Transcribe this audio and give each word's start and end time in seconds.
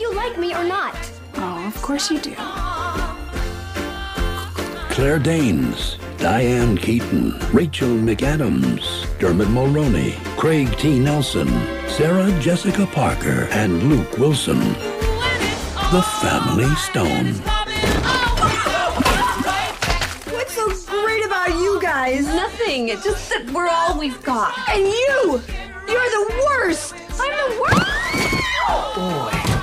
You 0.00 0.14
like 0.14 0.38
me 0.38 0.54
or 0.54 0.64
not. 0.64 0.94
Oh, 1.36 1.66
of 1.66 1.82
course 1.82 2.10
you 2.10 2.18
do. 2.20 2.34
Claire 4.90 5.18
Danes, 5.18 5.98
Diane 6.18 6.76
Keaton, 6.76 7.38
Rachel 7.52 7.88
McAdams, 7.88 9.06
Dermot 9.18 9.48
Mulroney, 9.48 10.14
Craig 10.36 10.74
T. 10.78 10.98
Nelson, 10.98 11.48
Sarah 11.88 12.30
Jessica 12.40 12.86
Parker, 12.86 13.48
and 13.50 13.82
Luke 13.84 14.16
Wilson. 14.18 14.58
The 15.92 16.02
Family 16.20 16.74
Stone. 16.76 17.34
What's 20.32 20.54
so 20.54 20.66
great 20.90 21.24
about 21.24 21.50
you 21.50 21.78
guys? 21.80 22.26
Nothing. 22.26 22.88
It's 22.88 23.04
just 23.04 23.28
that 23.28 23.50
we're 23.52 23.68
all 23.68 23.98
we've 23.98 24.22
got. 24.22 24.56
And 24.68 24.82
you! 24.82 25.40
You're 25.86 26.10
the 26.10 26.42
worst! 26.44 26.94
I'm 27.20 27.52
the 27.52 27.60
worst. 27.60 29.55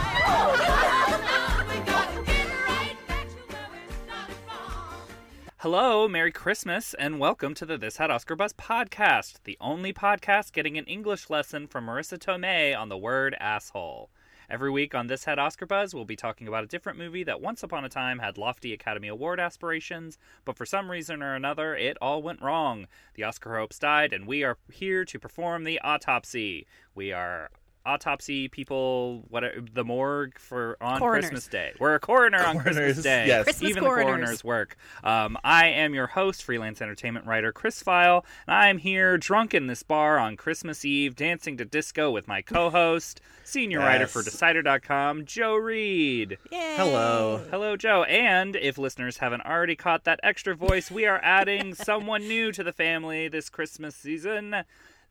Hello, 5.64 6.10
Merry 6.10 6.34
Christmas, 6.34 6.94
and 6.96 7.22
welcome 7.22 7.54
to 7.54 7.66
the 7.66 7.78
This 7.78 7.96
Had 7.96 8.12
Oscar 8.12 8.36
Buzz 8.36 8.52
podcast, 8.52 9.36
the 9.46 9.56
only 9.62 9.94
podcast 9.94 10.52
getting 10.52 10.78
an 10.78 10.84
English 10.84 11.30
lesson 11.30 11.68
from 11.68 11.86
Marisa 11.86 12.18
Tomei 12.18 12.78
on 12.78 12.90
the 12.90 12.98
word 12.98 13.34
asshole. 13.40 14.10
Every 14.50 14.70
week 14.70 14.94
on 14.94 15.08
This 15.08 15.24
Had 15.24 15.40
Oscar 15.40 15.66
Buzz, 15.66 15.96
we'll 15.96 16.04
be 16.04 16.18
talking 16.18 16.50
about 16.50 16.66
a 16.66 16.68
different 16.68 17.00
movie 17.00 17.24
that 17.24 17.40
once 17.40 17.64
upon 17.64 17.86
a 17.86 17.90
time 17.90 18.20
had 18.20 18.38
lofty 18.38 18.74
Academy 18.74 19.08
Award 19.08 19.40
aspirations, 19.40 20.18
but 20.44 20.58
for 20.58 20.66
some 20.66 20.92
reason 20.92 21.24
or 21.24 21.34
another, 21.34 21.78
it 21.78 21.96
all 22.02 22.22
went 22.22 22.42
wrong. 22.42 22.88
The 23.14 23.24
Oscar 23.24 23.58
hopes 23.58 23.80
died, 23.80 24.12
and 24.12 24.28
we 24.28 24.44
are 24.44 24.58
here 24.70 25.06
to 25.06 25.18
perform 25.18 25.64
the 25.64 25.80
autopsy. 25.80 26.68
We 26.94 27.14
are 27.14 27.50
autopsy 27.86 28.48
people 28.48 29.24
what 29.30 29.44
the 29.74 29.84
morgue 29.84 30.38
for 30.40 30.78
on 30.80 31.00
Coroners. 31.00 31.26
christmas 31.26 31.48
day 31.48 31.74
we're 31.80 31.96
a 31.96 32.00
coroner 32.00 32.40
on 32.44 32.58
christmas 32.60 32.76
Coroners, 32.78 33.04
day 33.04 33.28
yes. 33.28 33.44
Christmas 33.44 33.70
even 33.70 33.84
coroners. 33.84 34.06
the 34.06 34.12
coroners 34.12 34.44
work 34.44 34.78
um, 35.04 35.38
i 35.44 35.68
am 35.68 35.94
your 35.94 36.08
host 36.08 36.44
freelance 36.44 36.82
entertainment 36.82 37.26
writer 37.26 37.52
chris 37.52 37.84
Feil 37.84 38.24
and 38.48 38.56
i 38.56 38.68
am 38.70 38.78
here 38.78 39.18
drunk 39.18 39.54
in 39.54 39.68
this 39.68 39.84
bar 39.84 40.18
on 40.18 40.38
christmas 40.38 40.86
eve 40.86 41.16
dancing 41.16 41.58
to 41.58 41.66
disco 41.66 42.10
with 42.10 42.28
my 42.28 42.42
co-host 42.42 43.20
senior 43.44 43.80
writer 43.80 44.08
for 44.08 44.20
Yes. 44.20 44.32
decider.com 44.32 45.26
joe 45.26 45.56
reed 45.56 46.38
Hello. 46.52 47.44
hello 47.52 47.76
joe 47.76 48.04
and 48.04 48.56
if 48.56 48.78
listeners 48.78 49.18
haven't 49.18 49.42
already 49.42 49.76
caught 49.76 50.06
that 50.06 50.20
extra 50.24 50.56
voice 50.56 50.90
we 50.90 51.06
are 51.06 51.20
adding 51.22 51.74
someone 51.76 52.22
new 52.28 52.52
to 52.54 52.64
the 52.64 52.72
family 52.72 53.28
this 53.28 53.50
christmas 53.50 53.96
season 53.96 54.56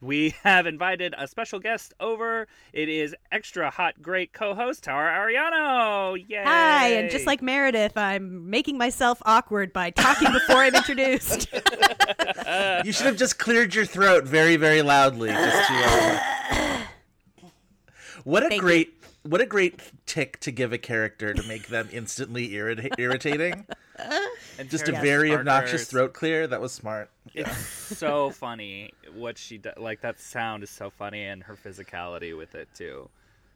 we 0.03 0.35
have 0.43 0.67
invited 0.67 1.15
a 1.17 1.27
special 1.27 1.61
guest 1.61 1.95
over. 2.01 2.49
It 2.73 2.89
is 2.89 3.15
extra 3.31 3.71
hot, 3.71 4.03
great 4.03 4.33
co-host 4.33 4.85
Tara 4.85 5.19
Ariano. 5.19 6.23
Yay! 6.29 6.43
Hi, 6.45 6.89
and 6.89 7.11
just 7.11 7.27
like 7.27 7.41
Meredith, 7.41 7.97
I'm 7.97 8.51
making 8.51 8.77
myself 8.77 9.23
awkward 9.25 9.73
by 9.73 9.91
talking 9.91 10.33
before 10.33 10.57
I'm 10.57 10.75
introduced. 10.75 11.49
You 12.85 12.93
should 12.93 13.07
have 13.07 13.17
just 13.17 13.39
cleared 13.39 13.75
your 13.75 13.87
throat 13.87 14.25
very, 14.25 14.57
very 14.57 14.83
loudly. 14.83 15.31
Just 15.31 15.69
to, 15.69 15.75
uh... 15.75 16.19
What 18.25 18.45
a 18.45 18.49
Thank 18.49 18.61
great, 18.61 19.02
what 19.23 19.41
a 19.41 19.47
great 19.47 19.81
tick 20.07 20.39
to 20.41 20.51
give 20.51 20.73
a 20.73 20.79
character 20.79 21.33
to 21.35 21.43
make 21.45 21.69
them 21.69 21.89
instantly 21.93 22.51
irrita- 22.51 22.95
irritating. 22.99 23.67
And 24.59 24.69
Just 24.71 24.89
a 24.89 24.93
very 24.93 25.29
Parker's- 25.31 25.39
obnoxious 25.41 25.89
throat 25.89 26.13
clear. 26.15 26.47
That 26.47 26.61
was 26.61 26.73
smart. 26.73 27.11
It's 27.35 27.57
so 27.57 28.31
funny 28.31 28.93
what 29.15 29.39
she 29.39 29.59
does. 29.59 29.75
Like 29.79 30.01
that 30.03 30.19
sound 30.21 30.63
is 30.63 30.71
so 30.71 30.91
funny, 30.91 31.25
and 31.25 31.43
her 31.45 31.55
physicality 31.57 32.37
with 32.37 32.55
it 32.55 32.69
too. 32.75 33.09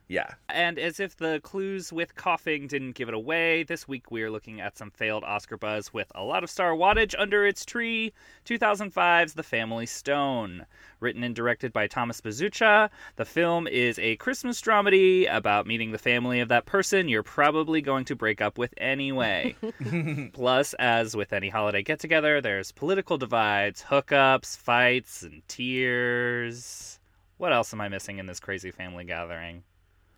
Yeah. 0.08 0.34
And 0.48 0.78
as 0.78 1.00
if 1.00 1.16
the 1.16 1.40
clues 1.42 1.92
with 1.92 2.14
coughing 2.14 2.68
didn't 2.68 2.94
give 2.94 3.08
it 3.08 3.14
away, 3.14 3.64
this 3.64 3.88
week 3.88 4.10
we 4.12 4.22
are 4.22 4.30
looking 4.30 4.60
at 4.60 4.78
some 4.78 4.90
failed 4.90 5.24
Oscar 5.24 5.56
buzz 5.56 5.92
with 5.92 6.12
a 6.14 6.22
lot 6.22 6.44
of 6.44 6.50
star 6.50 6.72
wattage 6.72 7.16
under 7.18 7.44
its 7.44 7.64
tree 7.64 8.12
2005's 8.44 9.34
The 9.34 9.42
Family 9.42 9.84
Stone. 9.86 10.64
Written 11.00 11.24
and 11.24 11.34
directed 11.34 11.72
by 11.72 11.88
Thomas 11.88 12.20
Bezucha, 12.20 12.88
the 13.16 13.24
film 13.24 13.66
is 13.66 13.98
a 13.98 14.14
Christmas 14.16 14.62
dramedy 14.62 15.26
about 15.28 15.66
meeting 15.66 15.90
the 15.90 15.98
family 15.98 16.38
of 16.38 16.48
that 16.48 16.66
person 16.66 17.08
you're 17.08 17.24
probably 17.24 17.80
going 17.80 18.04
to 18.04 18.14
break 18.14 18.40
up 18.40 18.58
with 18.58 18.72
anyway. 18.76 19.56
Plus, 20.32 20.72
as 20.74 21.16
with 21.16 21.32
any 21.32 21.48
holiday 21.48 21.82
get 21.82 21.98
together, 21.98 22.40
there's 22.40 22.70
political 22.70 23.18
divides, 23.18 23.82
hookups, 23.82 24.56
fights, 24.56 25.24
and 25.24 25.42
tears. 25.48 27.00
What 27.38 27.52
else 27.52 27.74
am 27.74 27.80
I 27.80 27.88
missing 27.88 28.18
in 28.18 28.26
this 28.26 28.40
crazy 28.40 28.70
family 28.70 29.04
gathering? 29.04 29.64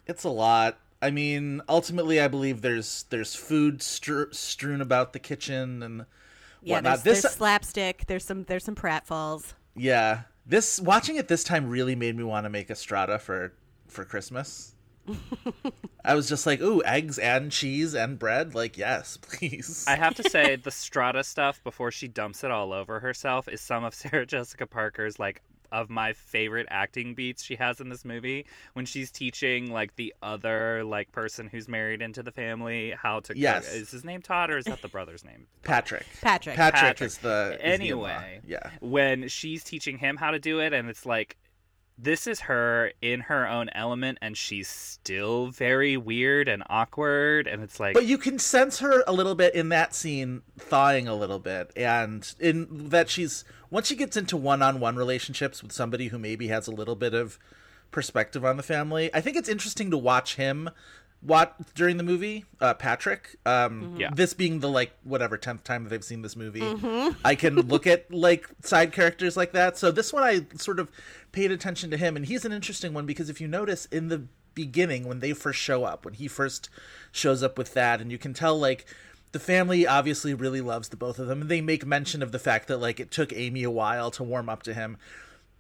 It's 0.09 0.25
a 0.25 0.31
lot. 0.31 0.79
I 1.01 1.11
mean, 1.11 1.63
ultimately, 1.69 2.21
I 2.21 2.29
believe 2.29 2.63
there's 2.63 3.05
there's 3.11 3.35
food 3.35 3.83
str- 3.83 4.33
strewn 4.33 4.81
about 4.81 5.13
the 5.13 5.19
kitchen 5.21 5.83
and 5.83 6.07
yeah, 6.63 6.77
whatnot. 6.77 7.05
there's, 7.05 7.23
This, 7.23 7.23
there's 7.23 7.35
slapstick. 7.35 8.07
There's 8.07 8.25
some 8.25 8.45
there's 8.45 8.65
some 8.65 8.75
pratfalls. 8.75 9.55
yeah, 9.77 10.23
this 10.47 10.81
watching 10.81 11.17
it 11.17 11.29
this 11.29 11.45
time 11.45 11.69
really 11.69 11.95
made 11.95 12.17
me 12.17 12.25
want 12.25 12.45
to 12.47 12.51
make 12.51 12.71
a 12.71 12.75
strata 12.75 13.19
for 13.19 13.53
for 13.87 14.05
Christmas. 14.05 14.75
I 16.05 16.15
was 16.15 16.29
just 16.29 16.47
like, 16.47 16.61
ooh, 16.61 16.83
eggs 16.85 17.19
and 17.19 17.51
cheese 17.51 17.95
and 17.95 18.19
bread. 18.19 18.55
Like, 18.55 18.77
yes, 18.79 19.17
please. 19.23 19.85
I 19.89 19.97
have 19.97 20.15
to 20.17 20.29
say, 20.29 20.57
the 20.63 20.71
Strata 20.71 21.25
stuff 21.25 21.63
before 21.65 21.91
she 21.91 22.09
dumps 22.09 22.45
it 22.45 22.51
all 22.51 22.73
over 22.73 23.01
herself 23.01 23.49
is 23.49 23.61
some 23.61 23.85
of 23.85 23.95
Sarah 23.95 24.27
Jessica 24.27 24.67
Parker's 24.67 25.19
like 25.19 25.43
of 25.73 25.91
my 25.91 26.13
favorite 26.13 26.67
acting 26.71 27.15
beats 27.15 27.43
she 27.43 27.57
has 27.57 27.81
in 27.81 27.89
this 27.89 28.05
movie 28.05 28.47
when 28.73 28.85
she's 28.87 29.11
teaching 29.11 29.71
like 29.71 29.95
the 29.97 30.15
other 30.23 30.83
like 30.85 31.11
person 31.13 31.49
who's 31.49 31.69
married 31.69 32.01
into 32.03 32.23
the 32.23 32.33
family 32.33 32.95
how 32.97 33.21
to 33.21 33.29
cook. 33.35 33.37
Yes. 33.41 33.73
Is 33.73 33.91
his 33.91 34.05
name 34.05 34.23
Todd 34.23 34.51
or 34.51 34.59
is 34.59 34.65
that 34.67 34.83
the 34.83 34.89
brother's 34.89 35.25
name? 35.25 35.47
Patrick. 35.63 36.07
Patrick. 36.23 36.57
Patrick, 36.57 36.81
Patrick. 36.83 37.07
is 37.07 37.19
the 37.19 37.57
is 37.61 37.81
Anyway. 37.81 38.41
in-law. 38.45 38.59
yeah. 38.63 38.71
When 38.81 39.29
she's 39.29 39.65
teaching 39.65 39.99
him 39.99 40.17
how 40.17 40.31
to 40.31 40.39
do 40.39 40.61
it 40.61 40.73
and 40.73 40.89
it's 40.89 41.05
like 41.07 41.37
this 41.99 42.29
is 42.29 42.41
her 42.41 42.93
in 43.03 43.21
her 43.21 43.47
own 43.47 43.69
element 43.71 44.19
and 44.23 44.37
she's 44.37 44.69
still 44.69 45.49
very 45.49 45.97
weird 45.97 46.49
and 46.49 46.63
awkward 46.71 47.49
and 47.49 47.63
it's 47.63 47.81
like 47.81 47.95
But 47.95 48.07
you 48.07 48.19
can 48.19 48.39
sense 48.39 48.79
her 48.79 49.03
a 49.07 49.13
little 49.13 49.35
bit 49.35 49.55
in 49.55 49.69
that 49.71 49.95
scene 49.95 50.43
thawing 50.59 51.09
a 51.09 51.15
little 51.15 51.41
bit 51.41 51.73
and 51.77 52.33
in 52.39 52.89
that 52.91 53.11
she's 53.11 53.45
once 53.71 53.89
she 53.89 53.97
gets 53.97 54.17
into 54.17 54.37
one-on-one 54.37 54.97
relationships 54.97 55.63
with 55.63 55.73
somebody 55.73 56.09
who 56.09 56.19
maybe 56.19 56.49
has 56.49 56.69
a 56.69 56.73
little 56.73 56.97
bit 56.97 57.15
of 57.15 57.39
perspective 57.91 58.45
on 58.45 58.57
the 58.57 58.63
family. 58.63 59.11
I 59.15 59.21
think 59.21 59.37
it's 59.37 59.49
interesting 59.49 59.91
to 59.91 59.99
watch 59.99 60.37
him 60.37 60.71
watch 61.23 61.53
during 61.75 61.97
the 61.97 62.03
movie, 62.03 62.45
uh, 62.61 62.75
Patrick. 62.75 63.37
Um, 63.45 63.97
Yeah. 63.99 64.11
This 64.15 64.35
being 64.35 64.61
the 64.61 64.69
like 64.69 64.93
whatever 65.05 65.37
tenth 65.37 65.65
time 65.65 65.85
that 65.85 65.91
they've 65.91 66.05
seen 66.05 66.23
this 66.23 66.37
movie, 66.37 66.63
I 67.25 67.35
can 67.35 67.57
look 67.57 67.87
at 67.87 68.13
like 68.13 68.49
side 68.63 68.93
characters 68.93 69.37
like 69.37 69.53
that. 69.53 69.77
So 69.77 69.91
this 69.91 70.13
one 70.13 70.23
I 70.23 70.47
sort 70.57 70.79
of 70.79 70.91
paid 71.33 71.51
attention 71.51 71.91
to 71.91 71.97
him, 71.97 72.17
and 72.17 72.27
he's 72.27 72.45
an 72.45 72.53
interesting 72.53 72.95
one 72.95 73.07
because 73.07 73.29
if 73.29 73.41
you 73.41 73.49
notice 73.49 73.87
in 73.87 74.09
the 74.09 74.25
beginning 74.55 75.07
when 75.07 75.21
they 75.21 75.33
first 75.33 75.59
show 75.61 75.85
up, 75.85 76.05
when 76.05 76.15
he 76.15 76.29
first 76.29 76.69
shows 77.13 77.43
up 77.43 77.59
with 77.59 77.75
that, 77.75 78.01
and 78.01 78.11
you 78.13 78.19
can 78.19 78.33
tell 78.35 78.59
like 78.59 78.85
the 79.33 79.39
family 79.39 79.87
obviously 79.87 80.35
really 80.35 80.61
loves 80.61 80.89
the 80.89 80.97
both 80.97 81.19
of 81.19 81.27
them, 81.27 81.43
and 81.43 81.51
they 81.51 81.61
make 81.61 81.85
mention 81.85 82.23
of 82.23 82.33
the 82.33 82.39
fact 82.39 82.69
that 82.69 82.79
like 82.79 83.01
it 83.01 83.11
took 83.11 83.33
Amy 83.33 83.63
a 83.65 83.71
while 83.71 84.11
to 84.13 84.23
warm 84.23 84.49
up 84.49 84.63
to 84.63 84.73
him, 84.75 84.97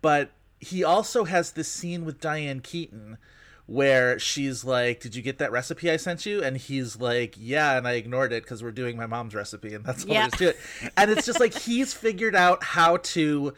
but 0.02 0.30
he 0.60 0.82
also 0.82 1.24
has 1.24 1.52
this 1.52 1.68
scene 1.68 2.04
with 2.04 2.20
Diane 2.20 2.60
Keaton 2.60 3.18
where 3.68 4.18
she's 4.18 4.64
like, 4.64 4.98
"Did 4.98 5.14
you 5.14 5.20
get 5.22 5.36
that 5.38 5.52
recipe 5.52 5.90
I 5.90 5.98
sent 5.98 6.24
you?" 6.26 6.42
And 6.42 6.56
he's 6.56 6.96
like, 6.98 7.34
"Yeah," 7.38 7.76
and 7.76 7.86
I 7.86 7.92
ignored 7.92 8.32
it 8.32 8.42
because 8.42 8.62
we're 8.62 8.72
doing 8.72 8.96
my 8.96 9.06
mom's 9.06 9.34
recipe, 9.34 9.74
and 9.74 9.84
that's 9.84 10.04
all 10.04 10.14
Yeah. 10.14 10.28
there 10.28 10.48
is 10.48 10.56
to 10.80 10.86
it. 10.86 10.90
And 10.96 11.10
it's 11.10 11.26
just 11.26 11.38
like 11.38 11.54
he's 11.54 11.92
figured 11.92 12.34
out 12.34 12.64
how 12.64 12.96
to 12.96 13.52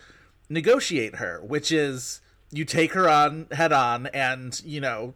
negotiate 0.49 1.15
her, 1.17 1.41
which 1.43 1.71
is 1.71 2.21
you 2.51 2.65
take 2.65 2.93
her 2.95 3.09
on 3.09 3.47
head 3.53 3.73
on, 3.73 4.09
and 4.09 4.61
you 4.65 4.81
know, 4.81 5.15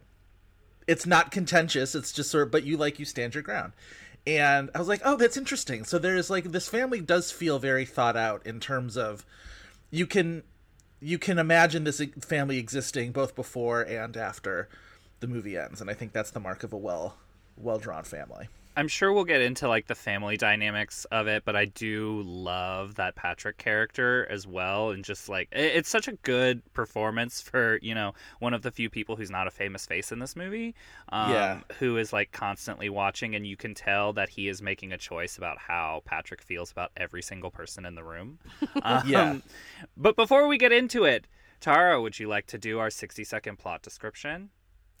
it's 0.87 1.05
not 1.05 1.29
contentious. 1.29 1.93
It's 1.93 2.13
just 2.13 2.31
sort 2.31 2.43
of, 2.43 2.51
but 2.51 2.63
you 2.63 2.77
like 2.77 2.97
you 2.97 3.03
stand 3.05 3.33
your 3.33 3.43
ground. 3.43 3.73
And 4.25 4.71
I 4.73 4.79
was 4.79 4.87
like, 4.87 5.01
oh, 5.03 5.17
that's 5.17 5.35
interesting. 5.37 5.83
So 5.83 5.99
there's 5.99 6.29
like 6.29 6.45
this 6.45 6.69
family 6.69 7.01
does 7.01 7.31
feel 7.31 7.59
very 7.59 7.85
thought 7.85 8.15
out 8.15 8.45
in 8.47 8.59
terms 8.61 8.95
of 8.95 9.25
you 9.91 10.07
can 10.07 10.43
you 11.05 11.19
can 11.19 11.37
imagine 11.37 11.83
this 11.83 12.01
family 12.21 12.57
existing 12.57 13.11
both 13.11 13.35
before 13.35 13.83
and 13.83 14.17
after 14.17 14.67
the 15.19 15.27
movie 15.27 15.55
ends, 15.55 15.79
and 15.79 15.89
I 15.89 15.93
think 15.93 16.13
that's 16.13 16.31
the 16.31 16.39
mark 16.39 16.63
of 16.63 16.73
a 16.73 16.77
well 16.77 17.17
well 17.57 17.77
drawn 17.77 18.03
family. 18.03 18.47
I'm 18.77 18.87
sure 18.87 19.13
we'll 19.13 19.23
get 19.23 19.41
into 19.41 19.67
like 19.67 19.87
the 19.87 19.95
family 19.95 20.37
dynamics 20.37 21.05
of 21.05 21.27
it, 21.27 21.43
but 21.45 21.55
I 21.55 21.65
do 21.65 22.21
love 22.25 22.95
that 22.95 23.15
Patrick 23.15 23.57
character 23.57 24.27
as 24.29 24.45
well, 24.45 24.91
and 24.91 25.03
just 25.03 25.29
like 25.29 25.47
it- 25.51 25.75
it's 25.77 25.89
such 25.89 26.07
a 26.07 26.13
good 26.23 26.61
performance 26.73 27.41
for 27.41 27.79
you 27.81 27.95
know 27.95 28.13
one 28.39 28.53
of 28.53 28.61
the 28.63 28.71
few 28.71 28.89
people 28.89 29.15
who's 29.15 29.31
not 29.31 29.47
a 29.47 29.51
famous 29.51 29.85
face 29.85 30.11
in 30.11 30.19
this 30.19 30.35
movie, 30.35 30.75
um, 31.09 31.31
Yeah. 31.31 31.59
who 31.79 31.97
is 31.97 32.11
like 32.11 32.31
constantly 32.31 32.89
watching, 32.89 33.33
and 33.35 33.47
you 33.47 33.55
can 33.57 33.73
tell 33.73 34.11
that 34.13 34.29
he 34.29 34.47
is 34.47 34.61
making 34.61 34.91
a 34.91 34.97
choice 34.97 35.37
about 35.37 35.57
how 35.57 36.01
Patrick 36.05 36.41
feels 36.41 36.71
about 36.71 36.91
every 36.97 37.21
single 37.21 37.51
person 37.51 37.85
in 37.85 37.95
the 37.95 38.03
room. 38.03 38.39
Um, 38.83 39.07
Yeah. 39.07 39.37
But 39.95 40.15
before 40.15 40.47
we 40.47 40.57
get 40.57 40.71
into 40.71 41.05
it, 41.05 41.27
Tara, 41.61 42.01
would 42.01 42.19
you 42.19 42.27
like 42.27 42.45
to 42.47 42.57
do 42.57 42.79
our 42.79 42.89
60 42.89 43.23
second 43.23 43.57
plot 43.57 43.81
description? 43.81 44.49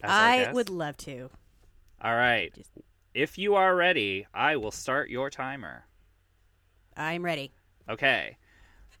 I 0.03 0.37
guest? 0.45 0.53
would 0.55 0.69
love 0.69 0.97
to. 0.97 1.29
All 2.01 2.15
right. 2.15 2.53
If 3.15 3.37
you 3.37 3.55
are 3.55 3.73
ready, 3.73 4.27
I 4.33 4.57
will 4.57 4.71
start 4.71 5.09
your 5.09 5.29
timer. 5.29 5.85
I'm 6.97 7.23
ready. 7.23 7.53
Okay. 7.89 8.35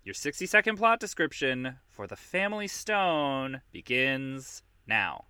Your 0.05 0.13
60 0.13 0.45
second 0.45 0.77
plot 0.77 1.01
description 1.01 1.75
for 1.89 2.07
the 2.07 2.15
Family 2.15 2.69
Stone 2.69 3.59
begins 3.73 4.63
now. 4.87 5.25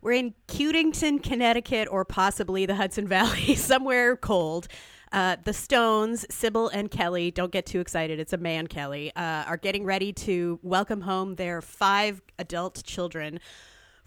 We're 0.00 0.12
in 0.12 0.32
Cutington, 0.48 1.22
Connecticut, 1.22 1.86
or 1.90 2.06
possibly 2.06 2.64
the 2.64 2.76
Hudson 2.76 3.06
Valley, 3.08 3.54
somewhere 3.56 4.16
cold. 4.16 4.68
Uh, 5.12 5.36
the 5.44 5.52
Stones, 5.52 6.24
Sybil 6.30 6.68
and 6.68 6.90
Kelly, 6.90 7.30
don't 7.30 7.52
get 7.52 7.66
too 7.66 7.80
excited. 7.80 8.18
It's 8.18 8.32
a 8.32 8.38
man, 8.38 8.68
Kelly, 8.68 9.14
uh, 9.14 9.44
are 9.44 9.58
getting 9.58 9.84
ready 9.84 10.14
to 10.14 10.58
welcome 10.62 11.02
home 11.02 11.34
their 11.34 11.60
five 11.60 12.22
adult 12.38 12.82
children 12.84 13.38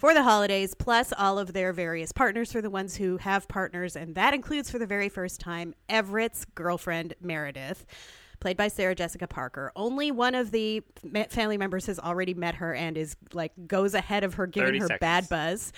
for 0.06 0.14
the 0.14 0.22
holidays, 0.22 0.76
plus 0.76 1.12
all 1.18 1.40
of 1.40 1.52
their 1.54 1.74
various 1.74 2.12
partners 2.12 2.52
for 2.52 2.62
the 2.62 2.70
ones 2.70 2.96
who 2.96 3.18
have 3.18 3.48
partners. 3.48 3.96
And 3.96 4.14
that 4.14 4.36
includes, 4.36 4.70
for 4.70 4.78
the 4.78 4.86
very 4.86 5.10
first 5.10 5.40
time, 5.40 5.74
Everett's 5.90 6.46
girlfriend, 6.46 7.16
Meredith, 7.22 7.88
played 8.40 8.56
by 8.56 8.68
Sarah 8.68 8.94
Jessica 8.94 9.26
Parker. 9.26 9.72
Only 9.76 10.12
one 10.12 10.36
of 10.36 10.52
the 10.52 10.84
family 11.32 11.58
members 11.58 11.88
has 11.88 11.98
already 11.98 12.36
met 12.36 12.54
her 12.54 12.76
and 12.76 13.00
is 13.00 13.16
like 13.34 13.52
goes 13.66 13.96
ahead 13.96 14.24
of 14.24 14.36
her, 14.36 14.46
giving 14.46 14.76
her 14.76 14.86
seconds. 14.86 15.00
bad 15.00 15.28
buzz. 15.28 15.74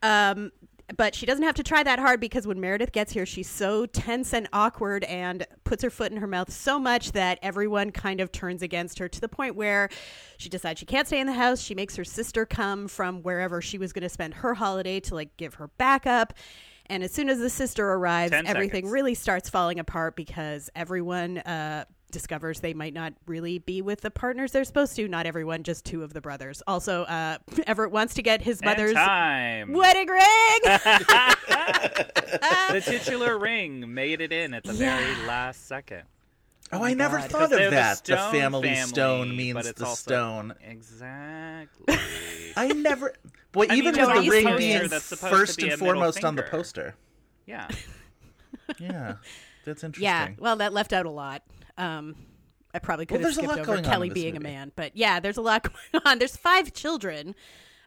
Um, 0.00 0.52
but 0.96 1.14
she 1.14 1.26
doesn't 1.26 1.44
have 1.44 1.54
to 1.54 1.62
try 1.62 1.82
that 1.82 1.98
hard 1.98 2.20
because 2.20 2.46
when 2.46 2.60
Meredith 2.60 2.92
gets 2.92 3.12
here, 3.12 3.26
she's 3.26 3.48
so 3.48 3.86
tense 3.86 4.32
and 4.34 4.48
awkward 4.52 5.04
and 5.04 5.46
puts 5.64 5.82
her 5.82 5.90
foot 5.90 6.12
in 6.12 6.18
her 6.18 6.26
mouth 6.26 6.52
so 6.52 6.78
much 6.78 7.12
that 7.12 7.38
everyone 7.42 7.90
kind 7.90 8.20
of 8.20 8.30
turns 8.32 8.62
against 8.62 8.98
her 8.98 9.08
to 9.08 9.20
the 9.20 9.28
point 9.28 9.56
where 9.56 9.88
she 10.38 10.48
decides 10.48 10.78
she 10.80 10.86
can't 10.86 11.06
stay 11.06 11.20
in 11.20 11.26
the 11.26 11.32
house. 11.32 11.60
She 11.60 11.74
makes 11.74 11.96
her 11.96 12.04
sister 12.04 12.44
come 12.44 12.88
from 12.88 13.22
wherever 13.22 13.60
she 13.62 13.78
was 13.78 13.92
going 13.92 14.02
to 14.02 14.08
spend 14.08 14.34
her 14.34 14.54
holiday 14.54 15.00
to 15.00 15.14
like 15.14 15.36
give 15.36 15.54
her 15.54 15.68
backup. 15.78 16.34
And 16.86 17.02
as 17.02 17.12
soon 17.12 17.30
as 17.30 17.38
the 17.38 17.48
sister 17.48 17.88
arrives, 17.88 18.32
everything 18.46 18.88
really 18.88 19.14
starts 19.14 19.48
falling 19.48 19.78
apart 19.78 20.16
because 20.16 20.68
everyone 20.74 21.38
uh, 21.38 21.84
discovers 22.12 22.60
they 22.60 22.74
might 22.74 22.94
not 22.94 23.12
really 23.26 23.58
be 23.58 23.82
with 23.82 24.02
the 24.02 24.10
partners 24.10 24.52
they're 24.52 24.62
supposed 24.64 24.94
to. 24.96 25.08
Not 25.08 25.26
everyone, 25.26 25.64
just 25.64 25.84
two 25.84 26.04
of 26.04 26.12
the 26.12 26.20
brothers. 26.20 26.62
Also, 26.68 27.02
uh, 27.04 27.38
Everett 27.66 27.90
wants 27.90 28.14
to 28.14 28.22
get 28.22 28.40
his 28.42 28.62
mother's 28.62 28.94
time. 28.94 29.72
wedding 29.72 30.06
ring. 30.08 30.60
the 32.70 32.82
titular 32.84 33.36
ring 33.38 33.92
made 33.92 34.20
it 34.20 34.32
in 34.32 34.54
at 34.54 34.62
the 34.64 34.72
very 34.72 35.16
last 35.26 35.66
second. 35.66 36.02
Oh, 36.74 36.82
I 36.82 36.94
never 36.94 37.18
God. 37.18 37.30
thought 37.30 37.52
of 37.52 37.58
that. 37.70 38.02
The, 38.04 38.16
Stone 38.16 38.32
family, 38.32 38.74
stone 38.76 39.36
means 39.36 39.72
the 39.72 39.84
also- 39.84 39.94
stone. 39.94 40.54
Exactly. 40.62 41.96
I 42.56 42.68
never. 42.68 43.12
Boy, 43.52 43.64
I 43.64 43.74
mean, 43.74 43.78
even 43.78 43.94
there's 43.94 44.08
with 44.08 44.24
the 44.24 44.30
ring 44.30 44.56
being 44.56 44.88
that's 44.88 45.04
supposed 45.04 45.30
to 45.32 45.36
first 45.38 45.58
be 45.58 45.64
and 45.64 45.72
a 45.72 45.76
middle 45.76 45.86
foremost 45.94 46.24
on 46.24 46.36
the 46.36 46.42
poster. 46.44 46.94
yeah. 47.46 47.68
Yeah, 48.78 49.16
that's 49.66 49.84
interesting. 49.84 50.04
Yeah, 50.04 50.28
well, 50.38 50.56
that 50.56 50.72
left 50.72 50.94
out 50.94 51.04
a 51.04 51.10
lot. 51.10 51.42
Um, 51.82 52.16
I 52.74 52.78
probably 52.78 53.06
could 53.06 53.20
Well, 53.20 53.28
have 53.28 53.34
there's 53.34 53.36
a 53.36 53.40
skipped 53.40 53.48
lot 53.50 53.58
over 53.60 53.72
going 53.72 53.84
Kelly 53.84 54.08
in 54.08 54.14
this 54.14 54.22
being 54.22 54.36
a 54.36 54.40
man, 54.40 54.72
but 54.76 54.96
yeah, 54.96 55.20
there's 55.20 55.36
a 55.36 55.42
lot 55.42 55.62
going 55.92 56.02
on. 56.06 56.18
There's 56.18 56.36
five 56.36 56.72
children. 56.72 57.34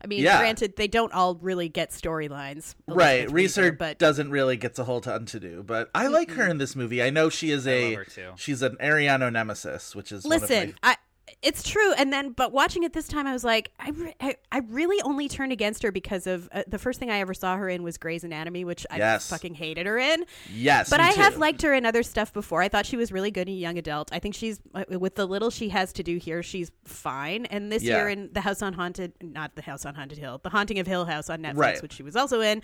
I 0.04 0.08
mean, 0.08 0.22
Yeah. 0.22 0.38
granted, 0.38 0.76
they 0.76 0.88
don't 0.88 1.12
all 1.14 1.36
really 1.36 1.70
get 1.70 1.90
storylines. 1.90 2.76
Right, 2.88 3.22
Elizabeth 3.22 3.34
Reaser 3.34 3.72
but 3.72 3.98
doesn't 3.98 4.30
really 4.30 4.58
get 4.58 4.78
a 4.78 4.84
whole 4.84 5.02
ton 5.02 5.26
to 5.28 5.40
do, 5.40 5.64
but 5.64 5.90
I 5.96 6.08
like 6.08 6.30
her 6.32 6.48
in 6.48 6.58
this 6.60 6.76
movie. 6.76 7.02
I 7.02 7.10
know 7.10 7.30
she 7.30 7.50
is 7.50 7.66
a 7.66 7.96
love 7.96 8.06
her 8.06 8.12
too. 8.12 8.32
she's 8.36 8.62
an 8.62 8.76
Ariano 8.82 9.32
nemesis, 9.32 9.96
which 9.96 10.12
is 10.12 10.24
one 10.26 10.36
of 10.36 10.42
listen, 10.42 10.76
my- 10.84 10.92
I 10.92 10.96
it's 11.42 11.64
true. 11.68 11.92
And 11.94 12.14
then, 12.14 12.32
but 12.32 12.52
watching 12.52 12.84
it 12.84 12.94
this 12.94 13.08
time, 13.08 13.26
I 13.28 13.34
was 13.34 13.44
like, 13.44 13.72
I, 13.80 13.90
re- 13.90 14.16
I, 14.22 14.36
I 14.52 14.60
really 14.70 15.02
only 15.02 15.28
turned 15.28 15.52
against 15.52 15.82
her 15.84 15.92
because 15.92 16.28
of 16.28 16.48
uh, 16.52 16.64
the 16.68 16.78
first 16.78 17.00
thing 17.00 17.10
I 17.10 17.20
ever 17.20 17.34
saw 17.34 17.56
her 17.58 17.68
in 17.68 17.82
was 17.84 17.98
Grey's 17.98 18.24
Anatomy, 18.24 18.64
which 18.64 18.86
I 18.92 18.98
Yes. 18.98 19.30
fucking 19.30 19.56
hated 19.56 19.86
her 19.88 19.98
in. 19.98 20.26
yes, 20.54 20.90
But 20.90 21.00
I 21.00 21.10
have 21.10 21.38
liked 21.38 21.62
her 21.64 21.74
in 21.74 21.86
other 21.86 22.04
stuff 22.04 22.32
before. 22.32 22.62
I 22.62 22.70
thought 22.70 22.86
she 22.86 22.98
was 22.98 23.12
really 23.12 23.32
good 23.32 23.50
in 23.50 23.56
Young 23.58 23.78
Adult. 23.78 24.10
I 24.14 24.20
think 24.20 24.36
she's 24.36 24.60
uh, 24.74 24.86
with 25.00 25.16
the 25.16 25.26
little 25.26 25.50
she 25.50 25.70
has 25.70 25.92
to 25.94 26.04
do 26.04 26.18
here, 26.18 26.44
she's 26.44 26.72
fine. 26.86 27.46
And 27.48 27.72
this 27.72 27.84
Yeah. 27.84 27.98
year 27.98 28.10
in 28.10 28.30
The 28.32 28.42
House 28.42 28.62
on 28.62 28.74
Haunted, 28.74 29.14
not 29.22 29.56
The 29.56 29.62
House 29.64 29.86
on 29.86 29.96
Haunted 29.96 30.18
Hill, 30.20 30.40
The 30.44 30.50
Haunting 30.50 30.80
of 30.80 30.88
Hill 30.88 31.06
House 31.06 31.30
on 31.30 31.40
Netflix, 31.42 31.56
Right. 31.58 31.82
which 31.82 31.94
she 31.94 32.04
was 32.04 32.16
also 32.16 32.42
in. 32.42 32.62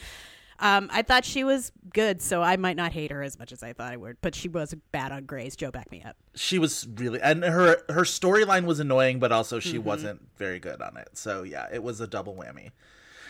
Um, 0.61 0.89
I 0.93 1.01
thought 1.01 1.25
she 1.25 1.43
was 1.43 1.71
good, 1.93 2.21
so 2.21 2.41
I 2.41 2.55
might 2.55 2.77
not 2.77 2.91
hate 2.93 3.11
her 3.11 3.23
as 3.23 3.37
much 3.39 3.51
as 3.51 3.63
I 3.63 3.73
thought 3.73 3.91
I 3.91 3.97
would. 3.97 4.17
But 4.21 4.35
she 4.35 4.47
was 4.47 4.73
bad 4.91 5.11
on 5.11 5.25
Grey's. 5.25 5.55
Joe, 5.55 5.71
back 5.71 5.91
me 5.91 6.01
up. 6.05 6.15
she 6.35 6.59
was 6.59 6.87
really 6.95 7.19
and 7.21 7.43
her 7.43 7.77
her 7.89 8.03
storyline 8.03 8.65
was 8.65 8.79
annoying, 8.79 9.19
but 9.19 9.31
also 9.31 9.59
she 9.59 9.77
Mm-hmm. 9.77 9.87
wasn't 9.87 10.21
very 10.37 10.59
good 10.59 10.81
on 10.81 10.97
it. 10.97 11.09
So 11.13 11.43
yeah, 11.43 11.67
it 11.73 11.81
was 11.83 11.99
a 11.99 12.07
double 12.07 12.35
whammy. 12.35 12.71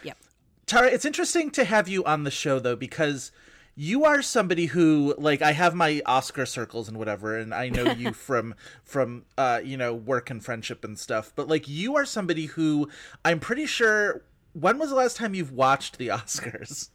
Yep. 0.04 0.18
Tara, 0.66 0.88
it's 0.88 1.06
interesting 1.06 1.50
to 1.51 1.63
have 1.63 1.88
you 1.88 2.04
on 2.04 2.24
the 2.24 2.31
show 2.31 2.60
though 2.60 2.75
because 2.75 3.31
you 3.75 4.04
are 4.04 4.22
somebody 4.22 4.66
who 4.66 5.16
like 5.18 5.42
I 5.42 5.54
have 5.54 5.74
my 5.74 6.01
Oscar 6.06 6.45
circles 6.45 6.89
and 6.89 6.98
whatever 6.98 7.38
and 7.38 7.54
I 7.54 7.69
know 7.69 7.92
you 7.94 8.12
from 8.28 8.54
from 8.83 9.24
uh 9.38 9.62
you 9.63 9.78
know 9.78 9.94
work 9.94 10.30
and 10.30 10.44
friendship 10.44 10.83
and 10.83 11.00
stuff 11.00 11.31
but 11.38 11.48
like 11.48 11.69
you 11.69 11.95
are 11.95 12.06
somebody 12.06 12.48
who 12.48 12.89
I'm 13.24 13.39
pretty 13.39 13.66
sure 13.66 14.24
when 14.51 14.78
was 14.78 14.89
the 14.89 14.95
last 14.98 15.16
time 15.16 15.33
you've 15.33 15.54
watched 15.54 15.98
the 15.98 16.07
Oscars? 16.10 16.89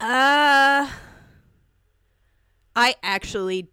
Uh, 0.00 0.88
I 2.76 2.94
actually 3.02 3.70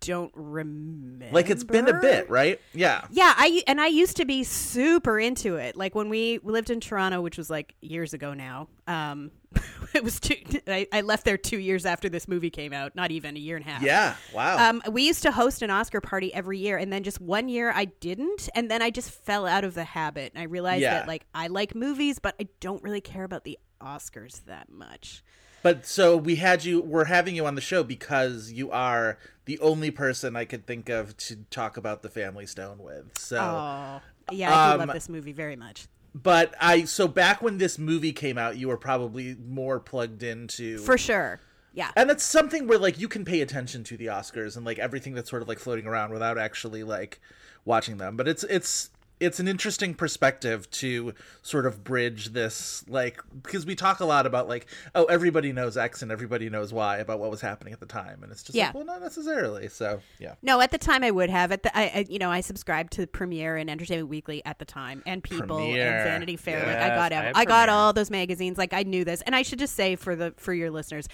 don't 0.00 0.32
remember. 0.34 1.26
Like 1.32 1.48
it's 1.50 1.64
been 1.64 1.88
a 1.88 1.98
bit, 2.00 2.28
right? 2.28 2.60
Yeah. 2.74 3.04
Yeah, 3.10 3.32
I 3.36 3.62
and 3.66 3.80
I 3.80 3.86
used 3.86 4.16
to 4.18 4.26
be 4.26 4.44
super 4.44 5.18
into 5.18 5.56
it. 5.56 5.76
Like 5.76 5.94
when 5.94 6.08
we 6.08 6.38
lived 6.42 6.70
in 6.70 6.80
Toronto, 6.80 7.20
which 7.22 7.38
was 7.38 7.48
like 7.48 7.74
years 7.80 8.12
ago 8.12 8.34
now. 8.34 8.68
Um, 8.86 9.30
it 9.94 10.04
was 10.04 10.20
two. 10.20 10.36
I, 10.66 10.86
I 10.92 11.00
left 11.00 11.24
there 11.24 11.38
two 11.38 11.58
years 11.58 11.86
after 11.86 12.10
this 12.10 12.28
movie 12.28 12.50
came 12.50 12.74
out. 12.74 12.94
Not 12.94 13.10
even 13.10 13.34
a 13.36 13.40
year 13.40 13.56
and 13.56 13.64
a 13.64 13.68
half. 13.70 13.82
Yeah. 13.82 14.14
Wow. 14.34 14.68
Um, 14.70 14.82
we 14.90 15.06
used 15.06 15.22
to 15.22 15.32
host 15.32 15.62
an 15.62 15.70
Oscar 15.70 16.02
party 16.02 16.32
every 16.34 16.58
year, 16.58 16.76
and 16.76 16.92
then 16.92 17.02
just 17.02 17.20
one 17.20 17.48
year 17.48 17.72
I 17.74 17.86
didn't, 17.86 18.48
and 18.54 18.70
then 18.70 18.82
I 18.82 18.90
just 18.90 19.10
fell 19.10 19.46
out 19.46 19.64
of 19.64 19.72
the 19.74 19.84
habit. 19.84 20.32
And 20.34 20.40
I 20.42 20.44
realized 20.44 20.82
Yeah. 20.82 20.94
that 20.94 21.08
like 21.08 21.24
I 21.34 21.46
like 21.46 21.74
movies, 21.74 22.18
but 22.18 22.34
I 22.38 22.48
don't 22.60 22.82
really 22.82 23.00
care 23.00 23.24
about 23.24 23.44
the 23.44 23.58
Oscars 23.80 24.44
that 24.46 24.70
much. 24.70 25.22
But 25.62 25.86
so 25.86 26.16
we 26.16 26.36
had 26.36 26.64
you, 26.64 26.80
we're 26.80 27.06
having 27.06 27.34
you 27.34 27.44
on 27.46 27.54
the 27.56 27.60
show 27.60 27.82
because 27.82 28.52
you 28.52 28.70
are 28.70 29.18
the 29.44 29.58
only 29.58 29.90
person 29.90 30.36
I 30.36 30.44
could 30.44 30.66
think 30.66 30.88
of 30.88 31.16
to 31.18 31.36
talk 31.50 31.76
about 31.76 32.02
the 32.02 32.08
Family 32.08 32.46
Stone 32.46 32.78
with. 32.78 33.18
So, 33.18 33.38
Oh, 33.40 34.00
yeah, 34.30 34.54
I 34.56 34.68
do 34.76 34.82
Um, 34.82 34.86
love 34.88 34.94
this 34.94 35.08
movie 35.08 35.32
very 35.32 35.56
much. 35.56 35.88
but 36.14 36.54
I, 36.60 36.84
so 36.84 37.08
back 37.08 37.42
when 37.42 37.58
this 37.58 37.76
movie 37.78 38.12
came 38.12 38.38
out, 38.38 38.56
you 38.56 38.68
were 38.68 38.76
probably 38.76 39.34
more 39.34 39.80
plugged 39.80 40.22
into. 40.22 40.78
For 40.78 40.96
sure. 40.96 41.40
Yeah. 41.74 41.90
and 41.96 42.08
that's 42.10 42.24
something 42.24 42.66
where 42.66 42.78
like 42.78 42.98
you 42.98 43.06
can 43.08 43.24
pay 43.24 43.40
attention 43.40 43.84
to 43.84 43.96
the 43.96 44.06
Oscars 44.06 44.56
and 44.56 44.64
like 44.66 44.78
everything 44.78 45.14
that's 45.14 45.30
sort 45.30 45.42
of 45.42 45.48
like 45.48 45.58
floating 45.60 45.86
around 45.86 46.12
without 46.12 46.36
actually 46.38 46.82
like 46.82 47.20
watching 47.64 47.98
them. 47.98 48.16
But 48.16 48.26
it's 48.26 48.42
it's 48.44 48.90
it's 49.20 49.40
an 49.40 49.48
interesting 49.48 49.94
perspective 49.94 50.70
to 50.70 51.12
sort 51.42 51.66
of 51.66 51.82
bridge 51.84 52.26
this 52.32 52.84
like 52.88 53.20
because 53.42 53.66
we 53.66 53.74
talk 53.74 54.00
a 54.00 54.04
lot 54.04 54.26
about 54.26 54.48
like 54.48 54.66
oh 54.94 55.04
everybody 55.06 55.52
knows 55.52 55.76
X 55.76 56.02
and 56.02 56.12
everybody 56.12 56.48
knows 56.48 56.72
Y 56.72 56.98
about 56.98 57.18
what 57.18 57.30
was 57.30 57.40
happening 57.40 57.72
at 57.72 57.80
the 57.80 57.86
time 57.86 58.22
and 58.22 58.30
it's 58.30 58.42
just 58.42 58.54
Yeah. 58.56 58.66
like 58.66 58.74
well 58.74 58.84
not 58.84 59.00
necessarily 59.00 59.68
so 59.68 60.00
yeah 60.18 60.34
No, 60.42 60.60
at 60.60 60.70
the 60.70 60.78
time 60.78 61.02
I 61.02 61.10
would 61.10 61.30
have. 61.30 61.52
At 61.52 61.62
the, 61.62 61.76
I, 61.76 61.82
I, 61.82 62.06
you 62.08 62.18
know, 62.18 62.30
I 62.30 62.40
subscribed 62.40 62.92
to 62.94 63.06
Premiere 63.06 63.56
and 63.56 63.68
Entertainment 63.68 64.08
Weekly 64.08 64.42
at 64.44 64.58
the 64.58 64.64
time, 64.64 65.02
and 65.06 65.22
People 65.22 65.56
Premiere. 65.58 65.96
and 65.98 66.04
Vanity 66.08 66.36
Fair. 66.36 66.64
like 66.66 66.76
I 66.76 66.88
got, 66.88 67.12
I 67.12 67.32
I, 67.34 67.44
got 67.44 67.68
all 67.68 67.92
those 67.92 68.10
magazines. 68.10 68.56
Like 68.58 68.72
I 68.72 68.82
knew 68.84 69.04
this, 69.04 69.22
and 69.22 69.34
I 69.34 69.42
should 69.42 69.58
just 69.58 69.74
say 69.74 69.96
for 69.96 70.14
the 70.16 70.34
for 70.36 70.52
your 70.54 70.70
listeners, 70.70 71.08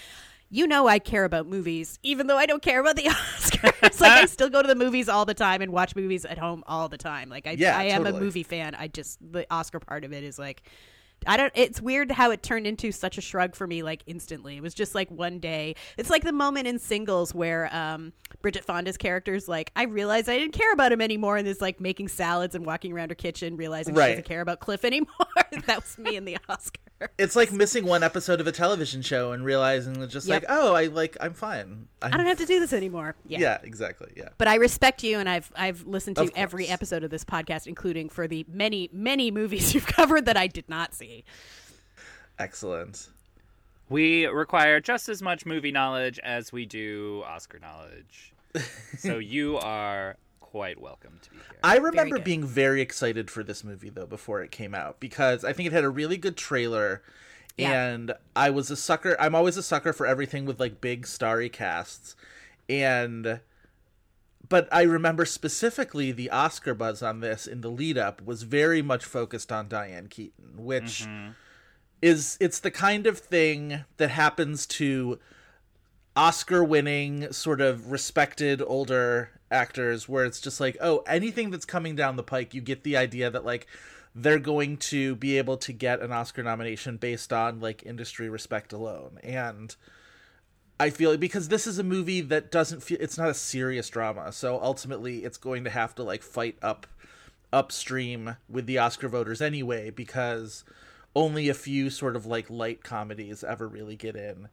you 0.54 0.66
know, 0.68 0.86
I 0.86 1.00
care 1.00 1.24
about 1.24 1.48
movies, 1.48 1.98
even 2.04 2.28
though 2.28 2.36
I 2.38 2.46
don't 2.46 2.62
care 2.62 2.80
about 2.80 2.94
the 2.96 3.02
Oscars. 3.08 4.00
like 4.00 4.12
I 4.12 4.24
still 4.26 4.48
go 4.48 4.62
to 4.62 4.68
the 4.68 4.74
movies 4.76 5.08
all 5.08 5.24
the 5.24 5.34
time 5.34 5.62
and 5.62 5.72
watch 5.72 5.96
movies 5.96 6.24
at 6.24 6.38
home 6.38 6.62
all 6.66 6.88
the 6.88 6.96
time. 6.98 7.28
Like 7.28 7.46
I, 7.46 7.52
Yeah, 7.52 7.76
I 7.76 7.84
am 7.84 8.04
totally. 8.04 8.18
a 8.18 8.20
movie 8.24 8.42
fan. 8.44 8.74
I 8.76 8.86
just 8.88 9.18
the 9.20 9.46
Oscar 9.50 9.80
part 9.80 10.04
of 10.04 10.12
it 10.12 10.22
is 10.22 10.38
like 10.38 10.62
I 11.26 11.36
don't. 11.38 11.52
It's 11.54 11.80
weird 11.80 12.10
how 12.10 12.30
it 12.32 12.42
turned 12.42 12.66
into 12.66 12.92
such 12.92 13.16
a 13.16 13.20
shrug 13.22 13.54
for 13.54 13.66
me, 13.66 13.82
like 13.82 14.02
instantly. 14.06 14.56
It 14.58 14.62
was 14.62 14.74
just 14.74 14.94
like 14.94 15.10
one 15.10 15.38
day. 15.38 15.74
It's 15.96 16.10
like 16.10 16.22
the 16.22 16.32
moment 16.32 16.66
in 16.66 16.78
Singles 16.78 17.34
where 17.34 17.74
um, 17.74 18.12
Bridget 18.42 18.64
Fonda's 18.64 18.96
character's 18.98 19.48
like, 19.48 19.70
I 19.74 19.84
realized 19.84 20.28
I 20.28 20.36
didn't 20.38 20.52
care 20.52 20.72
about 20.72 20.92
him 20.92 21.00
anymore, 21.00 21.36
and 21.38 21.48
is 21.48 21.62
like 21.62 21.80
making 21.80 22.08
salads 22.08 22.54
and 22.54 22.66
walking 22.66 22.92
around 22.92 23.08
her 23.10 23.14
kitchen, 23.14 23.56
realizing 23.56 23.94
Right. 23.94 24.06
she 24.06 24.10
doesn't 24.12 24.26
care 24.26 24.42
about 24.42 24.60
Cliff 24.60 24.84
anymore. 24.92 25.08
that 25.66 25.76
was 25.82 25.96
me 25.98 26.16
in 26.16 26.26
the 26.26 26.36
Oscar. 26.48 26.80
It's 27.18 27.36
like 27.36 27.52
missing 27.52 27.84
one 27.86 28.02
episode 28.02 28.40
of 28.40 28.46
a 28.46 28.52
television 28.52 29.02
show 29.02 29.32
and 29.32 29.44
realizing 29.44 30.00
it's 30.02 30.12
just 30.12 30.26
Yep. 30.26 30.42
like, 30.42 30.50
oh, 30.50 30.74
I 30.74 30.86
like, 30.86 31.16
I'm 31.20 31.34
fine. 31.34 31.86
I'm, 32.02 32.12
I 32.12 32.16
don't 32.16 32.26
have 32.26 32.38
to 32.38 32.46
do 32.46 32.60
this 32.60 32.72
anymore. 32.72 33.14
Yeah. 33.26 33.38
Yeah, 33.38 33.58
exactly. 33.62 34.12
Yeah. 34.16 34.30
But 34.38 34.48
I 34.48 34.56
respect 34.56 35.02
you, 35.02 35.18
and 35.18 35.28
I've 35.28 35.50
I've 35.56 35.86
listened 35.86 36.16
to 36.16 36.30
every 36.34 36.68
episode 36.68 37.04
of 37.04 37.10
this 37.10 37.24
podcast, 37.24 37.66
including 37.66 38.08
for 38.08 38.26
the 38.28 38.44
many 38.48 38.88
many 38.92 39.30
movies 39.30 39.74
you've 39.74 39.86
covered 39.86 40.26
that 40.26 40.36
I 40.36 40.46
did 40.46 40.68
not 40.68 40.94
see. 40.94 41.24
Excellent. 42.38 43.08
We 43.88 44.26
require 44.26 44.80
just 44.80 45.08
as 45.08 45.22
much 45.22 45.44
movie 45.46 45.70
knowledge 45.70 46.18
as 46.20 46.52
we 46.52 46.66
do 46.66 47.22
Oscar 47.26 47.58
knowledge. 47.58 48.32
so 48.98 49.18
you 49.18 49.58
are 49.58 50.16
quite 50.54 50.80
welcome 50.80 51.18
to 51.20 51.30
be 51.30 51.36
here. 51.36 51.58
I 51.64 51.78
remember 51.78 52.14
good. 52.14 52.24
being 52.24 52.46
very 52.46 52.80
excited 52.80 53.28
for 53.28 53.42
this 53.42 53.64
movie 53.64 53.88
though 53.88 54.06
before 54.06 54.40
it 54.40 54.52
came 54.52 54.72
out 54.72 55.00
because 55.00 55.44
I 55.44 55.52
think 55.52 55.66
it 55.66 55.72
had 55.72 55.82
a 55.82 55.90
really 55.90 56.16
good 56.16 56.36
trailer 56.36 57.02
Yeah. 57.56 57.72
and 57.72 58.12
I 58.36 58.50
was 58.50 58.70
a 58.70 58.76
sucker 58.76 59.16
I'm 59.18 59.34
always 59.34 59.56
a 59.56 59.64
sucker 59.64 59.92
for 59.92 60.06
everything 60.06 60.44
with 60.44 60.60
like 60.60 60.80
big 60.80 61.08
starry 61.08 61.48
casts 61.48 62.14
and 62.68 63.40
but 64.48 64.68
I 64.70 64.82
remember 64.82 65.24
specifically 65.24 66.12
the 66.12 66.30
Oscar 66.30 66.72
buzz 66.72 67.02
on 67.02 67.18
this 67.18 67.48
in 67.48 67.60
the 67.60 67.68
lead 67.68 67.98
up 67.98 68.22
was 68.22 68.44
very 68.44 68.80
much 68.80 69.04
focused 69.04 69.50
on 69.50 69.66
Diane 69.66 70.06
Keaton, 70.06 70.64
which 70.64 71.02
mm-hmm. 71.02 71.30
is 72.00 72.36
it's 72.38 72.60
the 72.60 72.70
kind 72.70 73.08
of 73.08 73.18
thing 73.18 73.84
that 73.96 74.10
happens 74.10 74.66
to 74.66 75.18
Oscar 76.16 76.62
winning, 76.62 77.32
sort 77.32 77.60
of 77.60 77.90
respected 77.90 78.62
older 78.64 79.30
actors 79.50 80.08
where 80.08 80.24
it's 80.24 80.40
just 80.40 80.60
like, 80.60 80.76
oh, 80.80 80.98
anything 81.06 81.50
that's 81.50 81.64
coming 81.64 81.96
down 81.96 82.16
the 82.16 82.22
pike, 82.22 82.54
you 82.54 82.60
get 82.60 82.84
the 82.84 82.96
idea 82.96 83.30
that 83.30 83.44
like 83.44 83.66
they're 84.14 84.38
going 84.38 84.76
to 84.76 85.16
be 85.16 85.38
able 85.38 85.56
to 85.56 85.72
get 85.72 86.00
an 86.00 86.12
Oscar 86.12 86.42
nomination 86.42 86.96
based 86.96 87.32
on 87.32 87.60
like 87.60 87.84
industry 87.84 88.28
respect 88.28 88.72
alone. 88.72 89.18
And 89.24 89.74
I 90.78 90.90
feel 90.90 91.16
because 91.16 91.48
this 91.48 91.66
is 91.66 91.78
a 91.78 91.84
movie 91.84 92.20
that 92.20 92.52
doesn't 92.52 92.82
feel 92.82 92.98
it's 93.00 93.18
not 93.18 93.28
a 93.28 93.34
serious 93.34 93.88
drama. 93.88 94.30
So 94.30 94.60
ultimately 94.62 95.24
it's 95.24 95.38
going 95.38 95.64
to 95.64 95.70
have 95.70 95.96
to 95.96 96.04
like 96.04 96.22
fight 96.22 96.56
up 96.62 96.86
upstream 97.52 98.36
with 98.48 98.66
the 98.66 98.78
Oscar 98.78 99.08
voters 99.08 99.40
anyway 99.40 99.90
because 99.90 100.64
only 101.16 101.48
a 101.48 101.54
few 101.54 101.90
sort 101.90 102.16
of 102.16 102.26
like 102.26 102.50
light 102.50 102.82
comedies 102.82 103.44
ever 103.44 103.68
really 103.68 103.96
get 103.96 104.16
in 104.16 104.48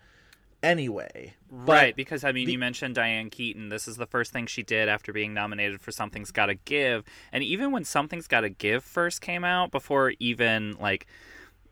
anyway. 0.64 1.34
But- 1.52 1.72
right, 1.74 1.96
because 1.96 2.24
I 2.24 2.32
mean, 2.32 2.50
you 2.50 2.58
mentioned 2.60 2.96
Diane 2.96 3.30
Keaton. 3.30 3.70
This 3.70 3.88
is 3.88 3.98
the 3.98 4.06
first 4.06 4.32
thing 4.32 4.46
she 4.48 4.64
did 4.64 4.88
after 4.90 5.12
being 5.14 5.34
nominated 5.34 5.82
for 5.82 5.92
Something's 5.92 6.32
Gotta 6.32 6.56
Give. 6.56 7.04
And 7.32 7.44
even 7.44 7.72
when 7.72 7.84
Something's 7.84 8.28
Gotta 8.28 8.50
Give 8.50 8.84
first 8.84 9.22
came 9.22 9.44
out, 9.44 9.72
before 9.72 10.14
even 10.20 10.74
like 10.80 11.08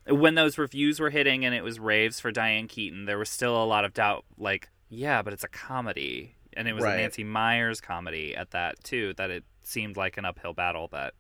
when 0.08 0.36
those 0.36 0.58
reviews 0.58 1.00
were 1.00 1.12
hitting 1.12 1.46
and 1.46 1.54
it 1.54 1.64
was 1.64 1.80
raves 1.80 2.20
for 2.20 2.32
Diane 2.32 2.68
Keaton, 2.68 3.06
there 3.06 3.18
was 3.20 3.30
still 3.30 3.62
a 3.62 3.66
lot 3.66 3.86
of 3.86 3.94
doubt. 3.94 4.26
Like, 4.38 4.70
yeah, 4.90 5.22
but 5.22 5.34
it's 5.34 5.44
a 5.44 5.48
comedy, 5.50 6.36
and 6.54 6.68
it 6.68 6.74
was 6.74 6.84
Right. 6.84 6.96
a 6.96 6.98
Nancy 6.98 7.24
Meyers 7.24 7.80
comedy 7.80 8.36
at 8.36 8.52
that 8.52 8.84
too. 8.84 9.14
That 9.18 9.30
it 9.30 9.44
seemed 9.62 9.98
like 9.98 10.18
an 10.18 10.26
uphill 10.26 10.54
battle 10.54 10.88
that 10.92 11.14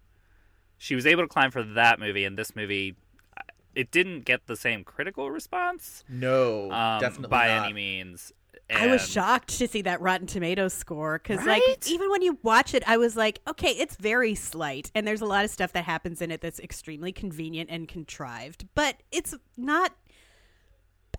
she 0.77 0.95
was 0.95 1.05
able 1.05 1.23
to 1.23 1.27
climb 1.27 1.51
for 1.51 1.61
that 1.63 1.99
movie, 1.99 2.25
and 2.25 2.37
this 2.37 2.55
movie. 2.55 2.95
It 3.79 3.91
didn't 3.91 4.25
get 4.25 4.45
the 4.47 4.57
same 4.57 4.83
critical 4.83 5.31
response 5.31 6.03
No, 6.09 6.69
um, 6.69 6.99
definitely 6.99 7.29
by 7.29 7.47
not. 7.47 7.63
any 7.65 7.73
means. 7.73 8.33
I 8.69 8.87
was 8.87 9.09
shocked 9.09 9.57
to 9.59 9.67
see 9.69 9.81
that 9.83 10.01
Rotten 10.01 10.27
Tomatoes 10.27 10.73
score 10.73 11.17
because, 11.17 11.43
like, 11.45 11.63
even 11.87 12.11
when 12.11 12.21
you 12.21 12.37
watch 12.43 12.73
it, 12.73 12.83
I 12.85 12.97
was 12.97 13.15
like, 13.15 13.39
okay, 13.47 13.69
it's 13.71 13.95
very 13.95 14.35
slight, 14.35 14.91
and 14.93 15.07
there's 15.07 15.21
a 15.21 15.25
lot 15.25 15.45
of 15.45 15.49
stuff 15.49 15.71
that 15.73 15.85
happens 15.85 16.21
in 16.21 16.29
it 16.29 16.41
that's 16.41 16.59
extremely 16.59 17.11
convenient 17.13 17.69
and 17.71 17.87
contrived, 17.87 18.67
but 18.75 18.97
it's 19.11 19.33
not 19.57 19.93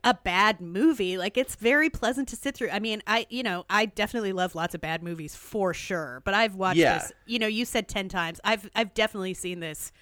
a 0.05 0.14
bad 0.14 0.61
movie. 0.61 1.19
Like, 1.19 1.37
it's 1.37 1.57
very 1.57 1.90
pleasant 1.90 2.29
to 2.29 2.37
sit 2.37 2.55
through. 2.55 2.71
I 2.71 2.79
mean, 2.79 3.02
I, 3.07 3.26
you 3.31 3.43
know, 3.43 3.64
I 3.69 3.87
definitely 3.87 4.33
love 4.33 4.55
lots 4.55 4.75
of 4.75 4.81
bad 4.81 5.02
movies 5.02 5.35
for 5.35 5.75
sure, 5.75 6.23
but 6.25 6.35
I've 6.35 6.55
watched 6.55 6.79
Yeah. 6.79 6.99
this. 6.99 7.12
You 7.26 7.38
know, 7.38 7.47
you 7.49 7.64
said 7.64 7.88
ten 7.88 8.09
times. 8.09 8.38
I've, 8.45 8.69
I've 8.76 8.95
definitely 8.95 9.35
seen 9.35 9.61
this. 9.61 9.93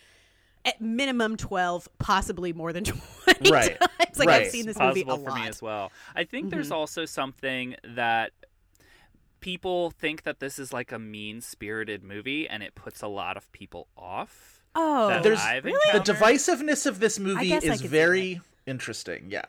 At 0.64 0.80
minimum 0.80 1.36
twelve, 1.36 1.88
possibly 1.98 2.52
more 2.52 2.72
than 2.72 2.84
twenty 3.24 3.50
Right. 3.50 3.78
times. 3.80 4.18
Like 4.18 4.28
Right. 4.28 4.42
I've 4.42 4.50
seen 4.50 4.66
this 4.66 4.78
movie 4.78 5.04
possible 5.04 5.22
a 5.22 5.24
for 5.24 5.30
lot. 5.30 5.40
me 5.42 5.48
as 5.48 5.62
well. 5.62 5.92
I 6.14 6.24
think 6.24 6.46
Mm-hmm. 6.46 6.50
there's 6.56 6.70
also 6.72 7.04
something 7.04 7.76
that 7.84 8.32
people 9.40 9.90
think 9.90 10.24
that 10.24 10.40
this 10.40 10.58
is 10.58 10.72
like 10.72 10.92
a 10.92 10.98
mean-spirited 10.98 12.02
movie, 12.02 12.48
and 12.48 12.62
it 12.62 12.74
puts 12.74 13.02
a 13.02 13.08
lot 13.08 13.36
of 13.36 13.50
people 13.52 13.88
off. 13.96 14.60
Oh, 14.74 15.08
that 15.08 15.22
There's 15.22 15.40
I've 15.40 15.64
the 15.64 16.02
divisiveness 16.04 16.86
of 16.86 17.00
this 17.00 17.18
movie 17.18 17.52
is 17.52 17.80
very 17.80 18.40
interesting. 18.66 19.26
Yeah. 19.30 19.42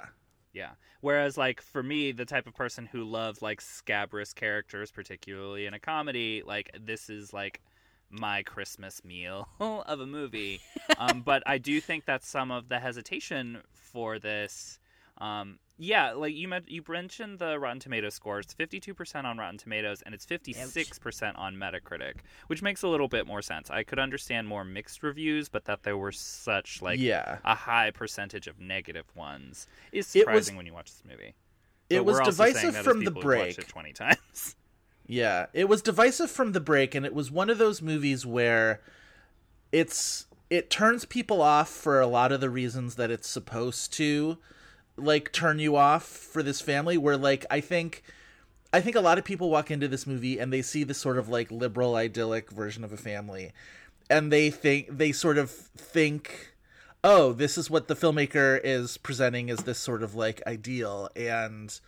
Yeah. 0.54 0.72
Whereas, 1.02 1.38
like 1.38 1.62
for 1.62 1.82
me, 1.84 2.12
the 2.12 2.26
type 2.26 2.48
of 2.48 2.56
person 2.56 2.86
who 2.86 3.04
loves 3.04 3.42
like 3.42 3.62
scabrous 3.62 4.34
characters, 4.34 4.92
particularly 4.92 5.66
in 5.66 5.74
a 5.74 5.80
comedy, 5.80 6.42
like 6.46 6.72
this 6.80 7.10
is 7.10 7.32
like 7.34 7.62
my 8.10 8.44
Christmas 8.44 9.04
meal 9.04 9.48
of 9.60 10.00
a 10.00 10.06
movie. 10.06 10.62
um, 10.98 11.22
but 11.22 11.44
I 11.46 11.58
do 11.58 11.80
think 11.82 12.06
that 12.06 12.24
some 12.24 12.52
of 12.52 12.70
the 12.70 12.80
hesitation 12.80 13.60
for 13.74 14.20
this, 14.20 14.80
um, 15.20 15.60
yeah, 15.78 16.12
like 16.12 16.34
you 16.36 16.48
met, 16.48 16.70
you 16.70 16.84
mentioned 16.88 17.40
the 17.40 17.58
Rotten 17.60 17.80
Tomatoes 17.80 18.14
score. 18.14 18.40
It's 18.40 18.54
fifty 18.54 18.80
two 18.82 18.94
percent 18.94 19.26
on 19.26 19.38
Rotten 19.38 19.58
Tomatoes, 19.58 20.02
and 20.06 20.14
it's 20.14 20.26
fifty 20.26 20.52
six 20.54 21.00
percent 21.00 21.38
on 21.38 21.56
Metacritic, 21.56 22.16
which 22.48 22.62
makes 22.62 22.84
a 22.84 22.88
little 22.90 23.08
bit 23.08 23.26
more 23.26 23.42
sense. 23.42 23.70
I 23.70 23.84
could 23.84 24.00
understand 24.00 24.48
more 24.48 24.66
mixed 24.66 25.04
reviews, 25.04 25.48
but 25.48 25.66
that 25.66 25.84
there 25.84 25.98
were 25.98 26.12
such 26.12 26.82
like 26.82 27.00
Yeah. 27.00 27.38
a 27.46 27.56
high 27.56 27.92
percentage 27.92 28.48
of 28.48 28.60
negative 28.60 29.06
ones 29.16 29.68
is 29.94 30.14
It 30.16 30.20
was- 30.20 30.24
surprising 30.48 30.56
when 30.58 30.66
you 30.66 30.74
watch 30.74 30.92
this 30.92 31.04
movie. 31.10 31.34
It 31.90 32.04
was 32.06 32.16
we're 32.16 32.22
also 32.24 32.44
saying 32.44 32.54
divisive 32.68 32.84
from 32.84 33.04
the 33.06 33.12
break. 33.12 33.58
it 33.58 33.68
twenty 33.68 33.94
times. 33.94 34.56
Yeah, 35.12 35.48
it 35.54 35.68
was 35.68 35.82
divisive 35.82 36.30
from 36.30 36.52
the 36.52 36.60
break, 36.60 36.94
and 36.94 37.04
it 37.04 37.16
was 37.16 37.32
one 37.32 37.50
of 37.50 37.58
those 37.58 37.82
movies 37.82 38.28
where 38.28 38.80
it's 39.72 40.28
it 40.52 40.70
turns 40.70 41.04
people 41.04 41.42
off 41.42 41.68
for 41.68 42.00
a 42.00 42.06
lot 42.06 42.32
of 42.32 42.42
the 42.42 42.50
reasons 42.52 42.94
that 42.94 43.10
it's 43.10 43.28
supposed 43.28 43.92
to, 43.94 44.38
like 44.98 45.34
turn 45.34 45.58
you 45.58 45.76
off 45.76 46.04
for 46.04 46.44
this 46.44 46.62
family. 46.62 46.96
Where 46.96 47.18
like 47.18 47.44
I 47.50 47.60
think, 47.60 48.04
I 48.72 48.82
think 48.82 48.96
a 48.96 49.02
lot 49.02 49.18
of 49.18 49.26
people 49.26 49.50
walk 49.50 49.72
into 49.72 49.88
this 49.88 50.06
movie 50.06 50.38
and 50.38 50.54
they 50.54 50.62
see 50.62 50.84
this 50.84 51.00
sort 51.00 51.18
of 51.18 51.28
like 51.28 51.50
liberal 51.50 51.96
idyllic 51.96 52.52
version 52.52 52.84
of 52.84 52.94
a 52.94 52.98
family, 52.98 53.52
and 54.12 54.32
they 54.32 54.52
think 54.52 54.96
they 54.96 55.12
sort 55.12 55.40
of 55.40 55.50
think. 55.50 56.54
Oh, 57.04 57.34
this 57.34 57.58
is 57.58 57.68
what 57.68 57.88
the 57.88 57.96
filmmaker 57.96 58.60
is 58.64 58.98
presenting 58.98 59.50
as 59.50 59.60
this 59.60 59.80
sort 59.80 60.04
of 60.04 60.14
like 60.14 60.44
ideal, 60.46 61.10
and 61.16 61.80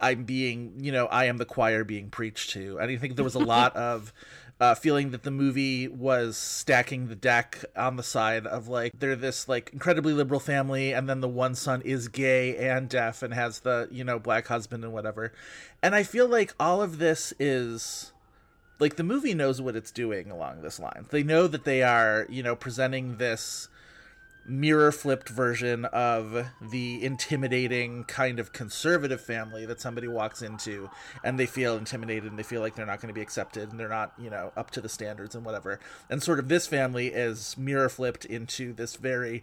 I'm 0.00 0.24
being, 0.24 0.74
you 0.78 0.92
know, 0.92 1.06
I 1.06 1.26
am 1.26 1.38
the 1.38 1.44
choir 1.44 1.84
being 1.84 2.10
preached 2.10 2.50
to. 2.50 2.78
And 2.78 2.90
I 2.90 2.96
think 2.96 3.16
there 3.16 3.24
was 3.24 3.34
a 3.34 3.38
lot 3.40 3.74
of 3.76 4.12
uh, 4.60 4.74
feeling 4.74 5.10
that 5.10 5.24
the 5.24 5.30
movie 5.30 5.88
was 5.88 6.36
stacking 6.36 7.08
the 7.08 7.16
deck 7.16 7.64
on 7.76 7.96
the 7.96 8.02
side 8.02 8.46
of 8.46 8.68
like 8.68 8.92
they're 8.98 9.16
this 9.16 9.48
like 9.48 9.70
incredibly 9.72 10.12
liberal 10.12 10.40
family, 10.40 10.92
and 10.92 11.08
then 11.08 11.20
the 11.20 11.28
one 11.28 11.54
son 11.54 11.82
is 11.82 12.08
gay 12.08 12.56
and 12.56 12.88
deaf 12.88 13.22
and 13.22 13.34
has 13.34 13.60
the 13.60 13.88
you 13.90 14.04
know 14.04 14.18
black 14.18 14.46
husband 14.46 14.84
and 14.84 14.92
whatever. 14.92 15.32
And 15.82 15.94
I 15.94 16.02
feel 16.02 16.28
like 16.28 16.54
all 16.60 16.82
of 16.82 16.98
this 16.98 17.32
is 17.38 18.12
like 18.78 18.96
the 18.96 19.02
movie 19.02 19.34
knows 19.34 19.60
what 19.60 19.76
it's 19.76 19.90
doing 19.90 20.30
along 20.30 20.62
this 20.62 20.78
line. 20.78 21.06
They 21.10 21.22
know 21.22 21.46
that 21.48 21.64
they 21.64 21.82
are 21.82 22.26
you 22.28 22.42
know 22.42 22.54
presenting 22.54 23.16
this 23.16 23.68
mirror 24.46 24.92
flipped 24.92 25.28
version 25.28 25.84
of 25.86 26.46
the 26.60 27.02
intimidating 27.04 28.04
kind 28.04 28.38
of 28.38 28.52
conservative 28.52 29.20
family 29.20 29.66
that 29.66 29.80
somebody 29.80 30.08
walks 30.08 30.42
into 30.42 30.90
and 31.22 31.38
they 31.38 31.46
feel 31.46 31.76
intimidated 31.76 32.24
and 32.24 32.38
they 32.38 32.44
feel 32.44 32.60
like 32.60 32.74
they're 32.74 32.86
not 32.86 33.00
going 33.00 33.08
to 33.08 33.14
be 33.14 33.22
accepted 33.22 33.70
and 33.70 33.78
they're 33.78 33.88
not 33.88 34.12
you 34.18 34.30
know 34.30 34.52
up 34.56 34.70
to 34.70 34.80
the 34.80 34.88
standards 34.88 35.34
and 35.34 35.44
whatever. 35.44 35.80
And 36.10 36.22
sort 36.22 36.38
of 36.38 36.48
this 36.48 36.66
family 36.66 37.08
is 37.08 37.56
mirror 37.56 37.88
flipped 37.88 38.24
into 38.24 38.72
this 38.72 38.96
very 38.96 39.42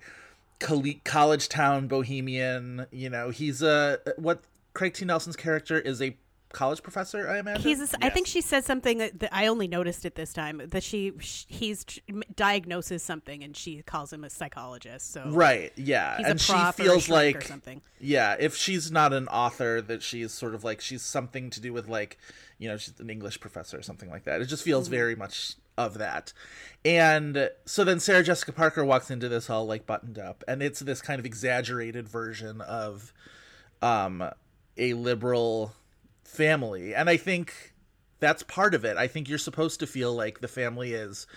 college 1.03 1.49
town 1.49 1.87
bohemian 1.87 2.85
you 2.91 3.09
know 3.09 3.31
he's 3.31 3.63
a 3.63 3.97
what 4.17 4.43
craig 4.73 4.93
t. 4.93 5.05
Nelson's 5.05 5.35
character 5.35 5.79
is 5.79 6.01
a 6.01 6.15
college 6.51 6.83
professor, 6.83 7.27
I 7.29 7.39
imagine. 7.39 7.63
He's. 7.63 7.93
A, 7.93 8.05
I 8.05 8.09
think 8.09 8.27
she 8.27 8.41
said 8.41 8.63
something 8.65 8.97
that, 8.99 9.29
I 9.31 9.47
only 9.47 9.67
noticed 9.67 10.05
it 10.05 10.15
this 10.15 10.33
time 10.33 10.61
that 10.69 10.83
she 10.83 11.13
sh- 11.19 11.45
he's 11.47 11.85
diagnoses 12.35 13.03
something 13.03 13.43
and 13.43 13.55
she 13.55 13.81
calls 13.83 14.11
him 14.13 14.23
a 14.23 14.29
psychologist. 14.29 15.11
So 15.13 15.23
right. 15.27 15.71
Yeah, 15.75 16.17
and 16.25 16.39
she 16.39 16.53
feels 16.73 17.09
like 17.09 17.43
something. 17.43 17.81
yeah, 17.99 18.35
if 18.39 18.55
she's 18.55 18.91
not 18.91 19.13
an 19.13 19.27
author, 19.27 19.81
that 19.81 20.01
she's 20.03 20.31
sort 20.33 20.53
of 20.55 20.63
like 20.63 20.81
she's 20.81 21.01
something 21.01 21.49
to 21.51 21.59
do 21.61 21.73
with 21.73 21.87
like 21.87 22.17
you 22.57 22.67
know 22.69 22.77
she's 22.77 22.99
an 22.99 23.09
English 23.09 23.39
professor 23.39 23.77
or 23.77 23.81
something 23.81 24.09
like 24.09 24.23
that. 24.25 24.41
It 24.41 24.45
just 24.45 24.63
feels 24.63 24.85
Mm-hmm. 24.85 24.95
very 24.95 25.15
much 25.15 25.55
of 25.77 25.97
that. 25.99 26.33
And 26.83 27.49
so 27.65 27.83
then 27.83 27.99
Sarah 27.99 28.23
Jessica 28.23 28.51
Parker 28.51 28.83
walks 28.83 29.09
into 29.09 29.29
this 29.29 29.49
all 29.49 29.65
like 29.65 29.85
buttoned 29.85 30.19
up, 30.19 30.43
and 30.47 30.61
it's 30.61 30.79
this 30.81 31.01
kind 31.01 31.19
of 31.19 31.25
exaggerated 31.25 32.07
version 32.09 32.61
of 32.61 33.13
um 33.81 34.23
a 34.77 34.93
liberal 34.93 35.73
family, 36.31 36.93
and 36.95 37.09
I 37.09 37.17
think 37.17 37.73
that's 38.19 38.43
part 38.43 38.73
of 38.73 38.85
it. 38.85 38.97
I 38.97 39.07
think 39.07 39.27
you're 39.29 39.37
supposed 39.37 39.79
to 39.79 39.87
feel 39.87 40.13
like 40.13 40.39
the 40.41 40.47
family 40.47 40.93
is 40.93 41.27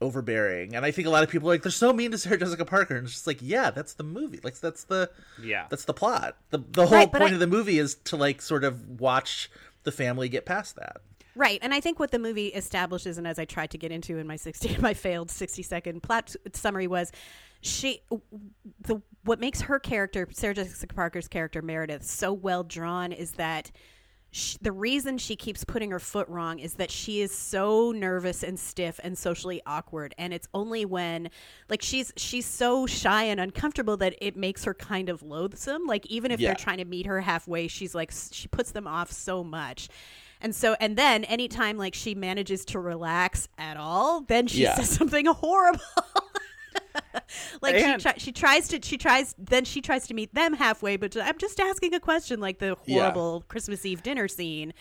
overbearing, 0.00 0.74
and 0.76 0.84
I 0.84 0.90
think 0.90 1.08
a 1.08 1.10
lot 1.10 1.24
of 1.24 1.30
people 1.30 1.48
are 1.48 1.54
like 1.54 1.62
they're 1.62 1.72
so 1.72 1.92
mean 1.92 2.10
to 2.12 2.18
Sarah 2.18 2.38
Jessica 2.38 2.64
Parker, 2.64 2.96
and 2.96 3.04
it's 3.04 3.14
just 3.14 3.26
like 3.26 3.38
yeah, 3.40 3.70
that's 3.70 3.94
the 3.94 4.04
movie. 4.04 4.40
Like 4.42 4.58
that's 4.60 4.84
the 4.84 5.10
Yeah. 5.42 5.66
that's 5.70 5.84
the 5.84 5.94
plot. 5.94 6.36
the 6.50 6.58
The 6.58 6.86
whole 6.86 6.98
Right, 6.98 7.10
point 7.12 7.30
I- 7.32 7.34
of 7.34 7.40
the 7.40 7.46
movie 7.46 7.78
is 7.78 7.94
to 8.04 8.16
like 8.16 8.40
sort 8.40 8.64
of 8.64 9.00
watch 9.00 9.50
the 9.84 9.92
family 9.92 10.28
get 10.28 10.44
past 10.46 10.76
that. 10.76 10.98
Right, 11.34 11.58
and 11.62 11.72
I 11.72 11.80
think 11.80 12.00
what 12.00 12.10
the 12.10 12.18
movie 12.18 12.48
establishes, 12.48 13.16
and 13.18 13.26
as 13.26 13.38
I 13.38 13.44
tried 13.44 13.70
to 13.70 13.78
get 13.78 13.92
into 13.92 14.18
in 14.18 14.26
my 14.26 14.36
sixty, 14.36 14.76
my 14.80 14.94
failed 14.94 15.30
sixty 15.30 15.62
second 15.62 16.02
plot 16.02 16.34
summary 16.52 16.86
was, 16.86 17.10
she, 17.60 18.00
the 18.80 19.00
what 19.24 19.40
makes 19.40 19.62
her 19.62 19.78
character, 19.80 20.28
Sarah 20.32 20.54
Jessica 20.54 20.94
Parker's 20.94 21.28
character 21.28 21.60
Meredith, 21.62 22.04
so 22.04 22.32
well 22.32 22.62
drawn 22.64 23.12
is 23.12 23.32
that. 23.32 23.70
Sh 24.30 24.56
the 24.60 24.72
reason 24.72 25.16
she 25.18 25.36
keeps 25.36 25.64
putting 25.64 25.90
her 25.90 25.98
foot 25.98 26.28
wrong 26.28 26.58
is 26.58 26.74
that 26.74 26.90
she 26.90 27.20
is 27.22 27.32
so 27.32 27.92
nervous 27.92 28.42
and 28.42 28.58
stiff 28.60 29.00
and 29.02 29.16
socially 29.16 29.62
awkward 29.66 30.14
and 30.18 30.34
it's 30.34 30.46
only 30.52 30.84
when 30.84 31.30
like 31.70 31.80
she's 31.82 32.12
she's 32.16 32.44
so 32.46 32.86
shy 32.86 33.24
and 33.24 33.40
uncomfortable 33.40 33.96
that 33.96 34.14
it 34.20 34.36
makes 34.36 34.64
her 34.64 34.74
kind 34.74 35.08
of 35.08 35.22
loathsome 35.22 35.86
like 35.86 36.04
even 36.06 36.30
if 36.30 36.40
Yeah. 36.40 36.48
they're 36.48 36.56
trying 36.56 36.78
to 36.78 36.84
meet 36.84 37.06
her 37.06 37.20
halfway 37.22 37.68
she's 37.68 37.94
like 37.94 38.12
she 38.30 38.48
puts 38.48 38.72
them 38.72 38.86
off 38.86 39.10
so 39.10 39.42
much 39.42 39.88
and 40.40 40.54
so 40.54 40.76
and 40.78 40.96
then 40.96 41.24
anytime 41.24 41.78
like 41.78 41.94
she 41.94 42.14
manages 42.14 42.64
to 42.66 42.78
relax 42.78 43.48
at 43.56 43.76
all 43.78 44.20
then 44.20 44.46
she 44.46 44.62
Yeah. 44.62 44.74
says 44.74 44.90
something 44.90 45.24
horrible 45.26 45.80
like 47.62 47.74
And- 47.74 48.00
she, 48.00 48.08
try, 48.08 48.14
she 48.18 48.32
tries 48.32 48.68
to 48.68 48.80
she 48.82 48.96
tries 48.98 49.34
then 49.38 49.64
she 49.64 49.80
tries 49.80 50.06
to 50.08 50.14
meet 50.14 50.34
them 50.34 50.54
halfway 50.54 50.96
but 50.96 51.16
i'm 51.16 51.38
just 51.38 51.60
asking 51.60 51.94
a 51.94 52.00
question 52.00 52.40
like 52.40 52.58
the 52.58 52.76
Yeah. 52.86 53.00
horrible 53.02 53.44
christmas 53.48 53.84
eve 53.86 54.02
dinner 54.02 54.28
scene 54.28 54.72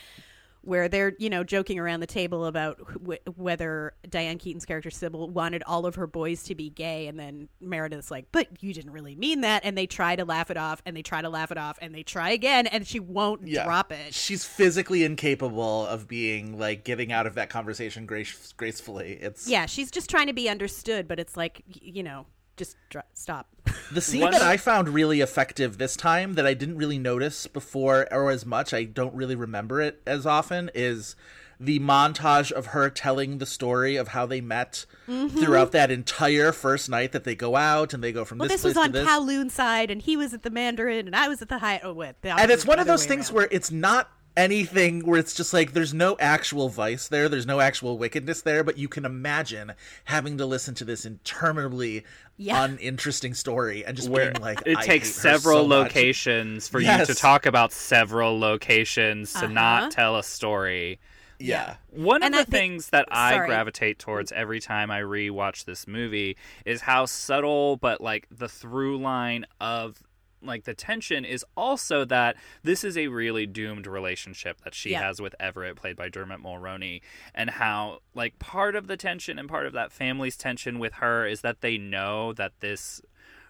where 0.67 0.88
they're 0.89 1.13
you 1.17 1.29
know 1.29 1.43
joking 1.43 1.79
around 1.79 2.01
the 2.01 2.07
table 2.07 2.45
about 2.45 2.79
wh- 3.07 3.39
whether 3.39 3.93
Diane 4.09 4.38
Keaton's 4.38 4.65
character 4.65 4.89
Sybil 4.89 5.29
wanted 5.29 5.63
all 5.65 5.86
of 5.86 5.95
her 5.95 6.07
boys 6.07 6.43
to 6.43 6.55
be 6.55 6.69
gay, 6.69 7.07
and 7.07 7.17
then 7.19 7.47
Meredith's 7.62 8.12
like, 8.12 8.27
"But 8.31 8.47
you 8.62 8.74
didn't 8.74 8.91
really 8.91 9.15
mean 9.15 9.41
that," 9.41 9.63
and 9.65 9.77
they 9.77 9.88
try 9.88 10.15
to 10.15 10.25
laugh 10.25 10.51
it 10.51 10.57
off, 10.57 10.81
and 10.86 10.95
they 10.95 11.01
try 11.01 11.21
to 11.21 11.29
laugh 11.29 11.51
it 11.51 11.57
off, 11.57 11.77
and 11.81 11.95
they 11.95 12.03
try 12.03 12.31
again, 12.31 12.67
and 12.67 12.86
she 12.86 13.00
won't 13.00 13.47
Yeah. 13.47 13.63
drop 13.63 13.91
it. 13.91 14.13
She's 14.13 14.43
physically 14.43 15.03
incapable 15.03 15.86
of 15.88 16.07
being 16.07 16.59
like 16.59 16.83
getting 16.83 17.12
out 17.12 17.25
of 17.27 17.36
that 17.36 17.50
conversation 17.50 18.05
grace- 18.05 18.53
gracefully. 18.57 19.13
It's 19.21 19.47
Yeah, 19.47 19.65
she's 19.67 19.89
just 19.89 20.09
trying 20.09 20.27
to 20.27 20.33
be 20.33 20.50
understood, 20.50 21.07
but 21.07 21.19
it's 21.19 21.38
like 21.38 21.63
you 21.67 22.03
know, 22.03 22.25
just 22.58 22.76
dr- 22.90 23.06
stop. 23.14 23.48
The 23.92 24.02
scene 24.02 24.22
One- 24.22 24.32
that 24.34 24.42
I 24.42 24.58
found 24.58 24.90
really 24.90 25.22
effective 25.22 25.78
this 25.78 25.96
time 25.96 26.34
that 26.34 26.46
I 26.46 26.54
didn't 26.54 26.78
really 26.78 27.00
notice 27.00 27.48
before 27.48 28.06
or 28.12 28.30
as 28.32 28.46
much, 28.46 28.74
I 28.74 28.84
don't 28.84 29.14
really 29.14 29.36
remember 29.36 29.80
it 29.82 30.02
as 30.06 30.26
often, 30.26 30.70
is 30.76 31.16
the 31.60 31.80
montage 31.80 32.52
of 32.52 32.68
her 32.68 32.90
telling 32.90 33.38
the 33.40 33.46
story 33.46 33.96
of 33.96 34.10
how 34.10 34.26
they 34.26 34.42
met 34.42 34.86
Mm-hmm. 35.08 35.40
throughout 35.40 35.72
that 35.72 35.90
entire 35.90 36.52
first 36.52 36.90
night 36.90 37.14
that 37.14 37.24
they 37.24 37.34
go 37.34 37.56
out 37.56 37.94
and 37.94 38.04
they 38.04 38.12
go 38.12 38.26
from 38.26 38.40
Well, 38.40 38.50
this, 38.50 38.62
this 38.62 38.66
was 38.66 38.74
place 38.74 38.86
on 38.88 38.92
to 38.92 39.00
this. 39.00 39.08
Kowloon 39.08 39.50
side, 39.50 39.90
and 39.90 40.02
he 40.02 40.18
was 40.18 40.34
at 40.34 40.44
the 40.44 40.50
Mandarin, 40.50 41.08
and 41.08 41.16
I 41.16 41.30
was 41.30 41.42
at 41.42 41.48
the 41.48 41.60
High. 41.60 41.80
Oh, 41.82 41.94
what? 41.94 42.22
The 42.22 42.38
and 42.38 42.52
it's 42.52 42.66
one 42.66 42.78
of 42.80 42.88
those 42.88 43.06
things 43.06 43.30
around. 43.30 43.36
where 43.38 43.48
it's 43.52 43.72
not 43.72 44.10
anything 44.38 45.06
where 45.06 45.20
it's 45.20 45.34
just 45.34 45.51
like 45.51 45.74
there's 45.74 45.94
no 45.94 46.15
actual 46.20 46.70
vice 46.70 47.08
there 47.08 47.27
there's 47.27 47.46
no 47.48 47.60
actual 47.60 47.98
wickedness 47.98 48.41
there 48.44 48.63
but 48.63 48.77
you 48.77 48.88
can 48.88 49.03
imagine 49.03 49.74
having 50.06 50.38
to 50.38 50.46
listen 50.46 50.74
to 50.75 50.86
this 50.86 51.06
interminably 51.06 52.06
Yeah. 52.38 52.63
uninteresting 52.63 53.34
story 53.34 53.84
and 53.84 53.98
just 53.98 54.08
where 54.10 54.32
being 54.32 54.41
like 54.44 54.62
it 54.65 54.77
I 54.77 54.82
takes 54.86 55.08
hate 55.08 55.32
her 55.32 55.38
several 55.39 55.63
so 55.63 55.67
much. 55.67 55.77
locations 55.96 56.67
for 56.67 56.79
you 56.79 57.06
to 57.06 57.15
talk 57.15 57.46
about 57.48 57.74
several 57.74 58.39
locations 58.39 59.34
to 59.34 59.39
Uh-huh. 59.39 59.48
not 59.48 59.91
tell 59.91 60.15
a 60.15 60.24
story. 60.24 61.00
yeah 61.39 61.75
One 61.89 62.22
And 62.24 62.34
of 62.36 62.39
I 62.39 62.44
the 62.44 62.51
think- 62.51 62.72
things 62.74 62.89
that 62.89 63.08
I 63.12 63.34
sorry. 63.34 63.48
gravitate 63.48 63.98
towards 64.00 64.32
every 64.32 64.60
time 64.60 64.91
I 64.91 65.01
rewatch 65.01 65.65
this 65.65 65.88
movie 65.88 66.38
is 66.65 66.82
how 66.82 67.06
subtle, 67.06 67.77
but 67.77 68.01
like 68.01 68.27
the 68.32 68.48
through 68.48 69.00
line 69.01 69.46
of 69.60 70.01
like 70.41 70.65
the 70.65 70.74
tension 70.74 71.25
is 71.25 71.44
also 71.56 72.06
that 72.06 72.36
this 72.63 72.84
is 72.84 72.98
a 72.98 73.08
really 73.08 73.46
doomed 73.46 73.88
relationship 73.88 74.62
that 74.63 74.76
she 74.76 74.91
Yeah. 74.91 75.02
has 75.04 75.19
with 75.21 75.36
Everett, 75.39 75.76
played 75.76 75.95
by 75.95 76.10
Dermot 76.10 76.41
Mulroney, 76.41 77.02
and 77.34 77.50
how 77.50 78.00
like 78.13 78.38
part 78.39 78.76
of 78.76 78.88
the 78.88 78.97
tension 78.97 79.39
and 79.39 79.50
part 79.50 79.65
of 79.65 79.73
that 79.73 79.91
family's 79.91 80.38
tension 80.38 80.78
with 80.80 80.93
her 80.93 81.26
is 81.26 81.41
that 81.41 81.62
they 81.62 81.78
know 81.78 82.34
that 82.34 82.54
this 82.60 83.02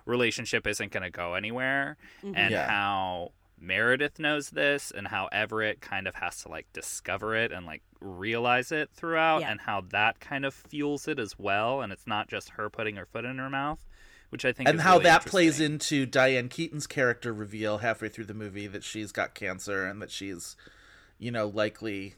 relationship 0.06 0.66
isn't 0.66 0.92
going 0.92 1.04
to 1.04 1.10
go 1.10 1.34
anywhere, 1.34 1.98
mm-hmm. 2.24 2.36
and 2.36 2.52
Yeah. 2.52 2.68
how 2.70 3.32
Meredith 3.60 4.20
knows 4.20 4.52
this 4.52 4.92
and 4.92 5.08
how 5.08 5.28
Everett 5.32 5.82
kind 5.82 6.08
of 6.08 6.16
has 6.16 6.44
to 6.44 6.50
like 6.50 6.72
discover 6.74 7.36
it 7.36 7.52
and 7.52 7.66
like 7.66 7.82
realize 8.00 8.72
it 8.72 8.92
throughout 8.94 9.42
Yeah. 9.42 9.50
and 9.52 9.62
how 9.62 9.82
that 9.90 10.20
kind 10.20 10.46
of 10.46 10.54
fuels 10.54 11.08
it 11.08 11.18
as 11.20 11.40
well 11.40 11.82
and 11.82 11.92
it's 11.92 12.06
not 12.06 12.28
just 12.30 12.50
her 12.52 12.70
putting 12.70 12.96
her 12.98 13.06
foot 13.08 13.26
in 13.26 13.40
her 13.40 13.50
mouth 13.50 13.84
which 14.30 14.46
I 14.46 14.52
think 14.52 14.70
and 14.70 14.78
is 14.78 14.84
how 14.84 14.94
really 14.94 15.04
that 15.04 15.26
plays 15.26 15.60
into 15.60 16.06
Diane 16.06 16.50
Keaton's 16.50 16.88
character 16.88 17.34
reveal 17.34 17.80
halfway 17.80 18.10
through 18.10 18.26
the 18.26 18.34
movie 18.34 18.68
that 18.68 18.84
she's 18.84 19.12
got 19.12 19.34
cancer 19.34 19.86
and 19.86 20.02
that 20.02 20.12
she's, 20.12 20.56
you 21.18 21.32
know, 21.32 21.48
likely 21.48 22.16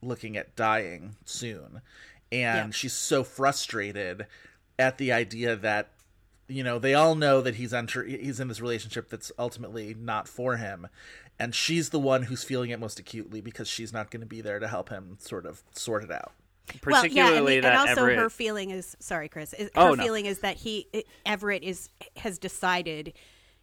looking 0.00 0.36
at 0.36 0.56
dying 0.56 1.16
soon. 1.24 1.80
And 2.30 2.68
Yeah. 2.68 2.70
she's 2.72 2.94
so 2.94 3.22
frustrated 3.22 4.26
at 4.78 4.98
the 4.98 5.12
idea 5.12 5.54
that, 5.56 5.90
you 6.48 6.64
know, 6.64 6.78
they 6.78 6.94
all 6.94 7.14
know 7.14 7.40
that 7.40 7.54
he's 7.56 7.72
enter 7.72 8.02
he's 8.04 8.40
in 8.40 8.48
this 8.48 8.60
relationship 8.60 9.08
that's 9.08 9.30
ultimately 9.38 9.94
not 9.94 10.26
for 10.28 10.56
him. 10.56 10.88
And 11.38 11.54
she's 11.54 11.90
the 11.90 11.98
one 11.98 12.24
who's 12.24 12.44
feeling 12.44 12.70
it 12.70 12.80
most 12.80 12.98
acutely 12.98 13.40
because 13.40 13.68
she's 13.68 13.92
not 13.92 14.10
going 14.10 14.20
to 14.20 14.26
be 14.26 14.40
there 14.40 14.58
to 14.58 14.68
help 14.68 14.88
him 14.88 15.16
sort 15.20 15.46
of 15.46 15.62
sort 15.72 16.04
it 16.04 16.10
out. 16.10 16.32
Well, 16.86 17.06
yeah, 17.06 17.32
and, 17.34 17.46
that 17.46 17.64
and 17.64 17.66
also 17.76 17.90
Everett 18.02 18.18
her 18.18 18.30
feeling 18.30 18.70
is 18.70 18.96
sorry, 19.00 19.28
Chris. 19.28 19.52
Is, 19.54 19.70
Oh, 19.76 19.90
her 19.90 19.96
no. 19.96 20.02
feeling 20.02 20.26
is 20.26 20.40
that 20.40 20.56
he 20.56 20.86
Everett 21.26 21.62
is 21.62 21.88
has 22.16 22.38
decided 22.38 23.12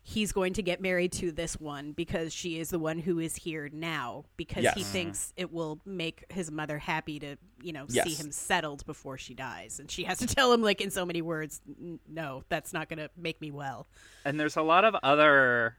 he's 0.02 0.32
going 0.32 0.54
to 0.54 0.63
get 0.63 0.82
married 0.82 1.12
to 1.12 1.32
this 1.32 1.60
one 1.60 1.91
because 1.91 2.34
she 2.34 2.58
is 2.60 2.69
the 2.69 2.80
one 2.80 2.98
who 2.98 3.19
is 3.19 3.36
here 3.36 3.69
now 3.72 4.24
because 4.38 4.62
he 4.74 4.80
Yes. 4.80 4.91
thinks 4.91 5.34
it 5.36 5.52
will 5.52 5.80
make 5.86 6.24
his 6.30 6.50
mother 6.50 6.80
happy 6.80 7.19
to 7.19 7.36
you 7.62 7.74
know 7.74 7.86
see 7.88 8.13
him 8.13 8.32
settled 8.32 8.86
before 8.86 9.17
she 9.17 9.34
dies 9.34 9.78
and 9.80 9.91
she 9.91 10.06
has 10.06 10.17
to 10.19 10.26
tell 10.36 10.52
him 10.54 10.62
like 10.62 10.80
in 10.82 10.89
so 10.89 11.06
many 11.06 11.22
words 11.22 11.62
no 12.08 12.43
that's 12.50 12.72
not 12.74 12.88
going 12.89 12.98
to 12.98 13.10
make 13.17 13.39
me 13.41 13.52
well 13.52 13.88
and 14.24 14.39
there's 14.39 14.56
a 14.56 14.62
lot 14.63 14.86
of 14.86 14.95
other 15.04 15.76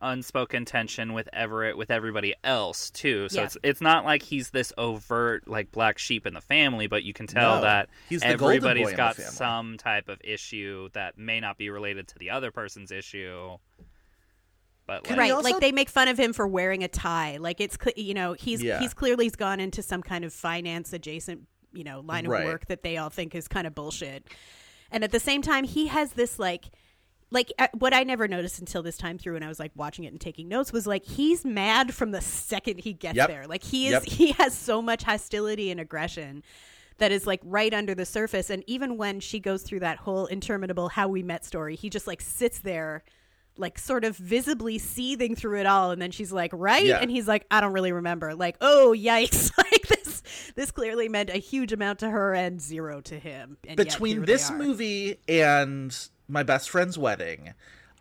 unspoken 0.00 0.64
tension 0.64 1.12
with 1.12 1.28
Everett 1.32 1.76
with 1.76 1.90
everybody 1.90 2.34
else 2.44 2.90
too. 2.90 3.28
So 3.28 3.40
Yeah. 3.40 3.46
it's 3.46 3.56
it's 3.62 3.80
not 3.80 4.04
like 4.04 4.22
he's 4.22 4.50
this 4.50 4.72
overt 4.78 5.48
like 5.48 5.72
black 5.72 5.98
sheep 5.98 6.26
in 6.26 6.34
the 6.34 6.40
family, 6.40 6.86
but 6.86 7.02
you 7.02 7.12
can 7.12 7.26
tell 7.26 7.56
No, 7.56 7.60
that 7.62 7.88
he's 8.08 8.20
the 8.20 8.28
golden 8.36 8.40
boy 8.40 8.48
everybody's 8.68 8.86
in 8.88 8.92
the 8.92 8.96
got 8.96 9.16
some 9.16 9.76
type 9.76 10.08
of 10.08 10.20
issue 10.22 10.88
that 10.92 11.18
may 11.18 11.40
not 11.40 11.58
be 11.58 11.70
related 11.70 12.08
to 12.08 12.18
the 12.18 12.30
other 12.30 12.50
person's 12.50 12.90
issue. 12.92 13.56
But 14.86 15.06
like, 15.08 15.18
right 15.18 15.32
also- 15.32 15.50
like 15.50 15.60
they 15.60 15.72
make 15.72 15.90
fun 15.90 16.08
of 16.08 16.18
him 16.18 16.32
for 16.32 16.46
wearing 16.46 16.82
a 16.82 16.88
tie 16.88 17.36
like 17.38 17.60
it's 17.60 17.76
cle- 17.76 17.92
you 17.96 18.14
know 18.14 18.32
he's 18.32 18.62
Yeah. 18.62 18.78
he's 18.80 18.94
clearly 18.94 19.28
gone 19.30 19.60
into 19.60 19.82
some 19.82 20.02
kind 20.02 20.24
of 20.24 20.32
finance 20.32 20.92
adjacent 20.92 21.42
you 21.72 21.84
know 21.84 22.00
line 22.00 22.24
of 22.24 22.32
Right. 22.32 22.46
work 22.46 22.66
that 22.66 22.82
they 22.82 22.96
all 22.96 23.10
think 23.10 23.34
is 23.34 23.48
kind 23.48 23.66
of 23.66 23.74
bullshit 23.74 24.26
and 24.90 25.04
at 25.04 25.12
the 25.12 25.20
same 25.20 25.42
time 25.42 25.64
he 25.64 25.88
has 25.88 26.12
this 26.14 26.38
like 26.38 26.64
like 27.30 27.52
uh, 27.58 27.68
what 27.78 27.92
I 27.92 28.04
never 28.04 28.26
noticed 28.28 28.58
until 28.58 28.82
this 28.82 28.96
time 28.96 29.18
through 29.18 29.36
and 29.36 29.44
I 29.44 29.48
was 29.48 29.58
like 29.58 29.72
watching 29.74 30.04
it 30.04 30.08
and 30.12 30.20
taking 30.20 30.48
notes 30.48 30.72
was 30.72 30.86
like 30.86 31.04
he's 31.04 31.44
mad 31.44 31.94
from 31.94 32.10
the 32.10 32.20
second 32.20 32.80
he 32.80 32.92
gets 32.92 33.16
Yep. 33.16 33.28
there. 33.28 33.46
Like 33.46 33.62
he 33.62 33.88
is 33.88 33.92
Yep. 33.92 34.02
he 34.04 34.32
has 34.32 34.56
so 34.56 34.80
much 34.80 35.02
hostility 35.02 35.70
and 35.70 35.78
aggression 35.80 36.42
that 36.98 37.12
is 37.12 37.26
like 37.26 37.40
right 37.44 37.72
under 37.74 37.94
the 37.94 38.04
surface 38.06 38.50
and 38.50 38.64
even 38.66 38.96
when 38.96 39.20
she 39.20 39.40
goes 39.40 39.62
through 39.62 39.80
that 39.80 39.98
whole 39.98 40.26
interminable 40.26 40.88
how 40.88 41.06
we 41.08 41.22
met 41.22 41.44
story, 41.44 41.76
he 41.76 41.90
just 41.90 42.06
like 42.06 42.20
sits 42.20 42.60
there 42.60 43.02
like 43.56 43.76
sort 43.78 44.04
of 44.04 44.16
visibly 44.16 44.78
seething 44.78 45.34
through 45.34 45.58
it 45.58 45.66
all 45.66 45.90
and 45.90 46.00
then 46.00 46.12
she's 46.12 46.32
like, 46.32 46.52
"Right?" 46.54 46.86
Yeah. 46.86 46.98
and 47.00 47.10
he's 47.10 47.26
like, 47.26 47.44
"I 47.50 47.60
don't 47.60 47.72
really 47.72 47.90
remember." 47.90 48.34
Like, 48.36 48.56
"Oh, 48.60 48.94
yikes." 48.96 49.50
like 49.58 49.86
this 49.88 50.22
this 50.54 50.70
clearly 50.70 51.08
meant 51.08 51.28
a 51.28 51.38
huge 51.38 51.72
amount 51.72 51.98
to 51.98 52.08
her 52.10 52.34
and 52.34 52.60
zero 52.60 53.00
to 53.02 53.18
him. 53.18 53.56
And 53.66 53.76
between 53.76 54.20
they 54.20 54.26
this 54.26 54.50
movie 54.52 55.16
and 55.28 55.92
my 56.28 56.42
best 56.42 56.68
friend's 56.70 56.98
wedding 56.98 57.54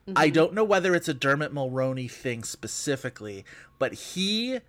Mm-hmm. 0.07 0.17
i 0.19 0.29
don't 0.29 0.53
know 0.53 0.63
whether 0.63 0.95
it's 0.95 1.09
a 1.09 1.13
dermot 1.13 1.53
mulroney 1.53 2.09
thing 2.09 2.41
specifically 2.43 3.43
but 3.77 3.93
he 3.93 4.59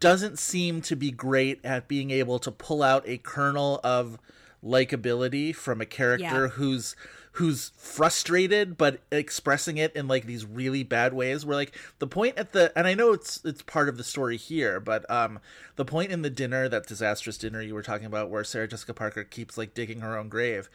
doesn't 0.00 0.38
seem 0.38 0.82
to 0.82 0.94
be 0.96 1.10
great 1.10 1.64
at 1.64 1.88
being 1.88 2.10
able 2.10 2.38
to 2.40 2.50
pull 2.50 2.82
out 2.82 3.02
a 3.06 3.16
kernel 3.16 3.80
of 3.82 4.18
likability 4.62 5.54
from 5.54 5.80
a 5.80 5.86
character 5.86 6.24
Yeah. 6.44 6.48
who's 6.48 6.94
who's 7.32 7.72
frustrated 7.76 8.76
but 8.76 9.00
expressing 9.10 9.76
it 9.76 9.94
in 9.96 10.06
like 10.06 10.24
these 10.26 10.44
really 10.46 10.82
bad 10.84 11.12
ways 11.12 11.44
where 11.44 11.56
like 11.56 11.76
the 11.98 12.06
point 12.06 12.36
at 12.38 12.52
the 12.52 12.70
and 12.78 12.86
I 12.86 12.94
know 12.94 13.12
it's 13.12 13.40
it's 13.44 13.62
part 13.62 13.88
of 13.88 13.96
the 13.96 14.04
story 14.04 14.36
here 14.36 14.78
but 14.78 15.08
um 15.10 15.38
the 15.76 15.84
point 15.84 16.12
in 16.12 16.22
the 16.22 16.30
dinner 16.30 16.68
that 16.68 16.86
disastrous 16.86 17.36
dinner 17.38 17.60
you 17.60 17.74
were 17.74 17.82
talking 17.82 18.06
about 18.06 18.30
where 18.30 18.44
Sarah 18.44 18.68
Jessica 18.68 18.94
Parker 18.94 19.24
keeps 19.24 19.58
like 19.58 19.74
digging 19.74 20.00
her 20.00 20.16
own 20.16 20.28
grave 20.28 20.68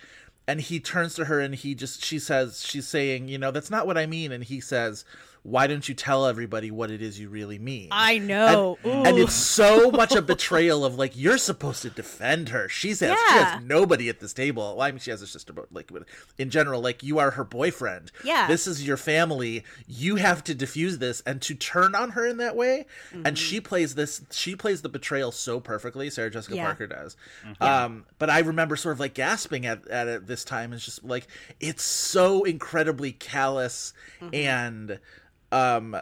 and 0.50 0.60
he 0.60 0.80
turns 0.80 1.14
to 1.14 1.26
her 1.26 1.40
and 1.40 1.54
he 1.54 1.76
just 1.76 2.04
she 2.04 2.18
says 2.18 2.66
she's 2.66 2.88
saying 2.88 3.28
you 3.28 3.38
know 3.38 3.52
that's 3.52 3.70
not 3.70 3.86
what 3.86 4.00
I 4.00 4.08
mean. 4.08 4.32
And 4.32 4.44
he 4.44 4.60
says 4.60 5.06
why 5.44 5.68
don't 5.68 5.88
you 5.88 5.96
tell 5.96 6.26
everybody 6.26 6.70
what 6.72 6.92
it 6.92 7.02
is 7.02 7.20
you 7.20 7.30
really 7.30 7.58
mean 7.58 7.88
I 7.92 8.18
know. 8.18 8.78
and, 8.84 9.08
and 9.08 9.18
it's 9.18 9.34
so 9.34 9.90
much 9.92 10.14
a 10.14 10.22
betrayal 10.22 10.84
of 10.86 10.96
like 10.96 11.16
you're 11.16 11.38
supposed 11.38 11.82
to 11.84 11.90
defend 11.90 12.50
her. 12.50 12.68
She's 12.70 13.00
has, 13.00 13.18
she 13.18 13.34
has 13.36 13.64
nobody 13.64 14.10
at 14.10 14.20
this 14.20 14.34
table. 14.34 14.76
Well, 14.76 14.82
I 14.88 14.92
mean, 14.92 15.00
she 15.00 15.12
has 15.12 15.22
a 15.22 15.28
sister, 15.28 15.54
but 15.54 15.72
like 15.72 15.90
in 16.38 16.50
general, 16.50 16.82
like 16.82 17.04
you 17.04 17.20
are 17.20 17.32
her 17.32 17.44
boyfriend. 17.44 18.12
Yeah. 18.24 18.48
this 18.48 18.68
is 18.68 18.86
your 18.86 18.98
family. 18.98 19.64
You 19.88 20.18
have 20.18 20.44
to 20.46 20.54
diffuse 20.56 20.98
this, 20.98 21.22
and 21.26 21.42
to 21.44 21.56
turn 21.56 21.96
on 21.96 22.12
her 22.12 22.26
in 22.28 22.38
that 22.38 22.56
way. 22.56 22.86
Mm-hmm. 23.14 23.26
And 23.26 23.38
she 23.38 23.60
plays 23.62 23.96
this. 23.96 24.22
She 24.32 24.56
plays 24.56 24.82
the 24.82 24.90
betrayal 24.90 25.32
so 25.32 25.60
perfectly. 25.60 26.10
Sarah 26.10 26.30
Jessica 26.30 26.56
Yeah. 26.58 26.66
Parker 26.66 26.88
does. 26.88 27.16
Um, 27.62 28.06
but 28.18 28.30
I 28.30 28.40
remember 28.40 28.76
sort 28.76 28.94
of 28.94 29.00
like 29.00 29.14
gasping 29.14 29.66
at 29.66 29.88
at 29.88 30.08
it 30.08 30.28
this 30.28 30.44
time. 30.44 30.74
It's 30.74 30.84
just 30.86 31.04
like 31.04 31.28
it's 31.60 31.84
so 31.84 32.44
incredibly 32.44 33.12
callous 33.14 33.94
Mm-hmm. 34.22 34.36
and 34.36 35.00
um 35.52 35.96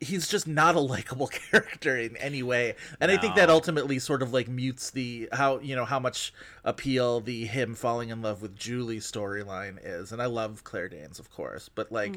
he's 0.00 0.26
just 0.28 0.46
not 0.46 0.74
a 0.74 0.80
likable 0.94 1.26
character 1.26 1.96
in 1.96 2.16
any 2.16 2.42
way. 2.42 2.74
And 3.00 3.10
i 3.10 3.16
think 3.16 3.34
that 3.34 3.50
ultimately 3.50 3.98
sort 3.98 4.22
of 4.22 4.32
like 4.32 4.48
mutes 4.48 4.90
the 4.90 5.28
how 5.32 5.58
you 5.60 5.76
know 5.76 5.84
how 5.84 5.98
much 5.98 6.32
appeal 6.64 7.20
the 7.20 7.44
him 7.44 7.74
falling 7.74 8.08
in 8.08 8.22
love 8.22 8.42
with 8.42 8.56
julie 8.56 8.98
storyline 8.98 9.78
is. 9.82 10.12
And 10.12 10.20
i 10.22 10.26
love 10.26 10.64
claire 10.64 10.88
danes 10.88 11.18
of 11.18 11.30
course 11.30 11.68
but 11.68 11.92
like 11.92 12.16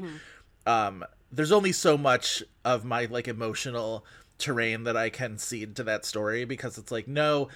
um 0.66 1.04
there's 1.30 1.52
only 1.52 1.72
so 1.72 1.98
much 1.98 2.42
of 2.64 2.84
my 2.84 3.06
like 3.06 3.28
emotional 3.28 4.04
terrain 4.38 4.84
that 4.84 4.96
i 4.96 5.10
can 5.10 5.38
cede 5.38 5.76
to 5.76 5.84
that 5.84 6.04
story 6.04 6.44
because 6.44 6.78
it's 6.78 6.90
like 6.90 7.06
no 7.06 7.48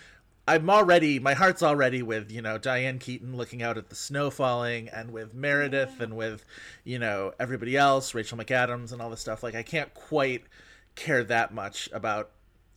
i'm 0.48 0.70
already 0.70 1.18
my 1.18 1.34
heart's 1.34 1.62
already 1.62 2.02
with 2.02 2.30
you 2.32 2.40
know 2.40 2.56
diane 2.56 2.98
keaton 2.98 3.37
looking 3.37 3.62
out 3.62 3.76
at 3.76 3.90
the 3.90 3.94
snow 3.94 4.30
falling 4.30 4.88
and 4.88 5.12
with 5.12 5.34
meredith 5.34 6.00
and 6.00 6.16
with 6.16 6.44
you 6.84 6.98
know 6.98 7.32
everybody 7.38 7.76
else 7.76 8.14
rachel 8.14 8.38
mcadams 8.38 8.90
and 8.90 9.02
all 9.02 9.11
this 9.11 9.20
stuff. 9.20 9.42
Like 9.42 9.54
i 9.54 9.62
can't 9.62 9.92
quite 9.92 10.44
care 10.94 11.22
that 11.24 11.52
much 11.52 11.90
about 11.92 12.30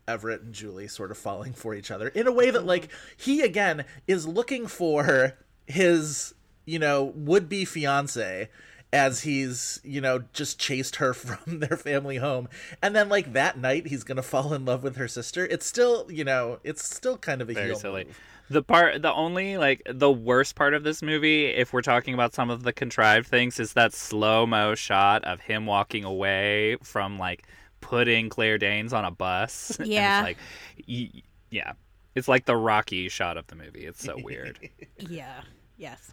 everett 0.06 0.42
and 0.42 0.54
julie 0.54 0.88
sort 0.88 1.12
of 1.12 1.18
falling 1.18 1.54
for 1.54 1.74
each 1.74 1.90
other 1.90 2.10
in 2.10 2.28
a 2.28 2.32
way 2.32 2.52
that 2.52 2.66
like 2.66 2.88
mm-hmm. 2.88 3.24
he 3.24 3.42
again 3.42 3.86
is 4.06 4.28
looking 4.28 4.68
for 4.68 5.38
his 5.66 6.34
you 6.66 6.78
know 6.78 7.06
would-be 7.16 7.64
fiance 7.64 8.50
as 8.94 9.22
he's 9.22 9.80
you 9.84 10.02
know 10.02 10.24
just 10.34 10.60
chased 10.60 10.98
her 10.98 11.14
from 11.16 11.60
their 11.60 11.78
family 11.78 12.18
home 12.18 12.48
and 12.82 12.96
then 12.96 13.08
like 13.08 13.34
that 13.34 13.58
night 13.58 13.88
he's 13.88 14.04
gonna 14.04 14.22
fall 14.22 14.54
in 14.54 14.66
love 14.66 14.84
with 14.84 14.98
her 14.98 15.08
sister 15.08 15.46
it's 15.48 15.66
still 15.66 16.06
you 16.12 16.24
know 16.24 16.60
it's 16.64 16.84
still 16.84 17.18
kind 17.18 17.42
of 17.42 17.50
a 17.50 17.54
very 17.54 17.76
silly. 17.76 18.06
move. 18.06 18.20
The 18.50 18.62
part, 18.62 19.02
the 19.02 19.14
only 19.14 19.58
like 19.58 19.82
the 19.90 20.12
worst 20.12 20.56
part 20.56 20.74
of 20.74 20.84
this 20.84 21.02
movie, 21.02 21.46
if 21.46 21.72
we're 21.72 21.82
talking 21.82 22.14
about 22.14 22.34
some 22.34 22.50
of 22.50 22.64
the 22.64 22.74
contrived 22.74 23.28
things, 23.30 23.62
is 23.62 23.72
that 23.74 23.94
slow 23.94 24.46
mo 24.46 24.76
shot 24.76 25.24
of 25.24 25.40
him 25.40 25.66
walking 25.66 26.04
away 26.04 26.76
from 26.84 27.18
like 27.18 27.48
putting 27.80 28.28
Claire 28.28 28.58
Danes 28.58 28.92
on 28.92 29.06
a 29.06 29.12
bus. 29.12 29.78
And 29.80 29.88
Yeah. 29.88 30.20
it's 30.20 30.26
like, 30.26 30.38
y- 30.86 31.22
yeah, 31.50 31.74
it's 32.14 32.28
like 32.28 32.44
the 32.44 32.58
Rocky 32.58 33.08
shot 33.08 33.38
of 33.38 33.48
the 33.48 33.56
movie. 33.56 33.86
It's 33.86 34.04
so 34.04 34.18
weird. 34.22 34.60
yeah. 34.98 35.44
Yes. 35.78 36.12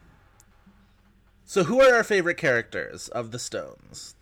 So 1.51 1.65
who 1.65 1.81
are 1.81 1.95
our 1.95 2.05
favorite 2.05 2.37
characters 2.37 3.09
of 3.09 3.31
the 3.31 3.39
stones 3.39 4.15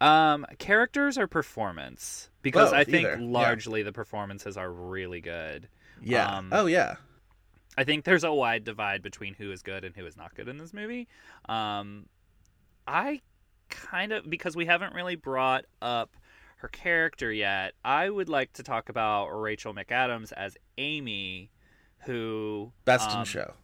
um, 0.00 0.44
characters 0.58 1.16
or 1.16 1.26
performance? 1.26 2.28
Because 2.42 2.70
Both, 2.70 2.78
I 2.78 2.84
think 2.84 3.06
either. 3.06 3.18
Yeah. 3.20 3.26
largely 3.30 3.82
the 3.82 3.92
performances 3.92 4.56
are 4.56 4.70
really 4.70 5.20
good. 5.20 5.68
yeah 6.02 6.36
Um, 6.38 6.48
oh 6.52 6.66
yeah 6.66 6.96
I 7.76 7.84
think 7.84 8.04
there's 8.04 8.24
a 8.24 8.32
wide 8.32 8.64
divide 8.64 9.02
between 9.02 9.34
who 9.34 9.50
is 9.50 9.62
good 9.62 9.84
and 9.84 9.94
who 9.96 10.06
is 10.06 10.16
not 10.16 10.34
good 10.34 10.48
in 10.48 10.58
this 10.58 10.72
movie. 10.72 11.08
Um, 11.48 12.06
I 12.86 13.20
kind 13.68 14.12
of 14.12 14.28
because 14.30 14.54
we 14.54 14.66
haven't 14.66 14.94
really 14.94 15.16
brought 15.16 15.64
up 15.82 16.16
her 16.58 16.68
character 16.68 17.32
yet. 17.32 17.74
I 17.84 18.08
would 18.08 18.28
like 18.28 18.52
to 18.54 18.62
talk 18.62 18.88
about 18.90 19.28
Rachel 19.30 19.74
McAdams 19.74 20.32
as 20.32 20.56
Amy, 20.78 21.50
who 22.06 22.72
best 22.84 23.10
in 23.10 23.18
um, 23.18 23.24
show 23.24 23.54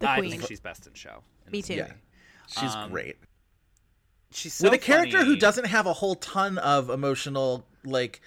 The 0.00 0.10
I 0.10 0.18
queen. 0.18 0.30
think 0.32 0.46
she's 0.46 0.60
best 0.60 0.86
in 0.88 0.94
show. 0.94 1.22
in 1.46 1.52
Me 1.52 1.62
too. 1.62 1.74
yeah 1.74 1.82
movie. 1.84 1.94
She's 2.50 2.74
Um, 2.74 2.90
great 2.90 3.16
She's 4.32 4.54
so 4.54 4.70
with 4.70 4.74
a 4.74 4.78
character 4.78 5.24
who 5.24 5.36
doesn't 5.36 5.66
have 5.66 5.86
a 5.86 5.92
whole 5.94 6.14
ton 6.14 6.56
of 6.58 6.88
emotional 6.88 7.66
like 7.84 8.20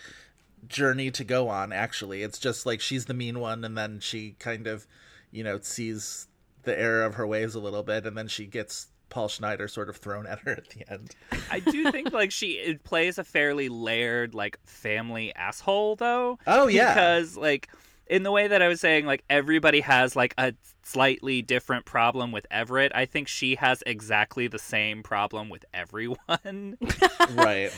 journey 0.67 1.11
to 1.11 1.23
go 1.23 1.49
on 1.49 1.71
actually 1.71 2.23
it's 2.23 2.39
just 2.39 2.65
like 2.65 2.81
she's 2.81 3.05
the 3.05 3.13
mean 3.13 3.39
one 3.39 3.63
and 3.63 3.77
then 3.77 3.99
she 3.99 4.35
kind 4.39 4.67
of 4.67 4.87
you 5.31 5.43
know 5.43 5.59
sees 5.61 6.27
the 6.63 6.77
error 6.77 7.03
of 7.03 7.15
her 7.15 7.27
ways 7.27 7.53
a 7.55 7.59
little 7.59 7.83
bit 7.83 8.05
and 8.05 8.17
then 8.17 8.27
she 8.27 8.45
gets 8.45 8.87
paul 9.09 9.27
schneider 9.27 9.67
sort 9.67 9.89
of 9.89 9.97
thrown 9.97 10.25
at 10.33 10.39
her 10.39 10.51
at 10.51 10.69
the 10.69 10.89
end 10.91 11.15
I 11.51 11.59
do 11.59 11.91
think 11.91 12.11
like 12.11 12.31
she 12.31 12.53
it 12.53 12.83
plays 12.83 13.17
a 13.17 13.23
fairly 13.23 13.69
layered 13.69 14.33
like 14.33 14.57
family 14.65 15.33
asshole 15.35 15.97
though. 15.97 16.39
Oh, 16.47 16.67
yeah. 16.67 16.93
Because 16.93 17.37
like 17.37 17.69
in 18.07 18.23
the 18.23 18.31
way 18.31 18.47
that 18.47 18.61
I 18.61 18.67
was 18.67 18.79
saying 18.81 19.05
like 19.05 19.23
everybody 19.29 19.79
has 19.81 20.15
like 20.15 20.33
a 20.37 20.53
slightly 20.83 21.41
different 21.41 21.85
problem 21.85 22.31
with 22.31 22.45
Everett. 22.51 22.91
I 22.93 23.05
think 23.05 23.27
she 23.27 23.55
has 23.55 23.81
exactly 23.85 24.47
the 24.47 24.59
same 24.59 25.03
problem 25.03 25.49
with 25.49 25.65
everyone 25.73 26.77
right 27.35 27.71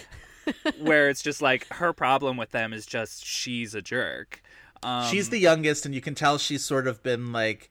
where 0.79 1.09
it's 1.09 1.21
just 1.21 1.41
like 1.41 1.67
her 1.73 1.91
problem 1.93 2.37
with 2.37 2.51
them 2.51 2.73
is 2.73 2.85
just 2.85 3.25
she's 3.25 3.73
a 3.75 3.81
jerk. 3.81 4.41
Um, 4.83 5.05
she's 5.09 5.29
the 5.29 5.39
youngest 5.39 5.85
and 5.85 5.95
you 5.95 6.01
can 6.01 6.13
tell 6.15 6.37
she's 6.37 6.63
sort 6.63 6.87
of 6.87 7.01
been 7.01 7.31
like 7.31 7.69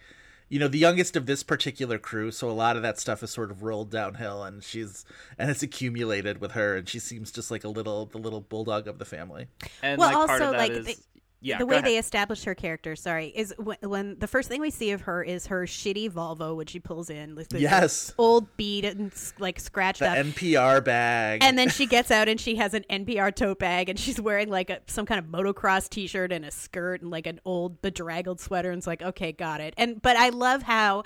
you 0.49 0.59
know 0.59 0.69
the 0.69 0.79
youngest 0.79 1.17
of 1.17 1.27
this 1.27 1.43
particular 1.43 1.99
crew 1.99 2.31
so 2.31 2.51
a 2.51 2.53
lot 2.53 2.77
of 2.77 2.83
that 2.83 2.99
stuff 2.99 3.23
is 3.23 3.31
sort 3.31 3.51
of 3.51 3.63
rolled 3.63 3.91
downhill 3.91 4.43
and 4.43 4.63
she's 4.65 5.05
and 5.39 5.51
it's 5.51 5.63
accumulated 5.63 6.41
with 6.41 6.53
her 6.53 6.77
and 6.77 6.89
she 6.89 6.99
seems 6.99 7.31
just 7.31 7.51
like 7.51 7.63
a 7.65 7.69
little 7.69 8.07
the 8.07 8.19
little 8.19 8.41
bulldog 8.41 8.89
of 8.89 8.99
the 8.99 9.05
family 9.05 9.47
and 9.83 9.99
Well, 9.99 10.09
like 10.09 10.29
part 10.29 10.43
also, 10.43 10.45
of 10.47 10.51
that 10.53 10.59
like, 10.59 10.73
is- 10.73 10.87
the- 10.87 10.97
yeah, 11.41 11.59
the 11.59 11.67
way 11.67 11.77
ahead. 11.77 11.85
they 11.87 11.99
established 11.99 12.45
her 12.47 12.55
character, 12.55 12.97
sorry, 12.97 13.27
is 13.27 13.55
when, 13.59 13.77
when 13.83 14.19
the 14.19 14.27
first 14.27 14.49
thing 14.49 14.61
we 14.63 14.71
see 14.71 14.93
of 14.93 15.03
her 15.03 15.23
is 15.23 15.49
her 15.49 15.65
shitty 15.67 16.11
Volvo, 16.11 16.57
which 16.57 16.71
she 16.71 16.81
pulls 16.81 17.11
in. 17.11 17.35
With 17.35 17.51
the 17.51 17.61
Yes. 17.61 18.15
old 18.17 18.57
beat 18.57 18.85
and 18.87 19.13
like 19.39 19.61
scratched 19.61 20.01
the 20.01 20.09
up. 20.11 20.17
npr 20.17 20.83
bag 20.83 21.43
and 21.43 21.59
then 21.59 21.69
she 21.69 21.87
gets 21.87 22.11
out 22.11 22.29
and 22.29 22.41
she 22.41 22.57
has 22.57 22.73
an 22.73 22.85
NPR 22.89 23.35
tote 23.35 23.59
bag 23.59 23.89
and 23.89 23.99
she's 23.99 24.21
wearing 24.21 24.49
like 24.49 24.71
a, 24.71 24.81
some 24.87 25.05
kind 25.07 25.19
of 25.19 25.27
motocross 25.27 25.89
t-shirt 25.91 26.33
and 26.33 26.45
a 26.45 26.51
skirt 26.51 27.03
and 27.03 27.11
like 27.11 27.27
an 27.27 27.41
old 27.45 27.83
bedraggled 27.83 28.41
sweater 28.41 28.71
and 28.71 28.79
it's 28.79 28.87
like 28.87 29.03
okay 29.03 29.33
got 29.33 29.61
it 29.61 29.75
and 29.77 30.01
but 30.01 30.17
I 30.17 30.31
love 30.31 30.63
how 30.63 31.03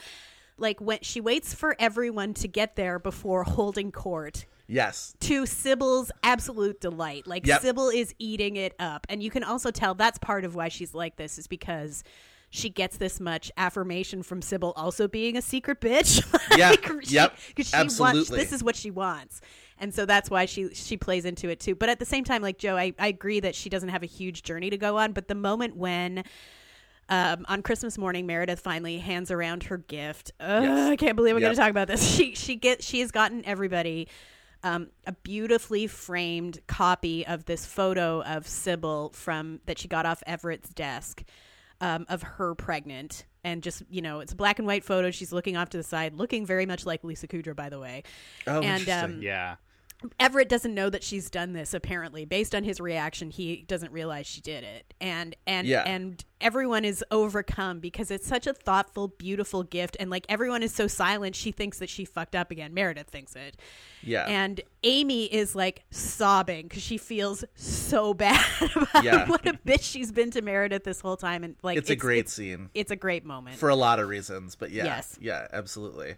like 0.56 0.80
when 0.80 0.98
she 1.02 1.20
waits 1.20 1.54
for 1.54 1.74
everyone 1.78 2.34
to 2.34 2.48
get 2.48 2.76
there 2.76 2.98
before 2.98 3.44
holding 3.44 3.90
court 3.92 4.46
yes 4.68 5.14
to 5.20 5.46
Sybil's 5.46 6.12
absolute 6.22 6.80
delight. 6.80 7.26
Like 7.26 7.46
Yep. 7.46 7.62
Sybil 7.62 7.88
is 7.88 8.14
eating 8.18 8.56
it 8.56 8.74
up. 8.78 9.06
And 9.08 9.22
you 9.22 9.30
can 9.30 9.42
also 9.42 9.70
tell 9.70 9.94
that's 9.94 10.18
part 10.18 10.44
of 10.44 10.54
why 10.54 10.68
she's 10.68 10.94
like 10.94 11.16
this 11.16 11.38
is 11.38 11.46
because 11.46 12.04
she 12.50 12.70
gets 12.70 12.96
this 12.96 13.20
much 13.20 13.50
affirmation 13.58 14.22
from 14.22 14.40
Sybil 14.40 14.72
also 14.76 15.06
being 15.08 15.36
a 15.36 15.42
secret 15.42 15.80
bitch. 15.80 16.22
Yeah. 16.56 16.72
she, 17.04 17.14
Yep. 17.14 17.36
'cause 17.56 17.68
she 17.68 17.76
Absolutely. 17.76 18.18
wants 18.18 18.30
this 18.30 18.52
is 18.52 18.62
what 18.64 18.74
she 18.76 18.90
wants. 18.90 19.40
And 19.78 19.94
so 19.94 20.06
that's 20.06 20.28
why 20.30 20.44
she 20.46 20.74
she 20.74 20.96
plays 20.96 21.24
into 21.24 21.48
it 21.50 21.60
too. 21.60 21.74
But 21.74 21.88
at 21.88 21.98
the 21.98 22.04
same 22.06 22.24
time, 22.24 22.42
like 22.42 22.58
Joe, 22.58 22.76
I, 22.76 22.94
I 22.98 23.08
agree 23.08 23.40
that 23.40 23.54
she 23.54 23.68
doesn't 23.68 23.90
have 23.90 24.02
a 24.02 24.06
huge 24.06 24.42
journey 24.42 24.70
to 24.70 24.76
go 24.78 24.96
on. 24.98 25.12
But 25.12 25.28
the 25.28 25.34
moment 25.36 25.76
when 25.76 26.24
um, 27.10 27.46
on 27.48 27.62
Christmas 27.62 27.96
morning, 27.96 28.26
Meredith 28.26 28.60
finally 28.60 28.98
hands 28.98 29.30
around 29.30 29.62
her 29.64 29.78
gift. 29.78 30.32
Ugh, 30.40 30.62
I 30.92 30.96
can't 30.96 31.16
believe 31.16 31.34
we're 31.34 31.40
Yep. 31.40 31.46
going 31.46 31.56
to 31.56 31.60
talk 31.62 31.70
about 31.70 31.88
this. 31.88 32.02
She 32.16 32.34
she 32.34 32.56
get 32.56 32.82
she 32.82 33.00
has 33.00 33.10
gotten 33.12 33.44
everybody 33.46 34.08
um, 34.62 34.88
a 35.06 35.12
beautifully 35.12 35.86
framed 35.86 36.60
copy 36.66 37.26
of 37.26 37.44
this 37.44 37.64
photo 37.64 38.22
of 38.22 38.46
Sybil 38.46 39.10
from 39.10 39.60
that 39.66 39.78
she 39.78 39.88
got 39.88 40.06
off 40.06 40.22
Everett's 40.26 40.70
desk 40.70 41.24
um, 41.80 42.06
of 42.08 42.22
her 42.22 42.54
pregnant. 42.54 43.24
And 43.44 43.62
just 43.62 43.82
you 43.88 44.02
know, 44.02 44.20
it's 44.20 44.32
a 44.32 44.36
black 44.36 44.58
and 44.58 44.66
white 44.66 44.84
photo. 44.84 45.10
She's 45.10 45.32
looking 45.32 45.56
off 45.56 45.70
to 45.70 45.76
the 45.76 45.82
side, 45.82 46.14
looking 46.14 46.44
very 46.44 46.66
much 46.66 46.84
like 46.84 47.04
Lisa 47.04 47.28
Kudrow, 47.28 47.54
by 47.54 47.68
the 47.68 47.78
way. 47.78 48.02
Oh, 48.46 48.56
and 48.56 48.80
interesting. 48.80 49.16
um, 49.16 49.22
yeah. 49.22 49.56
Everett 50.20 50.48
doesn't 50.48 50.74
know 50.74 50.88
that 50.90 51.02
she's 51.02 51.28
done 51.28 51.52
this 51.54 51.74
apparently. 51.74 52.24
Based 52.24 52.54
on 52.54 52.62
his 52.62 52.80
reaction, 52.80 53.30
he 53.30 53.64
doesn't 53.66 53.90
realize 53.92 54.26
she 54.26 54.40
did 54.40 54.62
it. 54.62 54.94
And 55.00 55.34
and 55.46 55.66
Yeah. 55.66 55.82
and 55.82 56.24
everyone 56.40 56.84
is 56.84 57.04
overcome 57.10 57.80
because 57.80 58.12
it's 58.12 58.26
such 58.26 58.46
a 58.46 58.54
thoughtful, 58.54 59.08
beautiful 59.08 59.64
gift 59.64 59.96
and 59.98 60.08
like 60.08 60.24
everyone 60.28 60.62
is 60.62 60.72
so 60.72 60.86
silent, 60.86 61.34
she 61.34 61.50
thinks 61.50 61.78
that 61.80 61.88
she 61.90 62.04
fucked 62.04 62.36
up 62.36 62.52
again. 62.52 62.72
Meredith 62.72 63.08
thinks 63.08 63.34
it. 63.34 63.56
Yeah. 64.04 64.24
And 64.26 64.60
Amy 64.84 65.24
is 65.24 65.56
like 65.56 65.82
sobbing 65.90 66.68
cuz 66.68 66.80
she 66.82 66.96
feels 66.96 67.44
so 67.56 68.14
bad 68.14 68.44
about 68.76 69.02
Yeah. 69.02 69.26
what 69.26 69.46
a 69.48 69.54
bitch 69.54 69.82
she's 69.82 70.12
been 70.12 70.30
to 70.30 70.42
Meredith 70.42 70.84
this 70.84 71.00
whole 71.00 71.16
time 71.16 71.42
and 71.42 71.56
like 71.64 71.76
it's, 71.76 71.90
a 71.90 71.96
great 71.96 72.28
scene 72.28 72.70
it's 72.72 72.92
a 72.92 72.96
great 72.96 73.24
moment. 73.24 73.56
for 73.56 73.68
a 73.68 73.74
lot 73.76 73.98
of 73.98 74.08
reasons, 74.08 74.54
but 74.54 74.70
yeah, 74.70 74.84
Yes. 74.84 75.18
yeah, 75.20 75.48
absolutely. 75.52 76.14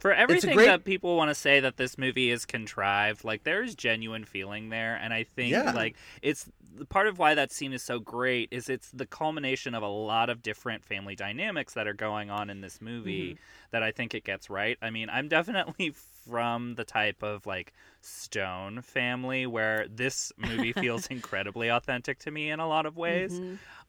For 0.00 0.12
everything 0.12 0.54
great- 0.56 0.66
that 0.66 0.84
people 0.84 1.16
want 1.16 1.28
to 1.30 1.34
say 1.34 1.60
that 1.60 1.76
this 1.76 1.96
movie 1.98 2.30
is 2.30 2.44
contrived, 2.46 3.22
like 3.24 3.44
there's 3.44 3.74
genuine 3.74 4.24
feeling 4.24 4.70
there, 4.70 4.96
and 4.96 5.12
I 5.14 5.24
think 5.24 5.52
Yeah. 5.52 5.72
like 5.72 5.96
it's 6.22 6.48
part 6.88 7.06
of 7.06 7.18
why 7.18 7.34
that 7.34 7.52
scene 7.52 7.72
is 7.72 7.82
so 7.82 7.98
great 7.98 8.48
is 8.50 8.68
it's 8.68 8.90
the 8.90 9.04
culmination 9.06 9.74
of 9.74 9.82
a 9.82 9.88
lot 9.88 10.30
of 10.30 10.42
different 10.42 10.84
family 10.84 11.14
dynamics 11.14 11.74
that 11.74 11.86
are 11.86 11.92
going 11.94 12.30
on 12.30 12.48
in 12.48 12.60
this 12.62 12.80
movie 12.80 13.36
that 13.72 13.82
I 13.82 13.90
think 13.92 14.14
it 14.14 14.24
gets 14.24 14.48
right. 14.48 14.78
I 14.80 14.90
mean, 14.90 15.10
I'm 15.10 15.28
definitely 15.28 15.90
from 16.26 16.74
the 16.76 16.84
type 16.84 17.22
of 17.22 17.44
like 17.46 17.72
Stone 18.00 18.80
family 18.82 19.46
where 19.46 19.86
this 19.88 20.32
movie 20.38 20.72
feels 20.72 21.06
incredibly 21.10 21.68
authentic 21.68 22.18
to 22.20 22.30
me 22.30 22.50
in 22.50 22.60
a 22.60 22.68
lot 22.68 22.86
of 22.86 22.96
ways. 22.96 23.38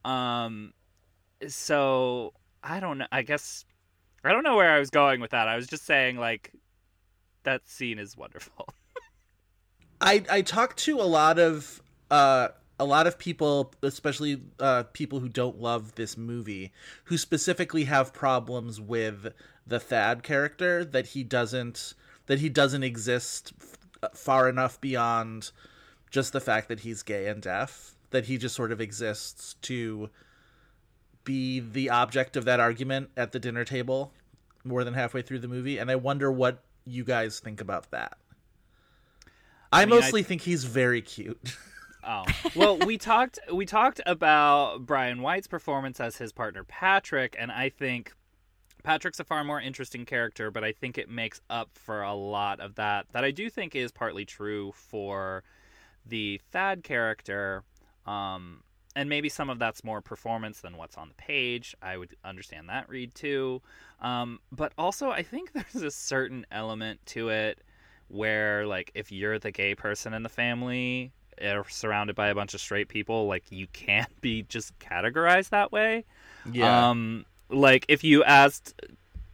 Um, 0.03 0.73
so 1.47 2.33
I 2.63 2.79
don't 2.79 2.97
know. 2.99 3.07
I 3.11 3.21
guess 3.21 3.65
I 4.23 4.31
don't 4.31 4.43
know 4.43 4.55
where 4.55 4.71
I 4.71 4.79
was 4.79 4.89
going 4.89 5.19
with 5.19 5.31
that. 5.31 5.47
I 5.47 5.55
was 5.55 5.67
just 5.67 5.85
saying 5.85 6.17
like 6.17 6.51
that 7.43 7.67
scene 7.67 7.99
is 7.99 8.15
wonderful. 8.15 8.67
I 10.01 10.23
I 10.29 10.41
talked 10.41 10.77
to 10.79 10.99
a 10.99 11.03
lot 11.03 11.39
of 11.39 11.81
uh 12.09 12.49
a 12.79 12.85
lot 12.85 13.07
of 13.07 13.17
people, 13.17 13.73
especially 13.81 14.41
uh 14.59 14.83
people 14.93 15.19
who 15.19 15.29
don't 15.29 15.59
love 15.59 15.95
this 15.95 16.17
movie, 16.17 16.71
who 17.05 17.17
specifically 17.17 17.85
have 17.85 18.13
problems 18.13 18.79
with 18.79 19.33
the 19.65 19.79
Thad 19.79 20.23
character 20.23 20.85
that 20.85 21.07
he 21.07 21.23
doesn't 21.23 21.93
that 22.27 22.39
he 22.39 22.49
doesn't 22.49 22.83
exist 22.83 23.53
f- 24.03 24.11
far 24.15 24.47
enough 24.47 24.79
beyond 24.79 25.51
just 26.09 26.33
the 26.33 26.41
fact 26.41 26.67
that 26.67 26.81
he's 26.81 27.03
gay 27.03 27.27
and 27.27 27.41
deaf 27.41 27.95
that 28.11 28.25
he 28.25 28.37
just 28.37 28.55
sort 28.55 28.71
of 28.71 28.79
exists 28.79 29.55
to 29.61 30.09
be 31.23 31.59
the 31.59 31.89
object 31.89 32.35
of 32.35 32.45
that 32.45 32.59
argument 32.59 33.09
at 33.15 33.31
the 33.31 33.39
dinner 33.39 33.63
table 33.63 34.13
more 34.63 34.83
than 34.83 34.93
halfway 34.93 35.21
through 35.21 35.39
the 35.39 35.47
movie 35.47 35.77
and 35.77 35.89
I 35.91 35.95
wonder 35.95 36.31
what 36.31 36.63
you 36.85 37.03
guys 37.03 37.39
think 37.39 37.61
about 37.61 37.91
that. 37.91 38.17
I, 39.71 39.85
mean, 39.85 39.93
I- 39.93 39.99
mostly 39.99 40.23
think 40.23 40.41
he's 40.41 40.63
very 40.63 41.01
cute. 41.01 41.57
Oh 42.03 42.23
well, 42.55 42.79
we 42.79 42.97
talked 42.97 43.37
we 43.53 43.67
talked 43.67 44.01
about 44.07 44.87
Brian 44.87 45.21
White's 45.21 45.45
performance 45.45 45.99
as 45.99 46.15
his 46.15 46.31
partner 46.31 46.63
Patrick, 46.63 47.35
and 47.37 47.51
I 47.51 47.69
think 47.69 48.13
Patrick's 48.83 49.19
a 49.19 49.23
far 49.23 49.43
more 49.43 49.61
interesting 49.61 50.05
character, 50.05 50.49
but 50.49 50.63
I 50.63 50.71
think 50.71 50.97
it 50.97 51.09
makes 51.09 51.41
up 51.49 51.69
for 51.75 52.01
a 52.01 52.15
lot 52.15 52.59
of 52.59 52.73
that. 52.75 53.05
That 53.11 53.23
I 53.23 53.29
do 53.29 53.51
think 53.51 53.75
is 53.75 53.91
partly 53.91 54.25
true 54.25 54.71
for 54.71 55.43
the 56.03 56.41
Thad 56.51 56.83
character, 56.83 57.63
um, 58.07 58.63
and 58.95 59.09
maybe 59.09 59.29
some 59.29 59.49
of 59.49 59.59
that's 59.59 59.83
more 59.83 60.01
performance 60.01 60.61
than 60.61 60.77
what's 60.77 60.97
on 60.97 61.07
the 61.07 61.13
page. 61.15 61.75
I 61.81 61.97
would 61.97 62.15
understand 62.23 62.69
that 62.69 62.89
read 62.89 63.15
too, 63.15 63.61
um, 64.01 64.39
but 64.51 64.73
also 64.77 65.09
I 65.09 65.23
think 65.23 65.51
there's 65.53 65.83
a 65.83 65.91
certain 65.91 66.45
element 66.51 66.99
to 67.07 67.29
it 67.29 67.59
where 68.07 68.65
like 68.67 68.91
if 68.93 69.11
you're 69.11 69.39
the 69.39 69.51
gay 69.51 69.73
person 69.73 70.13
in 70.13 70.23
the 70.23 70.29
family 70.29 71.11
are 71.41 71.67
surrounded 71.69 72.15
by 72.15 72.27
a 72.27 72.35
bunch 72.35 72.53
of 72.53 72.59
straight 72.59 72.89
people 72.89 73.25
like 73.25 73.43
you 73.49 73.65
can't 73.67 74.19
be 74.21 74.43
just 74.43 74.77
categorized 74.79 75.49
that 75.49 75.71
way. 75.71 76.03
Um 76.87 77.25
like 77.49 77.85
if 77.87 78.03
you 78.03 78.23
asked 78.23 78.73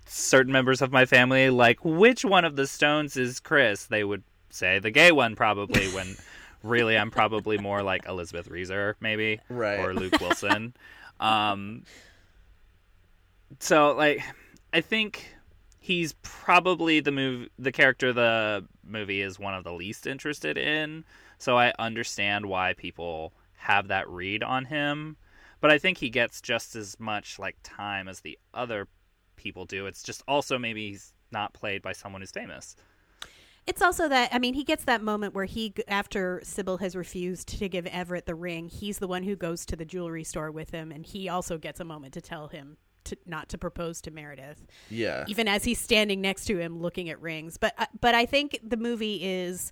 certain 0.06 0.54
members 0.54 0.82
of 0.82 0.92
my 0.92 1.06
family 1.06 1.50
like 1.50 1.84
which 1.84 2.24
one 2.24 2.46
of 2.46 2.56
the 2.56 2.66
stones 2.66 3.18
is 3.18 3.40
chris 3.42 3.86
they 3.86 4.04
would 4.04 4.24
say 4.50 4.80
the 4.80 4.90
gay 4.90 5.12
one 5.12 5.36
probably 5.36 5.88
when 5.90 6.16
really 6.64 6.98
i'm 6.98 7.12
probably 7.12 7.58
more 7.58 7.84
like 7.84 8.06
elizabeth 8.08 8.48
reaser 8.48 8.96
maybe 9.00 9.40
Right. 9.50 9.80
or 9.80 9.94
luke 9.94 10.20
wilson. 10.22 10.74
Um 11.20 11.84
so 13.60 13.94
like 13.96 14.22
i 14.74 14.82
think 14.82 15.28
he's 15.80 16.14
probably 16.22 17.00
the 17.00 17.12
move 17.12 17.48
the 17.58 17.72
character 17.72 18.12
the 18.14 18.66
movie 18.84 19.22
is 19.22 19.40
one 19.40 19.54
of 19.54 19.64
the 19.64 19.72
least 19.74 20.06
interested 20.08 20.58
in. 20.58 21.04
So 21.38 21.58
i 21.58 21.74
understand 21.80 22.46
why 22.46 22.74
people 22.74 23.34
have 23.56 23.88
that 23.88 24.08
read 24.10 24.44
on 24.44 24.66
him. 24.66 25.18
But 25.62 25.72
i 25.72 25.78
think 25.78 25.98
he 25.98 26.10
gets 26.10 26.42
just 26.42 26.76
as 26.76 27.00
much 27.00 27.40
like 27.40 27.56
time 27.64 28.08
as 28.08 28.20
the 28.22 28.38
other 28.54 28.88
people 29.38 29.66
do. 29.66 29.86
It's 29.86 30.04
just 30.04 30.24
also 30.28 30.58
maybe 30.60 30.90
he's 30.90 31.14
not 31.32 31.54
played 31.54 31.82
by 31.82 31.94
someone 31.94 32.22
who's 32.22 32.32
famous 32.32 32.76
It's 33.68 33.82
also 33.82 34.08
that 34.08 34.30
I 34.32 34.40
mean 34.40 34.54
he 34.54 34.64
gets 34.64 34.86
that 34.86 35.04
moment 35.04 35.36
where 35.36 35.46
he 35.46 35.74
after 35.88 36.40
Sybil 36.44 36.78
has 36.78 36.96
refused 36.96 37.60
to 37.60 37.70
give 37.70 37.86
Everett 37.86 38.26
the 38.26 38.34
ring, 38.36 38.70
he's 38.70 38.98
the 39.00 39.08
one 39.08 39.24
who 39.24 39.36
goes 39.36 39.66
to 39.68 39.76
the 39.76 39.86
jewelry 39.86 40.24
store 40.24 40.52
with 40.52 40.72
him 40.72 40.92
and 40.92 41.06
he 41.06 41.28
also 41.28 41.58
gets 41.58 41.80
a 41.80 41.84
moment 41.84 42.14
to 42.14 42.22
tell 42.22 42.48
him 42.48 42.78
to 43.04 43.18
not 43.26 43.50
to 43.50 43.58
propose 43.58 44.02
to 44.02 44.12
Meredith. 44.12 44.66
Yeah. 44.90 45.26
Even 45.28 45.48
as 45.48 45.66
he's 45.66 45.80
standing 45.80 46.22
next 46.22 46.46
to 46.46 46.58
him 46.58 46.80
looking 46.80 47.10
at 47.10 47.22
rings. 47.22 47.58
But 47.58 47.74
uh, 47.78 47.88
but 48.00 48.16
I 48.16 48.26
think 48.26 48.60
the 48.64 48.78
movie 48.78 49.20
is 49.24 49.72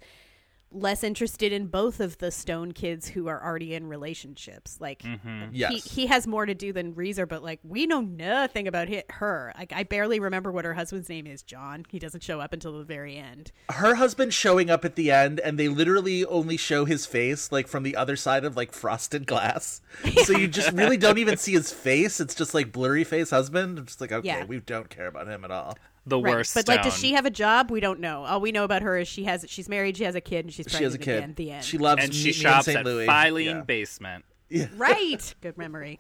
less 0.71 1.03
interested 1.03 1.53
in 1.53 1.67
both 1.67 1.99
of 1.99 2.17
the 2.17 2.31
Stone 2.31 2.73
kids 2.73 3.07
who 3.07 3.27
are 3.27 3.41
already 3.43 3.73
in 3.73 3.87
relationships. 3.87 4.77
Like 4.81 5.03
mm-hmm. 5.03 5.45
Yes. 5.53 5.71
he, 5.71 6.01
he 6.01 6.07
has 6.07 6.27
more 6.27 6.45
to 6.45 6.53
do 6.53 6.73
than 6.73 6.93
Reaser, 6.95 7.25
but 7.25 7.43
like 7.43 7.59
we 7.63 7.85
know 7.87 8.01
nothing 8.01 8.67
about 8.67 8.89
hi 8.89 9.03
her. 9.11 9.53
Like 9.57 9.71
I 9.73 9.83
barely 9.83 10.19
remember 10.19 10.51
what 10.51 10.65
her 10.65 10.73
husband's 10.73 11.07
name 11.09 11.27
is. 11.27 11.43
John. 11.43 11.85
He 11.89 11.99
doesn't 11.99 12.23
show 12.23 12.41
up 12.41 12.51
until 12.53 12.77
the 12.77 12.83
very 12.83 13.15
end. 13.17 13.51
her 13.69 13.95
husband 13.95 14.33
showing 14.33 14.69
up 14.69 14.83
at 14.83 14.95
the 14.95 15.11
end 15.11 15.39
and 15.39 15.57
they 15.57 15.67
literally 15.69 16.25
only 16.25 16.57
show 16.57 16.85
his 16.85 17.05
face 17.05 17.51
like 17.51 17.67
from 17.67 17.83
the 17.83 17.95
other 17.95 18.15
side 18.15 18.43
of 18.43 18.57
like 18.57 18.71
frosted 18.71 19.25
glass 19.27 19.81
so 20.23 20.33
you 20.33 20.47
just 20.47 20.71
really 20.73 20.97
don't 20.97 21.17
even 21.17 21.37
see 21.37 21.53
his 21.53 21.71
face 21.71 22.19
it's 22.19 22.35
just 22.35 22.53
like 22.53 22.71
blurry 22.71 23.03
face 23.03 23.29
husband 23.29 23.77
I'm 23.79 23.85
just 23.85 24.01
like 24.01 24.11
okay 24.11 24.27
Yeah. 24.27 24.45
we 24.45 24.59
don't 24.59 24.89
care 24.89 25.07
about 25.07 25.27
him 25.27 25.43
at 25.45 25.51
all 25.51 25.77
the 26.05 26.19
Right. 26.19 26.35
worst 26.35 26.53
But 26.53 26.67
like, 26.67 26.83
does 26.83 26.95
she 26.97 27.13
have 27.13 27.25
a 27.25 27.29
job? 27.31 27.71
We 27.71 27.79
don't 27.79 27.99
know. 27.99 28.25
All 28.25 28.39
we 28.41 28.51
know 28.51 28.63
about 28.63 28.81
her 28.83 28.97
is 28.97 29.07
she 29.07 29.23
has 29.25 29.45
she's 29.47 29.67
married, 29.69 29.97
she 29.97 30.03
has 30.03 30.15
a 30.15 30.21
kid, 30.21 30.45
and 30.45 30.53
she's 30.53 30.65
she 30.65 30.71
pregnant 30.77 30.83
has 30.83 30.93
a 30.95 30.97
kid 30.99 31.17
again. 31.17 31.33
The 31.35 31.51
end. 31.51 31.63
she 31.63 31.77
loves 31.77 32.03
and 32.03 32.13
she 32.13 32.25
Meet 32.29 32.35
in 32.35 32.41
shops 32.41 32.65
St. 32.65 32.77
at 32.79 32.85
Louis. 32.85 33.07
Filene 33.07 33.45
Yeah. 33.45 33.61
Basement. 33.61 34.25
right. 34.77 35.33
Good 35.41 35.57
memory. 35.57 35.99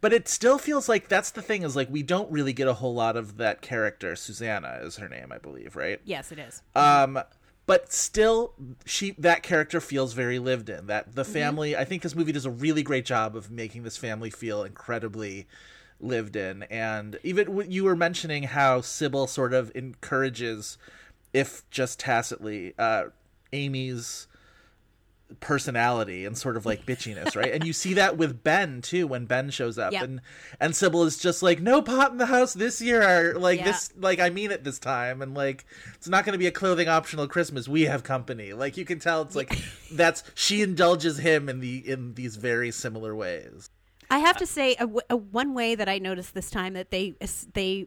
but 0.00 0.12
it 0.12 0.28
still 0.28 0.58
feels 0.58 0.88
like 0.88 1.08
that's 1.08 1.30
the 1.30 1.42
thing 1.42 1.62
is 1.62 1.76
like 1.76 1.88
we 1.90 2.02
don't 2.02 2.30
really 2.32 2.52
get 2.52 2.66
a 2.68 2.74
whole 2.74 2.94
lot 2.94 3.16
of 3.16 3.36
that 3.36 3.60
character 3.60 4.16
susanna 4.16 4.80
is 4.82 4.96
her 4.96 5.08
name 5.08 5.30
i 5.30 5.38
believe 5.38 5.76
right 5.76 6.00
Yes, 6.04 6.32
it 6.32 6.38
is. 6.38 6.62
um 6.74 7.20
but 7.66 7.92
still 7.92 8.54
she 8.86 9.12
that 9.18 9.42
character 9.42 9.80
feels 9.80 10.12
very 10.14 10.38
lived 10.38 10.68
in 10.70 10.86
that 10.86 11.14
the 11.14 11.24
family 11.24 11.76
i 11.76 11.84
think 11.84 12.02
this 12.02 12.14
movie 12.16 12.32
does 12.32 12.46
a 12.46 12.50
really 12.50 12.82
great 12.82 13.04
job 13.04 13.36
of 13.36 13.50
making 13.50 13.82
this 13.82 13.96
family 13.96 14.30
feel 14.30 14.64
incredibly 14.64 15.46
lived 16.00 16.36
in. 16.36 16.62
And 16.64 17.18
even 17.22 17.70
you 17.70 17.84
were 17.84 17.96
mentioning 17.96 18.44
how 18.44 18.80
sybil 18.80 19.26
sort 19.26 19.52
of 19.54 19.70
encourages 19.74 20.78
if 21.32 21.68
just 21.70 22.00
tacitly 22.00 22.74
uh 22.78 23.04
amy's 23.52 24.26
personality 25.38 26.24
and 26.24 26.36
sort 26.36 26.56
of 26.56 26.66
like 26.66 26.84
bitchiness 26.84 27.36
right? 27.36 27.52
And 27.52 27.64
you 27.64 27.72
see 27.72 27.94
that 27.94 28.16
with 28.16 28.42
ben 28.42 28.82
too 28.82 29.06
when 29.06 29.26
ben 29.26 29.50
shows 29.50 29.78
up. 29.78 29.92
Yep. 29.92 30.02
and 30.02 30.20
and 30.58 30.74
sybil 30.74 31.04
is 31.04 31.18
just 31.18 31.40
like 31.40 31.60
no 31.60 31.80
pot 31.82 32.10
in 32.10 32.18
the 32.18 32.26
house 32.26 32.52
this 32.52 32.82
year 32.82 33.38
like 33.38 33.60
Yeah. 33.60 33.66
this 33.66 33.92
like 33.96 34.18
i 34.18 34.28
mean 34.28 34.50
it 34.50 34.64
this 34.64 34.80
time. 34.80 35.22
And 35.22 35.32
like 35.34 35.64
it's 35.94 36.08
not 36.08 36.24
going 36.24 36.32
to 36.32 36.38
be 36.38 36.48
a 36.48 36.50
clothing 36.50 36.88
optional 36.88 37.28
christmas. 37.28 37.68
We 37.68 37.82
have 37.82 38.02
company. 38.02 38.52
Like 38.54 38.76
you 38.76 38.84
can 38.84 38.98
tell 38.98 39.22
it's 39.22 39.36
like 39.36 39.56
that's 39.92 40.24
she 40.34 40.62
indulges 40.62 41.18
him 41.18 41.48
in 41.48 41.60
the 41.60 41.88
in 41.88 42.14
these 42.14 42.34
very 42.34 42.72
similar 42.72 43.14
ways 43.14 43.70
I 44.10 44.18
have 44.18 44.36
to 44.38 44.46
say, 44.46 44.74
a, 44.78 44.88
a 45.10 45.16
one 45.16 45.54
way 45.54 45.74
that 45.76 45.88
I 45.88 45.98
noticed 45.98 46.34
this 46.34 46.50
time 46.50 46.74
that 46.74 46.90
they 46.90 47.14
they 47.54 47.86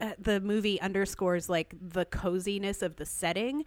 uh, 0.00 0.12
the 0.18 0.40
movie 0.40 0.80
underscores 0.80 1.48
like 1.48 1.74
the 1.80 2.04
coziness 2.04 2.82
of 2.82 2.96
the 2.96 3.06
setting 3.06 3.64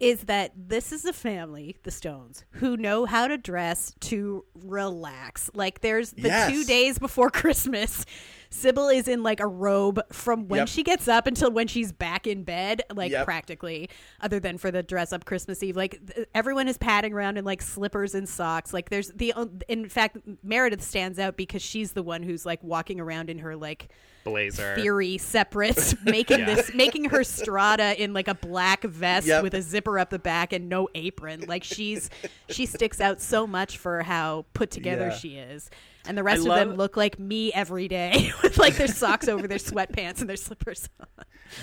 is 0.00 0.20
that 0.24 0.52
this 0.56 0.92
is 0.92 1.04
a 1.04 1.12
family, 1.12 1.76
the 1.82 1.90
Stones, 1.90 2.44
who 2.52 2.76
know 2.76 3.04
how 3.04 3.28
to 3.28 3.36
dress 3.36 3.94
to 4.00 4.44
relax. 4.54 5.50
Like 5.54 5.80
there's 5.80 6.12
the 6.12 6.28
Yes. 6.28 6.50
two 6.50 6.64
days 6.64 6.98
before 6.98 7.30
Christmas. 7.42 8.04
Sybil 8.52 8.88
is 8.88 9.06
in 9.06 9.22
like 9.22 9.38
a 9.40 9.46
robe 9.46 10.00
from 10.12 10.48
when 10.48 10.58
Yep. 10.58 10.68
she 10.68 10.82
gets 10.82 11.06
up 11.06 11.26
until 11.28 11.50
when 11.52 11.68
she's 11.68 11.92
back 11.92 12.26
in 12.26 12.42
bed, 12.42 12.82
like 12.92 13.12
Yep. 13.12 13.24
practically, 13.24 13.88
other 14.20 14.40
than 14.40 14.58
for 14.58 14.70
the 14.72 14.82
dress 14.82 15.12
up 15.12 15.24
Christmas 15.24 15.62
Eve. 15.62 15.76
Like 15.76 16.00
th- 16.14 16.26
everyone 16.34 16.66
is 16.66 16.76
padding 16.76 17.12
around 17.12 17.38
in 17.38 17.44
like 17.44 17.62
slippers 17.62 18.14
and 18.14 18.28
socks. 18.28 18.72
Like 18.74 18.90
there's 18.90 19.08
the, 19.12 19.32
in 19.68 19.88
fact, 19.88 20.18
Meredith 20.42 20.82
stands 20.82 21.18
out 21.20 21.36
because 21.36 21.62
she's 21.62 21.92
the 21.92 22.02
one 22.02 22.22
who's 22.24 22.44
like 22.44 22.62
walking 22.64 22.98
around 22.98 23.30
in 23.30 23.38
her 23.38 23.54
like 23.54 23.88
Blazer. 24.24 24.74
theory 24.76 25.18
separate, 25.18 25.94
making 26.04 26.40
Yeah. 26.40 26.54
this, 26.54 26.74
making 26.74 27.04
her 27.06 27.24
strata 27.24 28.00
in 28.02 28.12
like 28.12 28.28
a 28.28 28.34
black 28.34 28.82
vest 28.84 29.26
Yep. 29.26 29.42
with 29.42 29.54
a 29.54 29.62
zipper 29.62 29.98
up 29.98 30.10
the 30.10 30.18
back 30.18 30.52
and 30.52 30.68
no 30.68 30.88
apron. 30.94 31.44
Like 31.46 31.64
she's 31.64 32.10
she 32.48 32.66
sticks 32.66 33.00
out 33.00 33.20
so 33.20 33.46
much 33.46 33.78
for 33.78 34.02
how 34.02 34.46
put 34.54 34.70
together 34.70 35.08
Yeah. 35.08 35.16
she 35.16 35.28
is. 35.36 35.70
And 36.06 36.16
the 36.16 36.22
rest 36.22 36.40
of 36.40 36.46
love- 36.46 36.68
them 36.68 36.76
look 36.76 36.96
like 36.96 37.18
me 37.18 37.52
every 37.52 37.86
day 37.86 38.32
with 38.42 38.56
like 38.58 38.76
their 38.76 38.88
socks 38.88 39.28
over 39.28 39.46
their 39.46 39.58
sweatpants 39.58 40.20
and 40.20 40.28
their 40.28 40.36
slippers. 40.36 40.88
on. 40.98 41.06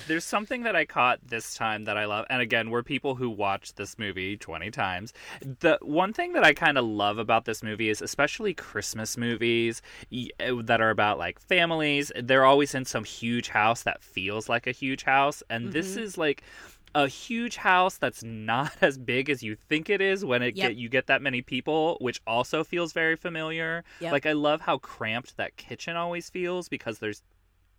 There's 0.05 0.25
something 0.25 0.63
that 0.63 0.75
I 0.75 0.83
caught 0.83 1.19
this 1.25 1.55
time 1.55 1.85
that 1.85 1.95
I 1.97 2.03
love, 2.05 2.25
and 2.29 2.41
again, 2.41 2.69
we're 2.69 2.83
people 2.83 3.15
who 3.15 3.29
watch 3.29 3.73
this 3.75 3.97
movie 3.97 4.35
20 4.35 4.69
times. 4.69 5.13
The 5.41 5.79
one 5.81 6.11
thing 6.11 6.33
that 6.33 6.43
I 6.43 6.53
kind 6.53 6.77
of 6.77 6.83
love 6.83 7.17
about 7.19 7.45
this 7.45 7.63
movie 7.63 7.87
is, 7.89 8.01
especially 8.01 8.53
Christmas 8.53 9.15
movies 9.15 9.81
y- 10.11 10.27
uh, 10.41 10.61
that 10.65 10.81
are 10.81 10.89
about 10.89 11.17
like 11.19 11.39
families, 11.39 12.11
they're 12.21 12.43
always 12.47 12.73
in 12.73 12.85
some 12.85 13.03
huge 13.03 13.49
house 13.49 13.83
that 13.83 14.01
feels 14.01 14.49
like 14.49 14.65
a 14.67 14.71
huge 14.71 15.03
house, 15.03 15.43
and 15.49 15.71
this 15.73 15.91
Mm-hmm. 15.91 16.03
is 16.03 16.17
like 16.17 16.41
a 16.95 17.07
huge 17.07 17.57
house 17.57 17.97
that's 17.97 18.23
not 18.23 18.71
as 18.81 18.97
big 18.97 19.29
as 19.29 19.43
you 19.43 19.55
think 19.55 19.89
it 19.89 20.01
is 20.01 20.25
when 20.25 20.41
it 20.41 20.55
Yep. 20.55 20.69
get 20.69 20.75
you 20.77 20.89
get 20.89 21.07
that 21.07 21.21
many 21.21 21.41
people, 21.43 21.97
which 22.01 22.19
also 22.25 22.63
feels 22.63 22.93
very 22.93 23.15
familiar. 23.15 23.83
Yep. 23.99 24.11
Like 24.11 24.25
I 24.25 24.31
love 24.33 24.61
how 24.61 24.77
cramped 24.79 25.37
that 25.37 25.57
kitchen 25.57 25.95
always 25.95 26.29
feels 26.29 26.67
because 26.69 26.97
there's 26.99 27.21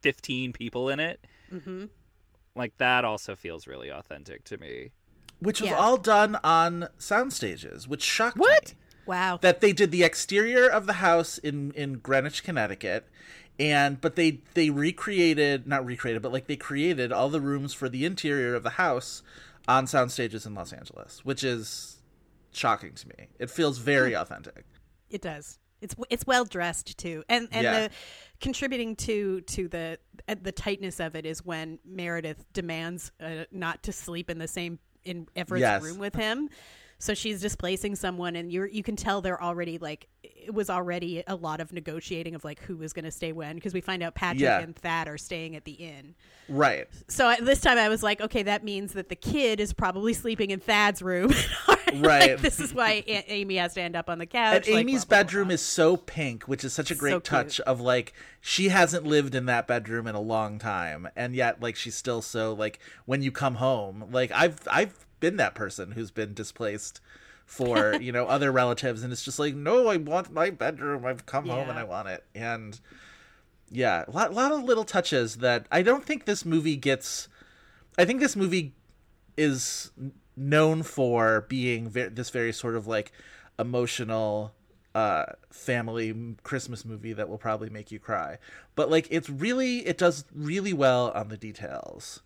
15 0.03 0.53
people 0.53 0.89
in 0.89 1.01
it. 1.01 1.27
Mm-hmm. 1.53 1.87
Like 2.55 2.77
that 2.79 3.05
also 3.05 3.35
feels 3.35 3.67
really 3.67 3.91
authentic 3.91 4.45
to 4.45 4.59
me. 4.59 4.91
which 5.41 5.61
was 5.61 5.71
Yeah. 5.71 5.77
all 5.77 5.97
done 5.97 6.37
on 6.43 6.89
sound 6.99 7.33
stages, 7.33 7.87
which 7.89 8.03
shocked 8.03 8.37
What? 8.39 8.75
me. 8.75 8.79
Wow. 9.07 9.39
That 9.41 9.61
they 9.61 9.73
did 9.73 9.91
the 9.93 10.03
exterior 10.05 10.69
of 10.69 10.87
the 10.87 10.95
house 10.95 11.39
in 11.39 11.71
in 11.73 11.95
Greenwich, 12.01 12.43
Connecticut, 12.45 13.09
and 13.59 14.01
but 14.01 14.17
they 14.17 14.41
they 14.55 14.71
recreated 14.71 15.67
not 15.67 15.85
recreated, 15.85 16.23
but 16.23 16.33
like 16.33 16.47
they 16.47 16.57
created 16.57 17.13
all 17.13 17.29
the 17.29 17.41
rooms 17.41 17.75
for 17.75 17.89
the 17.89 18.05
interior 18.05 18.55
of 18.55 18.63
the 18.63 18.71
house 18.71 19.23
on 19.67 19.87
sound 19.87 20.13
stages 20.13 20.47
in 20.47 20.55
Los 20.55 20.73
Angeles, 20.73 21.25
which 21.25 21.45
is 21.45 21.99
shocking 22.53 22.93
to 22.95 23.09
me. 23.09 23.29
It 23.39 23.51
feels 23.51 23.79
very 23.79 24.15
authentic. 24.15 24.65
It 25.11 25.23
does. 25.23 25.59
It's 25.81 25.95
it's 26.11 26.27
well 26.27 26.45
dressed 26.45 26.99
too, 26.99 27.23
and 27.29 27.49
and 27.53 27.63
Yeah. 27.63 27.81
the 27.89 27.91
contributing 28.41 28.97
to 28.97 29.43
to 29.43 29.69
the 29.69 29.99
uh, 30.29 30.35
the 30.43 30.53
tightness 30.53 30.99
of 31.01 31.15
it 31.15 31.25
is 31.25 31.45
when 31.45 31.79
Meredith 31.85 32.45
demands 32.53 33.13
uh, 33.21 33.45
not 33.53 33.83
to 33.85 33.93
sleep 33.93 34.29
in 34.31 34.39
the 34.39 34.49
same 34.49 34.79
in 35.05 35.29
Everett's 35.37 35.61
Yes. 35.61 35.83
room 35.83 35.99
with 35.99 36.15
him. 36.17 36.49
So 37.01 37.15
she's 37.15 37.41
displacing 37.41 37.95
someone, 37.95 38.35
and 38.35 38.51
you 38.53 38.65
you 38.65 38.83
can 38.83 38.97
tell 38.97 39.21
they're 39.21 39.43
already 39.43 39.79
like 39.79 40.09
it 40.25 40.53
was 40.53 40.69
already 40.69 41.23
a 41.27 41.35
lot 41.37 41.61
of 41.61 41.73
negotiating 41.73 42.35
of 42.35 42.45
like 42.45 42.61
who 42.63 42.77
was 42.77 42.93
going 42.93 43.05
to 43.05 43.11
stay 43.11 43.31
when 43.33 43.55
because 43.55 43.73
we 43.73 43.81
find 43.81 44.03
out 44.03 44.15
Patrick 44.17 44.41
Yeah. 44.41 44.59
and 44.61 44.75
Thad 44.75 45.07
are 45.09 45.19
staying 45.19 45.55
at 45.57 45.65
the 45.65 45.73
inn. 45.73 46.15
Right. 46.49 46.89
So 47.07 47.27
I, 47.27 47.41
this 47.41 47.61
time 47.61 47.79
I 47.79 47.89
was 47.89 48.03
like, 48.03 48.21
okay, 48.21 48.43
that 48.45 48.65
means 48.65 48.95
that 48.95 49.11
the 49.11 49.15
kid 49.17 49.61
is 49.61 49.73
probably 49.73 50.13
sleeping 50.15 50.51
in 50.51 50.61
Thad's 50.61 51.01
room. 51.03 51.33
Like, 51.89 52.05
Right. 52.05 52.39
this 52.39 52.61
is 52.61 52.75
why 52.75 53.03
A- 53.07 53.33
Amy 53.33 53.57
has 53.57 53.73
to 53.73 53.81
end 53.81 53.97
up 53.97 54.11
on 54.11 54.19
the 54.19 54.27
couch. 54.27 54.67
And 54.67 54.75
like, 54.75 54.81
Amy's 54.83 55.07
blah, 55.07 55.17
blah, 55.17 55.25
bedroom 55.25 55.49
blah. 55.49 55.55
is 55.55 55.63
so 55.63 55.97
pink, 55.97 56.43
which 56.45 56.63
is 56.63 56.75
such 56.75 56.91
a 56.91 56.95
great 56.95 57.13
So 57.13 57.21
touch 57.21 57.55
cute. 57.57 57.67
of 57.67 57.81
like 57.81 58.13
she 58.43 58.69
hasn't 58.69 59.07
lived 59.07 59.35
in 59.35 59.47
that 59.47 59.67
bedroom 59.67 60.07
in 60.07 60.15
a 60.15 60.21
long 60.21 60.59
time, 60.59 61.09
and 61.17 61.35
yet 61.35 61.63
like 61.63 61.77
she's 61.77 61.95
still 61.95 62.21
so 62.21 62.53
like 62.53 62.79
when 63.07 63.23
you 63.23 63.33
come 63.33 63.55
home, 63.55 64.05
like 64.11 64.31
I've 64.33 64.59
I've 64.71 65.07
been 65.21 65.37
that 65.37 65.55
person 65.55 65.93
who's 65.93 66.11
been 66.11 66.35
displaced 66.35 67.01
for 67.47 67.95
you 68.01 68.13
know 68.13 68.27
other 68.27 68.53
relatives, 68.53 69.03
and 69.03 69.13
it's 69.13 69.25
just 69.25 69.39
like 69.39 69.55
no, 69.55 69.89
I 69.89 69.97
want 69.97 70.33
my 70.33 70.51
bedroom. 70.51 71.05
I've 71.05 71.27
come 71.27 71.49
home 71.49 71.69
and 71.71 71.79
I 71.79 71.85
want 71.85 72.09
it, 72.09 72.25
and 72.35 72.79
yeah, 73.71 74.05
a 74.07 74.11
lot, 74.11 74.33
lot 74.33 74.53
of 74.53 74.65
little 74.65 74.85
touches 74.85 75.37
that 75.37 75.67
I 75.71 75.83
don't 75.83 76.05
think 76.05 76.25
this 76.25 76.45
movie 76.45 76.77
gets. 76.77 77.29
I 77.99 78.05
think 78.05 78.21
this 78.21 78.37
movie 78.37 78.75
is 79.37 79.91
known 80.37 80.83
for 80.83 81.47
being 81.49 81.89
ve- 81.89 82.09
this 82.09 82.31
very 82.31 82.53
sort 82.53 82.77
of 82.77 82.87
like 82.87 83.13
emotional 83.59 84.53
uh 84.95 85.25
family 85.51 86.35
christmas 86.45 86.85
movie 86.85 87.13
that 87.13 87.29
will 87.29 87.39
probably 87.39 87.69
make 87.69 87.91
you 87.93 87.99
cry 87.99 88.39
but 88.75 88.89
like 88.91 89.07
it's 89.11 89.29
really 89.29 89.87
it 89.87 89.99
does 89.99 90.25
really 90.35 90.73
well 90.73 91.11
on 91.11 91.29
the 91.29 91.37
details 91.37 92.23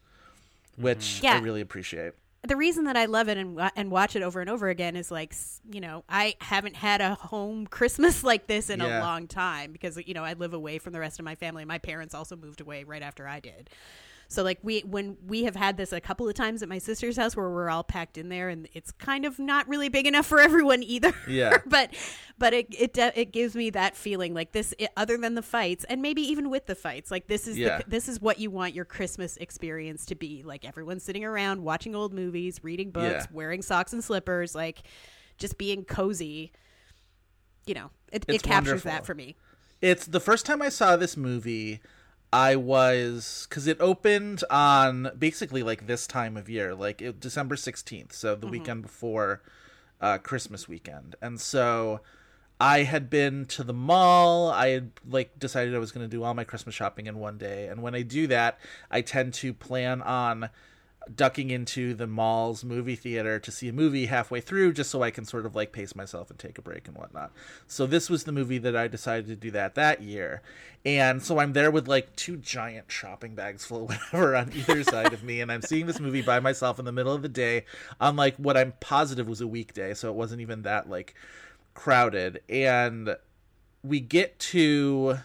which 0.76 1.20
i 1.24 1.38
really 1.38 1.60
appreciate 1.60 2.12
the 2.46 2.56
reason 2.56 2.84
that 2.84 2.96
I 2.96 3.04
love 3.06 3.28
it 3.28 3.38
and 3.38 3.60
and 3.76 3.90
watch 3.90 4.16
it 4.16 4.22
over 4.22 4.40
and 4.40 4.50
over 4.50 4.68
again 4.68 4.96
is 4.96 5.10
like 5.10 5.34
you 5.70 5.80
know 5.80 6.04
I 6.08 6.34
haven't 6.40 6.74
had 6.76 7.00
a 7.00 7.14
home 7.14 7.66
Christmas 7.70 8.24
like 8.24 8.46
this 8.48 8.68
in 8.70 8.80
Yeah. 8.80 8.98
a 8.98 9.00
long 9.00 9.28
time 9.28 9.72
because 9.72 9.96
you 10.06 10.14
know 10.14 10.24
I 10.24 10.32
live 10.34 10.52
away 10.54 10.78
from 10.78 10.92
the 10.92 11.00
rest 11.00 11.18
of 11.18 11.24
my 11.24 11.34
family. 11.36 11.64
My 11.64 11.78
parents 11.78 12.14
also 12.14 12.34
moved 12.36 12.60
away 12.60 12.84
right 12.84 13.02
after 13.02 13.28
I 13.28 13.40
did. 13.40 13.70
So 14.32 14.42
like 14.42 14.58
we 14.62 14.80
when 14.80 15.16
we 15.26 15.44
have 15.44 15.54
had 15.54 15.76
this 15.76 15.92
a 15.92 16.00
couple 16.00 16.28
of 16.28 16.34
times 16.34 16.62
at 16.62 16.68
my 16.68 16.78
sister's 16.78 17.16
house 17.16 17.36
where 17.36 17.50
we're 17.50 17.68
all 17.70 17.84
packed 17.84 18.16
in 18.16 18.28
there 18.28 18.48
and 18.48 18.68
it's 18.72 18.90
kind 18.92 19.24
of 19.24 19.38
not 19.38 19.68
really 19.68 19.88
big 19.88 20.06
enough 20.06 20.26
for 20.26 20.40
everyone 20.48 20.82
either. 20.82 21.12
Yeah. 21.28 21.58
but 21.66 21.92
but 22.38 22.52
it 22.54 22.66
it 22.70 22.96
it 23.14 23.32
gives 23.32 23.54
me 23.54 23.70
that 23.70 23.94
feeling 23.96 24.32
like 24.34 24.52
this 24.52 24.74
it, 24.78 24.90
other 24.96 25.16
than 25.18 25.34
the 25.34 25.42
fights 25.42 25.84
and 25.84 26.00
maybe 26.02 26.22
even 26.22 26.48
with 26.50 26.66
the 26.66 26.74
fights 26.74 27.10
like 27.10 27.26
this 27.26 27.46
is 27.46 27.58
Yeah. 27.58 27.78
the, 27.78 27.84
this 27.90 28.08
is 28.08 28.20
what 28.20 28.38
you 28.38 28.50
want 28.50 28.74
your 28.74 28.84
Christmas 28.86 29.36
experience 29.36 30.06
to 30.06 30.14
be 30.14 30.42
like 30.44 30.64
everyone's 30.64 31.02
sitting 31.04 31.24
around 31.24 31.62
watching 31.62 31.94
old 31.94 32.12
movies, 32.14 32.60
reading 32.64 32.90
books, 32.90 33.26
Yeah. 33.26 33.26
wearing 33.32 33.62
socks 33.62 33.92
and 33.92 34.02
slippers, 34.02 34.54
like 34.54 34.82
just 35.38 35.58
being 35.58 35.84
cozy. 35.84 36.52
You 37.66 37.74
know, 37.74 37.90
it, 38.12 38.24
it 38.28 38.42
captures 38.42 38.84
wonderful. 38.84 38.90
that 38.90 39.06
for 39.06 39.14
me. 39.14 39.36
it's 39.80 40.06
the 40.06 40.20
first 40.20 40.46
time 40.46 40.62
i 40.62 40.68
saw 40.68 40.96
this 40.96 41.16
movie 41.16 41.80
i 42.32 42.56
was 42.56 43.46
because 43.48 43.66
it 43.66 43.76
opened 43.80 44.42
on 44.50 45.10
basically 45.18 45.62
like 45.62 45.86
this 45.86 46.06
time 46.06 46.36
of 46.36 46.48
year 46.48 46.74
like 46.74 47.02
it, 47.02 47.20
december 47.20 47.56
16th 47.56 48.12
so 48.12 48.34
the 48.34 48.46
weekend 48.46 48.82
before 48.82 49.42
uh, 50.02 50.18
christmas 50.18 50.68
weekend. 50.68 51.14
And 51.22 51.40
so 51.40 52.00
i 52.60 52.82
had 52.82 53.08
been 53.08 53.44
to 53.46 53.64
the 53.64 53.72
mall. 53.72 54.50
I 54.50 54.68
had 54.68 54.90
like 55.08 55.38
decided 55.38 55.74
i 55.74 55.78
was 55.78 55.92
going 55.92 56.08
to 56.08 56.14
do 56.14 56.24
all 56.24 56.34
my 56.34 56.44
christmas 56.44 56.74
shopping 56.74 57.06
in 57.06 57.18
one 57.18 57.38
day. 57.38 57.68
And 57.68 57.82
when 57.82 57.94
i 57.94 58.02
do 58.02 58.26
that 58.26 58.58
i 58.90 59.00
tend 59.00 59.32
to 59.34 59.54
plan 59.54 60.02
on 60.02 60.50
ducking 61.14 61.50
into 61.50 61.94
the 61.94 62.06
mall's 62.06 62.64
movie 62.64 62.96
theater 62.96 63.38
to 63.38 63.50
see 63.50 63.68
a 63.68 63.72
movie 63.72 64.06
halfway 64.06 64.40
through 64.40 64.72
just 64.72 64.90
so 64.90 65.02
I 65.02 65.10
can 65.10 65.24
sort 65.24 65.46
of 65.46 65.54
like 65.54 65.72
pace 65.72 65.94
myself 65.94 66.30
and 66.30 66.38
take 66.38 66.58
a 66.58 66.62
break 66.62 66.88
and 66.88 66.96
whatnot. 66.96 67.32
So 67.66 67.86
this 67.86 68.08
was 68.08 68.24
the 68.24 68.32
movie 68.32 68.58
that 68.58 68.76
I 68.76 68.88
decided 68.88 69.26
to 69.26 69.36
do 69.36 69.50
that 69.52 69.74
that 69.74 70.02
year. 70.02 70.42
And 70.84 71.22
so 71.22 71.38
I'm 71.38 71.52
there 71.52 71.70
with 71.70 71.88
like 71.88 72.14
two 72.16 72.36
giant 72.36 72.90
shopping 72.90 73.34
bags 73.34 73.64
full 73.64 73.84
of 73.84 73.90
whatever 74.12 74.36
on 74.36 74.52
either 74.52 74.82
side 74.84 75.12
of 75.12 75.22
me 75.22 75.40
and 75.40 75.50
I'm 75.50 75.62
seeing 75.62 75.86
this 75.86 76.00
movie 76.00 76.22
by 76.22 76.40
myself 76.40 76.78
in 76.78 76.84
the 76.84 76.92
middle 76.92 77.12
of 77.14 77.22
the 77.22 77.28
day 77.28 77.64
on 78.00 78.16
like 78.16 78.36
what 78.36 78.56
I'm 78.56 78.74
positive 78.80 79.28
was 79.28 79.40
a 79.40 79.46
weekday, 79.46 79.94
so 79.94 80.08
it 80.08 80.14
wasn't 80.14 80.40
even 80.40 80.62
that 80.62 80.88
like 80.88 81.14
crowded 81.74 82.42
and 82.48 83.16
we 83.82 83.98
get 84.00 84.38
to 84.38 85.18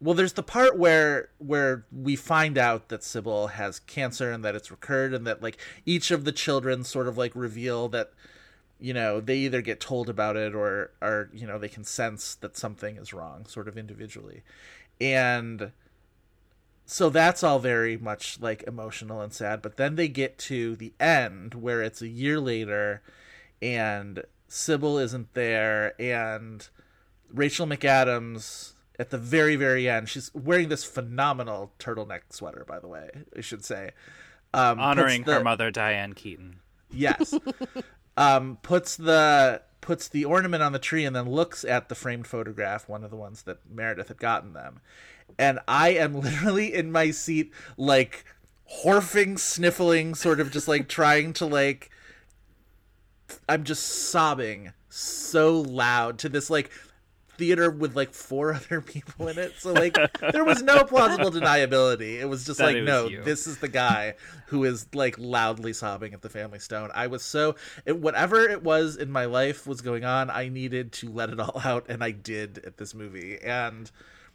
well, 0.00 0.14
there's 0.14 0.32
the 0.32 0.42
part 0.42 0.78
where 0.78 1.28
where 1.38 1.84
we 1.92 2.16
find 2.16 2.56
out 2.56 2.88
that 2.88 3.04
Sybil 3.04 3.48
has 3.48 3.80
cancer 3.80 4.32
and 4.32 4.44
that 4.44 4.54
it's 4.54 4.70
recurred, 4.70 5.12
and 5.12 5.26
that 5.26 5.42
like 5.42 5.58
each 5.84 6.10
of 6.10 6.24
the 6.24 6.32
children 6.32 6.84
sort 6.84 7.06
of 7.06 7.18
like 7.18 7.32
reveal 7.34 7.88
that 7.90 8.10
you 8.80 8.94
know 8.94 9.20
they 9.20 9.36
either 9.36 9.60
get 9.60 9.78
told 9.78 10.08
about 10.08 10.36
it 10.36 10.54
or 10.54 10.90
or 11.02 11.28
you 11.34 11.46
know 11.46 11.58
they 11.58 11.68
can 11.68 11.84
sense 11.84 12.34
that 12.36 12.56
something 12.56 12.96
is 12.96 13.12
wrong, 13.12 13.44
sort 13.46 13.68
of 13.68 13.76
individually, 13.76 14.42
and 15.00 15.70
so 16.86 17.10
that's 17.10 17.44
all 17.44 17.58
very 17.58 17.98
much 17.98 18.40
like 18.40 18.64
emotional 18.66 19.20
and 19.20 19.34
sad. 19.34 19.60
But 19.60 19.76
then 19.76 19.96
they 19.96 20.08
get 20.08 20.38
to 20.38 20.76
the 20.76 20.94
end 20.98 21.54
where 21.54 21.82
it's 21.82 22.00
a 22.00 22.08
year 22.08 22.40
later, 22.40 23.02
and 23.60 24.24
Sybil 24.48 24.96
isn't 24.98 25.34
there, 25.34 25.94
and 26.00 26.66
Rachel 27.32 27.66
McAdams 27.66 28.72
at 29.00 29.10
the 29.10 29.18
very 29.18 29.56
very 29.56 29.88
end. 29.88 30.08
She's 30.08 30.30
wearing 30.34 30.68
this 30.68 30.84
phenomenal 30.84 31.72
turtleneck 31.80 32.20
sweater 32.30 32.64
by 32.68 32.78
the 32.78 32.86
way 32.86 33.08
i 33.36 33.40
should 33.40 33.64
say. 33.64 33.90
Um, 34.52 34.78
Honoring 34.78 35.22
her 35.24 35.42
mother, 35.42 35.70
Diane 35.70 36.12
Keaton. 36.12 36.60
yes. 36.92 37.34
Um, 38.16 38.58
puts 38.62 38.96
the 38.96 39.62
puts 39.80 40.08
the 40.08 40.26
ornament 40.26 40.62
on 40.62 40.72
the 40.72 40.78
tree 40.78 41.06
and 41.06 41.16
then 41.16 41.30
looks 41.30 41.64
at 41.64 41.88
the 41.88 41.94
framed 41.94 42.26
photograph 42.26 42.86
one 42.86 43.02
of 43.02 43.10
the 43.10 43.16
ones 43.16 43.42
that 43.44 43.58
meredith 43.70 44.08
had 44.08 44.18
gotten 44.18 44.52
them. 44.52 44.80
And 45.38 45.58
i 45.66 45.90
am 45.90 46.20
literally 46.20 46.74
in 46.74 46.92
my 46.92 47.12
seat 47.12 47.52
like 47.78 48.24
horfing 48.84 49.38
sniffling 49.38 50.14
sort 50.14 50.38
of 50.40 50.50
just 50.50 50.68
like 50.68 50.88
trying 50.88 51.32
to 51.34 51.46
like 51.46 51.90
i'm 53.48 53.64
just 53.64 54.10
sobbing 54.10 54.72
so 54.88 55.60
loud 55.60 56.18
to 56.18 56.28
this 56.28 56.50
like 56.50 56.70
theater 57.40 57.70
with 57.70 57.96
like 57.96 58.12
four 58.12 58.52
other 58.54 58.80
people 58.82 59.26
in 59.28 59.38
it. 59.38 59.54
So 59.58 59.72
like 59.72 59.96
there 60.32 60.44
was 60.44 60.62
no 60.62 60.84
plausible 60.84 61.30
deniability. 61.30 62.20
It 62.20 62.26
was 62.26 62.44
just 62.44 62.58
That 62.58 62.74
like, 62.74 62.82
no, 62.84 63.08
you. 63.08 63.22
this 63.24 63.46
is 63.46 63.58
the 63.58 63.68
guy 63.68 64.14
who 64.48 64.64
is 64.64 64.86
like 64.94 65.16
loudly 65.18 65.72
sobbing 65.72 66.12
at 66.12 66.20
the 66.22 66.28
Family 66.28 66.58
Stone. 66.58 66.90
I 66.94 67.06
was 67.06 67.22
so 67.22 67.56
it, 67.86 67.98
whatever 67.98 68.42
it 68.42 68.62
was 68.62 68.96
in 68.96 69.10
my 69.10 69.24
life 69.24 69.66
was 69.66 69.80
going 69.80 70.04
on. 70.04 70.28
I 70.30 70.48
needed 70.48 70.92
to 70.92 71.10
let 71.10 71.30
it 71.30 71.40
all 71.40 71.60
out, 71.64 71.86
and 71.88 72.04
I 72.04 72.10
did 72.10 72.58
at 72.66 72.76
this 72.76 72.94
movie. 72.94 73.38
And 73.42 73.90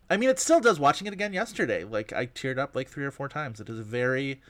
I 0.09 0.17
mean, 0.17 0.29
it 0.29 0.39
still 0.39 0.59
does. 0.59 0.79
Watching 0.79 1.05
it 1.07 1.13
again 1.13 1.31
yesterday, 1.31 1.83
like 1.83 2.11
I 2.11 2.25
teared 2.25 2.57
up 2.57 2.75
like 2.75 2.89
three 2.89 3.05
or 3.05 3.11
four 3.11 3.29
times. 3.29 3.61
It 3.61 3.69
is 3.69 3.79
a 3.79 3.83
very 3.83 4.41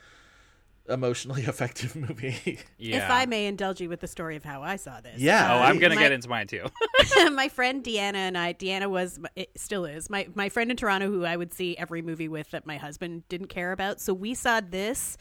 emotionally 0.89 1.43
effective 1.47 1.95
movie. 1.95 2.59
Yeah. 2.77 2.97
If 2.97 3.09
I 3.09 3.25
may 3.25 3.47
indulge 3.47 3.81
you 3.81 3.89
with 3.89 3.99
the 3.99 4.07
story 4.07 4.35
of 4.35 4.43
how 4.43 4.61
I 4.61 4.75
saw 4.75 5.01
this. 5.01 5.19
Yeah. 5.19 5.53
Oh, 5.53 5.59
I'm 5.59 5.79
gonna 5.79 5.95
get 5.95 6.11
into 6.11 6.29
mine 6.29 6.47
too. 6.47 6.65
my 7.31 7.49
friend 7.49 7.83
Deanna 7.83 8.15
and 8.15 8.37
I, 8.37 8.53
Deanna 8.53 8.89
was, 8.89 9.19
it 9.36 9.49
still 9.55 9.86
is, 9.86 10.09
my, 10.09 10.27
my 10.36 10.49
friend 10.49 10.71
in 10.71 10.77
Toronto 10.77 11.07
who 11.07 11.25
I 11.25 11.36
would 11.36 11.53
see 11.53 11.77
every 11.77 12.01
movie 12.01 12.27
with 12.27 12.51
that 12.51 12.65
my 12.65 12.77
husband 12.77 13.27
didn't 13.29 13.47
care 13.47 13.71
about. 13.71 13.99
So 13.99 14.13
we 14.13 14.33
saw 14.33 14.61
this 14.61 15.17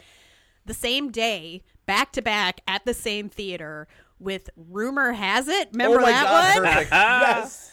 the 0.66 0.74
same 0.74 1.10
day, 1.10 1.62
back 1.86 2.12
to 2.12 2.22
back 2.22 2.60
at 2.66 2.84
the 2.84 2.94
same 2.94 3.28
theater 3.28 3.86
with 4.18 4.50
Rumor 4.56 5.12
Has 5.12 5.48
It. 5.48 5.68
Remember 5.72 5.98
oh 5.98 6.02
my 6.02 6.10
that 6.10 6.56
god, 6.56 6.62
one? 6.62 6.86
yes. 6.90 7.70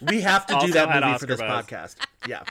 We 0.00 0.20
have 0.20 0.46
to 0.46 0.54
do 0.54 0.60
Also 0.60 0.72
that 0.72 1.04
movie 1.04 1.18
for 1.18 1.26
this 1.26 1.40
buzz. 1.40 1.66
podcast. 1.66 1.96
Yeah. 2.28 2.44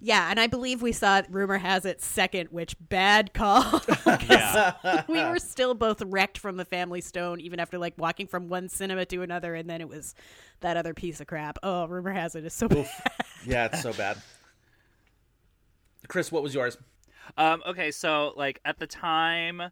Yeah, 0.00 0.30
and 0.30 0.38
I 0.38 0.46
believe 0.46 0.82
we 0.82 0.92
saw 0.92 1.22
Rumor 1.28 1.58
Has 1.58 1.84
It 1.84 2.00
second, 2.00 2.50
which 2.50 2.76
bad 2.88 3.32
call. 3.32 3.82
yeah. 4.06 5.04
we 5.08 5.24
were 5.24 5.38
still 5.38 5.74
both 5.74 6.02
wrecked 6.02 6.38
from 6.38 6.56
the 6.56 6.64
Family 6.64 7.00
Stone, 7.00 7.40
even 7.40 7.58
after 7.58 7.78
like 7.78 7.94
walking 7.96 8.26
from 8.26 8.48
one 8.48 8.68
cinema 8.68 9.04
to 9.06 9.22
another, 9.22 9.54
and 9.54 9.68
then 9.68 9.80
it 9.80 9.88
was 9.88 10.14
that 10.60 10.76
other 10.76 10.94
piece 10.94 11.20
of 11.20 11.26
crap. 11.26 11.58
Oh, 11.62 11.86
Rumor 11.86 12.12
Has 12.12 12.34
It 12.34 12.44
is 12.44 12.54
so 12.54 12.68
bad. 12.68 12.88
Yeah, 13.46 13.66
it's 13.66 13.82
so 13.82 13.92
bad. 13.92 14.18
Chris, 16.08 16.30
what 16.30 16.42
was 16.42 16.54
yours? 16.54 16.76
Um, 17.36 17.62
okay, 17.66 17.90
so 17.90 18.32
like 18.36 18.60
at 18.64 18.78
the 18.78 18.86
time, 18.86 19.62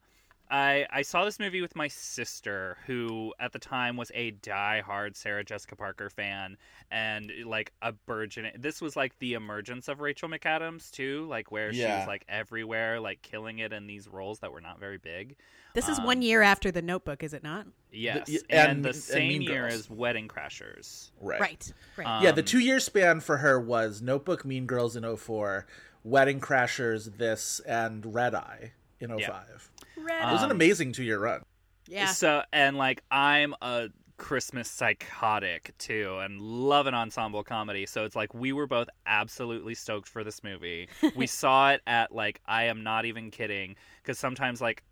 I 0.50 0.86
I 0.90 1.02
saw 1.02 1.24
this 1.24 1.38
movie 1.40 1.60
with 1.60 1.74
my 1.74 1.88
sister, 1.88 2.76
who 2.86 3.34
at 3.40 3.52
the 3.52 3.58
time 3.58 3.96
was 3.96 4.12
a 4.14 4.30
die-hard 4.30 5.16
Sarah 5.16 5.44
Jessica 5.44 5.74
Parker 5.76 6.08
fan, 6.10 6.56
and 6.90 7.32
like 7.44 7.72
a 7.82 7.92
burgeoning. 7.92 8.52
This 8.58 8.80
was 8.80 8.96
like 8.96 9.18
the 9.18 9.34
emergence 9.34 9.88
of 9.88 10.00
Rachel 10.00 10.28
McAdams 10.28 10.90
too, 10.90 11.26
like 11.28 11.50
where 11.50 11.72
she 11.72 11.80
was 11.98 12.06
like 12.06 12.24
everywhere, 12.28 13.00
like 13.00 13.22
killing 13.22 13.58
it 13.58 13.72
in 13.72 13.86
these 13.86 14.06
roles 14.08 14.38
that 14.40 14.52
were 14.52 14.60
not 14.60 14.78
very 14.78 14.98
big. 14.98 15.36
This 15.74 15.88
is 15.90 16.00
one 16.00 16.22
year 16.22 16.40
after 16.40 16.70
The 16.70 16.80
Notebook, 16.80 17.22
is 17.22 17.34
it 17.34 17.42
not? 17.42 17.66
Yes, 17.92 18.28
y- 18.30 18.38
and, 18.48 18.70
and- 18.70 18.84
the 18.84 18.94
same 18.94 19.28
Mean 19.28 19.42
year 19.42 19.62
Girls. 19.62 19.74
as 19.74 19.90
Wedding 19.90 20.26
Crashers. 20.26 21.10
Right. 21.20 21.38
Right. 21.40 21.72
Right. 21.98 22.06
Um, 22.06 22.24
Yeah, 22.24 22.30
the 22.32 22.42
two 22.42 22.60
year 22.60 22.80
span 22.80 23.20
for 23.20 23.36
her 23.38 23.60
was 23.60 24.00
Notebook, 24.00 24.44
Mean 24.46 24.64
Girls 24.64 24.96
in 24.96 25.02
04, 25.16 25.66
Wedding 26.02 26.40
Crashers, 26.40 27.18
this, 27.18 27.60
and 27.66 28.14
Red 28.14 28.34
Eye 28.34 28.72
in 29.00 29.10
05. 29.18 29.70
Red. 29.96 30.28
It 30.28 30.32
was 30.32 30.42
an 30.42 30.50
amazing 30.50 30.92
two 30.92 31.04
year 31.04 31.18
run. 31.18 31.42
yeah. 31.88 32.06
So 32.06 32.42
and 32.52 32.76
like 32.76 33.02
I'm 33.10 33.54
a 33.62 33.88
Christmas 34.18 34.70
psychotic 34.70 35.74
too 35.78 36.18
and 36.20 36.40
love 36.40 36.86
an 36.86 36.94
ensemble 36.94 37.44
comedy. 37.44 37.86
So 37.86 38.04
it's 38.04 38.16
like 38.16 38.32
we 38.34 38.52
were 38.52 38.66
both 38.66 38.88
absolutely 39.06 39.74
stoked 39.74 40.08
for 40.08 40.24
this 40.24 40.42
movie. 40.42 40.88
we 41.14 41.26
saw 41.26 41.72
it 41.72 41.82
at 41.86 42.12
like 42.12 42.40
I 42.46 42.64
am 42.64 42.82
not 42.82 43.04
even 43.04 43.30
kidding 43.30 43.76
because 44.02 44.18
sometimes 44.18 44.60
like 44.60 44.82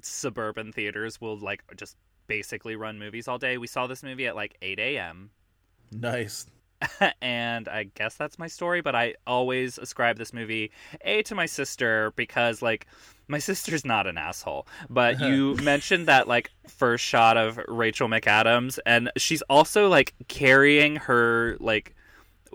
suburban 0.00 0.72
theaters 0.72 1.20
will 1.20 1.38
like 1.38 1.62
just 1.76 1.96
basically 2.26 2.76
run 2.76 2.98
movies 2.98 3.28
all 3.28 3.38
day. 3.38 3.58
We 3.58 3.66
saw 3.66 3.86
this 3.86 4.02
movie 4.02 4.26
at 4.26 4.36
like 4.36 4.56
8 4.62 4.78
a.m. 4.78 5.30
Nice. 5.90 6.46
and 7.22 7.68
I 7.68 7.84
guess 7.94 8.14
that's 8.14 8.38
my 8.38 8.46
story, 8.46 8.80
but 8.80 8.94
I 8.94 9.14
always 9.26 9.78
ascribe 9.78 10.18
this 10.18 10.32
movie 10.32 10.70
A 11.02 11.22
to 11.24 11.34
my 11.34 11.46
sister 11.46 12.12
because 12.16 12.62
like 12.62 12.86
my 13.32 13.38
sister's 13.40 13.84
not 13.84 14.06
an 14.06 14.16
asshole. 14.16 14.66
But 14.88 15.18
you 15.20 15.56
mentioned 15.56 16.06
that 16.06 16.28
like 16.28 16.50
first 16.68 17.04
shot 17.04 17.36
of 17.36 17.58
Rachel 17.66 18.08
McAdams 18.08 18.78
and 18.86 19.10
she's 19.16 19.42
also 19.50 19.88
like 19.88 20.14
carrying 20.28 20.94
her 20.96 21.56
like 21.58 21.94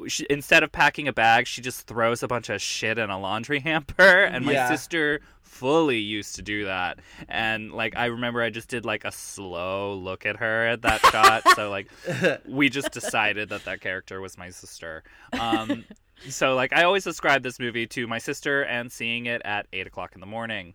she, 0.07 0.25
instead 0.29 0.61
of 0.63 0.71
packing 0.71 1.07
a 1.07 1.13
bag, 1.13 1.47
she 1.47 1.59
just 1.61 1.87
throws 1.87 2.21
a 2.23 2.27
bunch 2.27 2.49
of 2.49 2.61
shit 2.61 2.97
in 2.97 3.09
a 3.09 3.19
laundry 3.19 3.59
hamper 3.67 4.23
and 4.23 4.45
my 4.45 4.53
Yeah. 4.53 4.69
sister 4.69 5.19
fully 5.41 5.97
used 5.97 6.35
to 6.35 6.43
do 6.43 6.65
that. 6.65 6.99
And 7.27 7.71
like 7.71 7.97
I 7.97 8.05
remember 8.05 8.43
I 8.43 8.51
just 8.51 8.69
did 8.69 8.85
like 8.85 9.05
a 9.05 9.11
slow 9.11 9.95
look 9.95 10.25
at 10.27 10.35
her 10.37 10.67
at 10.67 10.83
that 10.83 11.01
shot. 11.07 11.41
So 11.55 11.71
like 11.71 11.87
we 12.47 12.69
just 12.69 12.91
decided 12.91 13.49
that 13.49 13.65
that 13.65 13.81
character 13.81 14.21
was 14.21 14.37
my 14.37 14.51
sister. 14.51 15.03
Um, 15.39 15.83
so 16.29 16.55
like 16.55 16.73
I 16.73 16.83
always 16.83 17.07
ascribe 17.07 17.43
this 17.43 17.59
movie 17.59 17.87
to 17.87 18.07
my 18.07 18.17
sister 18.17 18.63
and 18.63 18.91
seeing 18.91 19.25
it 19.25 19.41
at 19.45 19.67
eight 19.73 19.87
o'clock 19.87 20.13
in 20.15 20.21
the 20.21 20.27
morning. 20.27 20.73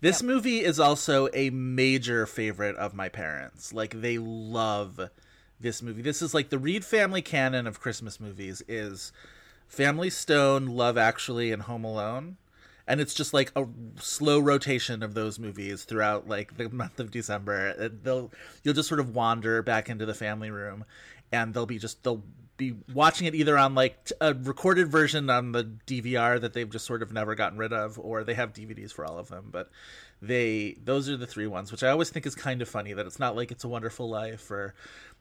This 0.00 0.22
movie 0.22 0.60
is 0.60 0.80
also 0.80 1.28
a 1.34 1.50
major 1.50 2.24
favorite 2.26 2.76
of 2.76 2.94
my 2.94 3.10
parents. 3.10 3.72
Like 3.72 4.00
they 4.00 4.16
love 4.18 5.10
this 5.60 5.82
movie. 5.82 6.02
This 6.02 6.22
is 6.22 6.32
like 6.32 6.48
the 6.48 6.58
Reid 6.58 6.84
family 6.84 7.20
canon 7.20 7.66
of 7.66 7.80
Christmas 7.80 8.18
movies 8.18 8.62
is 8.66 9.12
Family 9.68 10.08
Stone, 10.08 10.66
Love 10.66 10.96
Actually, 10.96 11.52
and 11.52 11.62
Home 11.62 11.84
Alone. 11.84 12.38
And 12.86 13.00
it's 13.00 13.14
just 13.14 13.34
like 13.34 13.52
a 13.54 13.66
slow 14.00 14.40
rotation 14.40 15.02
of 15.02 15.14
those 15.14 15.38
movies 15.38 15.84
throughout 15.84 16.26
like 16.26 16.56
the 16.56 16.68
month 16.72 16.98
of 16.98 17.10
December. 17.10 17.88
They'll 17.88 18.32
you'll 18.64 18.74
just 18.74 18.88
sort 18.88 19.00
of 19.00 19.14
wander 19.14 19.62
back 19.62 19.90
into 19.90 20.06
the 20.06 20.14
family 20.14 20.50
room 20.50 20.86
and 21.30 21.54
they'll 21.54 21.66
be 21.66 21.78
just 21.78 22.02
they'll 22.02 22.22
be 22.60 22.76
watching 22.94 23.26
it 23.26 23.34
either 23.34 23.56
on 23.58 23.74
like 23.74 24.12
a 24.20 24.34
recorded 24.34 24.88
version 24.88 25.28
on 25.30 25.52
the 25.52 25.64
DVR 25.86 26.40
that 26.40 26.52
they've 26.52 26.70
just 26.70 26.84
sort 26.86 27.02
of 27.02 27.12
never 27.12 27.34
gotten 27.34 27.58
rid 27.58 27.72
of, 27.72 27.98
or 27.98 28.22
they 28.22 28.34
have 28.34 28.52
DVDs 28.52 28.92
for 28.92 29.04
all 29.04 29.18
of 29.18 29.28
them. 29.28 29.48
But 29.50 29.70
they 30.22 30.76
those 30.84 31.08
are 31.08 31.16
the 31.16 31.26
three 31.26 31.46
ones, 31.46 31.72
which 31.72 31.82
I 31.82 31.88
always 31.88 32.10
think 32.10 32.26
is 32.26 32.34
kind 32.34 32.60
of 32.62 32.68
funny 32.68 32.92
that 32.92 33.06
it's 33.06 33.18
not 33.18 33.34
like 33.34 33.50
It's 33.50 33.64
a 33.64 33.68
Wonderful 33.68 34.08
Life 34.08 34.50
or 34.50 34.74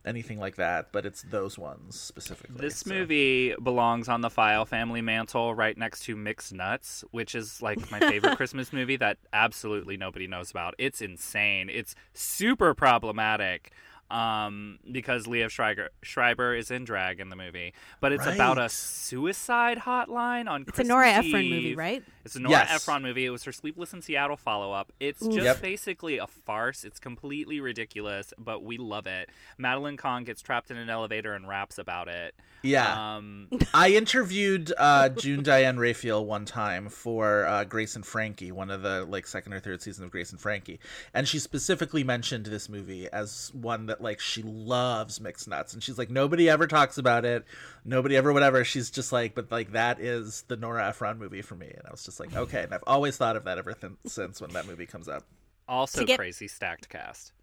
anything 0.05 0.39
like 0.39 0.55
that, 0.57 0.91
but 0.93 1.05
it's 1.05 1.23
those 1.23 1.57
ones 1.57 1.99
specifically. 1.99 2.55
This 2.59 2.77
So- 2.79 2.89
movie 2.93 3.53
belongs 3.61 4.07
on 4.07 4.21
the 4.21 4.29
file 4.29 4.65
family 4.65 5.01
mantle 5.01 5.53
right 5.55 5.77
next 5.77 6.01
to 6.05 6.15
Mixed 6.15 6.53
Nuts, 6.53 7.03
which 7.11 7.35
is 7.35 7.61
like 7.61 7.89
my 7.91 7.99
favorite 7.99 8.35
Christmas 8.37 8.71
movie 8.73 8.95
that 8.97 9.17
absolutely 9.33 9.97
nobody 9.97 10.27
knows 10.27 10.51
about. 10.51 10.73
It's 10.77 11.01
insane. 11.01 11.69
It's 11.69 11.95
super 12.13 12.73
problematic. 12.73 13.71
Um, 14.11 14.79
because 14.91 15.27
Liev 15.27 15.49
Schreiber, 15.51 15.89
Schreiber 16.01 16.55
is 16.55 16.71
in 16.71 16.83
drag 16.83 17.19
in 17.19 17.29
the 17.29 17.35
movie, 17.35 17.73
but 18.01 18.11
it's 18.11 18.25
about 18.25 18.57
a 18.57 18.67
suicide 18.69 19.77
hotline 19.79 20.49
on. 20.49 20.65
It's 20.67 20.79
a 20.79 20.83
Nora 20.83 21.11
Christmas 21.13 21.27
Ephron 21.27 21.49
movie, 21.49 21.75
right? 21.75 22.03
It's 22.25 22.35
a 22.35 22.39
Nora 22.39 22.51
Yes. 22.51 22.71
Ephron 22.75 23.01
movie. 23.03 23.25
It 23.25 23.29
was 23.29 23.43
her 23.43 23.51
Sleepless 23.51 23.93
in 23.93 24.01
Seattle 24.01 24.37
follow 24.37 24.71
up. 24.71 24.91
It's 24.99 25.19
just 25.19 25.37
Yep. 25.43 25.61
basically 25.61 26.17
a 26.17 26.27
farce. 26.27 26.83
It's 26.83 26.99
completely 26.99 27.59
ridiculous, 27.59 28.33
but 28.37 28.63
we 28.63 28.77
love 28.77 29.07
it. 29.07 29.29
Madeline 29.57 29.97
Kahn 29.97 30.23
gets 30.23 30.41
trapped 30.41 30.71
in 30.71 30.77
an 30.77 30.89
elevator 30.89 31.33
and 31.33 31.47
raps 31.47 31.77
about 31.77 32.07
it. 32.07 32.35
Yeah. 32.61 33.15
Um, 33.15 33.47
I 33.73 33.91
interviewed 33.91 34.73
uh, 34.77 35.09
June 35.09 35.43
Diane 35.43 35.77
Raphael 35.77 36.25
one 36.25 36.45
time 36.45 36.89
for 36.89 37.45
uh, 37.45 37.63
Grace 37.63 37.95
and 37.95 38.05
Frankie, 38.05 38.51
one 38.51 38.69
of 38.69 38.81
the 38.81 39.05
like 39.05 39.25
second 39.27 39.53
or 39.53 39.59
third 39.59 39.81
season 39.81 40.03
of 40.03 40.11
Grace 40.11 40.31
and 40.31 40.41
Frankie, 40.41 40.79
and 41.13 41.27
she 41.27 41.39
specifically 41.39 42.03
mentioned 42.03 42.47
this 42.47 42.67
movie 42.67 43.07
as 43.11 43.51
one 43.53 43.85
that 43.85 43.98
like 44.01 44.19
she 44.19 44.41
loves 44.43 45.19
mixed 45.21 45.47
nuts, 45.47 45.73
and 45.73 45.83
she's 45.83 45.97
like 45.97 46.09
nobody 46.09 46.49
ever 46.49 46.67
talks 46.67 46.97
about 46.97 47.25
it, 47.25 47.45
nobody 47.85 48.15
ever 48.17 48.31
whatever. 48.33 48.63
She's 48.63 48.89
just 48.89 49.11
like, 49.11 49.35
but 49.35 49.51
like 49.51 49.71
that 49.73 49.99
is 49.99 50.43
the 50.47 50.55
Nora 50.57 50.87
Ephron 50.89 51.17
movie 51.19 51.41
for 51.41 51.55
me, 51.55 51.67
and 51.67 51.81
I 51.87 51.91
was 51.91 52.03
just 52.03 52.19
like, 52.19 52.35
okay, 52.35 52.63
and 52.63 52.73
I've 52.73 52.83
always 52.87 53.17
thought 53.17 53.35
of 53.35 53.43
that 53.45 53.57
ever 53.57 53.73
th- 53.73 53.93
since 54.05 54.41
when 54.41 54.51
that 54.51 54.65
movie 54.67 54.85
comes 54.85 55.07
up. 55.07 55.23
also 55.67 56.03
get- 56.05 56.17
crazy 56.17 56.47
stacked 56.47 56.89
cast. 56.89 57.33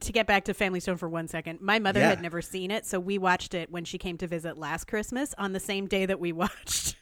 to 0.00 0.12
get 0.12 0.26
back 0.26 0.44
to 0.44 0.54
Family 0.54 0.80
Stone 0.80 0.96
for 0.96 1.08
one 1.08 1.28
second, 1.28 1.60
my 1.60 1.78
mother 1.78 2.00
Yeah. 2.00 2.08
had 2.10 2.20
never 2.22 2.42
seen 2.42 2.70
it, 2.70 2.84
so 2.84 2.98
we 3.00 3.16
watched 3.18 3.54
it 3.54 3.70
when 3.70 3.84
she 3.84 3.96
came 3.98 4.18
to 4.18 4.26
visit 4.26 4.58
last 4.58 4.86
Christmas 4.86 5.34
on 5.38 5.52
the 5.52 5.60
same 5.60 5.86
day 5.86 6.04
that 6.06 6.18
we 6.20 6.32
watched 6.44 6.96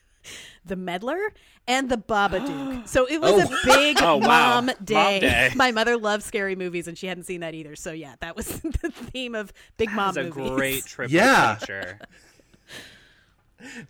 The 0.65 0.77
Meddler 0.77 1.33
and 1.67 1.89
The 1.91 1.97
Babadook. 1.97 2.87
so 2.89 3.07
it 3.07 3.21
was 3.21 3.33
Oh. 3.33 3.41
a 3.41 3.67
big 3.67 3.97
Oh, 4.03 4.17
wow. 4.17 4.27
mom, 4.61 4.67
Mom 4.67 4.75
day. 4.85 5.21
day. 5.21 5.51
My 5.57 5.73
mother 5.73 5.97
loves 5.97 6.25
scary 6.25 6.57
movies, 6.57 6.87
and 6.89 6.97
she 6.99 7.07
hadn't 7.07 7.25
seen 7.25 7.41
that 7.41 7.55
either. 7.55 7.77
So 7.77 7.93
yeah, 7.93 8.15
that 8.21 8.37
was 8.37 8.47
the 8.61 8.91
theme 8.91 9.35
of 9.35 9.53
big 9.77 9.91
mom 9.93 10.11
It's 10.11 10.19
a 10.19 10.23
movies. 10.25 10.51
great 10.51 10.85
trip 10.85 11.11
Yeah. 11.11 11.53
adventure. 11.55 11.99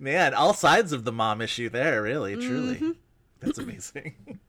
Man, 0.00 0.34
all 0.34 0.52
sides 0.52 0.92
of 0.92 1.04
the 1.04 1.12
mom 1.12 1.40
issue 1.40 1.68
there, 1.68 2.02
really, 2.02 2.34
truly. 2.34 2.74
Mm-hmm. 2.74 2.90
That's 3.40 3.58
amazing. 3.58 4.40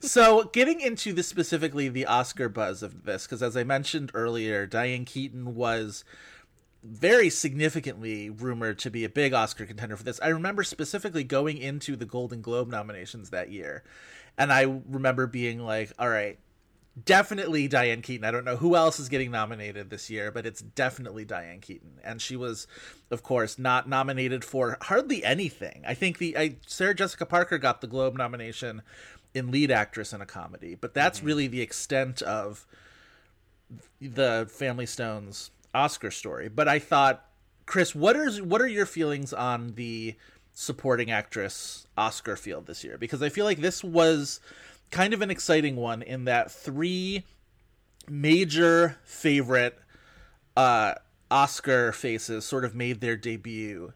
so, 0.00 0.44
getting 0.52 0.80
into 0.80 1.12
this 1.14 1.26
specifically, 1.26 1.88
the 1.88 2.04
Oscar 2.06 2.48
buzz 2.50 2.82
of 2.82 3.04
this, 3.04 3.24
because 3.26 3.42
as 3.42 3.56
I 3.56 3.64
mentioned 3.64 4.10
earlier, 4.14 4.66
Diane 4.66 5.04
Keaton 5.06 5.54
was 5.54 6.04
very 6.84 7.30
significantly 7.30 8.28
rumored 8.28 8.78
to 8.80 8.90
be 8.90 9.04
a 9.04 9.08
big 9.08 9.32
Oscar 9.32 9.64
contender 9.64 9.96
for 9.96 10.04
this. 10.04 10.20
I 10.22 10.28
remember 10.28 10.62
specifically 10.62 11.24
going 11.24 11.58
into 11.58 11.96
the 11.96 12.04
Golden 12.04 12.42
Globe 12.42 12.68
nominations 12.68 13.30
that 13.30 13.50
year, 13.50 13.82
and 14.36 14.52
I 14.52 14.62
remember 14.62 15.26
being 15.26 15.60
like, 15.60 15.92
all 15.98 16.10
right, 16.10 16.38
definitely 17.02 17.68
Diane 17.68 18.02
Keaton. 18.02 18.24
I 18.24 18.30
don't 18.30 18.44
know 18.44 18.56
who 18.56 18.76
else 18.76 19.00
is 19.00 19.08
getting 19.08 19.30
nominated 19.30 19.90
this 19.90 20.10
year, 20.10 20.30
but 20.30 20.46
it's 20.46 20.60
definitely 20.60 21.24
Diane 21.24 21.60
Keaton. 21.60 22.00
And 22.04 22.20
she 22.20 22.36
was, 22.36 22.66
of 23.10 23.22
course, 23.22 23.58
not 23.58 23.88
nominated 23.88 24.44
for 24.44 24.76
hardly 24.82 25.24
anything. 25.24 25.82
I 25.86 25.94
think 25.94 26.18
the 26.18 26.36
I, 26.36 26.56
Sarah 26.66 26.94
Jessica 26.94 27.26
Parker 27.26 27.58
got 27.58 27.80
the 27.80 27.86
Globe 27.86 28.16
nomination 28.16 28.82
in 29.32 29.50
lead 29.50 29.70
actress 29.70 30.12
in 30.12 30.20
a 30.20 30.26
comedy, 30.26 30.74
but 30.74 30.94
that's 30.94 31.18
mm-hmm. 31.18 31.26
really 31.26 31.46
the 31.48 31.62
extent 31.62 32.22
of 32.22 32.66
the 34.00 34.46
Family 34.50 34.86
Stones 34.86 35.50
Oscar 35.74 36.10
story. 36.10 36.48
But 36.48 36.68
I 36.68 36.78
thought, 36.78 37.26
Chris, 37.66 37.94
what 37.94 38.16
are 38.16 38.30
what 38.42 38.60
are 38.62 38.66
your 38.66 38.86
feelings 38.86 39.32
on 39.32 39.74
the 39.74 40.14
supporting 40.52 41.10
actress 41.10 41.86
Oscar 41.98 42.36
field 42.36 42.66
this 42.66 42.84
year? 42.84 42.96
Because 42.98 43.22
I 43.22 43.28
feel 43.28 43.44
like 43.44 43.58
this 43.60 43.82
was 43.82 44.40
kind 44.90 45.12
of 45.12 45.20
an 45.22 45.30
exciting 45.30 45.76
one 45.76 46.02
in 46.02 46.24
that 46.26 46.50
three 46.50 47.24
major 48.08 48.98
favorite 49.04 49.78
uh 50.56 50.94
Oscar 51.30 51.90
faces 51.90 52.44
sort 52.44 52.64
of 52.64 52.74
made 52.74 53.00
their 53.00 53.16
debut 53.16 53.92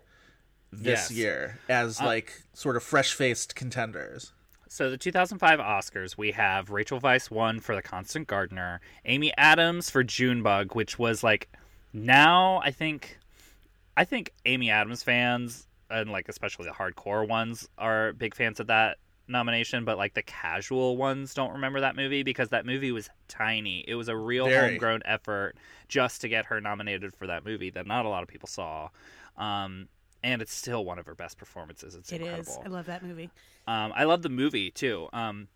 this 0.73 1.11
Yes. 1.11 1.13
year 1.13 1.59
as 1.69 2.01
like 2.01 2.43
sort 2.53 2.77
of 2.77 2.83
fresh-faced 2.83 3.55
contenders. 3.55 4.33
So 4.69 4.91
the 4.91 4.99
2005 4.99 5.61
Oscars, 5.61 6.17
we 6.19 6.33
have 6.33 6.71
Rachel 6.71 7.01
Weisz 7.01 7.31
won 7.31 7.61
for 7.61 7.75
The 7.75 7.83
Constant 7.83 8.27
Gardener, 8.27 8.81
Amy 9.05 9.33
Adams 9.39 9.89
for 9.89 10.03
Junebug, 10.03 10.75
which 10.75 10.99
was 10.99 11.23
like 11.23 11.49
now 11.93 12.61
I 12.63 12.71
think 12.71 13.19
I 13.97 14.05
think 14.05 14.33
Amy 14.47 14.71
Adams 14.71 15.03
fans 15.03 15.67
and 15.91 16.11
like 16.11 16.29
especially 16.29 16.67
the 16.67 16.73
hardcore 16.73 17.27
ones 17.27 17.69
are 17.79 18.13
big 18.13 18.35
fans 18.35 18.61
of 18.61 18.67
that 18.69 18.99
nomination, 19.27 19.85
but 19.85 19.99
like 19.99 20.15
the 20.15 20.23
casual 20.23 20.97
ones 20.97 21.35
don't 21.35 21.53
remember 21.53 21.81
that 21.81 21.97
movie 21.97 22.23
because 22.23 22.49
that 22.51 22.65
movie 22.67 22.93
was 22.93 23.11
tiny. 23.29 23.85
It 23.87 23.95
was 23.95 24.09
a 24.09 24.17
real 24.17 24.47
Very. 24.47 24.71
homegrown 24.71 25.03
effort 25.05 25.55
just 25.89 26.21
to 26.23 26.29
get 26.29 26.47
her 26.47 26.61
nominated 26.61 27.15
for 27.15 27.27
that 27.27 27.45
movie 27.45 27.71
that 27.71 27.87
not 27.87 28.07
a 28.07 28.09
lot 28.09 28.23
of 28.23 28.29
people 28.29 28.49
saw. 28.49 28.89
Um, 29.37 29.89
and 30.23 30.43
it's 30.43 30.53
still 30.53 30.85
one 30.85 30.99
of 30.99 31.07
her 31.07 31.15
best 31.15 31.39
performances. 31.39 31.95
It's 31.95 32.11
It 32.13 32.21
is. 32.23 32.27
incredible. 32.49 32.63
I 32.65 32.69
love 32.69 32.87
that 32.87 33.03
movie. 33.03 33.31
Um, 33.67 33.93
I 33.95 34.05
love 34.05 34.23
the 34.23 34.29
movie 34.31 34.71
too. 34.71 35.09
Um, 35.13 35.49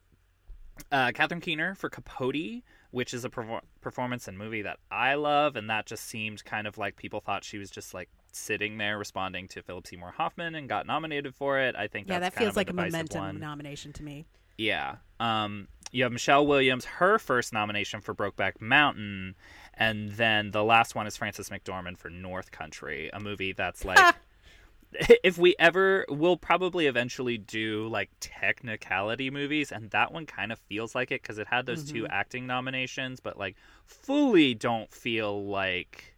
uh, 0.91 1.13
Catherine 1.15 1.41
Keener 1.41 1.75
for 1.75 1.89
Capote, 1.91 2.63
which 2.93 3.13
is 3.13 3.25
a 3.25 3.29
perfor- 3.29 3.63
performance 3.81 4.29
and 4.29 4.39
movie 4.39 4.63
that 4.63 4.79
I 4.91 5.15
love, 5.15 5.57
and 5.57 5.69
that 5.69 5.87
just 5.87 6.05
seemed 6.07 6.45
kind 6.45 6.67
of 6.67 6.79
like 6.79 6.97
people 6.97 7.21
thought 7.21 7.43
she 7.43 7.59
was 7.59 7.71
just 7.71 7.93
like 7.93 8.09
sitting 8.31 8.79
there 8.79 8.97
responding 8.99 9.49
to 9.49 9.63
Philip 9.63 9.87
Seymour 9.87 10.13
Hoffman 10.13 10.55
and 10.55 10.69
got 10.69 10.87
nominated 10.87 11.35
for 11.35 11.59
it. 11.59 11.75
I 11.77 11.89
think 11.89 12.07
Yeah, 12.09 12.21
that's 12.21 12.35
that 12.35 12.41
feels 12.41 12.57
like 12.57 12.71
a 12.71 12.73
momentum 12.73 13.21
one. 13.21 13.41
nomination 13.41 13.93
to 13.95 14.03
me. 14.05 14.25
Yeah. 14.57 14.97
Um, 15.21 15.69
you 15.91 16.05
have 16.05 16.13
Michelle 16.13 16.47
Williams, 16.47 16.85
her 16.85 17.19
first 17.19 17.53
nomination 17.53 18.01
for 18.01 18.15
Brokeback 18.15 18.61
Mountain, 18.61 19.35
and 19.75 20.11
then 20.13 20.51
the 20.53 20.63
last 20.65 20.95
one 20.95 21.07
is 21.07 21.17
Frances 21.17 21.49
McDormand 21.51 21.99
for 21.99 22.09
North 22.11 22.51
Country, 22.53 23.11
a 23.13 23.19
movie 23.21 23.53
that's 23.53 23.85
like. 23.85 24.15
if 25.25 25.39
we 25.39 25.55
ever, 25.59 26.05
we'll 26.09 26.37
probably 26.37 26.87
eventually 26.87 27.39
do 27.39 27.89
like 27.89 28.11
technicality 28.21 29.31
movies, 29.31 29.73
and 29.73 29.91
that 29.91 30.13
one 30.13 30.27
kind 30.27 30.53
of 30.53 30.59
feels 30.59 30.95
like 30.95 31.11
it 31.11 31.23
because 31.23 31.39
it 31.39 31.47
had 31.47 31.67
those 31.67 31.85
two 31.85 32.05
mm-hmm. 32.05 32.13
acting 32.13 32.47
nominations, 32.47 33.21
but 33.21 33.39
like 33.39 33.57
fully 33.87 34.55
don't 34.55 34.93
feel 34.93 35.45
like 35.47 36.17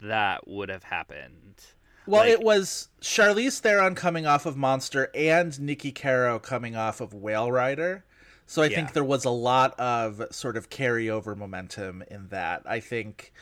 that 0.00 0.46
would 0.46 0.68
have 0.68 0.84
happened. 0.84 1.64
Well, 2.06 2.22
Like- 2.22 2.30
it 2.30 2.42
was 2.42 2.88
Charlize 3.00 3.60
Theron 3.60 3.94
coming 3.94 4.26
off 4.26 4.46
of 4.46 4.56
Monster 4.56 5.10
and 5.14 5.52
Niki 5.52 5.94
Caro 5.94 6.38
coming 6.38 6.74
off 6.74 7.00
of 7.00 7.12
Whale 7.12 7.52
Rider. 7.52 8.04
So 8.46 8.62
I 8.62 8.66
Yeah. 8.66 8.76
think 8.76 8.92
there 8.94 9.04
was 9.04 9.26
a 9.26 9.30
lot 9.30 9.78
of 9.78 10.22
sort 10.30 10.56
of 10.56 10.70
carryover 10.70 11.36
momentum 11.36 12.02
in 12.10 12.28
that. 12.28 12.62
I 12.64 12.80
think 12.80 13.32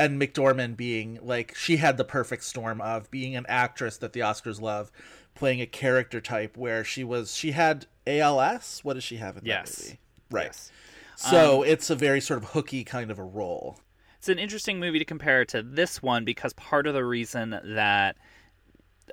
and 0.00 0.20
McDormand 0.20 0.76
being 0.76 1.18
like 1.22 1.54
she 1.54 1.76
had 1.76 1.96
the 1.98 2.04
perfect 2.04 2.42
storm 2.44 2.80
of 2.80 3.10
being 3.10 3.36
an 3.36 3.44
actress 3.48 3.98
that 3.98 4.12
the 4.14 4.20
Oscars 4.20 4.60
love, 4.60 4.90
playing 5.34 5.60
a 5.60 5.66
character 5.66 6.20
type 6.20 6.56
where 6.56 6.82
she 6.84 7.04
was 7.04 7.34
she 7.36 7.52
had 7.52 7.86
ALS. 8.06 8.80
What 8.82 8.94
does 8.94 9.04
she 9.04 9.16
have 9.16 9.36
in 9.36 9.44
Yes. 9.44 9.76
that 9.76 9.84
movie? 9.84 9.98
Right. 10.30 10.44
Yes. 10.46 10.72
So 11.16 11.62
it's 11.62 11.90
a 11.90 11.94
very 11.94 12.20
sort 12.20 12.42
of 12.42 12.50
hooky 12.50 12.82
kind 12.82 13.10
of 13.10 13.18
a 13.18 13.22
role. 13.22 13.78
It's 14.18 14.28
an 14.30 14.38
interesting 14.38 14.80
movie 14.80 14.98
to 14.98 15.04
compare 15.04 15.44
to 15.46 15.62
this 15.62 16.02
one 16.02 16.24
because 16.24 16.52
part 16.54 16.86
of 16.86 16.94
the 16.94 17.04
reason 17.04 17.60
that 17.62 18.16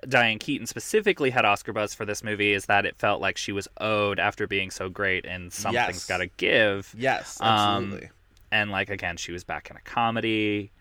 Diane 0.07 0.37
Keaton 0.39 0.67
specifically 0.67 1.31
had 1.31 1.43
Oscar 1.43 1.73
buzz 1.73 1.93
for 1.93 2.05
this 2.05 2.23
movie 2.23 2.53
is 2.53 2.65
that 2.67 2.85
it 2.85 2.95
felt 2.97 3.19
like 3.19 3.35
she 3.35 3.51
was 3.51 3.67
owed 3.81 4.19
after 4.19 4.47
being 4.47 4.69
so 4.69 4.89
great 4.89 5.25
and 5.25 5.51
something's 5.51 5.73
Yes. 5.87 6.05
got 6.05 6.17
to 6.17 6.27
give. 6.27 6.93
Yes, 6.97 7.41
Um, 7.41 7.47
absolutely. 7.85 8.09
and 8.51 8.69
like 8.71 8.89
again, 8.89 9.17
she 9.17 9.31
was 9.31 9.43
back 9.43 9.69
in 9.71 9.75
a 9.75 9.81
comedy. 9.81 10.71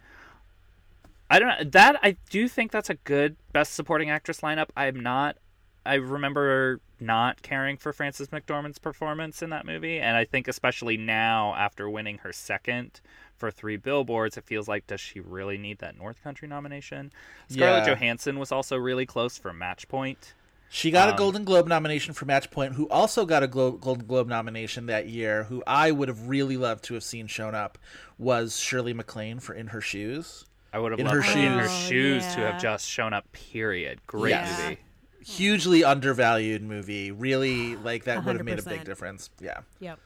I 1.31 1.39
don't 1.39 1.49
know 1.49 1.71
that 1.71 1.99
I 2.03 2.17
do 2.31 2.49
think 2.49 2.71
that's 2.71 2.91
a 2.91 2.95
good 2.95 3.37
best 3.53 3.75
supporting 3.75 4.11
actress 4.11 4.41
lineup. 4.41 4.69
I'm 4.77 5.01
not. 5.01 5.37
I 5.85 5.95
remember 5.95 6.81
not 6.99 7.43
caring 7.43 7.77
for 7.77 7.93
Frances 7.93 8.29
McDormand's 8.29 8.79
performance 8.79 9.41
in 9.43 9.51
that 9.51 9.65
movie, 9.67 9.99
and 10.01 10.17
I 10.17 10.25
think 10.25 10.49
especially 10.49 10.97
now 10.97 11.55
after 11.55 11.89
winning 11.89 12.19
her 12.19 12.33
second 12.33 13.01
for 13.37 13.51
Three 13.51 13.77
Billboards, 13.77 14.37
it 14.37 14.45
feels 14.45 14.67
like 14.67 14.87
does 14.87 15.01
she 15.01 15.21
really 15.21 15.59
need 15.59 15.79
that 15.79 15.97
North 15.97 16.23
Country 16.23 16.49
nomination? 16.49 17.13
Scarlett 17.49 17.87
Yeah. 17.87 17.95
Johansson 17.95 18.39
was 18.39 18.51
also 18.51 18.77
really 18.77 19.07
close 19.07 19.39
for 19.39 19.53
Match 19.53 19.87
Point. 19.89 20.35
She 20.69 20.91
got 20.91 21.09
Um, 21.09 21.15
a 21.15 21.19
Golden 21.19 21.45
Globe 21.45 21.69
nomination 21.69 22.13
for 22.15 22.25
Match 22.25 22.51
Point, 22.51 22.75
who 22.75 22.89
also 22.89 23.25
got 23.25 23.45
a 23.45 23.47
Glo- 23.47 23.73
Golden 23.73 24.07
Globe 24.07 24.27
nomination 24.27 24.87
that 24.87 25.09
year, 25.09 25.45
who 25.45 25.63
I 25.67 25.93
would 25.93 26.09
have 26.09 26.29
really 26.29 26.57
loved 26.57 26.83
to 26.85 26.95
have 26.95 27.05
seen 27.05 27.29
shown 27.29 27.55
up, 27.55 27.79
was 28.19 28.59
Shirley 28.59 28.93
MacLaine 28.93 29.39
for 29.39 29.55
In 29.55 29.69
Her 29.69 29.81
Shoes. 29.81 30.45
I 30.77 30.79
would 30.79 30.93
have 30.93 31.01
In 31.01 31.07
loved 31.07 31.25
Her 31.25 31.33
her 31.33 31.39
in 31.41 31.53
her 31.59 31.69
Shoes. 31.69 31.89
shoes 31.89 32.35
to 32.35 32.43
Oh, 32.43 32.53
have 32.53 32.61
just 32.61 32.87
shown 32.87 33.15
up. 33.15 33.33
Period. 33.33 33.99
Great 34.07 34.31
Yes. 34.33 34.63
movie. 34.63 34.79
Hugely 35.25 35.83
undervalued 35.83 36.63
movie. 36.63 37.11
Really, 37.11 37.77
like, 37.77 38.05
that 38.05 38.27
would 38.27 38.37
have 38.37 38.45
made 38.45 38.59
a 38.59 38.63
big 38.63 38.85
difference. 38.85 39.31
Yeah. 39.41 39.61
Yep. 39.81 39.99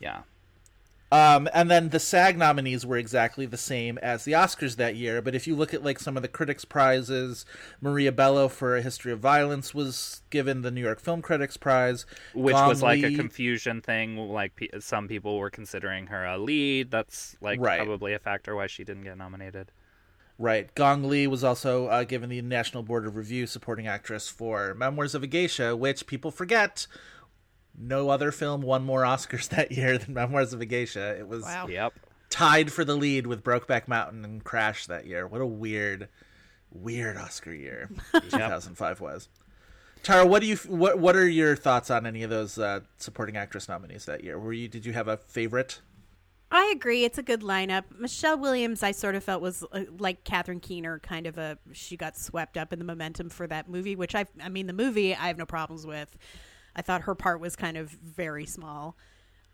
Yeah. 0.00 0.22
Um, 1.12 1.46
and 1.52 1.70
then 1.70 1.90
the 1.90 2.00
SAG 2.00 2.38
nominees 2.38 2.86
were 2.86 2.96
exactly 2.96 3.44
the 3.44 3.58
same 3.58 3.98
as 3.98 4.24
the 4.24 4.32
Oscars 4.32 4.76
that 4.76 4.96
year. 4.96 5.20
But 5.20 5.34
if 5.34 5.46
you 5.46 5.54
look 5.54 5.74
at 5.74 5.84
like 5.84 6.00
some 6.00 6.16
of 6.16 6.22
the 6.22 6.28
critics' 6.28 6.64
prizes, 6.64 7.44
Maria 7.82 8.10
Bello 8.10 8.48
for 8.48 8.76
A 8.76 8.82
History 8.82 9.12
of 9.12 9.20
Violence 9.20 9.74
was 9.74 10.22
given 10.30 10.62
the 10.62 10.70
New 10.70 10.80
York 10.82 11.00
Film 11.00 11.20
Critics 11.20 11.58
Prize, 11.58 12.06
which 12.32 12.54
Gong 12.56 12.68
was 12.70 12.82
like 12.82 13.04
a 13.04 13.14
confusion 13.14 13.82
thing 13.82 14.16
like 14.16 14.56
pe- 14.56 14.80
some 14.80 15.06
people 15.06 15.36
were 15.38 15.50
considering 15.50 16.06
her 16.06 16.24
a 16.24 16.38
lead 16.38 16.90
that's 16.90 17.36
like 17.42 17.60
Right. 17.60 17.76
probably 17.76 18.14
a 18.14 18.18
factor 18.18 18.56
why 18.56 18.66
she 18.66 18.82
didn't 18.84 19.04
get 19.04 19.18
nominated 19.18 19.70
Right. 20.38 20.74
Gong 20.74 21.04
Li 21.04 21.26
was 21.26 21.44
also 21.44 21.86
uh, 21.86 22.04
given 22.04 22.28
the 22.28 22.42
National 22.42 22.82
Board 22.82 23.06
of 23.06 23.16
Review 23.16 23.46
supporting 23.46 23.86
actress 23.86 24.28
for 24.28 24.74
Memoirs 24.74 25.14
of 25.14 25.22
a 25.22 25.26
Geisha, 25.28 25.76
which 25.76 26.06
people 26.06 26.30
forget. 26.30 26.86
No 27.78 28.08
other 28.10 28.32
film 28.32 28.62
won 28.62 28.84
more 28.84 29.02
Oscars 29.02 29.48
that 29.50 29.70
year 29.72 29.96
than 29.98 30.14
Memoirs 30.14 30.52
of 30.52 30.60
a 30.60 30.66
Geisha. 30.66 31.16
It 31.18 31.28
was 31.28 31.42
Wow. 31.44 31.66
yep 31.68 31.92
tied 32.30 32.72
for 32.72 32.84
the 32.84 32.96
lead 32.96 33.28
with 33.28 33.44
Brokeback 33.44 33.86
Mountain 33.86 34.24
and 34.24 34.42
Crash 34.42 34.86
that 34.86 35.06
year. 35.06 35.24
What 35.24 35.40
a 35.40 35.46
weird, 35.46 36.08
weird 36.72 37.16
Oscar 37.16 37.54
year 37.54 37.88
2005 38.12 39.00
was. 39.00 39.28
Tara, 40.02 40.26
what 40.26 40.40
do 40.40 40.48
you 40.48 40.56
what 40.66 40.98
what 40.98 41.14
are 41.14 41.28
your 41.28 41.54
thoughts 41.54 41.90
on 41.92 42.06
any 42.06 42.24
of 42.24 42.30
those 42.30 42.58
uh, 42.58 42.80
supporting 42.98 43.36
actress 43.36 43.68
nominees 43.68 44.04
that 44.06 44.24
year? 44.24 44.36
Were 44.36 44.52
you 44.52 44.66
did 44.66 44.84
you 44.84 44.92
have 44.94 45.06
a 45.06 45.16
favorite? 45.16 45.80
I 46.56 46.72
agree. 46.72 47.04
It's 47.04 47.18
a 47.18 47.22
good 47.22 47.40
lineup. 47.40 47.82
Michelle 47.98 48.38
Williams, 48.38 48.84
I 48.84 48.92
sort 48.92 49.16
of 49.16 49.24
felt 49.24 49.42
was 49.42 49.64
uh, 49.72 49.80
like 49.98 50.22
Catherine 50.22 50.60
Keener, 50.60 51.00
kind 51.00 51.26
of 51.26 51.36
a. 51.36 51.58
She 51.72 51.96
got 51.96 52.16
swept 52.16 52.56
up 52.56 52.72
in 52.72 52.78
the 52.78 52.84
momentum 52.84 53.28
for 53.28 53.48
that 53.48 53.68
movie, 53.68 53.96
which 53.96 54.14
I, 54.14 54.26
I 54.40 54.48
mean, 54.48 54.68
the 54.68 54.72
movie 54.72 55.16
I 55.16 55.26
have 55.26 55.36
no 55.36 55.46
problems 55.46 55.84
with. 55.84 56.16
I 56.76 56.82
thought 56.82 57.02
her 57.02 57.16
part 57.16 57.40
was 57.40 57.56
kind 57.56 57.76
of 57.76 57.90
very 57.90 58.46
small. 58.46 58.96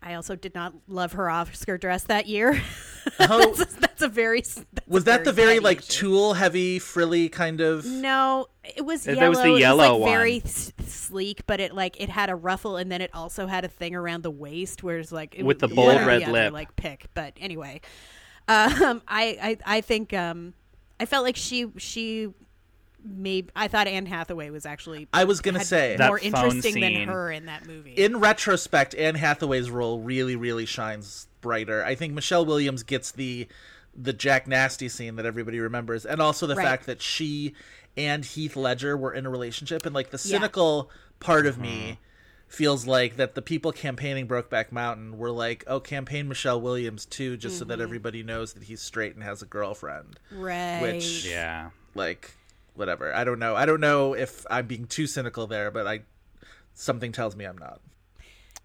I 0.03 0.15
also 0.15 0.35
did 0.35 0.55
not 0.55 0.73
love 0.87 1.13
her 1.13 1.29
Oscar 1.29 1.77
dress 1.77 2.03
that 2.05 2.27
year. 2.27 2.61
Oh. 3.19 3.51
that's, 3.55 3.73
that's 3.75 4.01
a 4.03 4.07
very. 4.07 4.41
That's 4.41 4.63
Was 4.87 5.01
a 5.03 5.05
that 5.07 5.23
the 5.25 5.31
very 5.31 5.59
like 5.59 5.79
issue. 5.79 5.91
tool 6.01 6.33
heavy 6.35 6.77
frilly 6.77 7.29
kind 7.29 7.59
of? 7.59 7.83
No, 7.83 8.45
it 8.63 8.85
was 8.85 9.05
That 9.05 9.15
yellow. 9.15 9.29
was 9.29 9.39
the 9.39 9.55
It 9.55 9.59
yellow 9.59 9.97
like 9.97 10.11
very 10.11 10.41
s- 10.43 10.71
sleek, 10.85 11.41
but 11.47 11.59
it 11.59 11.73
like 11.73 11.99
it 11.99 12.09
had 12.09 12.29
a 12.29 12.35
ruffle, 12.35 12.77
and 12.77 12.91
then 12.91 13.01
it 13.01 13.09
also 13.15 13.47
had 13.47 13.65
a 13.65 13.67
thing 13.67 13.95
around 13.95 14.21
the 14.21 14.29
waist, 14.29 14.83
where 14.83 14.99
it's 14.99 15.11
like 15.11 15.33
it, 15.35 15.43
With 15.43 15.57
the 15.57 15.67
one 15.67 15.75
bold 15.75 15.95
or 16.01 16.05
red 16.05 16.21
other, 16.23 16.31
lip. 16.31 16.53
like 16.53 16.75
pick. 16.75 17.07
But 17.15 17.33
anyway, 17.41 17.81
um, 18.47 19.01
I, 19.07 19.57
I 19.65 19.77
I 19.77 19.81
think 19.81 20.13
um, 20.13 20.53
I 20.99 21.07
felt 21.07 21.23
like 21.23 21.35
she 21.37 21.71
she 21.77 22.31
maybe 23.03 23.49
I 23.55 23.67
thought 23.67 23.87
Anne 23.87 24.05
Hathaway 24.05 24.49
was 24.49 24.65
actually 24.65 25.07
I 25.13 25.23
was 25.23 25.41
gonna 25.41 25.63
say 25.63 25.95
more 25.99 26.19
phone 26.19 26.25
interesting 26.25 26.81
than 26.81 27.07
her 27.07 27.31
in 27.31 27.45
that 27.45 27.65
movie. 27.65 27.93
in 27.93 28.17
retrospect, 28.19 28.95
Anne 28.95 29.15
Hathaway's 29.15 29.69
role 29.69 29.99
really, 29.99 30.35
really 30.35 30.65
shines 30.65 31.27
brighter. 31.41 31.83
I 31.83 31.95
think 31.95 32.13
Michelle 32.13 32.45
Williams 32.45 32.83
gets 32.83 33.11
the 33.11 33.47
the 33.95 34.13
Jack 34.13 34.47
Nasty 34.47 34.87
scene 34.87 35.15
that 35.17 35.25
everybody 35.25 35.59
remembers, 35.59 36.05
and 36.05 36.21
also 36.21 36.47
the 36.47 36.55
Right. 36.55 36.65
fact 36.65 36.85
that 36.85 37.01
she 37.01 37.53
and 37.97 38.23
Heath 38.23 38.55
Ledger 38.55 38.95
were 38.95 39.13
in 39.13 39.25
a 39.25 39.29
relationship, 39.29 39.85
and 39.85 39.93
like 39.93 40.11
the 40.11 40.17
cynical 40.17 40.89
part 41.19 41.45
of 41.45 41.57
me 41.57 41.81
mm-hmm. 41.81 41.93
feels 42.47 42.87
like 42.87 43.17
that 43.17 43.35
the 43.35 43.41
people 43.41 43.73
campaigning 43.73 44.27
Brokeback 44.27 44.71
Mountain 44.71 45.17
were 45.17 45.31
like, 45.31 45.65
oh, 45.67 45.79
campaign 45.81 46.29
Michelle 46.29 46.61
Williams 46.61 47.05
too, 47.05 47.35
just 47.35 47.59
so 47.59 47.65
that 47.65 47.75
mm-hmm. 47.75 47.83
everybody 47.83 48.23
knows 48.23 48.53
that 48.53 48.63
he's 48.63 48.81
straight 48.81 49.13
and 49.13 49.23
has 49.23 49.41
a 49.41 49.45
girlfriend. 49.45 50.19
Right. 50.31 50.81
Which- 50.81 51.25
Yeah. 51.25 51.71
Like, 51.93 52.31
whatever. 52.75 53.13
I 53.13 53.23
don't 53.23 53.39
know. 53.39 53.55
I 53.55 53.65
don't 53.65 53.81
know 53.81 54.13
if 54.13 54.45
I'm 54.49 54.67
being 54.67 54.85
too 54.85 55.07
cynical 55.07 55.47
there, 55.47 55.71
but 55.71 55.87
I 55.87 56.01
something 56.73 57.11
tells 57.11 57.35
me 57.35 57.45
I'm 57.45 57.57
not. 57.57 57.81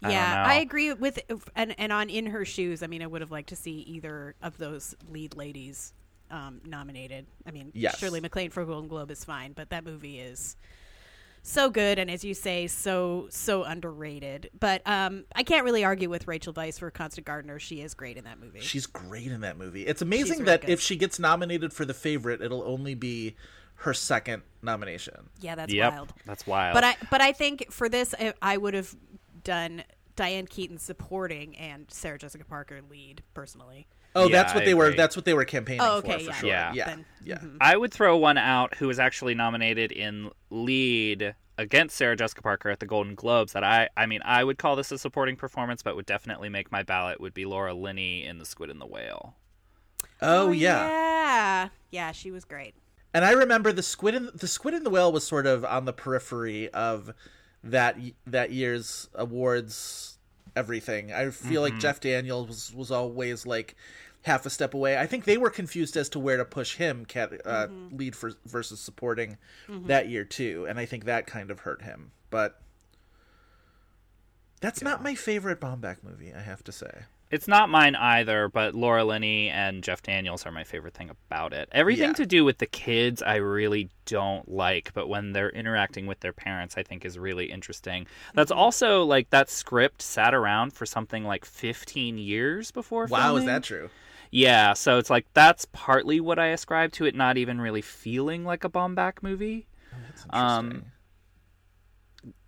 Yeah, 0.01 0.09
know. 0.09 0.41
I 0.51 0.55
agree 0.55 0.93
with 0.93 1.19
and 1.55 1.73
and 1.79 1.91
on 1.91 2.09
in 2.09 2.27
her 2.27 2.45
shoes. 2.45 2.83
I 2.83 2.87
mean, 2.87 3.01
I 3.01 3.07
would 3.07 3.21
have 3.21 3.31
liked 3.31 3.49
to 3.49 3.55
see 3.55 3.79
either 3.79 4.35
of 4.41 4.57
those 4.57 4.95
lead 5.09 5.35
ladies 5.35 5.93
um, 6.29 6.61
nominated. 6.65 7.25
I 7.47 7.51
mean, 7.51 7.71
Yes. 7.73 7.97
Shirley 7.97 8.19
MacLaine 8.19 8.51
for 8.51 8.63
Golden 8.65 8.87
Globe 8.89 9.11
is 9.11 9.23
fine, 9.23 9.53
but 9.53 9.69
that 9.69 9.83
movie 9.83 10.19
is 10.19 10.55
so 11.41 11.69
good 11.69 11.97
and 11.97 12.11
as 12.11 12.25
you 12.25 12.33
say, 12.33 12.67
so 12.67 13.27
so 13.31 13.63
underrated. 13.63 14.49
But 14.59 14.81
um, 14.85 15.23
I 15.35 15.43
can't 15.43 15.63
really 15.63 15.83
argue 15.83 16.09
with 16.09 16.27
Rachel 16.27 16.53
Weisz 16.53 16.77
for 16.77 16.91
Constant 16.91 17.25
Gardener. 17.25 17.57
She 17.57 17.81
is 17.81 17.93
great 17.93 18.17
in 18.17 18.25
that 18.25 18.39
movie. 18.39 18.59
She's 18.59 18.85
great 18.85 19.31
in 19.31 19.41
that 19.41 19.57
movie. 19.57 19.83
It's 19.87 20.01
amazing 20.01 20.39
really 20.39 20.45
that 20.45 20.61
good. 20.61 20.69
if 20.69 20.81
she 20.81 20.95
gets 20.95 21.17
nominated 21.19 21.73
for 21.73 21.85
the 21.85 21.93
favorite, 21.93 22.41
it'll 22.41 22.63
only 22.63 22.93
be 22.95 23.35
her 23.77 23.93
second 23.93 24.43
nomination. 24.61 25.29
yeah, 25.39 25.55
that's 25.55 25.73
yep. 25.73 25.93
wild. 25.93 26.13
That's 26.25 26.47
wild. 26.47 26.73
But 26.73 26.83
I 26.83 26.95
but 27.09 27.21
I 27.21 27.31
think 27.31 27.71
for 27.71 27.89
this 27.89 28.13
I, 28.19 28.33
I 28.41 28.57
would 28.57 28.73
have 28.73 28.95
done 29.43 29.83
Diane 30.15 30.47
Keaton 30.47 30.77
supporting 30.77 31.55
and 31.57 31.85
Sarah 31.89 32.17
Jessica 32.17 32.43
Parker 32.43 32.81
lead 32.89 33.23
personally. 33.33 33.87
Oh, 34.15 34.27
Yeah, 34.27 34.37
that's 34.37 34.53
what 34.53 34.63
I 34.63 34.65
they 34.65 34.73
were. 34.73 34.93
That's 34.93 35.15
what 35.15 35.25
they 35.25 35.33
were 35.35 35.45
campaigning 35.45 35.81
Oh, 35.81 36.01
for, 36.01 36.07
okay, 36.07 36.23
for 36.23 36.31
yeah. 36.31 36.33
sure. 36.33 36.49
Yeah. 36.49 36.73
yeah, 36.73 36.85
Then- 36.85 37.05
yeah. 37.23 37.35
Mm-hmm. 37.35 37.57
I 37.61 37.77
would 37.77 37.93
throw 37.93 38.17
one 38.17 38.37
out 38.37 38.75
who 38.75 38.87
was 38.87 38.99
actually 38.99 39.35
nominated 39.35 39.91
in 39.91 40.31
lead 40.49 41.35
against 41.59 41.95
Sarah 41.95 42.15
Jessica 42.15 42.41
Parker 42.41 42.69
at 42.69 42.79
the 42.79 42.85
Golden 42.87 43.15
Globes 43.15 43.53
that 43.53 43.63
I 43.63 43.89
I 43.95 44.05
mean 44.07 44.21
I 44.25 44.43
would 44.43 44.57
call 44.57 44.75
this 44.75 44.91
a 44.91 44.97
supporting 44.97 45.35
performance 45.35 45.83
but 45.83 45.95
would 45.95 46.05
definitely 46.05 46.49
make 46.49 46.71
my 46.71 46.83
ballot 46.83 47.21
would 47.21 47.33
be 47.33 47.45
Laura 47.45 47.73
Linney 47.73 48.25
in 48.25 48.39
The 48.39 48.45
Squid 48.45 48.69
and 48.69 48.81
the 48.81 48.85
Whale. 48.87 49.35
Oh, 50.21 50.47
oh 50.47 50.51
yeah. 50.51 50.87
Yeah. 50.87 51.69
Yeah, 51.91 52.11
she 52.11 52.31
was 52.31 52.43
great. 52.43 52.73
And 53.13 53.25
I 53.25 53.31
remember 53.31 53.71
the 53.71 53.83
squid 53.83 54.15
in 54.15 54.29
the 54.33 54.47
squid 54.47 54.73
in 54.73 54.83
the 54.83 54.89
whale 54.89 55.11
was 55.11 55.25
sort 55.25 55.47
of 55.47 55.65
on 55.65 55.85
the 55.85 55.93
periphery 55.93 56.69
of 56.69 57.13
that 57.63 57.97
that 58.25 58.51
year's 58.51 59.09
awards 59.15 60.17
everything. 60.55 61.13
I 61.13 61.29
feel 61.29 61.61
like 61.61 61.73
mm-hmm. 61.73 61.81
Jeff 61.81 61.99
Daniels 61.99 62.47
was, 62.47 62.73
was 62.73 62.91
always 62.91 63.45
like 63.45 63.75
half 64.23 64.45
a 64.45 64.49
step 64.49 64.73
away. 64.73 64.97
I 64.97 65.05
think 65.05 65.25
they 65.25 65.37
were 65.37 65.49
confused 65.49 65.95
as 65.95 66.09
to 66.09 66.19
where 66.19 66.37
to 66.37 66.45
push 66.45 66.75
him 66.75 67.05
cat, 67.05 67.31
uh, 67.45 67.67
mm-hmm. 67.67 67.95
lead 67.95 68.15
for, 68.15 68.33
versus 68.45 68.79
supporting 68.79 69.37
mm-hmm. 69.67 69.87
that 69.87 70.09
year 70.09 70.25
too, 70.25 70.65
and 70.67 70.79
I 70.79 70.85
think 70.85 71.05
that 71.05 71.27
kind 71.27 71.49
of 71.51 71.61
hurt 71.61 71.83
him. 71.83 72.11
But 72.29 72.59
that's 74.59 74.81
not 74.81 75.03
my 75.03 75.15
favorite 75.15 75.61
Baumbach 75.61 76.03
movie, 76.03 76.33
I 76.33 76.41
have 76.41 76.63
to 76.65 76.71
say. 76.71 77.03
It's 77.29 77.47
not 77.47 77.69
mine 77.69 77.95
either, 77.95 78.47
but 78.47 78.73
Laura 78.73 79.03
Linney 79.03 79.49
and 79.49 79.83
Jeff 79.83 80.01
Daniels 80.01 80.45
are 80.45 80.51
my 80.51 80.63
favorite 80.63 80.93
thing 80.93 81.09
about 81.09 81.51
it. 81.53 81.67
Everything 81.73 82.09
Yeah. 82.09 82.13
to 82.13 82.25
do 82.25 82.45
with 82.45 82.59
the 82.59 82.65
kids, 82.65 83.21
I 83.21 83.35
really 83.35 83.89
don't 84.05 84.49
like, 84.49 84.93
but 84.93 85.09
when 85.09 85.33
they're 85.33 85.49
interacting 85.49 86.07
with 86.07 86.21
their 86.21 86.31
parents, 86.31 86.75
I 86.77 86.83
think 86.83 87.03
is 87.03 87.19
really 87.19 87.51
interesting. 87.51 88.07
That's 88.33 88.51
Mm-hmm. 88.51 88.59
also 88.59 89.03
like 89.03 89.29
that 89.31 89.49
script 89.49 90.01
sat 90.01 90.33
around 90.33 90.71
for 90.73 90.85
something 90.85 91.25
like 91.25 91.43
15 91.43 92.17
years 92.17 92.71
before. 92.71 93.07
Wow, 93.07 93.35
is 93.35 93.45
that 93.45 93.63
true? 93.63 93.89
Yeah, 94.31 94.73
so 94.73 94.97
it's 94.97 95.09
like 95.09 95.25
that's 95.33 95.65
partly 95.73 96.19
what 96.19 96.39
I 96.39 96.47
ascribe 96.47 96.91
to 96.93 97.05
it 97.05 97.15
not 97.15 97.37
even 97.37 97.59
really 97.59 97.81
feeling 97.81 98.45
like 98.45 98.63
a 98.63 98.69
Baumbach 98.69 99.21
movie. 99.21 99.67
Um, 100.29 100.65
Interesting. 100.65 100.91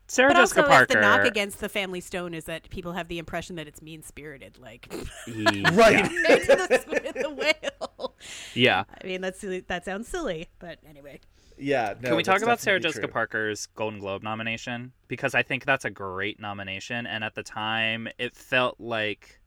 Sarah 0.09 0.29
But 0.33 0.39
Jessica 0.39 0.61
also, 0.61 0.71
Parker. 0.71 0.93
the 0.95 1.01
knock 1.01 1.23
against 1.23 1.59
the 1.59 1.69
Family 1.69 2.01
Stone 2.01 2.33
is 2.33 2.45
that 2.45 2.67
people 2.71 2.93
have 2.93 3.07
the 3.09 3.19
impression 3.19 3.55
that 3.57 3.67
it's 3.67 3.79
mean 3.79 4.01
spirited, 4.01 4.57
like 4.57 4.87
right. 5.27 6.03
the 6.09 7.13
the 7.15 7.29
Whale. 7.29 8.15
Yeah. 8.55 8.85
I 8.89 9.05
mean, 9.05 9.21
that's 9.21 9.45
that 9.67 9.85
sounds 9.85 10.07
silly, 10.07 10.47
but 10.57 10.79
anyway. 10.89 11.19
Yeah. 11.59 11.93
No, 12.01 12.09
Can 12.09 12.17
we 12.17 12.23
talk 12.23 12.41
about 12.41 12.59
Sarah 12.59 12.79
Jessica 12.79 13.05
true. 13.05 13.13
Parker's 13.13 13.67
Golden 13.67 13.99
Globe 13.99 14.23
nomination? 14.23 14.93
Because 15.07 15.35
I 15.35 15.43
think 15.43 15.63
that's 15.65 15.85
a 15.85 15.91
great 15.91 16.39
nomination, 16.39 17.05
and 17.05 17.23
at 17.23 17.35
the 17.35 17.43
time, 17.43 18.07
it 18.17 18.35
felt 18.35 18.79
like 18.79 19.39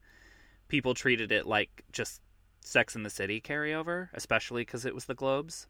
people 0.69 0.93
treated 0.93 1.33
it 1.33 1.45
like 1.45 1.83
just 1.91 2.21
Sex 2.61 2.95
in 2.95 3.03
the 3.03 3.09
City 3.09 3.41
carryover, 3.41 4.07
especially 4.13 4.61
because 4.61 4.85
it 4.85 4.95
was 4.95 5.05
the 5.05 5.15
Globes. 5.15 5.67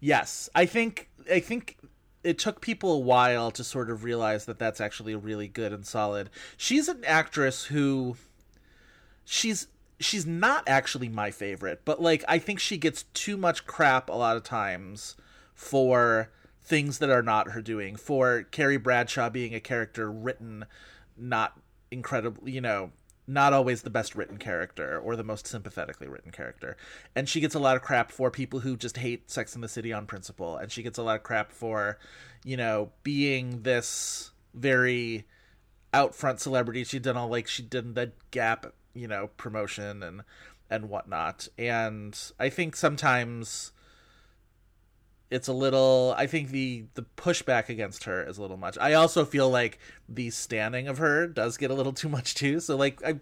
Yes, 0.00 0.50
I 0.54 0.66
think 0.66 1.08
I 1.32 1.40
think 1.40 1.78
it 2.26 2.38
took 2.38 2.60
people 2.60 2.92
a 2.92 2.98
while 2.98 3.52
to 3.52 3.62
sort 3.62 3.88
of 3.88 4.02
realize 4.02 4.46
that 4.46 4.58
that's 4.58 4.80
actually 4.80 5.14
really 5.14 5.46
good 5.46 5.72
and 5.72 5.86
solid. 5.86 6.28
She's 6.56 6.88
an 6.88 7.04
actress 7.06 7.66
who 7.66 8.16
she's 9.24 9.68
she's 10.00 10.26
not 10.26 10.64
actually 10.66 11.08
my 11.08 11.30
favorite, 11.30 11.82
but 11.84 12.02
like 12.02 12.24
I 12.26 12.40
think 12.40 12.58
she 12.58 12.78
gets 12.78 13.04
too 13.14 13.36
much 13.36 13.64
crap 13.64 14.08
a 14.10 14.14
lot 14.14 14.36
of 14.36 14.42
times 14.42 15.14
for 15.54 16.30
things 16.64 16.98
that 16.98 17.10
are 17.10 17.22
not 17.22 17.52
her 17.52 17.62
doing. 17.62 17.94
For 17.94 18.42
Carrie 18.42 18.76
Bradshaw 18.76 19.30
being 19.30 19.54
a 19.54 19.60
character 19.60 20.10
written 20.10 20.66
not 21.16 21.56
incredible, 21.92 22.48
you 22.48 22.60
know, 22.60 22.90
not 23.26 23.52
always 23.52 23.82
the 23.82 23.90
best 23.90 24.14
written 24.14 24.38
character 24.38 24.98
or 24.98 25.16
the 25.16 25.24
most 25.24 25.46
sympathetically 25.46 26.06
written 26.06 26.30
character. 26.30 26.76
And 27.14 27.28
she 27.28 27.40
gets 27.40 27.54
a 27.54 27.58
lot 27.58 27.76
of 27.76 27.82
crap 27.82 28.10
for 28.10 28.30
people 28.30 28.60
who 28.60 28.76
just 28.76 28.98
hate 28.98 29.30
Sex 29.30 29.54
in 29.54 29.60
the 29.60 29.68
City 29.68 29.92
on 29.92 30.06
principle. 30.06 30.56
And 30.56 30.70
she 30.70 30.82
gets 30.82 30.98
a 30.98 31.02
lot 31.02 31.16
of 31.16 31.22
crap 31.22 31.50
for, 31.50 31.98
you 32.44 32.56
know, 32.56 32.90
being 33.02 33.62
this 33.62 34.30
very 34.54 35.26
out 35.92 36.14
front 36.14 36.40
celebrity. 36.40 36.84
She 36.84 36.98
done 36.98 37.16
all 37.16 37.28
like 37.28 37.48
she 37.48 37.62
did 37.62 37.94
the 37.94 38.12
Gap, 38.30 38.72
you 38.94 39.08
know, 39.08 39.30
promotion 39.36 40.02
and 40.02 40.22
and 40.68 40.88
whatnot. 40.88 41.48
And 41.56 42.18
I 42.38 42.48
think 42.48 42.76
sometimes 42.76 43.72
it's 45.30 45.48
a 45.48 45.52
little 45.52 46.14
i 46.16 46.26
think 46.26 46.50
the 46.50 46.84
the 46.94 47.02
pushback 47.16 47.68
against 47.68 48.04
her 48.04 48.22
is 48.24 48.38
a 48.38 48.42
little 48.42 48.56
much. 48.56 48.78
I 48.80 48.92
also 48.94 49.24
feel 49.24 49.50
like 49.50 49.78
the 50.08 50.30
standing 50.30 50.88
of 50.88 50.98
her 50.98 51.26
does 51.26 51.56
get 51.56 51.70
a 51.70 51.74
little 51.74 51.92
too 51.92 52.08
much 52.08 52.34
too. 52.34 52.60
So 52.60 52.76
like 52.76 53.02
i 53.04 53.18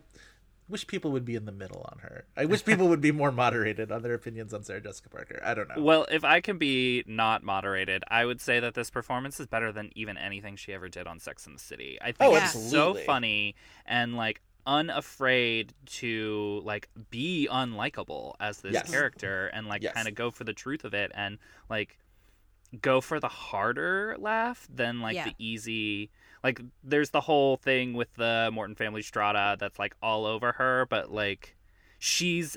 wish 0.66 0.86
people 0.86 1.10
would 1.12 1.26
be 1.26 1.34
in 1.34 1.44
the 1.44 1.52
middle 1.52 1.86
on 1.92 1.98
her. 1.98 2.24
I 2.36 2.46
wish 2.46 2.64
people 2.70 2.88
would 2.88 3.00
be 3.00 3.12
more 3.12 3.30
moderated 3.30 3.92
on 3.92 4.02
their 4.02 4.14
opinions 4.14 4.54
on 4.54 4.64
sarah 4.64 4.80
jessica 4.80 5.08
parker. 5.10 5.40
I 5.44 5.54
don't 5.54 5.68
know. 5.68 5.82
Well, 5.82 6.06
if 6.10 6.24
I 6.24 6.40
can 6.40 6.58
be 6.58 7.04
not 7.06 7.42
moderated, 7.42 8.02
I 8.08 8.24
would 8.24 8.40
say 8.40 8.60
that 8.60 8.74
this 8.74 8.90
performance 8.90 9.40
is 9.40 9.46
better 9.46 9.72
than 9.72 9.90
even 9.94 10.16
anything 10.16 10.56
she 10.56 10.72
ever 10.72 10.88
did 10.88 11.06
on 11.06 11.18
Sex 11.20 11.46
in 11.46 11.52
the 11.52 11.58
City. 11.58 11.98
I 12.00 12.12
think 12.12 12.16
Oh, 12.20 12.34
it's 12.36 12.52
so 12.70 12.94
funny 12.94 13.54
and 13.86 14.14
like 14.16 14.40
unafraid 14.66 15.72
to 15.86 16.60
like 16.64 16.88
be 17.10 17.48
unlikable 17.50 18.34
as 18.40 18.60
this 18.60 18.72
Yes. 18.74 18.90
character 18.90 19.48
and 19.48 19.66
like 19.66 19.82
Yes. 19.82 19.94
kind 19.94 20.08
of 20.08 20.14
go 20.14 20.30
for 20.30 20.44
the 20.44 20.52
truth 20.52 20.84
of 20.84 20.94
it 20.94 21.10
and 21.14 21.38
like 21.68 21.98
go 22.80 23.00
for 23.00 23.20
the 23.20 23.28
harder 23.28 24.16
laugh 24.18 24.66
than 24.72 25.00
like 25.00 25.14
Yeah. 25.16 25.24
the 25.26 25.34
easy 25.38 26.10
like 26.42 26.60
there's 26.82 27.10
the 27.10 27.20
whole 27.20 27.56
thing 27.56 27.92
with 27.94 28.12
the 28.14 28.50
Morton 28.52 28.74
family 28.74 29.02
strata 29.02 29.56
that's 29.58 29.78
like 29.78 29.94
all 30.02 30.26
over 30.26 30.52
her 30.52 30.86
but 30.90 31.12
like 31.12 31.56
she's 31.98 32.56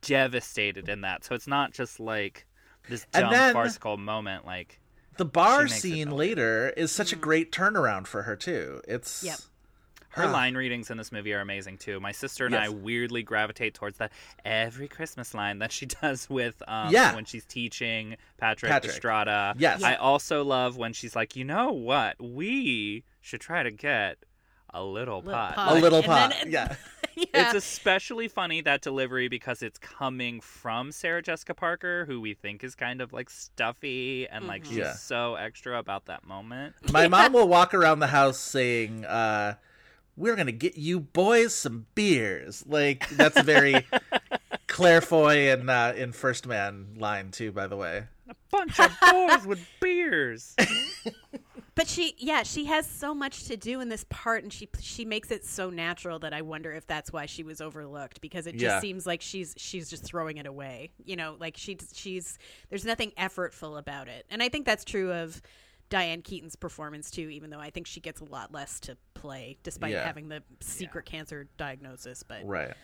devastated 0.00 0.88
in 0.88 1.02
that 1.02 1.24
so 1.24 1.34
it's 1.34 1.46
not 1.46 1.72
just 1.72 2.00
like 2.00 2.46
this 2.88 3.04
And 3.12 3.24
dumb 3.24 3.32
then- 3.32 3.52
farcical 3.52 3.96
moment 3.96 4.46
like 4.46 4.80
the 5.16 5.24
bar 5.24 5.66
She 5.66 5.72
makes 5.72 5.76
it 5.76 5.80
scene 5.80 6.10
later 6.12 6.72
is 6.76 6.92
such 6.92 7.12
a 7.12 7.16
mm. 7.16 7.20
great 7.20 7.50
turnaround 7.50 8.06
for 8.06 8.22
her 8.22 8.36
too 8.36 8.80
it's 8.86 9.24
Yep. 9.24 9.38
Her 10.10 10.26
line 10.26 10.54
readings 10.54 10.90
in 10.90 10.96
this 10.96 11.12
movie 11.12 11.32
are 11.32 11.40
amazing 11.40 11.76
too 11.76 12.00
my 12.00 12.12
sister 12.12 12.46
and 12.46 12.54
i 12.56 12.68
weirdly 12.68 13.22
gravitate 13.22 13.74
towards 13.74 13.98
that 13.98 14.10
every 14.44 14.88
christmas 14.88 15.34
line 15.34 15.58
that 15.58 15.70
she 15.72 15.86
does 16.02 16.28
with 16.30 16.62
um 16.66 16.90
Yeah. 16.92 17.14
when 17.14 17.24
she's 17.24 17.44
teaching 17.44 18.16
patrick, 18.38 18.70
Patrick. 18.72 18.92
estrada 18.94 19.54
Yes. 19.58 19.82
i 19.82 19.94
also 19.94 20.42
love 20.44 20.76
when 20.76 20.92
she's 20.92 21.14
like 21.14 21.36
you 21.36 21.44
know 21.44 21.72
what 21.72 22.16
we 22.20 23.04
should 23.20 23.40
try 23.40 23.62
to 23.62 23.70
get 23.70 24.18
a 24.74 24.82
little, 24.84 25.18
Little 25.20 25.32
pot, 25.32 25.54
pot. 25.54 25.76
a 25.76 25.80
little 25.80 25.98
And 25.98 26.06
pop 26.06 26.30
then- 26.30 26.50
yeah 26.50 26.74
yeah. 27.16 27.24
It's 27.32 27.54
especially 27.54 28.28
funny 28.28 28.60
that 28.60 28.80
delivery 28.80 29.26
because 29.28 29.60
it's 29.62 29.78
coming 29.78 30.40
from 30.40 30.92
Sarah 30.92 31.20
Jessica 31.20 31.52
Parker, 31.52 32.04
who 32.04 32.20
we 32.20 32.32
think 32.34 32.62
is 32.62 32.76
kind 32.76 33.00
of 33.00 33.12
like 33.12 33.28
stuffy 33.28 34.28
and 34.28 34.46
like 34.46 34.64
she's 34.64 34.76
Yeah. 34.76 34.92
so 34.92 35.34
extra 35.34 35.78
about 35.80 36.04
that 36.04 36.24
moment. 36.24 36.74
my 36.92 37.08
mom 37.08 37.32
will 37.38 37.48
walk 37.48 37.74
around 37.74 37.98
the 37.98 38.06
house 38.08 38.38
saying 38.38 39.04
uh 39.04 39.54
we're 40.18 40.36
gonna 40.36 40.52
get 40.52 40.76
you 40.76 41.00
boys 41.00 41.54
some 41.54 41.86
beers 41.94 42.64
like 42.66 43.08
that's 43.10 43.36
a 43.38 43.42
very 43.42 43.86
claire 44.66 45.00
foy 45.00 45.50
and 45.52 45.70
uh 45.70 45.92
in 45.96 46.12
first 46.12 46.46
man 46.46 46.86
line 46.98 47.30
too 47.30 47.52
by 47.52 47.66
the 47.66 47.76
way 47.76 48.04
A 48.28 48.34
Bunch 48.50 48.78
of 48.80 48.90
boys 49.10 49.46
with 49.46 49.60
beers. 49.80 50.54
But 51.74 51.86
she, 51.86 52.16
yeah, 52.18 52.42
she 52.42 52.64
has 52.64 52.88
so 52.90 53.14
much 53.14 53.44
to 53.44 53.56
do 53.56 53.80
in 53.80 53.88
this 53.88 54.04
part, 54.10 54.42
and 54.42 54.52
she 54.52 54.68
she 54.80 55.04
makes 55.04 55.30
it 55.30 55.44
so 55.46 55.70
natural 55.70 56.18
that 56.18 56.32
I 56.34 56.42
wonder 56.42 56.72
if 56.72 56.88
that's 56.88 57.12
why 57.12 57.26
she 57.26 57.44
was 57.44 57.60
overlooked 57.60 58.20
because 58.20 58.48
it 58.48 58.54
just 58.56 58.64
Yeah. 58.64 58.80
seems 58.80 59.06
like 59.06 59.22
she's 59.22 59.54
she's 59.56 59.88
just 59.88 60.02
throwing 60.02 60.38
it 60.38 60.46
away. 60.46 60.90
You 61.04 61.14
know, 61.14 61.36
like 61.38 61.56
she 61.56 61.78
she's 61.92 62.36
there's 62.68 62.84
nothing 62.84 63.12
effortful 63.16 63.78
about 63.78 64.08
it, 64.08 64.26
and 64.28 64.42
I 64.42 64.48
think 64.48 64.66
that's 64.66 64.84
true 64.84 65.12
of 65.12 65.40
Diane 65.90 66.22
Keaton's 66.22 66.56
performance 66.56 67.10
too, 67.10 67.28
even 67.30 67.50
though 67.50 67.60
I 67.60 67.70
think 67.70 67.86
she 67.86 68.00
gets 68.00 68.20
a 68.20 68.24
lot 68.24 68.52
less 68.52 68.78
to 68.80 68.96
play 69.14 69.56
despite 69.62 69.92
Yeah. 69.92 70.04
having 70.06 70.28
the 70.28 70.42
secret 70.60 71.06
cancer 71.06 71.48
diagnosis. 71.56 72.22
But 72.22 72.44
Right. 72.46 72.74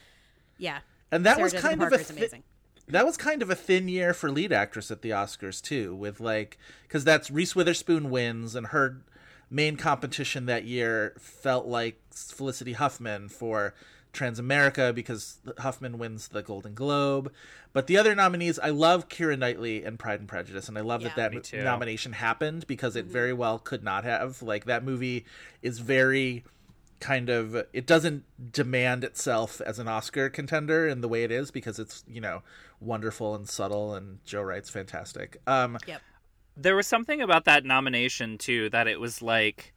yeah, 0.58 0.80
And 1.10 1.24
that 1.26 1.34
Sarah 1.34 1.42
was 1.44 1.52
Jessica 1.52 1.68
kind 1.68 1.82
of 1.82 1.92
a 1.92 1.98
thi- 1.98 2.18
amazing. 2.18 2.42
that 2.88 3.04
was 3.04 3.16
kind 3.16 3.42
of 3.42 3.50
a 3.50 3.54
thin 3.54 3.88
year 3.88 4.14
for 4.14 4.30
lead 4.30 4.52
actress 4.52 4.90
at 4.90 5.02
the 5.02 5.10
Oscars 5.10 5.60
too, 5.62 5.94
with 5.94 6.18
like 6.20 6.58
because 6.84 7.04
that's 7.04 7.30
Reese 7.30 7.54
Witherspoon 7.54 8.08
wins, 8.10 8.54
and 8.54 8.68
her 8.68 9.02
main 9.50 9.76
competition 9.76 10.46
that 10.46 10.64
year 10.64 11.14
felt 11.18 11.66
like 11.66 12.00
Felicity 12.10 12.72
Huffman 12.72 13.28
for 13.28 13.74
Transamerica 14.14 14.94
because 14.94 15.38
Huffman 15.58 15.98
wins 15.98 16.28
the 16.28 16.42
Golden 16.42 16.74
Globe. 16.74 17.32
But 17.72 17.86
the 17.88 17.98
other 17.98 18.14
nominees, 18.14 18.58
I 18.58 18.70
love 18.70 19.08
Keira 19.08 19.38
Knightley 19.38 19.84
and 19.84 19.98
Pride 19.98 20.20
and 20.20 20.28
Prejudice, 20.28 20.68
and 20.68 20.78
I 20.78 20.80
love 20.82 21.02
Yeah. 21.02 21.08
that 21.08 21.16
that 21.16 21.30
Me 21.32 21.36
mo- 21.38 21.42
too. 21.42 21.62
nomination 21.62 22.12
happened 22.12 22.66
because 22.66 22.92
Mm-hmm. 22.94 23.08
it 23.08 23.12
very 23.12 23.32
well 23.32 23.58
could 23.58 23.82
not 23.82 24.04
have. 24.04 24.40
Like 24.42 24.64
that 24.66 24.84
movie 24.84 25.24
is 25.62 25.80
very 25.80 26.44
kind 27.00 27.28
of 27.28 27.54
it 27.74 27.86
doesn't 27.86 28.24
demand 28.52 29.04
itself 29.04 29.60
as 29.60 29.78
an 29.78 29.88
Oscar 29.88 30.30
contender 30.30 30.86
in 30.88 31.00
the 31.02 31.08
way 31.08 31.22
it 31.24 31.30
is 31.30 31.50
because 31.50 31.78
it's 31.78 32.02
you 32.08 32.20
know 32.20 32.42
wonderful 32.80 33.34
and 33.34 33.46
subtle 33.48 33.94
and 33.94 34.24
Joe 34.24 34.40
Wright's 34.42 34.70
fantastic. 34.70 35.36
Um, 35.46 35.76
Yep. 35.86 36.00
There 36.56 36.76
was 36.76 36.86
something 36.86 37.20
about 37.20 37.44
that 37.46 37.64
nomination 37.64 38.38
too 38.38 38.70
that 38.70 38.86
it 38.86 39.00
was 39.00 39.20
like 39.20 39.74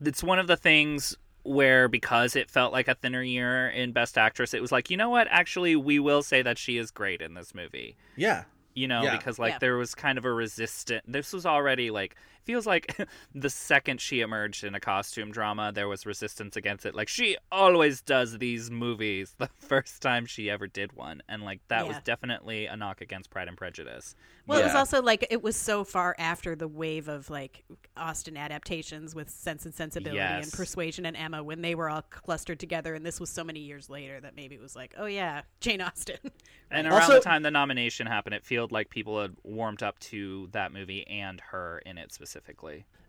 it's 0.00 0.22
one 0.22 0.38
of 0.38 0.46
the 0.46 0.56
things 0.56 1.16
where 1.48 1.88
because 1.88 2.36
it 2.36 2.50
felt 2.50 2.72
like 2.72 2.88
a 2.88 2.94
thinner 2.94 3.22
year 3.22 3.68
in 3.68 3.92
best 3.92 4.18
actress 4.18 4.52
it 4.54 4.60
was 4.60 4.70
like 4.72 4.90
you 4.90 4.96
know 4.96 5.08
what 5.10 5.26
actually 5.30 5.74
we 5.76 5.98
will 5.98 6.22
say 6.22 6.42
that 6.42 6.58
she 6.58 6.76
is 6.78 6.90
great 6.90 7.20
in 7.22 7.34
this 7.34 7.54
movie 7.54 7.96
yeah, 8.16 8.44
you 8.74 8.86
know 8.86 9.02
Yeah. 9.02 9.16
because 9.16 9.38
like 9.38 9.52
Yeah. 9.54 9.58
there 9.60 9.76
was 9.76 9.94
kind 9.94 10.18
of 10.18 10.24
a 10.24 10.32
resistant 10.32 11.04
this 11.10 11.32
was 11.32 11.46
already 11.46 11.90
like 11.90 12.14
feels 12.48 12.66
like 12.66 12.96
the 13.34 13.50
second 13.50 14.00
she 14.00 14.20
emerged 14.20 14.64
in 14.64 14.74
a 14.74 14.80
costume 14.80 15.30
drama 15.30 15.70
there 15.70 15.86
was 15.86 16.06
resistance 16.06 16.56
against 16.56 16.86
it. 16.86 16.94
Like 16.94 17.08
she 17.08 17.36
always 17.52 18.00
does 18.00 18.38
these 18.38 18.70
movies 18.70 19.34
the 19.38 19.50
first 19.58 20.00
time 20.00 20.24
she 20.24 20.48
ever 20.48 20.66
did 20.66 20.94
one 20.94 21.22
and 21.28 21.42
like 21.42 21.60
that 21.68 21.86
was 21.86 21.98
definitely 22.04 22.64
a 22.64 22.74
knock 22.74 23.02
against 23.02 23.28
pride 23.28 23.48
and 23.48 23.56
prejudice. 23.56 24.14
Well, 24.48 24.60
it 24.60 24.64
was 24.64 24.74
also 24.74 25.02
like 25.02 25.26
it 25.28 25.42
was 25.42 25.56
so 25.56 25.84
far 25.84 26.16
after 26.18 26.56
the 26.56 26.66
wave 26.66 27.08
of 27.08 27.28
like 27.28 27.64
Austen 27.98 28.34
adaptations 28.38 29.14
with 29.14 29.28
Sense 29.28 29.66
and 29.66 29.74
Sensibility 29.74 30.18
and 30.18 30.50
Persuasion 30.50 31.04
and 31.04 31.14
Emma 31.14 31.44
when 31.44 31.60
they 31.60 31.74
were 31.74 31.90
all 31.90 32.00
clustered 32.00 32.58
together, 32.58 32.94
and 32.94 33.04
this 33.04 33.20
was 33.20 33.28
so 33.28 33.44
many 33.44 33.60
years 33.60 33.90
later 33.90 34.18
that 34.20 34.34
maybe 34.34 34.54
it 34.54 34.62
was 34.62 34.74
like, 34.74 34.94
oh 34.96 35.04
yeah, 35.04 35.42
Jane 35.60 35.82
Austen. 35.82 36.16
And 36.70 36.86
around 36.86 37.00
Also- 37.00 37.14
the 37.14 37.20
time 37.20 37.42
the 37.42 37.50
nomination 37.50 38.06
happened, 38.06 38.34
it 38.34 38.44
felt 38.44 38.70
like 38.70 38.90
people 38.90 39.22
had 39.22 39.34
warmed 39.42 39.82
up 39.82 39.98
to 40.00 40.50
that 40.52 40.70
movie 40.70 41.06
and 41.06 41.40
her 41.40 41.80
in 41.86 41.96
it 41.96 42.12
specifically. 42.12 42.37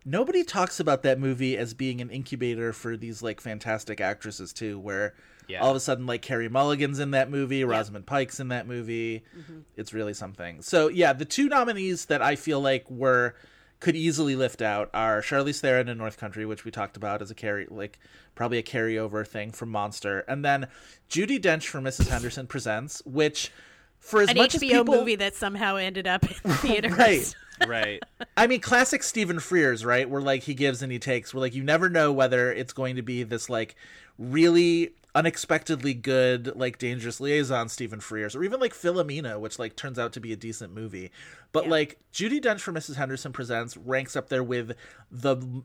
Nobody 0.04 0.44
talks 0.44 0.80
about 0.80 1.02
that 1.02 1.18
movie 1.18 1.56
as 1.58 1.74
being 1.74 2.00
an 2.00 2.10
incubator 2.10 2.72
for 2.72 2.96
these 2.96 3.22
like 3.22 3.40
fantastic 3.40 4.00
actresses 4.00 4.52
too, 4.52 4.78
where 4.78 5.14
Yeah. 5.46 5.60
all 5.60 5.70
of 5.70 5.76
a 5.76 5.80
sudden 5.80 6.06
like 6.06 6.22
Carey 6.22 6.48
Mulligan's 6.48 6.98
in 6.98 7.10
that 7.10 7.30
movie, 7.30 7.64
Rosamund 7.64 8.06
Pike's 8.06 8.40
in 8.40 8.48
that 8.48 8.66
movie. 8.66 9.24
Mm-hmm. 9.38 9.58
It's 9.76 9.92
really 9.92 10.14
something. 10.14 10.62
So 10.62 10.88
yeah, 10.88 11.12
the 11.12 11.24
two 11.26 11.48
nominees 11.48 12.06
that 12.06 12.22
I 12.22 12.36
feel 12.36 12.60
like 12.60 12.90
were 12.90 13.34
could 13.80 13.96
easily 13.96 14.36
lift 14.36 14.60
out 14.60 14.90
are 14.92 15.22
Charlize 15.22 15.60
Theron 15.60 15.88
in 15.88 15.96
North 15.98 16.18
Country, 16.18 16.44
which 16.44 16.64
we 16.66 16.70
talked 16.70 16.96
about 16.98 17.22
as 17.22 17.30
a 17.30 17.34
carry 17.34 17.66
like 17.70 17.98
probably 18.34 18.58
a 18.58 18.62
carryover 18.62 19.26
thing 19.26 19.50
from 19.52 19.70
Monster, 19.70 20.20
and 20.28 20.44
then 20.44 20.66
Judi 21.10 21.38
Dench 21.38 21.66
for 21.66 21.80
Mrs. 21.80 22.08
Henderson 22.08 22.46
Presents, 22.46 23.02
which 23.06 23.50
for 23.98 24.22
as 24.22 24.30
An 24.30 24.36
much 24.38 24.54
as 24.54 24.62
HBO 24.62 24.68
people, 24.80 24.94
movie 24.96 25.16
that 25.16 25.34
somehow 25.34 25.76
ended 25.76 26.06
up 26.06 26.24
in 26.24 26.52
theaters. 26.54 26.92
Right. 26.96 27.34
Right. 27.66 28.02
I 28.36 28.46
mean, 28.46 28.60
classic 28.60 29.02
Stephen 29.02 29.36
Frears, 29.36 29.84
right? 29.84 30.08
Where 30.08 30.22
like 30.22 30.42
he 30.44 30.54
gives 30.54 30.82
and 30.82 30.90
he 30.90 30.98
takes. 30.98 31.34
Where 31.34 31.40
like 31.40 31.54
you 31.54 31.62
never 31.62 31.88
know 31.88 32.12
whether 32.12 32.52
it's 32.52 32.72
going 32.72 32.96
to 32.96 33.02
be 33.02 33.22
this 33.22 33.50
like 33.50 33.74
really 34.18 34.94
unexpectedly 35.14 35.92
good 35.92 36.54
like 36.56 36.78
dangerous 36.78 37.20
liaison 37.20 37.68
Stephen 37.68 38.00
Frears, 38.00 38.36
or 38.36 38.44
even 38.44 38.60
like 38.60 38.72
Philomena, 38.72 39.38
which 39.38 39.58
like 39.58 39.76
turns 39.76 39.98
out 39.98 40.12
to 40.14 40.20
be 40.20 40.32
a 40.32 40.36
decent 40.36 40.72
movie. 40.72 41.10
But 41.52 41.68
like 41.68 41.98
Judi 42.12 42.40
Dench 42.40 42.60
for 42.60 42.72
Mrs. 42.72 42.96
Henderson 42.96 43.32
presents 43.32 43.76
ranks 43.76 44.16
up 44.16 44.28
there 44.28 44.44
with 44.44 44.74
the 45.10 45.62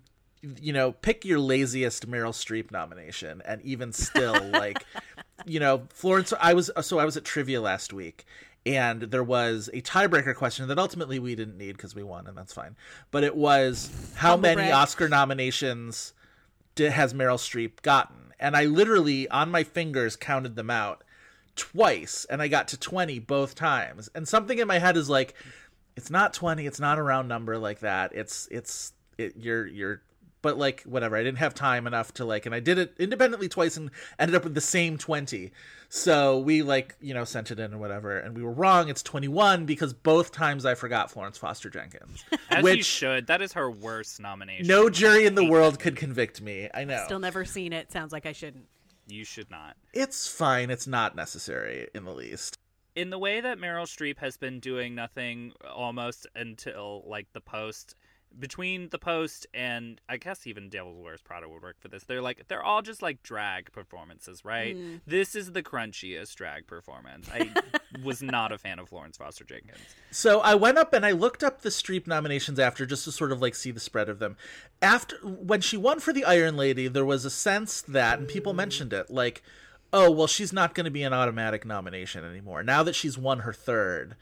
you 0.62 0.74
know 0.74 0.92
pick 0.92 1.26
your 1.26 1.40
laziest 1.40 2.10
Meryl 2.10 2.32
Streep 2.32 2.72
nomination, 2.72 3.42
and 3.46 3.62
even 3.62 3.94
still 3.94 4.42
like 4.52 4.86
you 5.46 5.60
know 5.60 5.84
Florence. 5.94 6.34
I 6.40 6.54
was 6.54 6.72
so 6.82 7.00
I 7.00 7.06
was 7.06 7.18
at 7.18 7.24
trivia 7.24 7.62
last 7.62 7.94
week 7.94 8.26
and 8.66 9.04
there 9.04 9.24
was 9.24 9.70
a 9.74 9.82
tiebreaker 9.82 10.36
question 10.36 10.68
that 10.68 10.80
ultimately 10.80 11.20
we 11.20 11.36
didn't 11.36 11.58
need 11.58 11.74
because 11.78 11.94
we 11.94 12.04
won 12.04 12.28
and 12.28 12.38
that's 12.38 12.54
fine. 12.54 12.76
But 13.12 13.24
it 13.24 13.36
was 13.36 13.90
how 14.16 14.32
Humble 14.32 14.50
many 14.50 14.56
brag. 14.56 14.74
oscar 14.74 15.08
nominations 15.08 16.14
did, 16.74 16.92
has 16.92 17.14
meryl 17.14 17.38
streep 17.38 17.82
gotten? 17.82 18.34
And 18.40 18.56
i 18.58 18.66
literally 18.66 19.30
on 19.30 19.52
my 19.52 19.64
fingers 19.64 20.16
counted 20.16 20.56
them 20.56 20.70
out 20.70 21.04
twice 21.56 22.26
and 22.30 22.42
i 22.42 22.48
got 22.48 22.68
to 22.70 22.78
20 22.78 23.20
both 23.20 23.56
times. 23.56 24.10
And 24.16 24.28
something 24.28 24.58
in 24.58 24.68
my 24.68 24.80
head 24.80 24.98
is 24.98 25.10
like 25.10 25.36
it's 25.96 26.10
not 26.10 26.34
20 26.34 26.66
it's 26.66 26.80
not 26.80 26.98
a 26.98 27.04
round 27.04 27.28
number 27.28 27.58
like 27.58 27.80
that. 27.80 28.14
It's 28.16 28.48
it's 28.52 28.94
it, 29.18 29.36
you're 29.38 29.68
you're 29.68 30.02
but 30.46 30.60
like 30.60 30.84
whatever 30.84 31.16
i 31.18 31.24
didn't 31.24 31.40
have 31.40 31.56
time 31.56 31.88
enough 31.88 32.14
to 32.14 32.24
like 32.24 32.46
and 32.46 32.54
i 32.54 32.60
did 32.60 32.78
it 32.78 32.94
independently 33.00 33.50
twice 33.50 33.78
and 33.78 33.90
ended 34.20 34.36
up 34.36 34.44
with 34.44 34.54
the 34.54 34.62
same 34.62 34.96
20 34.96 35.52
so 35.90 36.38
we 36.38 36.62
like 36.62 36.96
you 37.02 37.16
know 37.16 37.24
sent 37.24 37.50
it 37.50 37.58
in 37.60 37.72
and 37.72 37.80
whatever 37.80 38.20
and 38.20 38.36
we 38.38 38.44
were 38.44 38.52
wrong 38.52 38.88
it's 38.88 39.02
21 39.02 39.66
because 39.66 39.92
both 39.92 40.32
times 40.32 40.64
i 40.64 40.76
forgot 40.76 41.10
florence 41.10 41.36
foster 41.40 41.68
jenkins 41.68 42.24
As 42.52 42.58
you 42.60 42.64
which 42.64 42.86
should. 42.86 43.26
That 43.26 43.42
is 43.42 43.54
her 43.54 43.72
worst 43.72 44.20
nomination. 44.20 44.68
no 44.68 44.88
jury 44.88 45.26
in 45.26 45.34
the 45.34 45.44
world 45.46 45.80
could 45.80 45.96
convict 45.96 46.42
me 46.42 46.70
i 46.76 46.84
know 46.84 47.02
Still 47.06 47.18
never 47.20 47.44
seen 47.44 47.74
it. 47.74 47.92
Sounds 47.92 48.14
like 48.14 48.28
I 48.28 48.32
shouldn't. 48.32 48.66
You 49.08 49.26
should 49.26 49.50
not. 49.50 49.76
it's 49.94 50.28
fine 50.28 50.70
it's 50.70 50.86
not 50.86 51.16
necessary 51.16 51.88
in 51.96 52.06
the 52.06 52.14
least 52.14 52.56
In 52.96 53.10
the 53.10 53.18
way 53.20 53.42
that 53.42 53.58
Meryl 53.58 53.86
Streep 53.88 54.20
has 54.20 54.38
been 54.38 54.60
doing 54.60 54.94
nothing 54.94 55.54
almost 55.68 56.28
until 56.36 57.04
like 57.08 57.28
the 57.34 57.42
post 57.42 57.96
between 58.40 58.90
the 58.90 58.98
post 58.98 59.48
and 59.54 60.00
I 60.10 60.18
guess 60.18 60.46
even 60.48 60.70
Devil's 60.70 60.98
Wears 61.00 61.22
Prada 61.22 61.48
would 61.48 61.62
work 61.62 61.78
for 61.80 61.88
this. 61.88 62.04
They're 62.04 62.22
like 62.22 62.48
they're 62.48 62.64
all 62.64 62.82
just 62.82 63.02
like 63.02 63.24
drag 63.24 63.72
performances, 63.72 64.44
right? 64.44 64.76
Mm. 64.76 65.02
This 65.06 65.36
is 65.36 65.52
the 65.52 65.64
crunchiest 65.64 66.36
drag 66.36 66.68
performance. 66.68 67.30
I 67.34 67.50
was 68.04 68.22
not 68.22 68.52
a 68.52 68.58
fan 68.58 68.80
of 68.80 68.90
Florence 68.90 69.18
Foster 69.18 69.44
Jenkins. 69.44 69.80
So 70.12 70.42
I 70.42 70.56
went 70.56 70.78
up 70.78 70.94
and 70.94 71.06
I 71.06 71.12
looked 71.12 71.44
up 71.44 71.62
the 71.62 71.70
Streep 71.70 72.08
nominations 72.08 72.60
after 72.60 72.86
just 72.86 73.06
to 73.06 73.12
sort 73.12 73.32
of 73.32 73.42
like 73.42 73.56
see 73.56 73.72
the 73.72 73.80
spread 73.80 74.10
of 74.10 74.20
them. 74.20 74.38
After 74.82 75.18
when 75.24 75.62
she 75.62 75.78
won 75.78 76.00
for 76.00 76.14
the 76.14 76.26
Iron 76.26 76.58
Lady, 76.58 76.88
there 76.88 77.06
was 77.06 77.26
a 77.26 77.30
sense 77.30 77.82
that 77.82 78.20
and 78.20 78.28
people 78.28 78.54
mm. 78.54 78.58
mentioned 78.58 78.94
it 78.94 79.10
like, 79.10 79.42
oh 79.94 80.12
well, 80.12 80.28
she's 80.28 80.54
not 80.54 80.76
going 80.76 80.86
to 80.86 80.92
be 80.92 81.04
an 81.04 81.14
automatic 81.14 81.66
nomination 81.66 82.24
anymore 82.24 82.64
now 82.64 82.84
that 82.84 82.96
she's 82.96 83.18
won 83.18 83.40
her 83.40 83.54
third. 83.54 84.16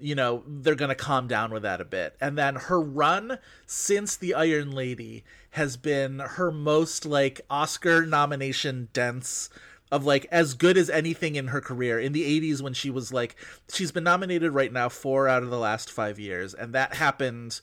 You 0.00 0.14
know 0.14 0.42
they're 0.46 0.74
going 0.74 0.88
to 0.88 0.94
calm 0.94 1.28
down 1.28 1.52
with 1.52 1.62
that 1.62 1.80
a 1.80 1.84
bit, 1.84 2.16
and 2.20 2.36
then 2.38 2.56
her 2.56 2.80
run 2.80 3.38
since 3.66 4.16
the 4.16 4.34
Iron 4.34 4.72
Lady 4.72 5.24
has 5.50 5.76
been 5.76 6.20
her 6.20 6.50
most 6.50 7.04
like 7.04 7.40
Oscar 7.50 8.06
nomination 8.06 8.88
dense 8.92 9.50
of 9.92 10.04
like 10.04 10.26
as 10.30 10.54
good 10.54 10.78
as 10.78 10.88
anything 10.88 11.34
in 11.34 11.48
her 11.48 11.60
career. 11.60 11.98
In 11.98 12.12
the 12.12 12.40
80s 12.40 12.62
when 12.62 12.74
she 12.74 12.90
was 12.90 13.12
like 13.12 13.34
she's 13.72 13.92
been 13.92 14.04
nominated 14.04 14.52
right 14.52 14.72
now 14.72 14.88
4 14.88 15.28
out 15.28 15.42
of 15.42 15.50
the 15.50 15.58
last 15.58 15.90
5 15.90 16.18
years 16.18 16.54
and 16.54 16.72
that 16.74 16.94
happened 16.94 17.60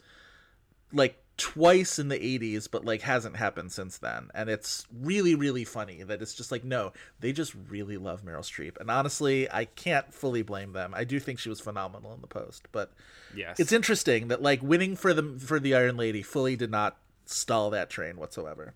like 0.91 1.23
twice 1.37 1.99
in 1.99 2.07
the 2.07 2.17
80s 2.17 2.67
but 2.69 2.83
like 2.83 3.01
hasn't 3.01 3.35
happened 3.35 3.71
since 3.71 3.99
then 3.99 4.29
and 4.33 4.49
it's 4.49 4.87
really 5.01 5.35
really 5.35 5.63
funny 5.63 6.01
that 6.01 6.19
it's 6.21 6.33
just 6.33 6.51
like 6.51 6.63
no 6.63 6.91
they 7.19 7.31
just 7.31 7.53
really 7.69 7.95
love 7.97 8.23
Meryl 8.25 8.39
Streep 8.39 8.75
and 8.79 8.89
honestly 8.89 9.47
I 9.51 9.65
can't 9.65 10.11
fully 10.11 10.41
blame 10.41 10.73
them 10.73 10.93
I 10.95 11.03
do 11.03 11.19
think 11.19 11.37
she 11.37 11.49
was 11.49 11.59
phenomenal 11.59 12.13
in 12.13 12.21
the 12.21 12.27
post 12.27 12.67
but 12.71 12.91
Yes. 13.35 13.59
it's 13.59 13.71
interesting 13.71 14.29
that 14.29 14.41
like 14.41 14.63
winning 14.63 14.95
for 14.95 15.13
the 15.13 15.37
for 15.39 15.59
the 15.59 15.75
Iron 15.75 15.95
Lady 15.95 16.23
fully 16.23 16.55
did 16.55 16.71
not 16.71 16.97
stall 17.25 17.69
that 17.69 17.89
train 17.89 18.17
whatsoever 18.17 18.73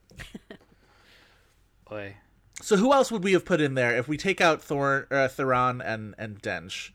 Boy. 1.90 2.16
So 2.62 2.78
who 2.78 2.94
else 2.94 3.12
would 3.12 3.24
we 3.24 3.34
have 3.34 3.44
put 3.46 3.60
in 3.60 3.74
there 3.74 3.98
if 3.98 4.08
we 4.08 4.18
take 4.18 4.40
out 4.40 4.62
Thor, 4.62 5.08
uh, 5.12 5.28
Theron 5.28 5.82
and 5.82 6.16
and 6.18 6.42
Dench? 6.42 6.92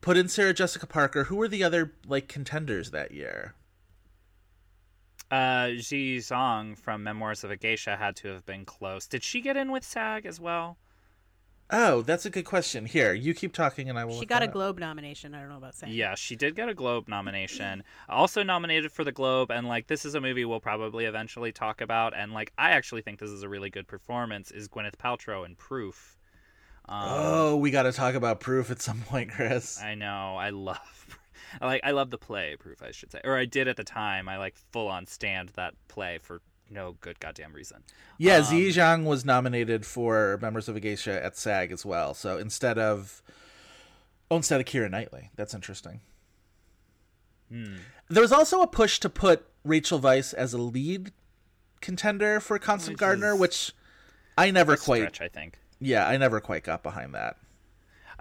Put 0.00 0.16
in 0.16 0.28
Sarah 0.28 0.52
Jessica 0.54 0.86
Parker. 0.86 1.24
Who 1.24 1.36
were 1.36 1.48
the 1.48 1.64
other 1.64 1.92
like 2.06 2.28
contenders 2.28 2.90
that 2.90 3.10
year? 3.12 3.54
Uh 5.30 5.70
Ji 5.70 6.18
Zong 6.18 6.76
from 6.78 7.02
Memoirs 7.02 7.44
of 7.44 7.50
a 7.50 7.56
Geisha 7.56 7.96
had 7.96 8.16
to 8.16 8.28
have 8.28 8.44
been 8.46 8.64
close. 8.64 9.06
Did 9.06 9.22
she 9.22 9.40
get 9.40 9.56
in 9.56 9.72
with 9.72 9.84
SAG 9.84 10.26
as 10.26 10.40
well? 10.40 10.78
Oh, 11.70 12.02
that's 12.02 12.26
a 12.26 12.30
good 12.30 12.44
question. 12.44 12.84
Here, 12.84 13.14
you 13.14 13.32
keep 13.32 13.54
talking, 13.54 13.88
and 13.88 13.98
I 13.98 14.04
will. 14.04 14.20
She 14.20 14.26
got 14.26 14.42
a 14.42 14.46
up. 14.46 14.52
Globe 14.52 14.78
nomination. 14.78 15.34
I 15.34 15.40
don't 15.40 15.48
know 15.48 15.56
about 15.56 15.74
saying. 15.74 15.94
Yeah, 15.94 16.14
she 16.14 16.36
did 16.36 16.54
get 16.54 16.68
a 16.68 16.74
Globe 16.74 17.08
nomination. 17.08 17.82
Also 18.08 18.42
nominated 18.42 18.92
for 18.92 19.02
the 19.02 19.12
Globe, 19.12 19.50
and 19.50 19.66
like 19.66 19.86
this 19.86 20.04
is 20.04 20.14
a 20.14 20.20
movie 20.20 20.44
we'll 20.44 20.60
probably 20.60 21.06
eventually 21.06 21.52
talk 21.52 21.80
about. 21.80 22.14
And 22.14 22.32
like 22.32 22.52
I 22.58 22.72
actually 22.72 23.00
think 23.00 23.18
this 23.18 23.30
is 23.30 23.42
a 23.42 23.48
really 23.48 23.70
good 23.70 23.88
performance. 23.88 24.50
Is 24.50 24.68
Gwyneth 24.68 24.96
Paltrow 24.96 25.46
in 25.46 25.56
Proof? 25.56 26.18
Um, 26.86 27.02
Oh, 27.02 27.56
we 27.56 27.70
got 27.70 27.84
to 27.84 27.92
talk 27.92 28.14
about 28.14 28.40
proof 28.40 28.70
at 28.70 28.82
some 28.82 29.00
point, 29.00 29.30
Chris. 29.30 29.80
I 29.80 29.94
know, 29.94 30.36
I 30.36 30.50
love. 30.50 30.93
I 31.60 31.66
like 31.66 31.80
I 31.84 31.90
love 31.92 32.10
the 32.10 32.18
play 32.18 32.56
proof, 32.58 32.82
I 32.82 32.90
should 32.90 33.12
say, 33.12 33.20
or 33.24 33.36
I 33.36 33.44
did 33.44 33.68
at 33.68 33.76
the 33.76 33.84
time. 33.84 34.28
I 34.28 34.36
like 34.38 34.56
full 34.72 34.88
on 34.88 35.06
stand 35.06 35.50
that 35.50 35.74
play 35.88 36.18
for 36.20 36.40
no 36.70 36.96
good 37.00 37.20
goddamn 37.20 37.52
reason. 37.52 37.82
Yeah, 38.18 38.38
Um, 38.38 38.44
Zi 38.44 38.68
Zhang 38.70 39.04
was 39.04 39.24
nominated 39.24 39.84
for 39.84 40.38
Memoirs 40.40 40.68
of 40.68 40.76
a 40.76 40.80
Geisha 40.80 41.22
at 41.24 41.36
SAG 41.36 41.70
as 41.72 41.84
well. 41.84 42.14
So 42.14 42.38
instead 42.38 42.78
of 42.78 43.22
oh, 44.30 44.36
instead 44.36 44.60
of 44.60 44.66
Keira 44.66 44.90
Knightley, 44.90 45.30
that's 45.36 45.54
interesting. 45.54 46.00
Hmm. 47.50 47.76
There 48.08 48.22
was 48.22 48.32
also 48.32 48.62
a 48.62 48.66
push 48.66 48.98
to 49.00 49.08
put 49.08 49.46
Rachel 49.64 50.00
Weisz 50.00 50.34
as 50.34 50.52
a 50.54 50.58
lead 50.58 51.12
contender 51.80 52.40
for 52.40 52.58
Constant 52.58 52.94
Which 52.94 53.00
Gardener, 53.00 53.36
which 53.36 53.72
I 54.36 54.50
never 54.50 54.76
quite. 54.76 54.98
stretch, 55.00 55.20
I 55.20 55.28
think. 55.28 55.58
Yeah, 55.80 56.06
I 56.06 56.16
never 56.16 56.40
quite 56.40 56.64
got 56.64 56.82
behind 56.82 57.14
that. 57.14 57.36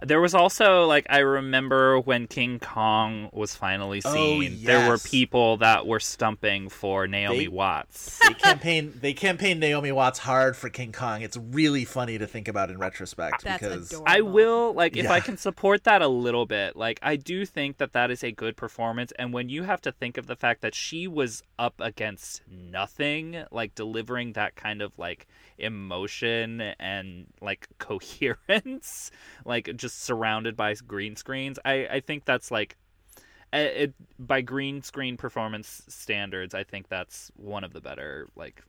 There 0.01 0.19
was 0.19 0.33
also 0.35 0.85
like 0.85 1.05
I 1.09 1.19
remember 1.19 1.99
when 1.99 2.27
King 2.27 2.59
Kong 2.59 3.29
was 3.31 3.55
finally 3.55 4.01
Oh, 4.03 4.13
seen. 4.13 4.63
There 4.63 4.89
were 4.89 4.97
people 4.97 5.57
that 5.57 5.85
were 5.87 5.99
stumping 5.99 6.69
for 6.69 7.07
Naomi 7.07 7.39
They- 7.39 7.47
Watts. 7.47 8.19
They 8.27 8.33
campaign 8.33 8.93
they 8.99 9.13
campaign 9.13 9.59
Naomi 9.59 9.91
Watts 9.91 10.19
hard 10.19 10.57
for 10.57 10.69
King 10.69 10.91
Kong. 10.91 11.21
It's 11.21 11.37
really 11.37 11.85
funny 11.85 12.17
to 12.17 12.25
think 12.27 12.47
about 12.47 12.69
in 12.71 12.77
retrospect 12.79 13.43
That's 13.43 13.61
because 13.61 13.91
adorable. 13.91 14.11
I 14.11 14.21
will 14.21 14.73
like 14.73 14.97
if 14.97 15.09
I 15.09 15.19
can 15.19 15.37
support 15.37 15.83
that 15.83 16.01
a 16.01 16.07
little 16.07 16.45
bit. 16.45 16.75
Like 16.75 16.99
I 17.01 17.15
do 17.15 17.45
think 17.45 17.77
that 17.77 17.93
that 17.93 18.09
is 18.11 18.23
a 18.23 18.31
good 18.31 18.57
performance 18.57 19.11
and 19.19 19.31
when 19.33 19.49
you 19.49 19.63
have 19.63 19.81
to 19.81 19.91
think 19.91 20.17
of 20.17 20.27
the 20.27 20.35
fact 20.35 20.61
that 20.61 20.73
she 20.75 21.07
was 21.07 21.43
up 21.59 21.75
against 21.79 22.41
nothing, 22.49 23.43
like 23.51 23.75
delivering 23.75 24.33
that 24.33 24.55
kind 24.55 24.81
of 24.81 24.91
like 24.97 25.27
emotion 25.57 26.61
and 26.79 27.27
like 27.41 27.67
coherence, 27.79 29.11
like 29.45 29.75
just 29.75 30.03
surrounded 30.03 30.55
by 30.55 30.73
green 30.75 31.15
screens. 31.15 31.59
I 31.65 31.87
I 31.89 31.99
think 31.99 32.25
that's 32.25 32.51
like 32.51 32.77
it, 33.53 33.93
by 34.17 34.41
green 34.41 34.81
screen 34.81 35.17
performance 35.17 35.83
standards, 35.87 36.53
I 36.55 36.63
think 36.63 36.89
that's 36.89 37.31
one 37.35 37.63
of 37.63 37.73
the 37.73 37.81
better 37.81 38.27
like 38.35 38.63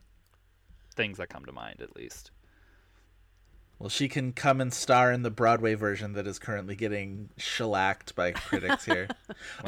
things 0.95 1.19
that 1.19 1.29
come 1.29 1.45
to 1.47 1.53
mind 1.53 1.81
at 1.81 1.97
least. 1.97 2.31
Well, 3.79 3.89
she 3.89 4.09
can 4.09 4.33
come 4.33 4.61
and 4.61 4.73
star 4.73 5.13
in 5.13 5.23
the 5.23 5.31
Broadway 5.31 5.75
version 5.75 6.13
that 6.13 6.27
is 6.27 6.39
currently 6.39 6.77
getting 6.77 7.29
shellacked 7.37 8.15
by 8.15 8.33
critics 8.33 8.85
here. 8.85 9.09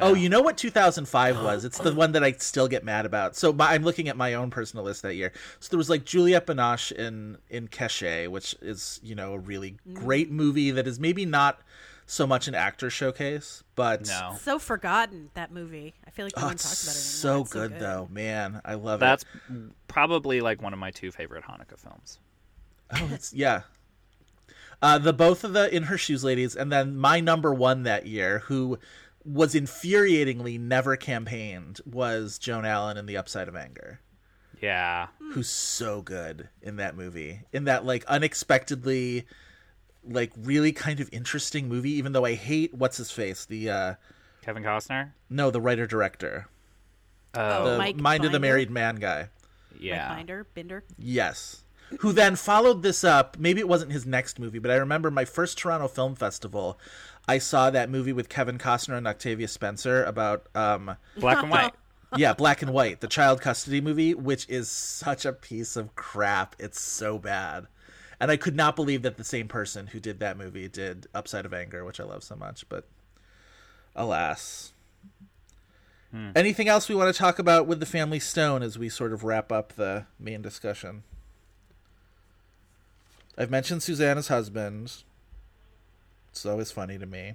Oh, 0.01 0.15
you 0.15 0.29
know 0.29 0.43
what 0.43 0.57
2005 0.57 1.43
was? 1.43 1.65
It's 1.65 1.79
the 1.79 1.93
one 1.95 2.13
that 2.13 2.23
I 2.23 2.33
still 2.33 2.69
get 2.69 2.85
mad 2.85 3.05
about. 3.05 3.35
So 3.35 3.53
my, 3.53 3.73
I'm 3.73 3.83
looking 3.83 4.09
at 4.09 4.17
my 4.17 4.35
own 4.35 4.51
personal 4.51 4.85
list 4.85 5.03
that 5.03 5.15
year. 5.15 5.33
So 5.59 5.71
there 5.71 5.79
was 5.79 5.91
like 5.91 6.05
Juliette 6.05 6.47
Binoche 6.47 6.93
in 6.93 7.39
in 7.49 7.69
Caché, 7.69 8.29
which 8.29 8.55
is 8.63 9.01
you 9.03 9.15
know 9.15 9.35
a 9.35 9.39
really 9.39 9.77
mm. 9.89 9.95
great 9.95 10.31
movie 10.31 10.71
that 10.71 10.87
is 10.87 11.01
maybe 11.01 11.25
not 11.25 11.61
so 12.07 12.27
much 12.27 12.47
an 12.47 12.55
actor 12.55 12.89
showcase, 12.89 13.65
but 13.75 14.07
No. 14.07 14.37
So 14.41 14.59
forgotten 14.59 15.31
that 15.35 15.51
movie. 15.51 15.95
I 16.07 16.11
feel 16.11 16.27
like 16.27 16.37
no 16.37 16.45
oh, 16.45 16.47
one 16.47 16.57
talks 16.57 16.85
about 16.85 16.93
it 16.93 16.99
so 16.99 17.29
anymore. 17.29 17.43
It's 17.43 17.53
good, 17.53 17.79
though. 17.81 18.09
Man, 18.11 18.61
I 18.65 18.75
love 18.75 19.01
That's 19.01 19.25
it. 19.25 19.29
That's 19.49 19.63
probably 19.89 20.41
like 20.41 20.63
one 20.63 20.73
of 20.73 20.79
my 20.79 20.93
two 20.93 21.11
favorite 21.11 21.45
Haneke 21.45 21.79
films. 21.79 22.21
Oh, 22.93 23.11
it's 23.13 23.35
yeah. 23.35 23.63
Uh, 24.83 24.99
the 24.99 25.13
both 25.13 25.43
of 25.45 25.53
the 25.53 25.75
in 25.75 25.85
her 25.85 25.97
shoes 25.99 26.23
ladies, 26.23 26.55
and 26.55 26.71
then 26.71 26.97
my 26.97 27.19
number 27.21 27.53
one 27.55 27.83
that 27.85 28.07
year, 28.07 28.41
who 28.41 28.79
was 29.25 29.55
infuriatingly 29.55 30.61
never 30.61 30.97
campaigned, 30.97 31.81
was 31.87 32.39
Joan 32.39 32.65
Allen 32.65 32.97
in 32.97 33.07
The 33.07 33.17
Upside 33.17 33.49
of 33.49 33.57
Anger, 33.57 34.01
Yeah. 34.61 35.09
who's 35.33 35.49
so 35.49 36.03
good 36.03 36.49
in 36.63 36.77
that 36.77 36.95
movie, 36.97 37.41
in 37.53 37.65
that 37.65 37.85
like 37.85 38.05
unexpectedly, 38.07 39.27
like 40.05 40.33
really 40.37 40.73
kind 40.73 41.01
of 41.01 41.09
interesting 41.11 41.69
movie. 41.69 41.93
Even 41.93 42.13
though 42.13 42.25
I 42.25 42.35
hate 42.35 42.73
what's 42.75 42.99
his 42.99 43.11
face, 43.11 43.45
the 43.45 43.71
uh 43.71 43.95
Kevin 44.43 44.63
Costner? 44.63 45.13
no, 45.31 45.51
the 45.51 45.61
writer 45.61 45.87
director, 45.87 46.47
Oh, 47.35 47.73
the 47.73 47.79
Mike 47.79 47.97
Mind 47.97 48.25
of 48.25 48.33
the 48.33 48.39
Married 48.41 48.71
Man 48.71 48.97
guy. 48.97 49.31
yeah. 49.81 50.09
Mike 50.09 50.19
Binder, 50.19 50.47
Binder. 50.55 50.85
Yes. 50.99 51.65
Who 52.01 52.13
then 52.13 52.37
followed 52.37 52.83
this 52.83 53.05
up? 53.05 53.37
Maybe 53.39 53.61
it 53.61 53.69
wasn't 53.69 53.93
his 53.93 54.07
next 54.07 54.39
movie, 54.39 54.59
but 54.59 54.71
I 54.71 54.77
remember 54.77 55.11
my 55.11 55.25
first 55.25 55.57
Toronto 55.59 55.89
Film 55.89 56.15
Festival. 56.15 56.79
I 57.29 57.39
saw 57.39 57.71
that 57.71 57.91
movie 57.91 58.13
with 58.13 58.29
Kevin 58.29 58.59
Costner 58.59 58.97
and 58.97 59.07
Octavia 59.07 59.49
Spencer 59.49 60.05
about, 60.05 60.47
um, 60.55 60.97
Black 61.17 61.43
and 61.43 61.51
white. 61.51 61.75
yeah, 62.17 62.33
Black 62.33 62.63
and 62.63 62.73
White, 62.73 63.01
the 63.01 63.09
child 63.09 63.41
custody 63.41 63.81
movie, 63.81 64.15
which 64.15 64.49
is 64.49 64.69
such 64.69 65.25
a 65.25 65.33
piece 65.33 65.77
of 65.77 65.95
crap. 65.95 66.57
It's 66.59 66.81
so 66.81 67.19
bad. 67.19 67.67
And 68.19 68.31
I 68.31 68.37
could 68.37 68.57
not 68.57 68.77
believe 68.77 69.03
that 69.03 69.17
the 69.17 69.25
same 69.25 69.47
person 69.49 69.89
who 69.89 70.01
did 70.01 70.21
that 70.21 70.39
movie 70.39 70.69
did 70.69 71.07
Upside 71.15 71.45
of 71.45 71.53
Anger, 71.53 71.85
which 71.85 72.01
I 72.01 72.05
love 72.05 72.25
so 72.25 72.35
much, 72.35 72.69
but 72.69 72.87
alas. 73.95 74.73
Anything 76.35 76.67
else 76.67 76.89
we 76.89 76.95
want 76.95 77.15
to 77.15 77.19
talk 77.19 77.39
about 77.39 77.67
with 77.67 77.79
the 77.79 77.87
Family 77.87 78.19
Stone 78.19 78.63
as 78.63 78.79
we 78.79 78.89
sort 78.89 79.13
of 79.13 79.23
wrap 79.23 79.53
up 79.53 79.75
the 79.75 80.07
main 80.19 80.41
discussion? 80.41 81.03
I've 83.39 83.51
mentioned 83.51 83.83
Susanna's 83.83 84.29
husband. 84.29 85.03
It's 86.31 86.47
always 86.47 86.71
funny 86.71 86.99
to 86.99 87.07
me. 87.07 87.35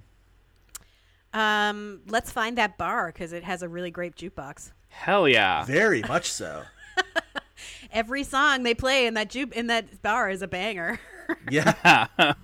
Um, 1.32 2.02
let's 2.08 2.30
find 2.30 2.58
that 2.58 2.76
bar 2.76 3.06
because 3.06 3.32
it 3.32 3.44
has 3.44 3.62
a 3.62 3.68
really 3.68 3.90
great 3.90 4.16
jukebox. 4.16 4.72
Hell 4.88 5.26
yeah. 5.26 5.64
Very 5.64 6.02
much 6.02 6.30
so. 6.30 6.64
Every 7.92 8.24
song 8.24 8.62
they 8.62 8.74
play 8.74 9.06
in 9.06 9.14
that 9.14 9.30
juke 9.30 9.54
in 9.54 9.68
that 9.68 10.02
bar 10.02 10.30
is 10.30 10.42
a 10.42 10.48
banger. 10.48 10.98
Yeah. 11.50 12.08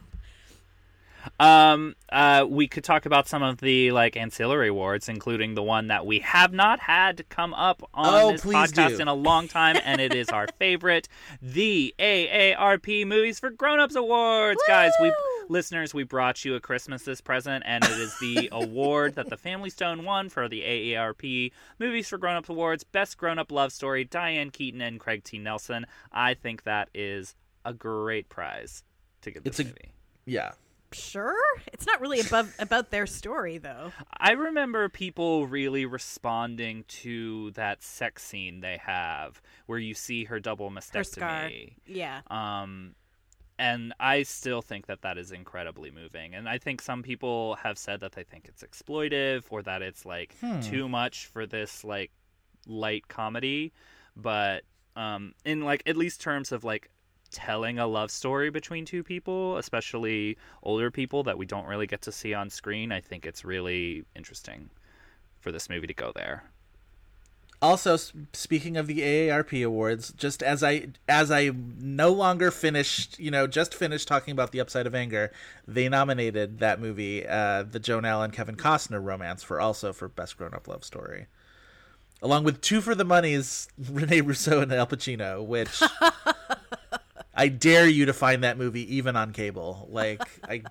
Um, 1.40 1.94
uh, 2.10 2.46
we 2.48 2.68
could 2.68 2.84
talk 2.84 3.06
about 3.06 3.28
some 3.28 3.42
of 3.42 3.58
the 3.58 3.92
like 3.92 4.16
ancillary 4.16 4.68
awards, 4.68 5.08
including 5.08 5.54
the 5.54 5.62
one 5.62 5.88
that 5.88 6.06
we 6.06 6.20
have 6.20 6.52
not 6.52 6.80
had 6.80 7.28
come 7.28 7.52
up 7.54 7.82
on 7.94 8.06
Oh, 8.14 8.32
this 8.32 8.44
podcast 8.44 8.96
do. 8.96 9.02
in 9.02 9.08
a 9.08 9.14
long 9.14 9.48
time, 9.48 9.76
and 9.84 10.00
it 10.00 10.14
is 10.14 10.28
our 10.30 10.46
favorite, 10.58 11.08
the 11.42 11.94
AARP 11.98 13.06
Movies 13.06 13.38
for 13.38 13.50
Grown-ups 13.50 13.94
Awards. 13.94 14.60
Guys, 14.66 14.92
we 15.00 15.12
listeners, 15.48 15.94
we 15.94 16.02
brought 16.04 16.44
you 16.44 16.54
a 16.54 16.60
Christmas 16.60 17.02
this 17.02 17.20
present, 17.20 17.62
and 17.66 17.84
it 17.84 17.90
is 17.98 18.16
the 18.20 18.48
award 18.52 19.14
that 19.16 19.28
the 19.30 19.36
Family 19.36 19.70
Stone 19.70 20.04
won 20.04 20.28
for 20.28 20.48
the 20.48 20.62
AARP 20.62 21.52
Movies 21.78 22.08
for 22.08 22.18
Grown-ups 22.18 22.48
Awards, 22.48 22.84
Best 22.84 23.16
Grown-up 23.18 23.50
Love 23.52 23.72
Story, 23.72 24.04
Diane 24.04 24.50
Keaton 24.50 24.80
and 24.80 24.98
Craig 25.00 25.24
T. 25.24 25.38
Nelson. 25.38 25.86
I 26.12 26.34
think 26.34 26.64
that 26.64 26.88
is 26.94 27.34
a 27.64 27.72
great 27.72 28.28
prize 28.28 28.82
to 29.22 29.30
give 29.30 29.44
this 29.44 29.58
It's 29.58 29.60
a- 29.60 29.64
movie. 29.64 29.92
yeah. 30.26 30.52
Sure, 30.92 31.36
it's 31.72 31.86
not 31.86 32.00
really 32.00 32.20
above 32.20 32.54
about 32.58 32.90
their 32.90 33.06
story 33.06 33.58
though. 33.58 33.92
I 34.18 34.32
remember 34.32 34.88
people 34.88 35.46
really 35.46 35.86
responding 35.86 36.84
to 36.88 37.50
that 37.52 37.82
sex 37.82 38.22
scene 38.24 38.60
they 38.60 38.78
have 38.84 39.40
where 39.66 39.78
you 39.78 39.94
see 39.94 40.24
her 40.24 40.40
double 40.40 40.70
Her 40.70 41.04
scar. 41.04 41.28
mastectomy. 41.48 41.74
Yeah. 41.86 42.20
Um, 42.30 42.94
and 43.58 43.92
I 43.98 44.22
still 44.22 44.62
think 44.62 44.86
that 44.86 45.02
that 45.02 45.18
is 45.18 45.32
incredibly 45.32 45.90
moving. 45.90 46.34
And 46.34 46.48
I 46.48 46.58
think 46.58 46.80
some 46.80 47.02
people 47.02 47.56
have 47.56 47.76
said 47.76 48.00
that 48.00 48.12
they 48.12 48.22
think 48.22 48.46
it's 48.48 48.62
exploitive 48.62 49.44
or 49.50 49.62
that 49.62 49.82
it's 49.82 50.06
like 50.06 50.34
too 50.62 50.88
much 50.88 51.26
for 51.26 51.44
this 51.44 51.82
like 51.82 52.12
light 52.68 53.08
comedy. 53.08 53.72
But 54.14 54.62
um, 54.94 55.32
in 55.44 55.62
like 55.62 55.82
at 55.86 55.96
least 55.96 56.20
terms 56.20 56.52
of 56.52 56.62
like 56.62 56.90
telling 57.30 57.78
a 57.78 57.86
love 57.86 58.10
story 58.10 58.50
between 58.50 58.84
two 58.84 59.02
people, 59.02 59.56
especially 59.58 60.36
older 60.62 60.90
people 60.90 61.22
that 61.24 61.38
we 61.38 61.46
don't 61.46 61.66
really 61.66 61.86
get 61.86 62.02
to 62.02 62.12
see 62.12 62.34
on 62.34 62.50
screen, 62.50 62.92
I 62.92 63.00
think 63.00 63.26
it's 63.26 63.44
really 63.44 64.04
interesting 64.16 64.70
for 65.40 65.52
this 65.52 65.68
movie 65.68 65.86
to 65.86 65.94
go 65.94 66.12
there. 66.14 66.44
Also, 67.60 67.96
speaking 68.32 68.76
of 68.76 68.86
the 68.86 69.00
AARP 69.00 69.66
awards, 69.66 70.12
just 70.12 70.44
as 70.44 70.62
I 70.62 70.90
as 71.08 71.32
I 71.32 71.50
no 71.80 72.12
longer 72.12 72.52
finished, 72.52 73.18
you 73.18 73.32
know, 73.32 73.48
just 73.48 73.74
finished 73.74 74.06
talking 74.06 74.30
about 74.30 74.52
the 74.52 74.60
Upside 74.60 74.86
of 74.86 74.94
Anger, 74.94 75.32
they 75.66 75.88
nominated 75.88 76.60
that 76.60 76.80
movie, 76.80 77.26
uh, 77.26 77.64
the 77.64 77.80
Joan 77.80 78.04
Allen 78.04 78.30
Kevin 78.30 78.54
Costner 78.54 79.02
romance, 79.02 79.42
for 79.42 79.60
also 79.60 79.92
for 79.92 80.06
best 80.06 80.38
grown 80.38 80.54
up 80.54 80.68
love 80.68 80.84
story, 80.84 81.26
along 82.22 82.44
with 82.44 82.60
two 82.60 82.80
for 82.80 82.94
the 82.94 83.04
monies, 83.04 83.66
Rene 83.90 84.20
Russo 84.20 84.60
and 84.60 84.72
Al 84.72 84.86
Pacino, 84.86 85.44
which 85.44 85.82
I 87.38 87.46
dare 87.48 87.88
you 87.88 88.04
to 88.06 88.12
find 88.12 88.42
that 88.42 88.58
movie 88.58 88.96
even 88.96 89.16
on 89.16 89.32
cable. 89.32 89.88
Like 89.90 90.20
I. 90.46 90.62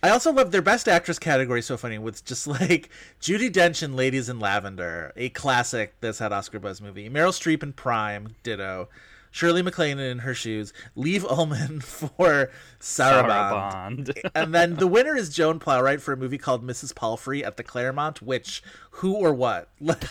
I 0.00 0.10
also 0.10 0.32
love 0.32 0.52
their 0.52 0.62
best 0.62 0.86
actress 0.86 1.18
category. 1.18 1.60
So 1.60 1.76
funny 1.76 1.98
with 1.98 2.24
just 2.24 2.46
like 2.46 2.88
Judi 3.20 3.50
Dench 3.50 3.82
in 3.82 3.96
Ladies 3.96 4.28
in 4.28 4.38
Lavender, 4.38 5.12
a 5.16 5.30
classic 5.30 5.94
that's 6.00 6.20
had 6.20 6.32
Oscar 6.32 6.60
buzz 6.60 6.80
movie. 6.80 7.10
Meryl 7.10 7.32
Streep 7.32 7.64
in 7.64 7.72
Prime, 7.72 8.36
ditto. 8.44 8.88
Shirley 9.30 9.62
MacLaine 9.62 9.98
in 9.98 10.20
Her 10.20 10.34
Shoes. 10.34 10.72
Liv 10.94 11.24
Ullmann 11.24 11.82
for 12.08 12.50
Saraband. 12.80 14.06
Saraband. 14.06 14.30
and 14.34 14.54
then 14.54 14.74
the 14.76 14.86
winner 14.86 15.16
is 15.16 15.28
Joan 15.28 15.58
Plowright 15.58 16.00
for 16.00 16.12
a 16.12 16.16
movie 16.16 16.38
called 16.38 16.66
Mrs. 16.66 16.94
Palfrey 16.94 17.44
at 17.44 17.56
the 17.56 17.62
Claremont. 17.64 18.22
Which 18.22 18.62
who 18.92 19.14
or 19.14 19.34
what? 19.34 19.68
Like 19.80 20.04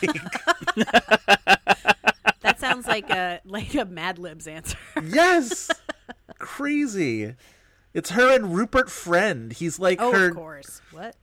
sounds 2.67 2.87
like 2.87 3.09
a 3.09 3.41
like 3.45 3.73
a 3.75 3.85
Mad 3.85 4.19
Libs 4.19 4.47
answer. 4.47 4.77
yes, 5.03 5.71
crazy. 6.39 7.35
It's 7.93 8.11
her 8.11 8.35
and 8.35 8.55
Rupert 8.55 8.89
Friend. 8.89 9.51
He's 9.51 9.79
like 9.79 10.01
oh, 10.01 10.11
her 10.11 10.29
of 10.29 10.35
course. 10.35 10.81
What? 10.91 11.15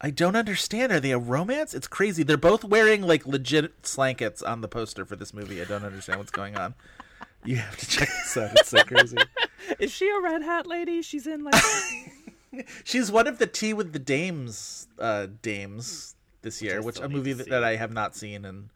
I 0.00 0.10
don't 0.10 0.34
understand. 0.34 0.90
Are 0.90 1.00
they 1.00 1.12
a 1.12 1.18
romance? 1.18 1.74
It's 1.74 1.86
crazy. 1.86 2.22
They're 2.22 2.36
both 2.36 2.64
wearing 2.64 3.02
like 3.02 3.26
legit 3.26 3.82
slankets 3.82 4.42
on 4.46 4.60
the 4.60 4.68
poster 4.68 5.04
for 5.04 5.16
this 5.16 5.32
movie. 5.32 5.60
I 5.60 5.64
don't 5.64 5.84
understand 5.84 6.18
what's 6.18 6.32
going 6.32 6.56
on. 6.56 6.74
You 7.44 7.56
have 7.56 7.76
to 7.76 7.86
check 7.86 8.08
this 8.08 8.36
out. 8.36 8.50
It's 8.58 8.68
so 8.68 8.82
crazy. 8.84 9.16
Is 9.78 9.90
she 9.92 10.08
a 10.08 10.20
red 10.20 10.42
hat 10.42 10.66
lady? 10.66 11.02
She's 11.02 11.26
in 11.26 11.44
like 11.44 11.54
She's 12.84 13.10
one 13.10 13.26
of 13.26 13.38
the 13.38 13.46
Tea 13.46 13.72
with 13.74 13.92
the 13.92 13.98
Dames 13.98 14.86
uh, 14.98 15.28
dames 15.40 16.14
this 16.42 16.60
year, 16.60 16.76
I 16.76 16.80
which 16.80 17.00
a 17.00 17.08
movie 17.08 17.32
that, 17.32 17.48
that 17.48 17.64
I 17.64 17.76
have 17.76 17.92
not 17.92 18.14
seen 18.14 18.44
and 18.44 18.68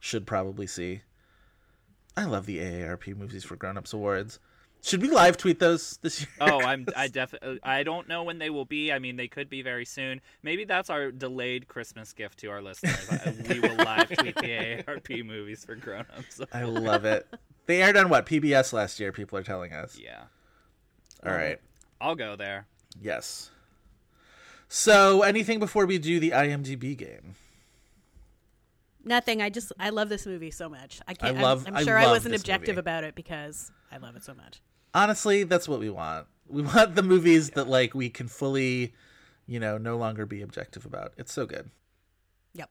should 0.00 0.26
probably 0.26 0.66
see. 0.66 1.02
I 2.16 2.24
love 2.24 2.46
the 2.46 2.58
AARP 2.58 3.16
movies 3.16 3.44
for 3.44 3.56
Grown 3.56 3.76
Ups 3.76 3.92
Awards. 3.92 4.38
Should 4.84 5.00
we 5.00 5.08
live 5.08 5.36
tweet 5.36 5.60
those 5.60 5.98
this 6.02 6.20
year? 6.20 6.28
Oh, 6.40 6.60
I'm 6.64 6.86
I 6.96 7.06
definitely 7.08 7.60
I 7.62 7.84
don't 7.84 8.08
know 8.08 8.24
when 8.24 8.38
they 8.38 8.50
will 8.50 8.64
be. 8.64 8.92
I 8.92 8.98
mean, 8.98 9.16
they 9.16 9.28
could 9.28 9.48
be 9.48 9.62
very 9.62 9.84
soon. 9.84 10.20
Maybe 10.42 10.64
that's 10.64 10.90
our 10.90 11.12
delayed 11.12 11.68
Christmas 11.68 12.12
gift 12.12 12.40
to 12.40 12.48
our 12.48 12.60
listeners. 12.60 13.08
We 13.48 13.60
will 13.60 13.74
live 13.76 14.08
tweet 14.10 14.34
the 14.34 14.42
AARP 14.42 15.24
movies 15.24 15.64
for 15.64 15.76
grown-ups. 15.76 16.40
I 16.52 16.64
love 16.64 17.04
it. 17.04 17.28
They 17.66 17.80
aired 17.80 17.96
on 17.96 18.08
what 18.08 18.26
PBS 18.26 18.72
last 18.72 18.98
year. 18.98 19.12
People 19.12 19.38
are 19.38 19.44
telling 19.44 19.72
us. 19.72 19.98
yeah. 20.02 20.24
All 21.24 21.32
right. 21.32 21.60
I'll 22.00 22.16
go 22.16 22.34
there. 22.34 22.66
Yes. 23.00 23.50
So, 24.68 25.22
anything 25.22 25.60
before 25.60 25.86
we 25.86 25.98
do 25.98 26.18
the 26.18 26.30
IMDb 26.30 26.96
game? 26.96 27.36
Nothing. 29.04 29.42
I 29.42 29.50
just 29.50 29.72
I 29.78 29.90
love 29.90 30.08
this 30.08 30.26
movie 30.26 30.50
so 30.50 30.68
much. 30.68 31.00
I 31.08 31.14
can't. 31.14 31.34
I'm- 31.36 31.42
love- 31.42 31.64
I'm, 31.66 31.76
I 31.76 31.82
sure 31.84 31.98
I 31.98 32.04
love 32.04 32.12
wasn't 32.12 32.34
objective 32.34 32.76
movie. 32.76 32.80
about 32.80 33.04
it 33.04 33.14
because 33.14 33.70
I 33.90 33.98
love 33.98 34.16
it 34.16 34.24
so 34.24 34.34
much. 34.34 34.62
Honestly, 34.94 35.44
that's 35.44 35.68
what 35.68 35.80
we 35.80 35.90
want. 35.90 36.26
We 36.46 36.62
want 36.62 36.94
the 36.94 37.02
movies 37.02 37.50
that 37.50 37.66
like 37.68 37.94
we 37.94 38.10
can 38.10 38.28
fully, 38.28 38.92
you 39.46 39.58
know, 39.58 39.78
no 39.78 39.96
longer 39.96 40.26
be 40.26 40.42
objective 40.42 40.84
about. 40.84 41.12
It's 41.16 41.32
so 41.32 41.46
good. 41.46 41.70
Yep. 42.54 42.70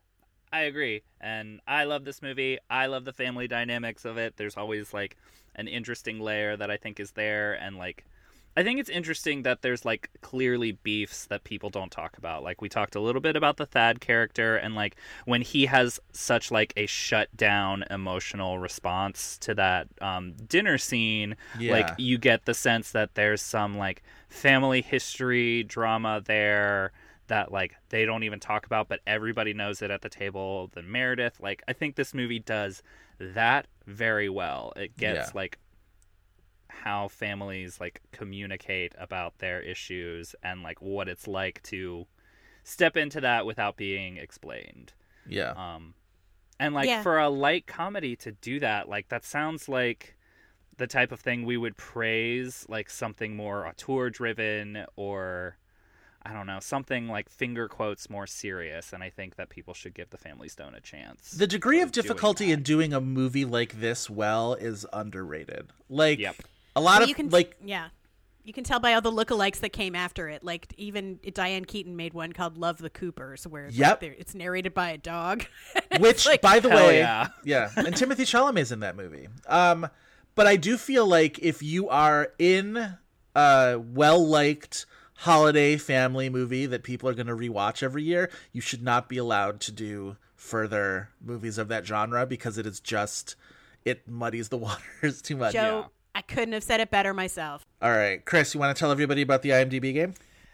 I 0.53 0.61
agree. 0.61 1.01
And 1.19 1.61
I 1.67 1.86
love 1.86 2.05
this 2.05 2.21
movie. 2.21 2.59
I 2.69 2.86
love 2.88 3.05
the 3.05 3.13
family 3.13 3.47
dynamics 3.47 4.05
of 4.05 4.17
it. 4.17 4.38
There's 4.38 4.55
always 4.57 4.93
like 4.93 5.17
an 5.55 5.67
interesting 5.67 6.19
layer 6.19 6.55
that 6.55 6.69
I 6.69 6.77
think 6.77 6.99
is 6.99 7.11
there 7.11 7.53
and 7.53 7.77
like 7.77 8.05
I 8.57 8.63
think 8.63 8.79
it's 8.81 8.89
interesting 8.89 9.43
that 9.43 9.61
there's 9.61 9.85
like 9.85 10.09
clearly 10.21 10.73
beefs 10.73 11.25
that 11.27 11.43
people 11.45 11.69
don't 11.69 11.91
talk 11.91 12.17
about. 12.17 12.43
Like 12.43 12.61
we 12.61 12.67
talked 12.67 12.95
a 12.95 12.99
little 12.99 13.21
bit 13.21 13.35
about 13.37 13.55
the 13.57 13.65
Thad 13.65 14.01
character 14.01 14.57
and 14.57 14.75
like 14.75 14.97
when 15.25 15.41
he 15.41 15.67
has 15.67 15.99
such 16.11 16.51
like 16.51 16.73
a 16.75 16.85
shut 16.85 17.35
down 17.37 17.85
emotional 17.89 18.59
response 18.59 19.37
to 19.39 19.55
that 19.55 19.87
um, 20.01 20.33
dinner 20.47 20.77
scene, 20.77 21.37
Yeah. 21.57 21.71
like 21.71 21.89
you 21.97 22.17
get 22.17 22.45
the 22.45 22.53
sense 22.53 22.91
that 22.91 23.15
there's 23.15 23.41
some 23.41 23.77
like 23.77 24.03
family 24.27 24.81
history 24.81 25.63
drama 25.63 26.21
there 26.25 26.91
that 27.27 27.53
like 27.53 27.75
they 27.87 28.03
don't 28.05 28.23
even 28.23 28.41
talk 28.41 28.65
about 28.65 28.89
but 28.89 28.99
everybody 29.07 29.53
knows 29.53 29.81
it 29.81 29.89
at 29.91 30.01
the 30.01 30.09
table 30.09 30.69
the 30.73 30.81
Meredith. 30.81 31.39
Like 31.39 31.63
I 31.69 31.73
think 31.73 31.95
this 31.95 32.13
movie 32.13 32.39
does 32.39 32.83
that 33.17 33.67
very 33.87 34.27
well. 34.27 34.73
It 34.75 34.97
gets 34.97 35.27
Yeah. 35.29 35.31
like 35.33 35.57
how 36.84 37.07
families 37.07 37.80
like 37.80 38.01
communicate 38.11 38.93
about 38.97 39.38
their 39.39 39.59
issues 39.61 40.36
and 40.43 40.63
like 40.63 40.82
what 40.82 41.07
it's 41.07 41.28
like 41.28 41.61
to 41.63 42.07
step 42.63 42.95
into 42.97 43.22
that 43.22 43.45
without 43.45 43.76
being 43.78 44.17
explained. 44.17 44.93
Yeah. 45.28 45.51
Um, 45.51 45.93
and 46.59 46.74
like 46.74 46.88
Yeah. 46.88 47.01
for 47.03 47.17
a 47.19 47.30
light 47.30 47.67
comedy 47.67 48.15
to 48.17 48.32
do 48.32 48.59
that, 48.59 48.88
like 48.89 49.09
that 49.09 49.26
sounds 49.26 49.67
like 49.69 50.15
the 50.78 50.88
type 50.88 51.11
of 51.11 51.19
thing 51.19 51.45
we 51.45 51.57
would 51.57 51.78
praise, 51.78 52.65
like 52.69 52.89
something 52.89 53.36
more 53.36 53.67
auteur 53.67 54.09
driven 54.09 54.86
or 54.95 55.57
I 56.24 56.34
don't 56.34 56.45
know, 56.45 56.59
something 56.59 57.07
like 57.07 57.30
finger 57.30 57.67
quotes 57.67 58.07
more 58.07 58.28
serious. 58.28 58.93
And 58.93 59.01
I 59.03 59.09
think 59.09 59.38
that 59.38 59.49
people 59.49 59.74
should 59.74 59.95
give 59.95 60.11
the 60.11 60.19
Family 60.19 60.49
Stone 60.49 60.76
a 60.76 60.80
chance. 60.80 61.32
the 61.32 61.47
degree 61.47 61.82
of 61.82 61.89
for 61.89 61.93
doing 61.93 62.03
difficulty 62.03 62.45
that. 62.47 62.53
in 62.53 62.61
doing 62.63 62.93
a 62.93 63.01
movie 63.01 63.43
like 63.43 63.80
this 63.80 64.07
well 64.07 64.53
is 64.53 64.86
underrated. 64.93 65.69
Like 65.89 66.19
Yep. 66.19 66.36
A 66.76 66.82
lot 66.82 66.95
Well, 66.95 67.03
of 67.03 67.09
you 67.09 67.15
can 67.15 67.30
like 67.30 67.55
yeah. 67.63 67.89
You 68.43 68.53
can 68.53 68.63
tell 68.63 68.80
by 68.80 68.95
all 68.95 69.01
the 69.01 69.11
lookalikes 69.11 69.59
that 69.59 69.69
came 69.72 69.93
after 69.95 70.28
it. 70.28 70.43
Like 70.43 70.74
even 70.78 71.19
Diane 71.34 71.63
Keaton 71.65 71.95
made 71.95 72.13
one 72.13 72.34
called 72.34 72.57
"Love 72.57 72.80
the 72.80 72.89
Coopers," 72.89 73.45
where 73.45 73.65
it's, 73.65 73.78
like, 73.78 73.88
Yep. 73.88 73.99
they're- 73.99 74.15
it's 74.17 74.34
narrated 74.34 74.74
by 74.74 74.89
a 74.89 74.97
dog. 74.97 75.45
which 75.99 76.26
like- 76.26 76.41
by 76.41 76.59
the 76.59 76.69
way 76.69 76.97
yeah. 76.99 77.28
yeah 77.43 77.69
and 77.76 77.93
timothée 77.93 78.26
chalamet's 78.26 78.72
in 78.72 78.80
that 78.80 78.95
movie 78.95 79.28
um 79.47 79.88
but 80.36 80.47
i 80.47 80.55
do 80.55 80.78
feel 80.78 81.05
like 81.05 81.38
if 81.39 81.61
you 81.61 81.89
are 81.89 82.30
in 82.39 82.95
a 83.36 83.78
well 83.78 84.26
liked 84.26 84.86
holiday 85.17 85.76
family 85.78 86.30
movie 86.30 86.65
that 86.65 86.82
people 86.84 87.07
are 87.09 87.13
going 87.13 87.28
to 87.28 87.36
rewatch 87.36 87.84
every 87.84 88.03
year 88.03 88.30
you 88.53 88.61
should 88.61 88.82
not 88.82 89.07
be 89.09 89.17
allowed 89.17 89.59
to 89.59 89.72
do 89.72 90.15
further 90.36 91.09
movies 91.24 91.57
of 91.57 91.67
that 91.67 91.86
genre 91.86 92.26
because 92.26 92.57
it 92.57 92.65
is 92.65 92.80
just 92.80 93.36
it 93.86 94.07
muddies 94.09 94.49
the 94.49 94.57
waters 94.65 95.22
too 95.22 95.36
much 95.38 95.53
Joe, 95.53 95.88
I 96.14 96.22
couldn't 96.22 96.53
have 96.53 96.64
said 96.64 96.80
it 96.80 96.89
better 96.91 97.14
myself. 97.14 97.66
all 97.82 97.91
right 97.91 98.24
chris 98.26 98.53
you 98.53 98.59
want 98.59 98.76
to 98.76 98.80
tell 98.80 98.91
everybody 98.91 99.22
about 99.22 99.41
the 99.41 99.49
imdb 99.49 99.93
game 99.93 100.14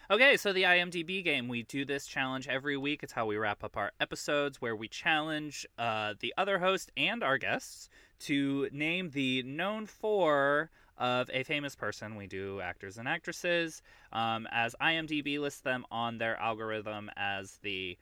Okay, 0.10 0.38
so 0.38 0.54
the 0.54 0.64
IMDb 0.64 1.22
game, 1.22 1.50
we 1.50 1.64
do 1.64 1.84
this 1.84 2.08
challenge 2.08 2.48
every 2.48 2.78
week. 2.78 3.04
It's 3.04 3.12
how 3.12 3.26
we 3.26 3.36
wrap 3.36 3.62
up 3.62 3.76
our 3.76 3.92
episodes, 4.00 4.62
where 4.62 4.74
we 4.74 4.88
challenge 4.88 5.66
uh, 5.78 6.14
the 6.22 6.34
other 6.38 6.60
host 6.60 6.94
and 6.96 7.22
our 7.22 7.38
guests 7.38 7.90
to 8.20 8.70
name 8.72 9.10
the 9.10 9.44
known 9.44 9.86
four 9.86 10.70
of 10.98 11.30
a 11.34 11.44
famous 11.44 11.76
person. 11.76 12.16
We 12.16 12.26
do 12.26 12.62
actors 12.62 12.98
and 12.98 13.06
actresses, 13.06 13.82
um, 14.14 14.48
as 14.50 14.76
IMDb 14.82 15.40
lists 15.42 15.60
them 15.60 15.86
on 15.92 16.20
their 16.20 16.38
algorithm 16.40 17.12
as 17.18 17.60
the 17.62 17.98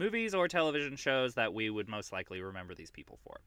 movies 0.00 0.34
or 0.34 0.48
television 0.48 0.96
shows 0.96 1.34
that 1.34 1.52
we 1.52 1.68
would 1.68 1.88
most 1.88 2.10
likely 2.10 2.40
remember 2.40 2.74
these 2.74 2.90
people 2.90 3.18
for. 3.22 3.38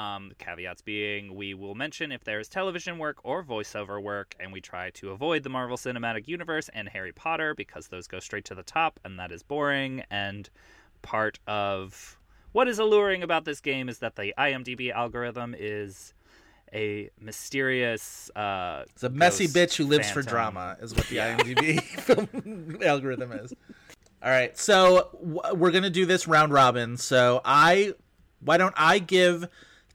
Um, 0.00 0.32
caveats 0.38 0.82
being, 0.82 1.34
we 1.34 1.54
will 1.54 1.76
mention 1.76 2.10
if 2.10 2.24
there's 2.24 2.48
television 2.48 2.98
work 2.98 3.18
or 3.22 3.44
voiceover 3.44 4.02
work, 4.02 4.34
and 4.40 4.52
we 4.52 4.60
try 4.60 4.90
to 4.90 5.10
avoid 5.10 5.44
the 5.44 5.48
Marvel 5.48 5.76
Cinematic 5.76 6.26
Universe 6.26 6.68
and 6.74 6.88
Harry 6.88 7.12
Potter 7.12 7.54
because 7.54 7.88
those 7.88 8.08
go 8.08 8.18
straight 8.18 8.44
to 8.46 8.54
the 8.54 8.64
top, 8.64 8.98
and 9.04 9.18
that 9.18 9.30
is 9.30 9.42
boring. 9.44 10.02
And 10.10 10.50
part 11.00 11.38
of 11.46 12.18
what 12.52 12.66
is 12.66 12.80
alluring 12.80 13.22
about 13.22 13.44
this 13.44 13.60
game 13.60 13.88
is 13.88 13.98
that 14.00 14.16
the 14.16 14.34
IMDb 14.36 14.92
algorithm 14.92 15.54
is 15.56 16.12
a 16.72 17.10
mysterious. 17.20 18.30
Uh, 18.34 18.84
it's 18.88 19.02
a 19.02 19.10
messy 19.10 19.46
bitch 19.46 19.76
who 19.76 19.86
lives 19.86 20.10
for 20.10 20.22
drama 20.22 20.76
is 20.80 20.94
what 20.94 21.06
the 21.08 21.16
imdb 21.16 21.82
film 21.82 22.78
algorithm 22.84 23.32
is 23.32 23.52
All 24.22 24.30
right, 24.30 24.56
so 24.58 25.08
w- 25.22 25.54
we're 25.54 25.70
gonna 25.70 25.88
do 25.90 26.04
this 26.06 26.28
round 26.28 26.52
robin. 26.52 26.96
So 26.96 27.40
I, 27.44 27.94
why 28.40 28.56
don't 28.58 28.74
I 28.76 28.98
give 28.98 29.48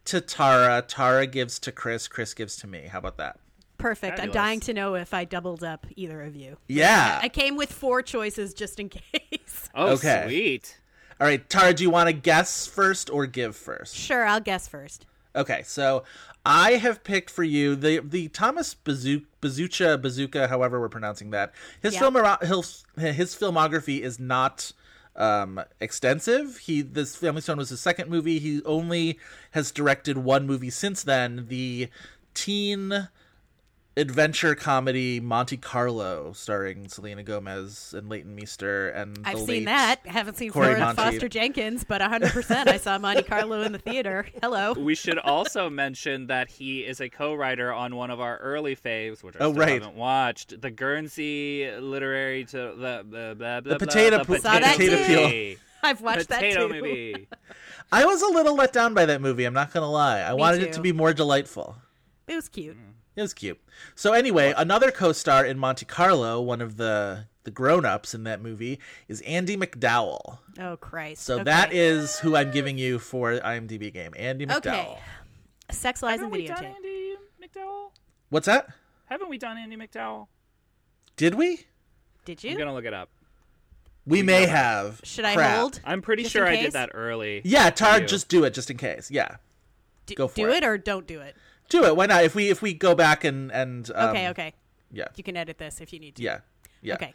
to 0.06 0.22
Tara? 0.22 0.84
Tara 0.88 1.28
gives 1.28 1.60
to 1.60 1.72
Chris. 1.72 2.08
Chris 2.08 2.34
gives 2.34 2.56
to 2.58 2.68
me. 2.68 2.88
How 2.92 3.00
about 3.00 3.18
that? 3.18 3.40
Perfect. 3.78 4.20
I'm 4.20 4.32
dying 4.32 4.62
to 4.62 4.74
know 4.74 4.96
if 4.96 5.14
I 5.14 5.26
doubled 5.26 5.64
up 5.64 5.86
either 5.96 6.24
of 6.24 6.36
you. 6.36 6.58
Yeah. 6.68 7.20
I 7.22 7.30
came 7.30 7.56
with 7.58 7.72
four 7.72 8.02
choices 8.02 8.54
just 8.54 8.80
in 8.80 8.90
case. 8.90 9.70
Oh, 9.76 9.90
Okay. 9.94 10.24
sweet. 10.26 10.80
All 11.20 11.28
right, 11.28 11.48
Tara. 11.50 11.74
Do 11.74 11.84
you 11.84 11.90
want 11.90 12.08
to 12.08 12.14
guess 12.14 12.66
first 12.68 13.10
or 13.10 13.26
give 13.28 13.56
first? 13.56 13.96
Sure, 13.96 14.26
I'll 14.26 14.40
guess 14.42 14.68
first. 14.68 15.06
Okay, 15.36 15.64
so 15.66 16.04
I 16.46 16.74
have 16.74 17.04
picked 17.04 17.30
for 17.30 17.44
you 17.44 17.76
the 17.76 18.00
the 18.00 18.28
Thomas 18.30 18.74
Bazoo- 18.74 19.26
Bazooka 19.42 19.98
Bazooka, 19.98 20.48
however 20.48 20.80
we're 20.80 20.90
pronouncing 20.90 21.32
that. 21.32 21.54
His 21.82 21.94
Yeah. 21.96 22.00
film 22.10 22.16
his, 22.42 22.86
his 22.98 23.36
filmography 23.36 24.00
is 24.02 24.20
not 24.20 24.72
um 25.18 25.62
extensive. 25.80 26.58
He 26.58 26.82
this 26.82 27.16
Family 27.16 27.42
Stone 27.42 27.58
was 27.58 27.70
his 27.70 27.80
second 27.82 28.10
movie. 28.10 28.40
He 28.40 28.62
only 28.64 29.20
has 29.52 29.72
directed 29.72 30.18
one 30.20 30.46
movie 30.46 30.70
since 30.70 31.04
then, 31.04 31.46
the 31.50 31.90
teen 32.34 33.08
adventure 33.98 34.56
comedy 34.56 35.20
Monte 35.22 35.56
Carlo 35.58 36.34
starring 36.34 36.90
Selena 36.90 37.24
Gomez 37.24 37.94
and 37.98 38.10
Leighton 38.10 38.36
Meester 38.36 38.90
and 38.90 39.18
I've 39.24 39.40
the 39.40 39.46
seen 39.46 39.66
that. 39.66 40.02
I 40.06 40.12
haven't 40.12 40.36
seen 40.36 40.52
Cory 40.52 40.76
Florence 40.76 40.98
Monteith. 40.98 41.14
Foster 41.14 41.30
Jenkins, 41.30 41.86
but 41.86 42.02
100% 42.02 42.68
I 42.68 42.78
saw 42.78 42.98
Monte 42.98 43.24
Carlo 43.24 43.62
in 43.62 43.72
the 43.72 43.80
theater. 43.80 44.26
Hello. 44.42 44.74
We 44.74 44.96
should 44.96 45.18
also 45.20 45.70
mention 45.70 46.28
that 46.28 46.50
he 46.50 46.82
is 46.82 47.00
a 47.00 47.08
co-writer 47.10 47.72
on 47.72 47.96
one 47.96 48.12
of 48.12 48.20
our 48.20 48.38
early 48.38 48.76
faves, 48.76 49.24
which 49.24 49.36
I 49.36 49.40
Oh, 49.46 49.52
still 49.52 49.62
right. 49.62 49.82
haven't 49.82 49.96
watched, 49.96 50.60
the 50.60 50.72
Guernsey 50.72 51.70
literary 51.80 52.44
to 52.46 52.58
the 52.58 53.06
blah, 53.10 53.34
blah, 53.34 53.62
blah, 53.62 53.78
potato 53.78 54.18
blah, 54.18 54.26
peel- 54.26 54.36
the 54.36 54.42
Saw 54.42 54.60
that 54.60 54.76
potato 54.78 55.06
too. 55.06 55.16
movie. 55.24 55.58
I've 55.84 56.02
watched 56.02 56.28
potato 56.28 56.68
that 56.68 56.74
too. 56.74 56.82
movie. 56.82 57.28
I 57.92 58.04
was 58.06 58.22
a 58.22 58.28
little 58.28 58.56
let 58.56 58.74
down 58.74 58.94
by 58.94 59.06
that 59.06 59.22
movie, 59.22 59.46
I'm 59.46 59.54
not 59.54 59.72
going 59.72 59.84
to 59.84 59.88
lie. 59.88 60.20
I 60.20 60.34
wanted 60.34 60.64
it 60.64 60.74
to 60.74 60.82
be 60.82 60.92
more 60.92 61.14
delightful. 61.14 61.78
It 62.28 62.36
was 62.36 62.50
cute. 62.50 62.76
Mm. 62.76 62.94
It 63.16 63.22
was 63.22 63.34
cute. 63.34 63.60
So 63.96 64.14
anyway, 64.14 64.54
another 64.58 64.92
co-star 64.92 65.46
in 65.46 65.58
Monte 65.58 65.86
Carlo, 65.86 66.42
one 66.42 66.62
of 66.62 66.78
the 66.78 67.26
the 67.44 67.52
grown-ups 67.52 68.16
in 68.16 68.24
that 68.24 68.42
movie, 68.42 68.80
is 69.08 69.22
Andie 69.22 69.56
MacDowell. 69.56 70.40
Oh, 70.60 70.78
Christ. 70.78 71.22
So 71.24 71.36
Okay. 71.36 71.44
that 71.44 71.72
is 71.74 72.18
who 72.20 72.36
I'm 72.36 72.50
giving 72.50 72.78
you 72.80 72.98
for 72.98 73.34
IMDb 73.34 73.94
game. 73.94 74.14
Andie 74.18 74.48
MacDowell. 74.48 74.58
Okay. 74.94 75.00
Sex, 75.72 76.02
Lies, 76.02 76.20
Haven't 76.20 76.34
and 76.34 76.34
we 76.42 76.48
done 76.48 76.58
Videotape. 76.58 76.76
Andie 76.76 77.16
MacDowell? 77.42 77.92
What's 78.30 78.48
that? 78.48 78.68
Haven't 79.06 79.30
we 79.30 79.38
done 79.38 79.58
Andie 79.58 79.78
MacDowell? 79.78 80.28
Did 81.18 81.36
we? 81.36 81.68
Did 82.26 82.44
you? 82.44 82.52
I'm 82.52 82.58
gonna 82.58 82.74
look 82.74 82.86
it 82.86 82.94
up. 82.96 83.10
We 84.08 84.24
may 84.24 84.46
have. 84.48 85.00
Should 85.04 85.26
I 85.26 85.56
hold? 85.58 85.80
I'm 85.86 86.02
pretty 86.02 86.24
Just 86.24 86.34
sure 86.34 86.48
I 86.48 86.56
did 86.58 86.74
that 86.74 86.92
early. 86.94 87.42
Yeah, 87.46 87.70
Tar, 87.70 88.00
just 88.02 88.28
do 88.28 88.44
it 88.44 88.54
just 88.56 88.70
in 88.72 88.78
case. 88.78 89.10
Yeah, 89.12 89.38
Do, 90.08 90.16
Go 90.16 90.28
for 90.28 90.36
do 90.36 90.50
it. 90.50 90.58
it. 90.58 90.64
or 90.64 90.78
don't 90.80 91.06
do 91.08 91.22
it. 91.22 91.36
Do 91.70 91.84
it. 91.86 91.96
Why 91.96 92.06
not? 92.06 92.24
If 92.24 92.36
we 92.36 92.50
if 92.50 92.62
we 92.62 92.74
go 92.74 92.96
back 92.96 93.24
and 93.24 93.52
and 93.52 93.90
um, 93.96 94.10
Okay, 94.10 94.30
okay. 94.30 94.54
yeah, 94.92 95.08
You 95.16 95.24
can 95.24 95.36
edit 95.38 95.58
this 95.58 95.82
if 95.82 95.92
you 95.94 96.00
need 96.00 96.16
to. 96.16 96.24
yeah, 96.24 96.40
yeah. 96.82 96.96
Okay. 96.96 97.14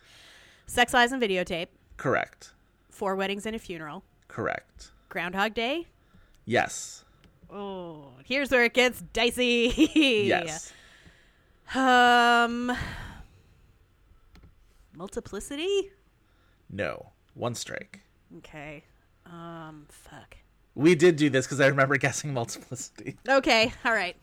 Sex, 0.67 0.95
Lies, 0.95 1.13
and 1.13 1.23
Videotape. 1.23 1.69
Correct. 1.97 2.53
Four 2.91 3.17
Weddings 3.17 3.47
and 3.47 3.57
a 3.57 3.59
Funeral. 3.59 4.05
Correct. 4.29 4.91
Groundhog 5.09 5.55
Day. 5.55 5.87
Yes. 6.45 7.05
Oh, 7.53 8.13
here's 8.25 8.51
where 8.51 8.65
it 8.65 8.75
gets 8.75 9.01
dicey. 9.01 9.91
Yes. 9.95 10.73
Um. 11.75 12.73
Multiplicity. 14.95 15.91
No. 16.69 17.11
One 17.35 17.55
strike. 17.55 18.01
Okay. 18.39 18.85
Um. 19.27 19.87
Fuck. 19.89 20.37
We 20.75 20.95
did 20.95 21.17
do 21.17 21.31
this 21.31 21.47
because 21.47 21.61
I 21.61 21.67
remember 21.67 21.97
guessing 21.99 22.33
multiplicity. 22.33 23.17
Okay. 23.29 23.73
All 23.85 23.93
right. 23.93 24.17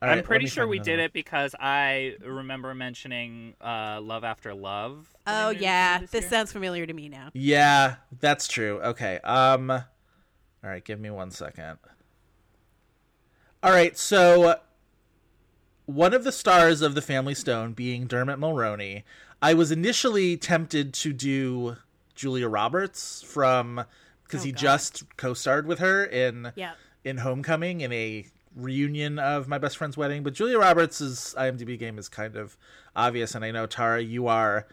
All 0.00 0.08
I'm 0.08 0.16
right, 0.18 0.24
pretty 0.24 0.46
sure 0.46 0.66
we 0.68 0.78
did 0.78 0.98
one. 0.98 1.06
it 1.06 1.12
because 1.12 1.54
I 1.58 2.14
remember 2.24 2.72
mentioning 2.74 3.54
uh, 3.60 4.00
Love 4.00 4.22
After 4.22 4.54
Love. 4.54 5.12
Oh 5.26 5.50
yeah, 5.50 5.98
this 5.98 6.10
this 6.10 6.28
sounds 6.28 6.52
familiar 6.52 6.86
to 6.86 6.92
me 6.92 7.08
now. 7.08 7.30
Yeah, 7.34 7.96
that's 8.20 8.46
true. 8.46 8.80
Okay. 8.80 9.18
Um 9.24 9.70
All 9.70 9.82
right, 10.62 10.84
give 10.84 11.00
me 11.00 11.10
one 11.10 11.30
second. 11.32 11.78
All 13.62 13.72
right, 13.72 13.98
so 13.98 14.60
one 15.86 16.14
of 16.14 16.22
the 16.22 16.32
stars 16.32 16.80
of 16.80 16.94
the 16.94 17.02
Family 17.02 17.34
Stone 17.34 17.72
being 17.72 18.06
Dermot 18.06 18.38
Mulroney, 18.38 19.02
I 19.42 19.54
was 19.54 19.72
initially 19.72 20.36
tempted 20.36 20.94
to 20.94 21.12
do 21.12 21.76
Julia 22.14 22.48
Roberts 22.48 23.22
from 23.22 23.84
because 24.24 24.42
Oh, 24.42 24.44
he 24.44 24.52
God. 24.52 24.58
just 24.60 25.16
co-starred 25.16 25.66
with 25.66 25.80
her 25.80 26.04
in 26.04 26.52
Yeah. 26.54 26.74
in 27.04 27.18
Homecoming 27.18 27.80
in 27.80 27.92
a 27.92 28.26
reunion 28.58 29.18
of 29.18 29.48
my 29.48 29.56
best 29.56 29.76
friend's 29.78 29.96
wedding. 29.96 30.22
But 30.22 30.34
Julia 30.34 30.58
Roberts' 30.58 31.34
IMDb 31.34 31.78
game 31.78 31.98
is 31.98 32.08
kind 32.08 32.36
of 32.36 32.56
obvious, 32.94 33.34
and 33.34 33.44
I 33.44 33.50
know 33.52 33.66
Tara, 33.66 34.02
you 34.02 34.26
are 34.26 34.66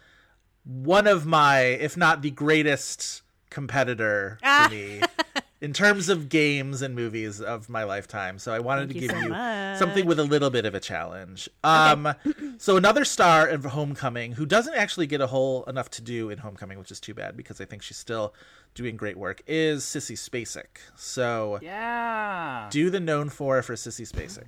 one 0.66 1.08
of 1.08 1.26
my, 1.26 1.60
if 1.62 1.96
not 1.96 2.22
the 2.22 2.32
greatest 2.32 3.22
competitor 3.50 4.38
Ah. 4.44 4.66
for 4.68 4.76
me 4.76 5.02
in 5.66 5.74
terms 5.74 6.10
of 6.10 6.30
games 6.30 6.84
and 6.84 6.94
movies 6.94 7.42
of 7.42 7.70
my 7.70 7.84
lifetime. 7.84 8.38
So 8.38 8.54
I 8.54 8.60
wanted 8.60 8.90
Thank 8.90 8.92
to 8.92 8.96
you 8.98 9.02
give 9.10 9.18
so 9.18 9.24
you 9.24 9.30
much. 9.30 9.80
something 9.80 10.06
with 10.06 10.20
a 10.20 10.24
little 10.24 10.52
bit 10.52 10.64
of 10.64 10.76
a 10.76 10.80
challenge. 10.80 11.50
Um, 11.64 12.14
so 12.60 12.78
another 12.78 13.04
star 13.04 13.48
of 13.48 13.66
Homecoming 13.66 14.34
who 14.34 14.46
doesn't 14.46 14.76
actually 14.76 15.08
get 15.08 15.22
a 15.22 15.28
whole 15.28 15.64
enough 15.64 15.90
to 15.90 16.04
do 16.04 16.30
in 16.30 16.38
Homecoming, 16.38 16.78
which 16.78 16.92
is 16.92 17.00
too 17.00 17.16
bad 17.16 17.36
because 17.36 17.60
I 17.60 17.66
think 17.66 17.82
she's 17.82 17.98
still 17.98 18.36
doing 18.76 18.96
great 18.96 19.18
work, 19.18 19.42
is 19.48 19.84
Sissy 19.84 20.16
Spacek. 20.16 20.78
So 20.96 21.58
Yeah. 21.64 22.68
do 22.70 22.92
the 22.92 23.00
known 23.00 23.30
for 23.30 23.64
for 23.64 23.74
Sissy 23.74 24.08
Spacek. 24.08 24.46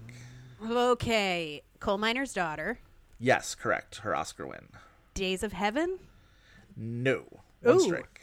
Okay. 0.69 1.63
Coal 1.79 1.97
miner's 1.97 2.31
daughter. 2.33 2.77
Yes, 3.19 3.55
correct. 3.55 3.97
Her 3.97 4.15
Oscar 4.15 4.45
win. 4.45 4.67
Days 5.15 5.41
of 5.41 5.53
Heaven. 5.53 5.97
No. 6.75 7.23
One 7.63 7.77
Ooh. 7.77 7.79
strike. 7.79 8.16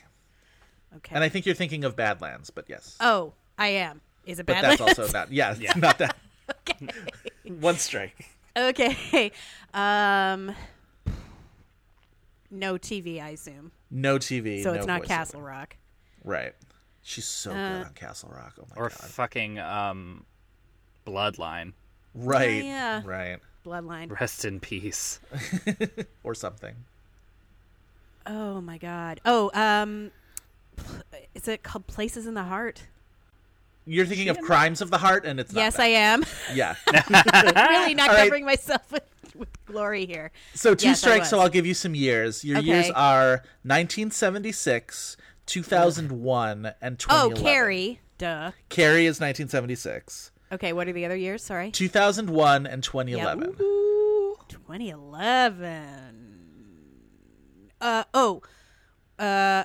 Okay. 0.96 1.14
And 1.14 1.24
I 1.24 1.28
think 1.28 1.46
you're 1.46 1.54
thinking 1.54 1.84
of 1.84 1.96
Badlands, 1.96 2.50
but 2.50 2.66
yes. 2.68 2.96
oh, 3.00 3.32
I 3.58 3.68
am. 3.68 4.00
Is 4.26 4.38
it 4.38 4.46
but 4.46 4.54
bad? 4.54 4.64
that's 4.64 4.80
also 4.80 5.08
not. 5.12 5.32
Yeah, 5.32 5.54
Yeah. 5.60 5.72
not 5.76 5.98
that. 5.98 6.16
okay. 6.70 6.88
One 7.60 7.76
strike. 7.76 8.26
okay. 8.56 9.32
Um. 9.72 10.54
No 12.50 12.74
TV, 12.78 13.20
I 13.20 13.30
assume. 13.30 13.72
No 13.90 14.18
TV. 14.18 14.62
So 14.62 14.70
no 14.72 14.78
it's 14.78 14.86
not 14.86 15.02
voiceover. 15.02 15.06
Castle 15.06 15.42
Rock. 15.42 15.76
Right. 16.22 16.54
She's 17.02 17.24
so 17.26 17.50
Uh, 17.50 17.54
good 17.78 17.86
on 17.88 17.92
Castle 17.94 18.30
Rock. 18.34 18.54
Oh 18.60 18.66
my 18.70 18.76
Or 18.80 18.88
god. 18.88 18.98
fucking 18.98 19.58
um, 19.58 20.24
Bloodline. 21.06 21.72
right. 22.14 22.64
yeah. 22.64 23.02
Right. 23.04 23.38
Bloodline. 23.66 24.10
Rest 24.18 24.44
in 24.44 24.60
peace. 24.60 25.20
Or 26.22 26.34
something. 26.34 26.74
Oh 28.26 28.60
my 28.62 28.78
god. 28.78 29.20
Oh, 29.26 29.50
um, 29.52 30.10
is 31.34 31.48
it 31.48 31.62
called 31.62 31.86
Places 31.86 32.26
in 32.26 32.34
the 32.34 32.44
Heart? 32.44 32.84
You're 33.86 34.06
thinking 34.06 34.28
of 34.30 34.38
Crimes 34.40 34.80
of 34.80 34.90
the 34.90 34.98
Heart, 34.98 35.26
and 35.26 35.38
it's 35.38 35.52
not 35.52 35.60
yes, 35.60 35.76
that. 35.76 35.82
I 35.82 35.86
am. 35.88 36.24
Yeah. 36.54 36.74
really 37.70 37.94
not 37.94 38.08
All 38.08 38.14
right. 38.14 38.24
covering 38.24 38.46
myself 38.46 38.90
with, 38.90 39.04
with 39.34 39.48
glory 39.66 40.06
here. 40.06 40.30
So 40.54 40.74
two 40.74 40.88
Yes, 40.88 41.00
strikes. 41.00 41.28
So. 41.28 41.38
I'll 41.38 41.50
give 41.50 41.66
you 41.66 41.74
some 41.74 41.94
years. 41.94 42.44
Your 42.44 42.58
Okay. 42.58 42.66
years 42.66 42.90
are 42.90 43.42
1976, 43.62 45.16
2001, 45.46 46.72
and 46.80 46.98
2011. 46.98 47.38
Oh, 47.38 47.42
Carrie. 47.42 48.00
Duh. 48.16 48.52
Carrie 48.70 49.06
is 49.06 49.20
1976. 49.20 50.30
Okay, 50.52 50.72
what 50.72 50.88
are 50.88 50.92
the 50.92 51.04
other 51.04 51.16
years? 51.16 51.42
Sorry. 51.42 51.70
2001 51.70 52.66
and 52.66 52.82
2011. 52.82 53.56
Ooh, 53.60 54.36
2011. 54.48 56.40
Uh 57.80 58.04
oh. 58.14 58.40
Uh 59.18 59.64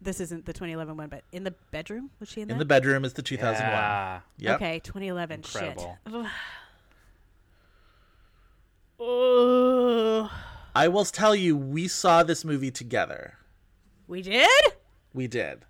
this 0.00 0.20
isn't 0.20 0.46
the 0.46 0.52
2011 0.52 0.96
one, 0.96 1.08
but 1.08 1.22
in 1.32 1.44
the 1.44 1.54
bedroom 1.70 2.10
was 2.20 2.28
she 2.28 2.40
in 2.42 2.48
that? 2.48 2.54
In 2.54 2.58
the 2.58 2.64
bedroom 2.64 3.04
is 3.04 3.14
the 3.14 3.22
2001. 3.22 3.70
Yeah. 3.72 4.20
Yep. 4.38 4.56
Okay, 4.56 4.78
2011. 4.80 5.36
Incredible. 5.40 5.98
Shit. 6.06 6.26
Oh, 8.98 10.30
I 10.74 10.88
will 10.88 11.04
tell 11.04 11.34
you, 11.34 11.56
we 11.56 11.88
saw 11.88 12.22
this 12.22 12.44
movie 12.44 12.70
together. 12.70 13.34
we 14.06 14.22
did. 14.22 14.48
We 15.12 15.26
did. 15.26 15.64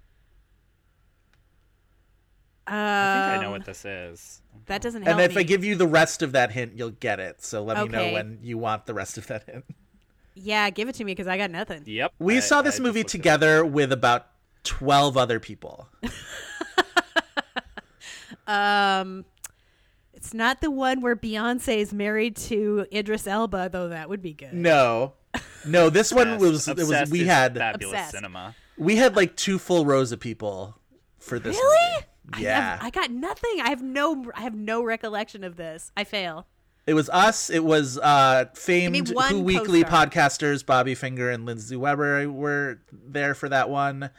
Um, 2.68 2.74
I 2.74 3.28
think 3.30 3.38
I 3.38 3.42
know 3.44 3.50
what 3.52 3.64
this 3.64 3.84
is. 3.84 4.42
that 4.66 4.82
doesn't 4.82 5.02
help 5.02 5.18
And 5.20 5.24
if 5.30 5.36
me. 5.36 5.40
I 5.40 5.44
give 5.44 5.64
you 5.64 5.76
the 5.76 5.86
rest 5.86 6.20
of 6.22 6.32
that 6.32 6.50
hint, 6.50 6.72
you'll 6.74 6.90
get 6.90 7.20
it. 7.20 7.40
So 7.44 7.62
let 7.62 7.78
me 7.80 7.88
know 7.88 8.12
when 8.12 8.40
you 8.42 8.58
want 8.58 8.86
the 8.86 8.94
rest 8.94 9.18
of 9.18 9.28
that 9.28 9.44
hint. 9.44 9.64
Yeah, 10.37 10.70
give 10.70 10.89
it 10.89 10.95
to 10.97 11.05
me 11.05 11.12
because 11.12 11.26
I 11.26 11.37
got 11.37 11.51
nothing. 11.51 11.82
Yep. 11.87 12.12
We 12.20 12.37
I- 12.37 12.41
saw 12.41 12.62
this 12.62 12.74
just 12.74 12.82
movie 12.82 13.01
looked 13.01 13.14
it 13.14 13.18
up. 13.18 13.22
together 13.22 13.64
with 13.66 13.91
about 13.91 14.26
12 14.64 15.16
other 15.16 15.41
people. 15.41 15.89
Um, 18.47 19.24
it's 20.12 20.32
not 20.32 20.61
the 20.61 20.70
one 20.70 21.01
where 21.01 21.16
Beyonce 21.16 21.78
is 21.78 21.93
married 21.93 22.37
to 22.37 22.87
Idris 22.93 23.26
Elba, 23.26 23.70
though. 23.72 23.89
That 23.89 24.09
would 24.09 24.22
be 24.22 24.32
good. 24.34 24.53
No. 24.53 25.14
No, 25.66 25.91
this 25.91 26.12
one 26.12 26.28
Obsessed- 26.34 26.68
was 26.68 26.68
it 26.68 26.76
was 27.03 27.11
we 27.11 27.22
is 27.22 27.26
had 27.26 27.57
fabulous 27.57 27.95
Obsessed. 27.95 28.12
cinema. 28.12 28.55
we 28.78 28.97
had 28.97 29.16
like 29.16 29.37
two 29.37 29.59
full 29.59 29.84
rows 29.84 30.12
of 30.12 30.20
people 30.20 30.78
for 31.18 31.39
this 31.41 31.57
Really? 31.57 31.95
movie. 31.95 32.07
I 32.34 32.41
Yeah. 32.41 32.70
have- 32.76 32.82
I 32.84 32.91
got 32.91 33.11
nothing. 33.11 33.61
I 33.62 33.70
have 33.70 33.82
no. 33.82 34.30
I 34.34 34.43
have 34.43 34.55
no 34.55 34.82
recollection 34.84 35.43
of 35.43 35.57
this. 35.57 35.91
I 35.97 36.05
fail. 36.05 36.47
It 36.87 36.95
was 36.95 37.09
us. 37.11 37.51
It 37.51 37.64
was 37.64 37.99
uh, 37.99 38.47
famed 38.55 39.12
one 39.12 39.30
Who 39.30 39.41
Weekly 39.41 39.82
podcasters 39.82 40.64
Bobby 40.64 40.95
Finger 40.95 41.30
and 41.30 41.45
Lindsey 41.45 41.74
Weber 41.74 42.30
were 42.30 42.78
there 42.93 43.34
for 43.34 43.49
that 43.49 43.68
one. 43.68 44.11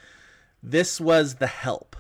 This 0.61 0.99
was 0.99 1.36
The 1.36 1.47
Help. 1.47 1.95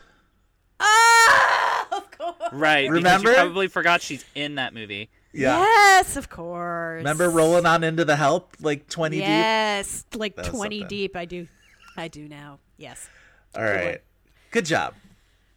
Ah, 0.79 1.87
of 1.97 2.11
course. 2.11 2.35
Right. 2.51 2.83
because 2.83 2.95
Remember? 2.97 3.29
You 3.29 3.35
probably 3.35 3.67
forgot 3.67 4.01
she's 4.01 4.25
in 4.35 4.55
that 4.55 4.73
movie. 4.73 5.09
Yeah. 5.31 5.59
Yes, 5.59 6.17
of 6.17 6.29
course. 6.29 6.97
Remember 6.97 7.29
rolling 7.29 7.65
on 7.65 7.83
into 7.85 8.03
The 8.03 8.15
Help 8.17 8.55
like 8.59 8.89
20 8.89 9.17
deep? 9.17 9.25
Yes, 9.25 10.05
like 10.15 10.35
That 10.35 10.45
twenty 10.45 10.83
deep. 10.83 11.15
I 11.15 11.25
do. 11.25 11.47
I 11.95 12.07
do 12.09 12.27
now. 12.27 12.59
Yes. 12.77 13.09
All 13.55 13.63
right. 13.63 14.01
Good 14.51 14.65
job. 14.65 14.95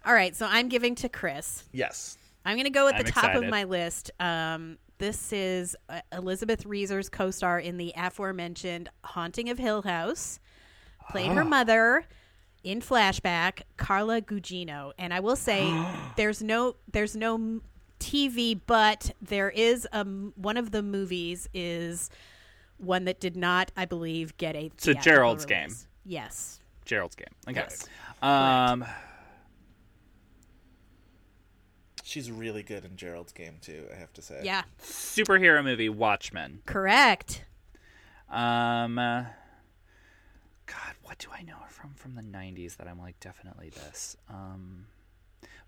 All 0.06 0.14
right. 0.14 0.36
So 0.36 0.46
I'm 0.48 0.68
giving 0.68 0.94
to 0.96 1.08
Chris. 1.08 1.64
Yes. 1.72 2.16
I'm 2.44 2.56
going 2.56 2.64
to 2.64 2.70
go 2.70 2.88
at 2.88 2.94
I'm 2.94 3.04
the 3.04 3.10
top 3.10 3.34
of 3.34 3.46
my 3.48 3.64
list. 3.64 4.10
Um, 4.20 4.78
this 5.00 5.32
is 5.32 5.74
uh, 5.88 6.00
Elizabeth 6.12 6.64
Reaser's 6.64 7.08
co-star 7.08 7.58
in 7.58 7.76
the 7.78 7.92
aforementioned 7.96 8.88
Haunting 9.02 9.48
of 9.50 9.58
Hill 9.58 9.82
House. 9.82 10.38
Played 11.10 11.30
Ah. 11.30 11.34
her 11.34 11.44
mother 11.44 12.06
in 12.62 12.80
flashback, 12.80 13.62
Carla 13.76 14.20
Gugino. 14.20 14.92
And 14.98 15.12
I 15.12 15.18
will 15.20 15.34
say, 15.36 15.68
there's 16.16 16.42
no 16.42 16.76
there's 16.92 17.16
no 17.16 17.60
TV, 17.98 18.60
but 18.66 19.10
there 19.20 19.50
is 19.50 19.88
um 19.92 20.32
one 20.36 20.56
of 20.56 20.70
the 20.70 20.82
movies 20.82 21.48
is 21.52 22.08
one 22.78 23.04
that 23.06 23.18
did 23.20 23.36
not, 23.36 23.72
I 23.76 23.84
believe, 23.86 24.36
get 24.36 24.54
a 24.54 24.70
So 24.76 24.92
theatrical 24.92 25.02
Gerald's 25.12 25.44
Game. 25.46 25.74
Yes. 26.04 26.60
Gerald's 26.84 27.14
game. 27.16 27.26
Okay. 27.48 27.60
Yes. 27.60 27.86
Um, 28.22 28.84
She's 32.10 32.28
really 32.28 32.64
good 32.64 32.84
in 32.84 32.96
Gerald's 32.96 33.32
game 33.32 33.58
too, 33.60 33.86
I 33.94 33.96
have 33.96 34.12
to 34.14 34.22
say. 34.22 34.40
Yeah. 34.42 34.62
superhero 34.82 35.62
movie 35.62 35.88
Watchmen. 35.88 36.60
Correct. 36.66 37.44
Um, 38.28 38.98
uh, 38.98 39.26
God, 40.66 40.94
what 41.04 41.18
do 41.18 41.28
I 41.32 41.42
know 41.42 41.54
her 41.54 41.68
from 41.68 41.94
from 41.94 42.16
the 42.16 42.22
'90s 42.22 42.76
that 42.78 42.88
I'm 42.88 42.98
like 42.98 43.20
definitely 43.20 43.70
this? 43.70 44.16
Um, 44.28 44.86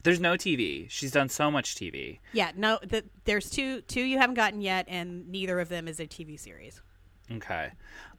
there's 0.02 0.18
no 0.18 0.32
TV. 0.32 0.90
She's 0.90 1.12
done 1.12 1.28
so 1.28 1.48
much 1.48 1.76
TV. 1.76 2.18
Yeah, 2.32 2.50
no, 2.56 2.80
the, 2.82 3.04
there's 3.24 3.48
two 3.48 3.82
two 3.82 4.02
you 4.02 4.18
haven't 4.18 4.34
gotten 4.34 4.60
yet, 4.60 4.86
and 4.88 5.28
neither 5.28 5.60
of 5.60 5.68
them 5.68 5.86
is 5.86 6.00
a 6.00 6.08
TV 6.08 6.38
series. 6.38 6.82
Okay. 7.36 7.70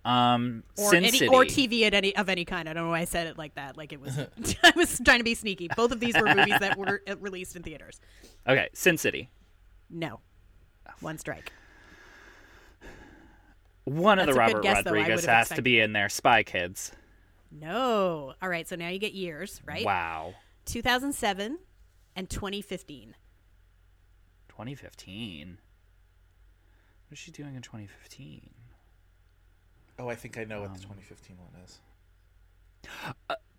Um, 0.05 0.63
or 0.77 0.89
Sin 0.89 1.05
any 1.05 1.17
City. 1.17 1.27
or 1.29 1.45
TV 1.45 1.83
at 1.83 1.93
any 1.93 2.15
of 2.15 2.27
any 2.27 2.43
kind. 2.43 2.67
I 2.67 2.73
don't 2.73 2.83
know 2.83 2.89
why 2.89 2.99
I 2.99 3.05
said 3.05 3.27
it 3.27 3.37
like 3.37 3.55
that. 3.55 3.77
Like 3.77 3.93
it 3.93 4.01
was. 4.01 4.17
I 4.63 4.73
was 4.75 4.99
trying 5.03 5.19
to 5.19 5.23
be 5.23 5.33
sneaky. 5.33 5.69
Both 5.75 5.91
of 5.91 5.99
these 5.99 6.15
were 6.15 6.33
movies 6.33 6.59
that 6.59 6.77
were 6.77 7.01
uh, 7.07 7.15
released 7.17 7.55
in 7.55 7.63
theaters. 7.63 8.01
Okay, 8.47 8.69
Sin 8.73 8.97
City. 8.97 9.29
No, 9.89 10.19
one 10.99 11.17
strike. 11.17 11.51
One 13.85 14.19
of 14.19 14.27
the 14.27 14.33
Robert 14.33 14.63
guess, 14.63 14.83
though. 14.83 14.91
Rodriguez 14.91 15.25
have 15.25 15.47
has 15.47 15.57
to 15.57 15.61
be 15.61 15.79
in 15.79 15.93
there. 15.93 16.09
Spy 16.09 16.43
Kids. 16.43 16.91
No. 17.51 18.33
All 18.41 18.49
right. 18.49 18.67
So 18.67 18.75
now 18.75 18.89
you 18.89 18.99
get 18.99 19.13
years, 19.13 19.61
right? 19.65 19.85
Wow. 19.85 20.33
2007 20.65 21.59
and 22.15 22.29
2015. 22.29 23.15
2015. 24.47 25.57
What 27.07 27.13
is 27.13 27.19
she 27.19 27.31
doing 27.31 27.55
in 27.55 27.61
2015? 27.61 28.49
Oh, 29.99 30.07
I 30.09 30.15
think 30.15 30.37
I 30.37 30.43
know 30.43 30.61
what 30.61 30.73
the 30.73 30.79
2015 30.79 31.37
one 31.37 31.61
is. 31.63 31.79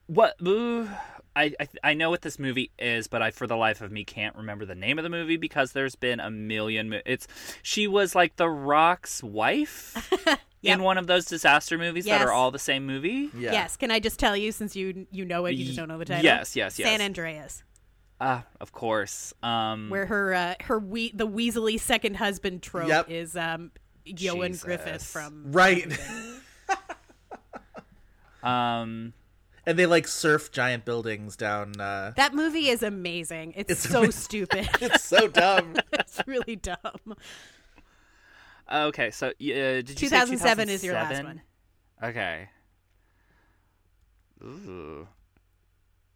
What? 0.07 0.35
ooh, 0.47 0.87
I, 1.35 1.55
I 1.59 1.69
I 1.83 1.95
know 1.95 2.11
what 2.11 2.21
this 2.21 2.39
movie 2.39 2.71
is, 2.79 3.07
but 3.07 3.23
I 3.23 3.31
for 3.31 3.47
the 3.47 3.57
life 3.57 3.81
of 3.81 3.91
me 3.91 4.05
can't 4.05 4.37
remember 4.37 4.67
the 4.67 4.75
name 4.75 4.99
of 4.99 5.03
the 5.03 5.09
movie 5.09 5.39
because 5.39 5.73
there's 5.73 5.95
been 5.97 6.21
a 6.21 6.31
million. 6.31 6.91
Mo- 6.91 7.01
it's 7.07 7.27
she 7.63 7.87
was 7.89 8.15
like 8.15 8.37
the 8.37 8.49
Rock's 8.49 9.23
wife 9.23 10.11
Yep. 10.61 10.79
in 10.79 10.83
one 10.83 10.99
of 10.99 11.07
those 11.07 11.25
disaster 11.25 11.79
movies 11.79 12.05
that 12.07 12.21
are 12.23 12.33
all 12.33 12.51
the 12.51 12.59
same 12.59 12.87
movie. 12.87 13.31
Yeah. 13.37 13.53
Yes. 13.53 13.77
Can 13.77 13.91
I 13.91 13.99
just 14.01 14.19
tell 14.19 14.37
you, 14.37 14.53
since 14.53 14.77
you 14.77 15.07
you 15.11 15.25
know 15.25 15.47
it, 15.47 15.53
you 15.53 15.65
just 15.65 15.77
don't 15.79 15.89
know 15.89 15.99
the 15.99 16.05
title? 16.05 16.25
Yes, 16.25 16.55
yes, 16.55 16.79
yes. 16.79 16.87
San 16.89 17.01
Andreas, 17.01 17.63
Ah, 18.21 18.45
of 18.61 18.73
course. 18.73 19.33
Um, 19.43 19.89
where 19.91 20.05
her 20.07 20.35
uh, 20.35 20.55
her 20.65 20.79
we- 20.79 21.13
the 21.13 21.27
Weasley 21.27 21.81
second 21.81 22.17
husband 22.17 22.63
trope 22.63 22.89
Yep. 22.89 23.11
is 23.11 23.37
um, 23.37 23.73
Ioan 24.07 24.49
Jesus. 24.53 24.65
Gruffudd 24.65 25.03
from 25.03 25.53
Right. 25.53 25.99
um, 28.43 29.13
and 29.67 29.79
they 29.79 29.87
like 29.87 30.07
surf 30.07 30.53
giant 30.53 30.85
buildings 30.85 31.37
down. 31.37 31.81
Uh, 31.81 32.13
That 32.17 32.35
movie 32.35 32.69
is 32.69 32.83
amazing. 32.83 33.55
It's, 33.57 33.71
It's 33.71 33.89
so 33.89 34.03
ama- 34.03 34.13
stupid. 34.13 34.69
it's 34.81 35.05
so 35.05 35.29
dumb. 35.29 35.77
it's 35.93 36.21
really 36.27 36.57
dumb. 36.57 37.15
okay, 38.73 39.11
so 39.11 39.29
uh, 39.29 39.33
did 39.39 40.01
you 40.01 40.09
say 40.09 40.21
2007 40.21 40.69
is 40.69 40.85
your 40.85 40.95
last 40.95 41.23
one. 41.25 41.43
Okay. 42.03 42.49
Ooh. 44.43 45.09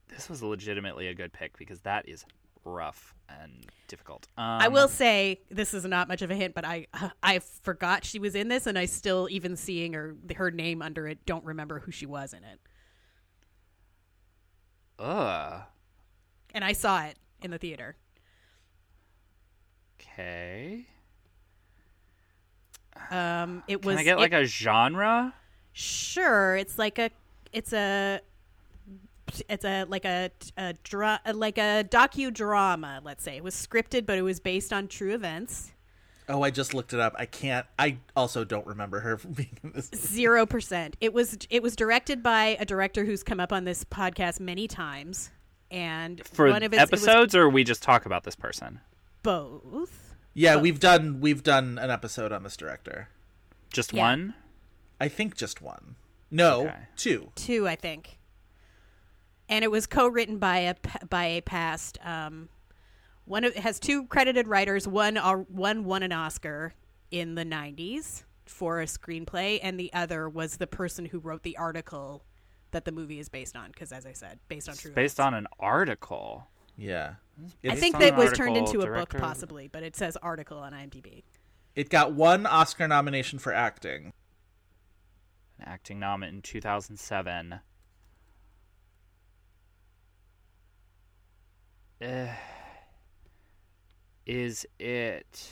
This 0.08 0.28
was 0.28 0.42
legitimately 0.42 1.08
a 1.08 1.14
good 1.14 1.32
pick 1.32 1.56
because 1.58 1.80
that 1.82 2.08
is 2.08 2.24
rough 2.64 3.14
and 3.28 3.66
difficult. 3.88 4.26
Um, 4.36 4.44
I 4.60 4.68
will 4.68 4.88
say 4.88 5.40
this 5.50 5.74
is 5.74 5.84
not 5.84 6.08
much 6.08 6.22
of 6.22 6.30
a 6.30 6.34
hint, 6.34 6.54
but 6.54 6.64
I 6.64 6.86
I 7.22 7.38
forgot 7.38 8.04
she 8.04 8.18
was 8.18 8.34
in 8.34 8.48
this, 8.48 8.66
and 8.66 8.78
I 8.78 8.86
still 8.86 9.28
even 9.30 9.56
seeing 9.56 9.92
her 9.94 10.16
her 10.36 10.50
name 10.50 10.82
under 10.82 11.06
it 11.08 11.24
don't 11.26 11.44
remember 11.44 11.78
who 11.80 11.90
she 11.90 12.06
was 12.06 12.32
in 12.32 12.44
it. 12.44 12.60
Ugh. 14.98 15.62
And 16.54 16.64
I 16.64 16.72
saw 16.72 17.04
it 17.04 17.16
in 17.42 17.50
the 17.50 17.58
theater. 17.58 17.96
Okay. 20.00 20.86
Um, 23.10 23.62
it 23.68 23.84
was 23.84 23.94
Can 23.94 24.00
I 24.00 24.04
get 24.04 24.16
it- 24.18 24.20
like 24.20 24.32
a 24.32 24.44
genre? 24.44 25.34
sure. 25.72 26.56
It's 26.56 26.78
like 26.78 26.98
a 26.98 27.10
it's 27.52 27.72
a 27.72 28.20
it's 29.48 29.64
a 29.64 29.84
like 29.84 30.04
a, 30.04 30.30
a 30.56 30.74
dra- 30.84 31.20
like 31.32 31.58
a 31.58 31.84
docudrama. 31.88 33.00
Let's 33.04 33.24
say 33.24 33.36
it 33.36 33.44
was 33.44 33.54
scripted, 33.54 34.06
but 34.06 34.18
it 34.18 34.22
was 34.22 34.40
based 34.40 34.72
on 34.72 34.88
true 34.88 35.14
events. 35.14 35.72
oh, 36.28 36.42
I 36.42 36.50
just 36.50 36.74
looked 36.74 36.92
it 36.92 37.00
up. 37.00 37.14
I 37.18 37.26
can't. 37.26 37.66
I 37.78 37.98
also 38.16 38.44
don't 38.44 38.66
remember 38.66 39.00
her 39.00 39.16
from 39.18 39.32
being 39.32 39.58
in 39.62 39.72
this. 39.72 39.90
Zero 39.94 40.46
percent. 40.46 40.96
It 41.00 41.12
was 41.12 41.38
it 41.50 41.62
was 41.62 41.76
directed 41.76 42.22
by 42.22 42.56
a 42.60 42.64
director 42.64 43.04
who's 43.04 43.22
come 43.22 43.40
up 43.40 43.52
on 43.52 43.64
this 43.64 43.84
podcast 43.84 44.40
many 44.40 44.68
times, 44.68 45.30
and 45.70 46.24
For 46.26 46.48
one 46.50 46.62
of 46.62 46.72
its, 46.72 46.82
it 46.82 46.90
was 46.90 47.02
episodes, 47.06 47.34
or 47.34 47.48
we 47.48 47.64
just 47.64 47.82
talk 47.82 48.06
about 48.06 48.24
this 48.24 48.36
person? 48.36 48.80
both. 49.22 50.14
Yeah, 50.34 50.56
we've 50.56 50.78
done 50.78 51.20
we've 51.20 51.42
done 51.42 51.78
an 51.78 51.90
episode 51.90 52.30
on 52.32 52.42
this 52.44 52.56
director. 52.56 53.08
Just 53.72 53.92
Yeah. 53.92 54.02
one? 54.04 54.34
I 55.00 55.08
think 55.08 55.36
just 55.36 55.60
one. 55.60 55.96
No, 56.30 56.62
Okay. 56.68 56.74
two. 56.96 57.32
two, 57.34 57.66
I 57.66 57.74
think. 57.74 58.17
And 59.48 59.64
it 59.64 59.70
was 59.70 59.86
co-written 59.86 60.38
by 60.38 60.58
a 60.58 60.74
p- 60.74 61.06
by 61.08 61.24
a 61.24 61.40
past 61.40 61.98
um, 62.04 62.48
one. 63.24 63.44
Of, 63.44 63.56
it 63.56 63.60
has 63.60 63.80
two 63.80 64.06
credited 64.06 64.46
writers. 64.46 64.86
One 64.86 65.16
one 65.16 65.84
won 65.84 66.02
an 66.02 66.12
Oscar 66.12 66.74
in 67.10 67.34
the 67.34 67.44
'90s 67.44 68.24
for 68.44 68.80
a 68.80 68.86
screenplay, 68.86 69.58
and 69.62 69.78
the 69.78 69.92
other 69.92 70.28
was 70.28 70.56
the 70.56 70.66
person 70.66 71.06
who 71.06 71.18
wrote 71.18 71.42
the 71.42 71.56
article 71.56 72.24
that 72.72 72.84
the 72.84 72.92
movie 72.92 73.18
is 73.18 73.28
based 73.28 73.56
on. 73.56 73.70
Because, 73.70 73.92
as 73.92 74.04
I 74.04 74.12
said, 74.12 74.38
based 74.48 74.68
on 74.68 74.76
true. 74.76 74.92
Based 74.92 75.18
events. 75.18 75.26
on 75.26 75.34
an 75.34 75.46
article. 75.58 76.46
Yeah, 76.76 77.14
I 77.68 77.74
think 77.74 77.98
that 77.98 78.16
was 78.16 78.32
turned 78.32 78.56
article, 78.56 78.82
into 78.82 78.92
a 78.92 78.94
book, 78.94 79.16
possibly, 79.18 79.68
but 79.68 79.82
it 79.82 79.96
says 79.96 80.16
article 80.22 80.58
on 80.58 80.72
IMDb. 80.72 81.24
it 81.74 81.88
got 81.90 82.12
one 82.12 82.46
Oscar 82.46 82.86
nomination 82.86 83.38
for 83.38 83.52
acting. 83.52 84.12
An 85.58 85.64
acting 85.66 85.98
nom 85.98 86.22
in 86.22 86.40
2007. 86.42 87.60
Eh, 92.00 92.28
is 94.26 94.66
it. 94.78 95.48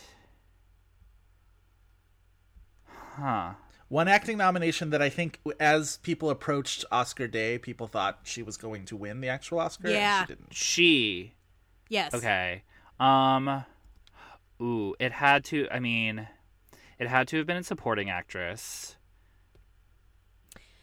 Huh. 2.89 3.53
One 3.89 4.09
acting 4.09 4.37
nomination 4.37 4.91
that 4.91 5.01
I 5.01 5.09
think, 5.09 5.41
as 5.61 5.99
people 5.99 6.29
approached 6.29 6.85
Oscar 6.91 7.29
Day, 7.29 7.57
people 7.59 7.87
thought 7.87 8.19
she 8.25 8.43
was 8.43 8.57
going 8.57 8.85
to 8.87 8.97
win 8.97 9.21
the 9.21 9.29
actual 9.29 9.61
Oscar. 9.61 9.87
and 9.89 9.97
Yeah. 9.97 10.23
she 10.23 10.27
didn't. 10.27 10.55
She. 10.55 11.33
Yes. 11.89 12.13
Okay. 12.15 12.63
Um. 12.99 13.65
Ooh, 14.61 14.95
it 14.99 15.13
had 15.13 15.45
to. 15.47 15.69
I 15.71 15.79
mean, 15.81 16.27
it 16.99 17.07
had 17.09 17.29
to 17.29 17.39
have 17.39 17.47
been 17.47 17.59
a 17.59 17.63
supporting 17.63 18.11
actress 18.11 18.97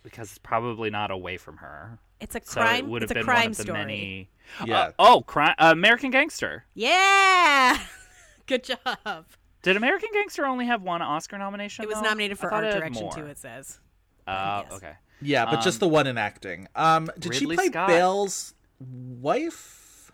because 0.02 0.30
it's 0.30 0.38
probably 0.38 0.90
not 0.90 1.12
away 1.12 1.38
from 1.38 1.58
her. 1.58 2.00
It's 2.24 2.36
a 2.36 2.42
So 2.44 2.62
crime. 2.62 2.86
it 2.86 2.90
would 2.90 3.02
have 3.02 3.12
it's 3.12 3.12
a 3.12 3.16
been 3.16 3.24
crime 3.26 3.38
one 3.42 3.52
of 3.52 3.58
the 3.58 3.64
story. 3.64 3.80
many. 3.80 4.30
Yeah. 4.66 4.80
Uh, 4.80 4.92
oh, 5.00 5.22
crime. 5.22 5.56
American 5.60 6.10
Gangster. 6.12 6.66
Yeah. 6.74 7.78
Good 8.48 8.64
job. 8.64 9.26
Did 9.62 9.78
American 9.78 10.10
Gangster 10.14 10.46
only 10.46 10.66
have 10.66 10.82
one 10.82 11.02
Oscar 11.02 11.38
nomination? 11.38 11.84
It 11.84 11.88
was 11.88 11.98
though? 11.98 12.02
nominated 12.04 12.38
for 12.40 12.50
thought 12.50 12.64
art 12.64 12.74
it 12.74 12.80
direction 12.80 13.10
too. 13.12 13.26
It 13.26 13.38
says. 13.38 13.80
Oh, 14.28 14.64
Yes. 14.64 14.72
okay. 14.74 14.94
Yeah, 15.22 15.46
but 15.46 15.62
just 15.62 15.82
Um, 15.82 15.88
the 15.88 15.94
one 15.94 16.08
in 16.08 16.18
acting. 16.18 16.68
Um, 16.76 17.10
did 17.18 17.32
Ridley 17.34 17.56
she 17.56 17.58
play 17.58 17.68
Scott. 17.68 17.88
Bale's 17.88 18.54
wife, 18.80 20.12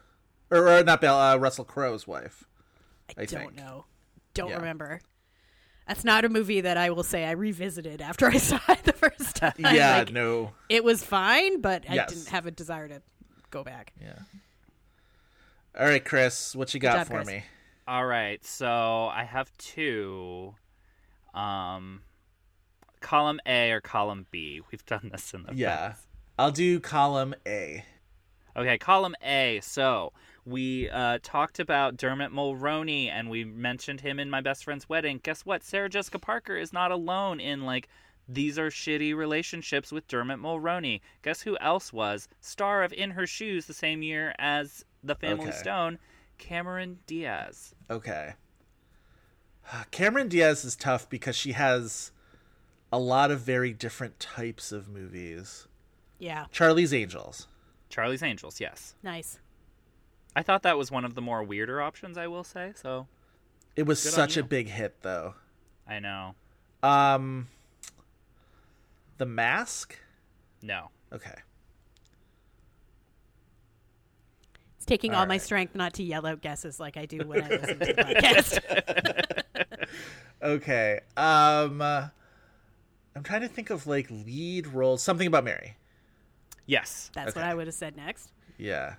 or, 0.52 0.68
or 0.70 0.84
not 0.84 1.02
Bale? 1.02 1.16
Uh, 1.16 1.38
Russell 1.38 1.66
Crowe's 1.66 2.06
wife. 2.08 2.44
I, 3.18 3.22
I, 3.24 3.26
don't 3.26 3.42
think. 3.42 3.56
know. 3.56 3.86
Don't 4.36 4.50
Yeah. 4.50 4.58
remember. 4.58 5.02
That's 5.90 6.06
not 6.06 6.24
a 6.24 6.30
movie 6.30 6.62
that 6.62 6.78
I 6.78 6.92
will 6.92 7.02
say 7.04 7.26
I 7.26 7.32
revisited 7.32 8.00
after 8.00 8.28
I 8.28 8.38
saw 8.38 8.60
it 8.70 8.84
the 8.84 8.94
first 8.94 9.36
time. 9.38 9.54
Yeah, 9.58 9.98
Like, 9.98 10.12
no. 10.14 10.52
it 10.70 10.84
was 10.84 11.04
fine, 11.04 11.62
but 11.62 11.84
I 11.90 11.96
Yes. 11.96 12.14
didn't 12.14 12.28
have 12.30 12.46
a 12.46 12.52
desire 12.52 12.88
to 12.88 13.02
go 13.50 13.64
back. 13.64 13.92
Yeah. 14.00 14.14
All 15.78 15.88
right, 15.88 16.06
Chris, 16.06 16.56
what 16.56 16.74
you 16.76 16.80
got 16.80 16.96
job, 16.98 17.08
for 17.08 17.14
Chris. 17.16 17.28
me? 17.28 17.44
All 17.88 18.06
right, 18.06 18.44
so 18.46 19.08
I 19.12 19.24
have 19.24 19.52
two. 19.58 20.54
Um, 21.34 22.02
column 23.02 23.40
A 23.48 23.72
or 23.72 23.82
column 23.82 24.28
B. 24.30 24.62
We've 24.72 24.86
done 24.86 25.10
this 25.12 25.34
in 25.34 25.42
the 25.44 25.56
Yeah, 25.56 25.76
past. 25.90 26.06
I'll 26.38 26.52
do 26.52 26.80
column 26.80 27.34
A. 27.48 27.84
Okay, 28.56 28.78
column 28.78 29.16
A. 29.24 29.60
So 29.64 30.14
we 30.50 30.90
uh, 30.90 31.20
talked 31.22 31.60
about 31.60 31.98
Dermot 31.98 32.32
Mulroney, 32.32 33.10
and 33.10 33.30
we 33.30 33.44
mentioned 33.44 34.02
him 34.02 34.20
in 34.20 34.30
my 34.30 34.42
best 34.42 34.64
friend's 34.64 34.90
wedding. 34.90 35.20
Guess 35.24 35.46
what? 35.46 35.64
Sarah 35.64 35.90
Jessica 35.90 36.20
Parker 36.20 36.56
is 36.56 36.74
not 36.74 36.92
alone 36.92 37.40
in 37.40 37.64
like 37.64 37.88
these 38.28 38.60
are 38.60 38.70
shitty 38.70 39.16
relationships 39.16 39.92
with 39.92 40.08
Dermot 40.08 40.40
Mulroney. 40.40 41.02
Guess 41.24 41.42
who 41.42 41.58
else 41.60 41.92
was 41.92 42.28
star 42.42 42.84
of 42.84 42.94
In 42.94 43.12
Her 43.12 43.26
Shoes 43.26 43.66
the 43.66 43.74
same 43.74 44.04
year 44.04 44.34
as 44.38 44.86
The 45.04 45.16
Family 45.16 45.48
Okay. 45.48 45.58
Stone? 45.58 46.00
Cameron 46.38 47.00
Diaz. 47.08 47.74
Okay. 47.90 48.34
Cameron 49.92 50.28
Diaz 50.28 50.64
is 50.64 50.76
tough 50.76 51.10
because 51.10 51.36
she 51.36 51.54
has 51.54 52.12
a 52.92 53.00
lot 53.00 53.32
of 53.32 53.42
very 53.42 53.74
different 53.74 54.20
types 54.20 54.72
of 54.72 54.88
movies. 54.88 55.68
Yeah, 56.18 56.46
Charlie's 56.52 56.94
Angels. 56.94 57.48
Charlie's 57.90 58.22
Angels, 58.22 58.60
yes. 58.60 58.94
nice. 59.02 59.40
I 60.40 60.42
thought 60.42 60.64
that 60.64 60.78
was 60.78 60.90
one 60.90 61.04
of 61.04 61.16
the 61.16 61.22
more 61.22 61.44
weirder 61.44 61.82
options, 61.82 62.18
I 62.18 62.28
will 62.28 62.46
say. 62.46 62.72
So 62.74 63.08
It 63.76 63.84
was 63.84 64.02
Good 64.02 64.14
such 64.14 64.38
a 64.38 64.44
big 64.44 64.70
hit, 64.70 65.02
though. 65.02 65.34
I 65.86 66.00
know. 66.00 66.34
Um, 66.82 67.48
The 69.18 69.26
Mask. 69.26 70.00
No. 70.62 70.92
Okay. 71.12 71.36
It's 74.78 74.86
taking 74.86 75.14
all, 75.14 75.20
All 75.20 75.26
my 75.26 75.38
strength 75.40 75.76
not 75.76 75.92
to 75.96 76.04
yell 76.04 76.26
out 76.26 76.40
guesses 76.40 76.80
like 76.80 76.96
I 76.96 77.06
do 77.06 77.18
when 77.28 77.44
I 77.44 77.50
listen 77.50 77.80
to 77.80 77.86
the 77.86 77.94
podcast. 79.60 79.88
Okay. 80.42 81.02
Um, 81.18 81.82
uh, 81.82 82.08
I'm 83.14 83.24
trying 83.24 83.42
to 83.42 83.50
think 83.50 83.72
of 83.72 83.88
like 83.88 84.10
lead 84.10 84.68
roles. 84.68 85.04
Something 85.04 85.28
about 85.28 85.44
Mary. 85.44 85.76
Yes. 86.66 87.12
That's 87.14 87.36
what 87.36 87.44
I 87.44 87.54
would 87.54 87.68
have 87.68 87.76
said 87.76 87.98
next. 87.98 88.32
Yeah. 88.58 88.96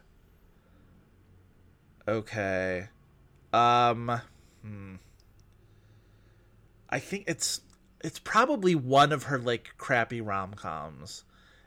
Okay. 2.06 2.88
Um 3.52 4.20
hmm. 4.62 4.94
I 6.88 6.98
think 6.98 7.24
it's 7.26 7.60
it's 8.02 8.18
probably 8.18 8.74
one 8.74 9.12
of 9.12 9.24
her 9.24 9.38
like 9.38 9.74
crappy 9.76 10.20
rom-coms 10.20 11.24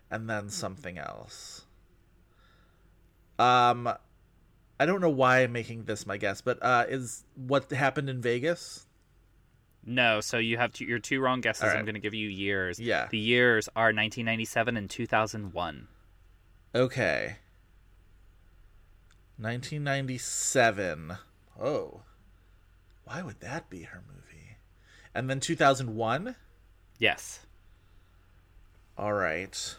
and 0.09 0.29
then 0.29 0.49
something 0.49 0.97
else. 0.97 1.65
Um 3.39 3.89
I 4.79 4.85
don't 4.85 5.01
know 5.01 5.09
why 5.09 5.39
I'm 5.43 5.51
making 5.51 5.85
this 5.85 6.05
my 6.05 6.17
guess, 6.17 6.41
but 6.41 6.59
uh 6.61 6.85
is 6.87 7.23
what 7.35 7.71
happened 7.71 8.09
in 8.09 8.21
Vegas? 8.21 8.85
No, 9.85 10.21
so 10.21 10.37
you 10.37 10.57
have 10.57 10.71
two, 10.71 10.85
your 10.85 10.99
two 10.99 11.19
wrong 11.19 11.41
guesses. 11.41 11.63
Right. 11.63 11.75
I'm 11.75 11.85
going 11.85 11.95
to 11.95 12.01
give 12.01 12.13
you 12.13 12.29
years. 12.29 12.79
Yeah. 12.79 13.07
The 13.09 13.17
years 13.17 13.67
are 13.75 13.87
1997 13.87 14.77
and 14.77 14.89
2001. 14.89 15.87
Okay. 16.75 17.35
1997. 19.37 21.17
Oh. 21.61 22.01
Why 23.05 23.21
would 23.21 23.39
that 23.41 23.69
be 23.69 23.83
her 23.83 24.01
movie? 24.07 24.57
And 25.13 25.29
then 25.29 25.39
2001? 25.39 26.35
Yes. 26.99 27.39
All 28.97 29.13
right. 29.13 29.75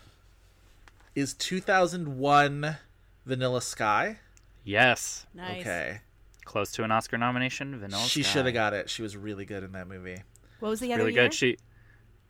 Is 1.14 1.35
2001 1.35 2.76
Vanilla 3.24 3.62
Sky? 3.62 4.18
Yes. 4.64 5.26
Nice. 5.35 5.60
Okay. 5.60 6.01
Close 6.44 6.72
to 6.72 6.85
an 6.85 6.90
Oscar 6.90 7.16
nomination. 7.18 7.78
Vanilla 7.78 8.02
she 8.02 8.22
Sky. 8.22 8.31
should 8.32 8.44
have 8.47 8.55
got 8.55 8.74
it. 8.74 8.90
She 8.90 9.02
was 9.02 9.16
really 9.16 9.44
good 9.44 9.62
in 9.64 9.72
that 9.72 9.89
movie. 9.89 10.18
What 10.60 10.68
was 10.70 10.81
the 10.81 10.93
other 10.93 11.05
really 11.05 11.14
year? 11.14 11.24
good. 11.24 11.35
She 11.35 11.56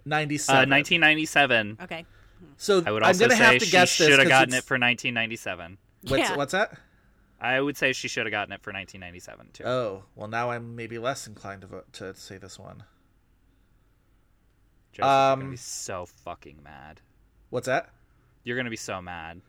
97. 0.04 0.54
uh, 0.54 0.58
1997. 0.76 1.78
Okay. 1.82 2.04
So 2.56 2.82
I 2.86 2.92
would 2.92 3.02
I'm 3.02 3.08
also 3.08 3.20
going 3.20 3.30
to 3.30 3.36
say 3.36 3.42
have 3.44 3.58
to 3.60 3.64
she 3.64 3.70
guess 3.72 3.96
this. 3.98 4.08
should 4.08 4.18
have 4.18 4.28
gotten 4.28 4.54
it 4.54 4.64
for 4.64 4.74
1997. 4.74 5.78
What's, 6.02 6.18
Yeah. 6.18 6.36
what's 6.36 6.52
that? 6.52 6.78
I 7.40 7.60
would 7.60 7.76
say 7.76 7.92
she 7.92 8.08
should 8.08 8.26
have 8.26 8.30
gotten 8.30 8.52
it 8.52 8.62
for 8.62 8.72
1997 8.72 9.48
too. 9.52 9.64
Oh, 9.64 10.04
well, 10.14 10.28
now 10.28 10.50
I'm 10.50 10.76
maybe 10.76 10.98
less 10.98 11.26
inclined 11.26 11.62
to 11.62 11.66
vote 11.66 11.92
to 11.94 12.14
say 12.14 12.38
this 12.38 12.58
one. 12.58 12.84
Joseph, 14.92 14.98
you're 14.98 15.06
gonna 15.06 15.44
um, 15.44 15.50
be 15.50 15.56
so 15.56 16.06
fucking 16.06 16.62
mad. 16.62 17.00
What's 17.50 17.66
that? 17.66 17.90
You're 18.44 18.56
gonna 18.56 18.70
be 18.70 18.76
so 18.76 19.02
mad. 19.02 19.40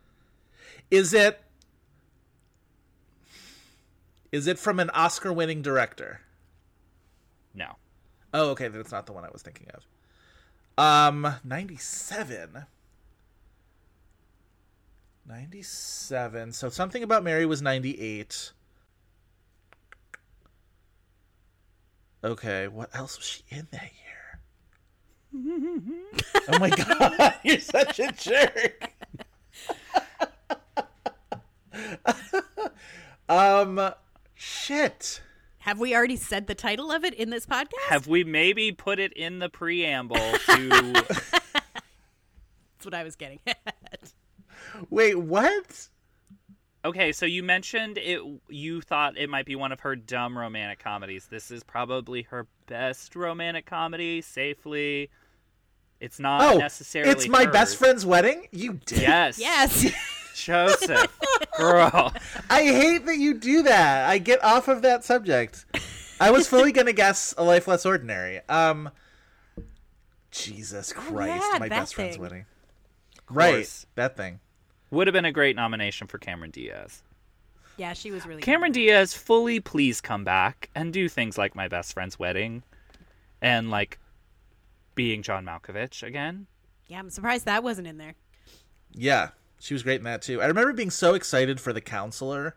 Is 0.89 1.13
it 1.13 1.39
Is 4.31 4.47
it 4.47 4.59
from 4.59 4.81
an 4.81 4.89
Oscar-winning 4.89 5.61
director? 5.61 6.19
No. 7.53 7.77
Oh, 8.33 8.49
okay, 8.49 8.67
then 8.67 8.81
it's 8.81 8.91
not 8.91 9.05
the 9.05 9.13
one 9.13 9.23
I 9.23 9.29
was 9.31 9.41
thinking 9.41 9.67
of. 9.73 9.87
Um, 10.77 11.35
97. 11.45 12.65
97. 15.27 16.51
So 16.53 16.69
something 16.69 17.03
about 17.03 17.23
Mary 17.23 17.45
was 17.45 17.61
98. 17.61 18.51
Okay, 22.23 22.67
what 22.67 22.95
else 22.95 23.17
was 23.17 23.25
she 23.25 23.43
in 23.49 23.67
that 23.71 23.83
year? 23.83 24.39
oh 26.49 26.59
my 26.59 26.69
god, 26.69 27.35
you're 27.43 27.59
such 27.59 27.99
a 27.99 28.11
jerk. 28.11 28.91
um 33.29 33.91
shit. 34.33 35.21
Have 35.59 35.79
we 35.79 35.95
already 35.95 36.15
said 36.15 36.47
the 36.47 36.55
title 36.55 36.91
of 36.91 37.03
it 37.03 37.13
in 37.13 37.31
this 37.31 37.45
podcast? 37.45 37.89
Have 37.89 38.07
we 38.07 38.23
maybe 38.23 38.71
put 38.71 38.99
it 38.99 39.13
in 39.13 39.39
the 39.39 39.49
preamble 39.49 40.15
to 40.15 40.93
That's 40.93 42.83
what 42.83 42.93
I 42.93 43.03
was 43.03 43.15
getting 43.15 43.39
at. 43.45 44.13
Wait, 44.89 45.15
what? 45.15 45.87
Okay, 46.83 47.11
so 47.11 47.25
you 47.25 47.41
mentioned 47.41 47.97
it 47.97 48.21
you 48.47 48.79
thought 48.81 49.17
it 49.17 49.29
might 49.29 49.45
be 49.45 49.55
one 49.55 49.71
of 49.71 49.79
her 49.79 49.95
dumb 49.95 50.37
romantic 50.37 50.79
comedies. 50.79 51.27
This 51.27 51.49
is 51.49 51.63
probably 51.63 52.23
her 52.23 52.45
best 52.67 53.15
romantic 53.15 53.65
comedy, 53.65 54.21
safely. 54.21 55.09
It's 55.99 56.19
not 56.19 56.53
Oh, 56.53 56.57
necessarily 56.57 57.11
it's 57.11 57.27
my 57.27 57.45
best 57.45 57.77
friend's 57.77 58.05
wedding? 58.05 58.47
You 58.51 58.73
did. 58.85 59.01
Yes. 59.01 59.39
Yes. 59.39 59.85
Joseph. 60.35 61.17
Girl. 61.57 62.13
I 62.49 62.63
hate 62.63 63.05
that 63.05 63.17
you 63.17 63.33
do 63.35 63.63
that. 63.63 64.07
I 64.09 64.17
get 64.17 64.43
off 64.43 64.67
of 64.67 64.81
that 64.81 65.03
subject. 65.03 65.65
I 66.19 66.29
was 66.31 66.47
fully 66.47 66.71
gonna 66.71 66.93
guess 66.93 67.33
a 67.37 67.43
life 67.43 67.67
less 67.67 67.85
ordinary. 67.85 68.41
Um, 68.47 68.91
Jesus 70.31 70.91
Christ, 70.93 71.45
yeah, 71.53 71.59
my 71.59 71.69
that 71.69 71.79
best 71.79 71.95
friend's 71.95 72.17
wedding. 72.17 72.45
Right, 73.29 73.67
that 73.95 74.17
thing. 74.17 74.39
Would 74.95 75.07
have 75.07 75.13
been 75.13 75.25
a 75.25 75.31
great 75.31 75.55
nomination 75.55 76.07
for 76.07 76.17
Cameron 76.17 76.51
Diaz. 76.51 77.03
yeah, 77.77 77.93
she 77.93 78.11
was 78.11 78.25
really 78.25 78.41
Cameron 78.41 78.71
Diaz, 78.71 79.13
fully 79.13 79.59
please 79.59 80.01
come 80.01 80.23
back 80.23 80.69
and 80.75 80.91
do 80.93 81.07
things 81.09 81.37
like 81.37 81.55
My 81.55 81.67
Best 81.67 81.93
Friend's 81.93 82.17
Wedding 82.17 82.63
and 83.41 83.69
like 83.69 83.99
being 84.95 85.21
John 85.21 85.45
Malkovich 85.45 86.01
again. 86.03 86.47
Yeah, 86.87 86.99
I'm 86.99 87.09
surprised 87.09 87.45
that 87.45 87.63
wasn't 87.63 87.87
in 87.87 87.97
there. 87.97 88.15
Yeah, 88.93 89.29
she 89.59 89.73
was 89.73 89.83
great 89.83 89.97
in 89.97 90.03
that 90.05 90.21
too. 90.21 90.41
I 90.41 90.45
remember 90.45 90.71
being 90.73 90.89
so 90.91 91.13
excited 91.15 91.59
for 91.59 91.73
the 91.73 91.81
counselor 91.81 92.55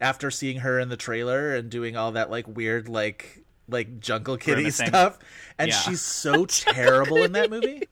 after 0.00 0.30
seeing 0.30 0.58
her 0.60 0.78
in 0.80 0.88
the 0.88 0.96
trailer 0.96 1.54
and 1.54 1.70
doing 1.70 1.96
all 1.96 2.10
that 2.12 2.30
like 2.30 2.48
weird 2.48 2.88
like 2.88 3.44
like 3.68 4.00
Jungle 4.00 4.36
Kitty 4.36 4.62
Grimacing. 4.62 4.88
stuff, 4.88 5.18
and 5.58 5.68
Yeah. 5.68 5.76
she's 5.76 6.00
so 6.00 6.44
terrible 6.46 7.22
in 7.22 7.32
that 7.32 7.50
movie. 7.50 7.84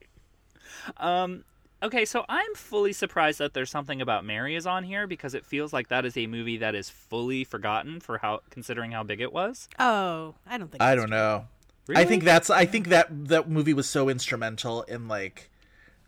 Um, 0.96 1.44
Okay, 1.82 2.04
so 2.04 2.24
I'm 2.28 2.54
fully 2.56 2.92
surprised 2.92 3.38
that 3.38 3.54
there's 3.54 3.70
something 3.70 4.00
about 4.02 4.24
Mary 4.24 4.56
is 4.56 4.66
on 4.66 4.82
here 4.82 5.06
because 5.06 5.32
it 5.34 5.46
feels 5.46 5.72
like 5.72 5.88
that 5.88 6.04
is 6.04 6.16
a 6.16 6.26
movie 6.26 6.56
that 6.58 6.74
is 6.74 6.90
fully 6.90 7.44
forgotten 7.44 8.00
for 8.00 8.18
how 8.18 8.40
considering 8.50 8.90
how 8.90 9.04
big 9.04 9.20
it 9.20 9.32
was. 9.32 9.68
Oh, 9.78 10.34
I 10.46 10.58
don't 10.58 10.70
think 10.72 10.82
I 10.82 10.94
don't 10.96 11.10
know. 11.10 11.46
I 11.94 12.04
think 12.04 12.24
that's 12.24 12.50
I 12.50 12.66
think 12.66 12.88
that 12.88 13.28
that 13.28 13.48
movie 13.48 13.74
was 13.74 13.88
so 13.88 14.08
instrumental 14.08 14.82
in 14.82 15.06
like 15.08 15.50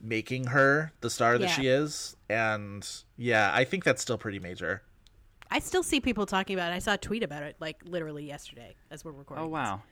making 0.00 0.48
her 0.48 0.92
the 1.02 1.10
star 1.10 1.38
that 1.38 1.46
Yeah. 1.50 1.52
she 1.54 1.68
is 1.68 2.16
and 2.28 2.86
yeah, 3.16 3.50
I 3.54 3.64
think 3.64 3.84
that's 3.84 4.02
still 4.02 4.18
pretty 4.18 4.40
major. 4.40 4.82
I 5.52 5.58
still 5.60 5.82
see 5.82 6.00
people 6.00 6.26
talking 6.26 6.54
about 6.56 6.72
it. 6.72 6.76
I 6.76 6.78
saw 6.80 6.94
a 6.94 6.98
tweet 6.98 7.22
about 7.22 7.42
it 7.44 7.56
like 7.60 7.80
literally 7.84 8.26
yesterday 8.26 8.74
as 8.90 9.04
we're 9.04 9.12
recording. 9.12 9.44
Oh 9.44 9.48
wow. 9.48 9.82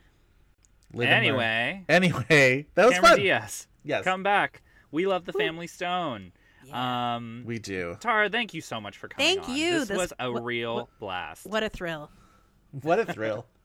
Live. 0.92 1.08
Anyway, 1.08 1.84
Anyway, 1.88 2.66
that 2.74 2.84
was 2.86 2.94
Cameron 2.94 3.12
fun. 3.12 3.20
Diaz. 3.20 3.66
Yes. 3.84 4.04
Come 4.04 4.22
back. 4.24 4.62
We 4.90 5.06
love 5.06 5.24
the 5.24 5.32
Family 5.32 5.66
Stone. 5.66 6.32
Um 6.72 7.44
We 7.46 7.58
do. 7.58 7.96
Tara, 8.00 8.28
thank 8.28 8.52
you 8.52 8.60
so 8.60 8.80
much 8.80 8.98
for 8.98 9.08
coming 9.08 9.36
Thank 9.36 9.48
on. 9.48 9.56
you. 9.56 9.78
This, 9.80 9.88
This- 9.88 9.96
was 9.98 10.12
a 10.18 10.30
what- 10.30 10.44
real 10.44 10.74
what- 10.76 10.98
blast. 11.00 11.46
What 11.46 11.62
a 11.62 11.68
thrill. 11.68 12.10
What 12.82 12.98
a 12.98 13.06
thrill. 13.06 13.46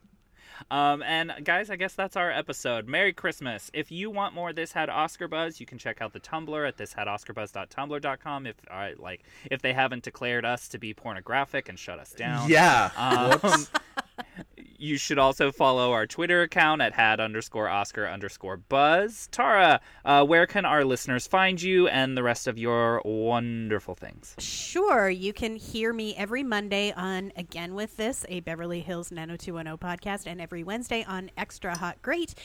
Um, 0.71 1.01
and 1.01 1.33
guys, 1.43 1.69
I 1.71 1.75
guess 1.75 1.93
that's 1.93 2.15
our 2.15 2.31
episode. 2.31 2.87
Merry 2.87 3.11
Christmas. 3.11 3.71
If 3.73 3.91
you 3.91 4.09
want 4.11 4.33
more 4.35 4.53
This 4.53 4.71
Had 4.71 4.87
Oscar 4.87 5.27
Buzz, 5.27 5.59
you 5.59 5.65
can 5.65 5.77
check 5.79 5.99
out 5.99 6.13
the 6.13 6.19
Tumblr 6.21 6.67
at 6.67 6.77
thishadoscarbuzz.tumblr.com. 6.77 8.45
If 8.47 8.55
uh, 8.69 8.89
like 8.99 9.23
if 9.49 9.61
they 9.61 9.73
haven't 9.73 10.03
declared 10.03 10.45
us 10.45 10.67
to 10.69 10.77
be 10.77 10.93
pornographic 10.93 11.67
and 11.69 11.77
shut 11.77 11.99
us 11.99 12.11
down. 12.13 12.49
Yeah. 12.49 12.91
Um, 12.95 13.31
Whoops. 13.39 13.71
You 14.83 14.97
should 14.97 15.17
also 15.17 15.53
follow 15.53 15.93
our 15.93 16.05
Twitter 16.05 16.41
account 16.41 16.81
at 16.81 16.91
had 16.91 17.21
underscore 17.21 17.69
Oscar 17.69 18.05
underscore 18.05 18.57
Buzz. 18.57 19.29
Tara, 19.31 19.79
uh, 20.03 20.25
where 20.25 20.45
can 20.45 20.65
our 20.65 20.83
listeners 20.83 21.25
find 21.25 21.61
you 21.61 21.87
and 21.87 22.17
the 22.17 22.21
rest 22.21 22.47
of 22.47 22.57
your 22.57 23.01
wonderful 23.05 23.95
things? 23.95 24.35
Sure, 24.39 25.09
you 25.09 25.31
can 25.31 25.55
hear 25.55 25.93
me 25.93 26.13
every 26.17 26.43
Monday 26.43 26.91
on 26.97 27.31
Again 27.37 27.75
with 27.75 27.95
This, 27.95 28.25
a 28.27 28.41
Beverly 28.41 28.81
Hills 28.81 29.09
90210 29.09 29.77
podcast, 29.77 30.27
and 30.29 30.41
every 30.41 30.65
Wednesday 30.65 31.05
on 31.07 31.31
Extra 31.37 31.77
Hot 31.77 32.01
Great. 32.01 32.35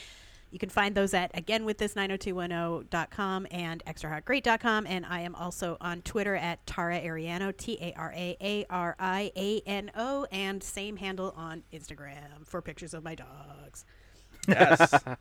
You 0.50 0.58
can 0.58 0.70
find 0.70 0.94
those 0.94 1.12
at 1.14 1.32
againwiththis90210.com 1.34 3.46
and 3.50 3.84
extrahotgreat.com. 3.84 4.86
And 4.86 5.04
I 5.06 5.20
am 5.20 5.34
also 5.34 5.76
on 5.80 6.02
Twitter 6.02 6.36
at 6.36 6.64
Tara 6.66 7.00
Ariano, 7.00 7.56
T 7.56 7.78
A 7.80 7.94
R 7.96 8.12
A 8.16 8.36
A 8.40 8.66
R 8.70 8.94
I 8.98 9.32
A 9.36 9.60
N 9.66 9.90
O, 9.96 10.26
and 10.32 10.62
same 10.62 10.96
handle 10.96 11.34
on 11.36 11.62
Instagram 11.72 12.46
for 12.46 12.62
pictures 12.62 12.94
of 12.94 13.04
my 13.04 13.14
dogs. 13.14 13.84
yes. 14.46 15.04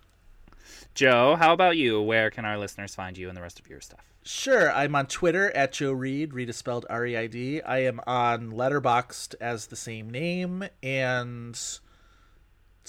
Joe, 0.94 1.36
how 1.38 1.54
about 1.54 1.78
you? 1.78 2.02
Where 2.02 2.30
can 2.30 2.44
our 2.44 2.58
listeners 2.58 2.94
find 2.96 3.18
you 3.18 3.30
and 3.30 3.38
the 3.38 3.42
rest 3.42 3.60
of 3.60 3.70
your 3.70 3.80
stuff? 3.82 4.02
Sure, 4.24 4.72
I'm 4.72 4.96
on 4.96 5.08
Twitter 5.08 5.56
at 5.56 5.72
Joe 5.72 5.94
Reed. 5.94 6.34
Reed 6.34 6.50
is 6.50 6.58
spelled 6.58 6.86
R 6.90 7.06
E 7.06 7.16
I 7.16 7.28
D. 7.28 7.62
I 7.62 7.78
am 7.80 8.02
on 8.06 8.52
Letterboxd 8.52 9.36
as 9.40 9.68
the 9.68 9.78
same 9.78 10.10
name, 10.10 10.66
and 10.84 11.52
it's 11.52 11.80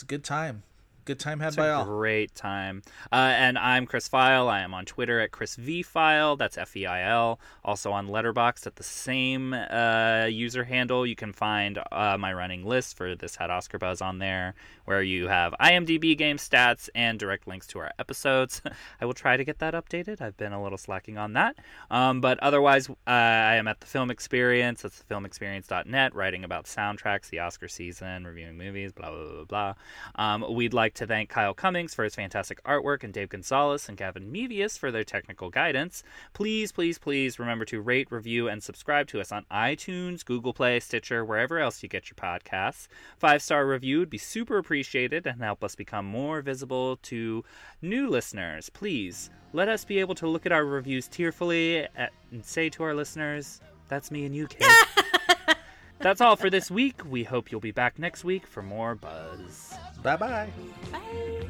a 0.02 0.06
good 0.06 0.24
time. 0.24 0.64
Good 1.08 1.18
time 1.18 1.40
had 1.40 1.48
It's 1.48 1.56
by 1.56 1.70
all. 1.70 1.86
great 1.86 2.34
time. 2.34 2.82
Uh, 3.10 3.32
and 3.34 3.56
I'm 3.56 3.86
Chris 3.86 4.10
Feil. 4.10 4.46
I 4.46 4.60
am 4.60 4.74
on 4.74 4.84
Twitter 4.84 5.20
at 5.20 5.30
Chris 5.30 5.56
V 5.56 5.82
Feil. 5.82 6.36
That's 6.36 6.58
F 6.58 6.76
E 6.76 6.84
I 6.84 7.08
L. 7.10 7.40
Also 7.64 7.92
on 7.92 8.08
Letterboxd 8.08 8.66
at 8.66 8.76
the 8.76 8.82
same 8.82 9.54
uh, 9.54 10.26
user 10.30 10.64
handle. 10.64 11.06
You 11.06 11.16
can 11.16 11.32
find 11.32 11.78
uh, 11.90 12.18
my 12.20 12.34
running 12.34 12.62
list 12.62 12.94
for 12.94 13.14
this 13.14 13.36
had 13.36 13.48
Oscar 13.48 13.78
buzz 13.78 14.02
on 14.02 14.18
there, 14.18 14.54
where 14.84 15.02
you 15.02 15.28
have 15.28 15.54
IMDb 15.58 16.14
game 16.14 16.36
stats 16.36 16.90
and 16.94 17.18
direct 17.18 17.48
links 17.48 17.66
to 17.68 17.78
our 17.78 17.90
episodes. 17.98 18.60
I 19.00 19.06
will 19.06 19.14
try 19.14 19.38
to 19.38 19.44
get 19.44 19.60
that 19.60 19.72
updated. 19.72 20.20
I've 20.20 20.36
been 20.36 20.52
a 20.52 20.62
little 20.62 20.76
slacking 20.76 21.16
on 21.16 21.32
that. 21.32 21.56
Um, 21.90 22.20
but 22.20 22.38
otherwise, 22.40 22.90
uh, 22.90 22.94
I 23.06 23.54
am 23.54 23.66
at 23.66 23.80
the 23.80 23.86
Film 23.86 24.10
Experience. 24.10 24.82
That's 24.82 25.02
thefilmexperience.net, 25.08 26.14
writing 26.14 26.44
about 26.44 26.66
soundtracks, 26.66 27.30
the 27.30 27.38
Oscar 27.38 27.68
season, 27.68 28.26
reviewing 28.26 28.58
movies, 28.58 28.92
blah, 28.92 29.10
blah, 29.10 29.32
blah, 29.32 29.44
blah. 29.44 29.74
Um, 30.16 30.44
we'd 30.54 30.74
like 30.74 30.97
to 30.98 31.06
thank 31.06 31.28
Kyle 31.28 31.54
Cummings 31.54 31.94
for 31.94 32.02
his 32.02 32.16
fantastic 32.16 32.62
artwork 32.64 33.04
and 33.04 33.12
Dave 33.12 33.28
Gonzalez 33.28 33.88
and 33.88 33.96
Gavin 33.96 34.32
Mevius 34.32 34.76
for 34.76 34.90
their 34.90 35.04
technical 35.04 35.48
guidance. 35.48 36.02
Please, 36.32 36.72
please, 36.72 36.98
please 36.98 37.38
remember 37.38 37.64
to 37.66 37.80
rate, 37.80 38.10
review, 38.10 38.48
and 38.48 38.60
subscribe 38.60 39.06
to 39.08 39.20
us 39.20 39.30
on 39.30 39.44
iTunes, 39.48 40.24
Google 40.24 40.52
Play, 40.52 40.80
Stitcher, 40.80 41.24
wherever 41.24 41.60
else 41.60 41.84
you 41.84 41.88
get 41.88 42.10
your 42.10 42.16
podcasts. 42.16 42.88
Five 43.16 43.42
star 43.42 43.64
review 43.64 44.00
would 44.00 44.10
be 44.10 44.18
super 44.18 44.58
appreciated 44.58 45.24
and 45.24 45.40
help 45.40 45.62
us 45.62 45.76
become 45.76 46.04
more 46.04 46.42
visible 46.42 46.96
to 47.02 47.44
new 47.80 48.08
listeners. 48.08 48.68
Please 48.68 49.30
let 49.52 49.68
us 49.68 49.84
be 49.84 50.00
able 50.00 50.16
to 50.16 50.26
look 50.26 50.46
at 50.46 50.52
our 50.52 50.64
reviews 50.64 51.06
tearfully 51.06 51.86
and 51.96 52.44
say 52.44 52.68
to 52.70 52.82
our 52.82 52.94
listeners, 52.94 53.60
"That's 53.86 54.10
me 54.10 54.26
and 54.26 54.34
you, 54.34 54.48
kid." 54.48 54.66
That's 56.00 56.20
all 56.20 56.36
for 56.36 56.50
this 56.50 56.70
week. 56.70 57.00
We 57.08 57.24
hope 57.24 57.50
you'll 57.50 57.60
be 57.60 57.72
back 57.72 57.98
next 57.98 58.24
week 58.24 58.46
for 58.46 58.62
more 58.62 58.94
buzz. 58.94 59.74
Bye-bye. 60.02 60.50
Bye. 60.92 61.48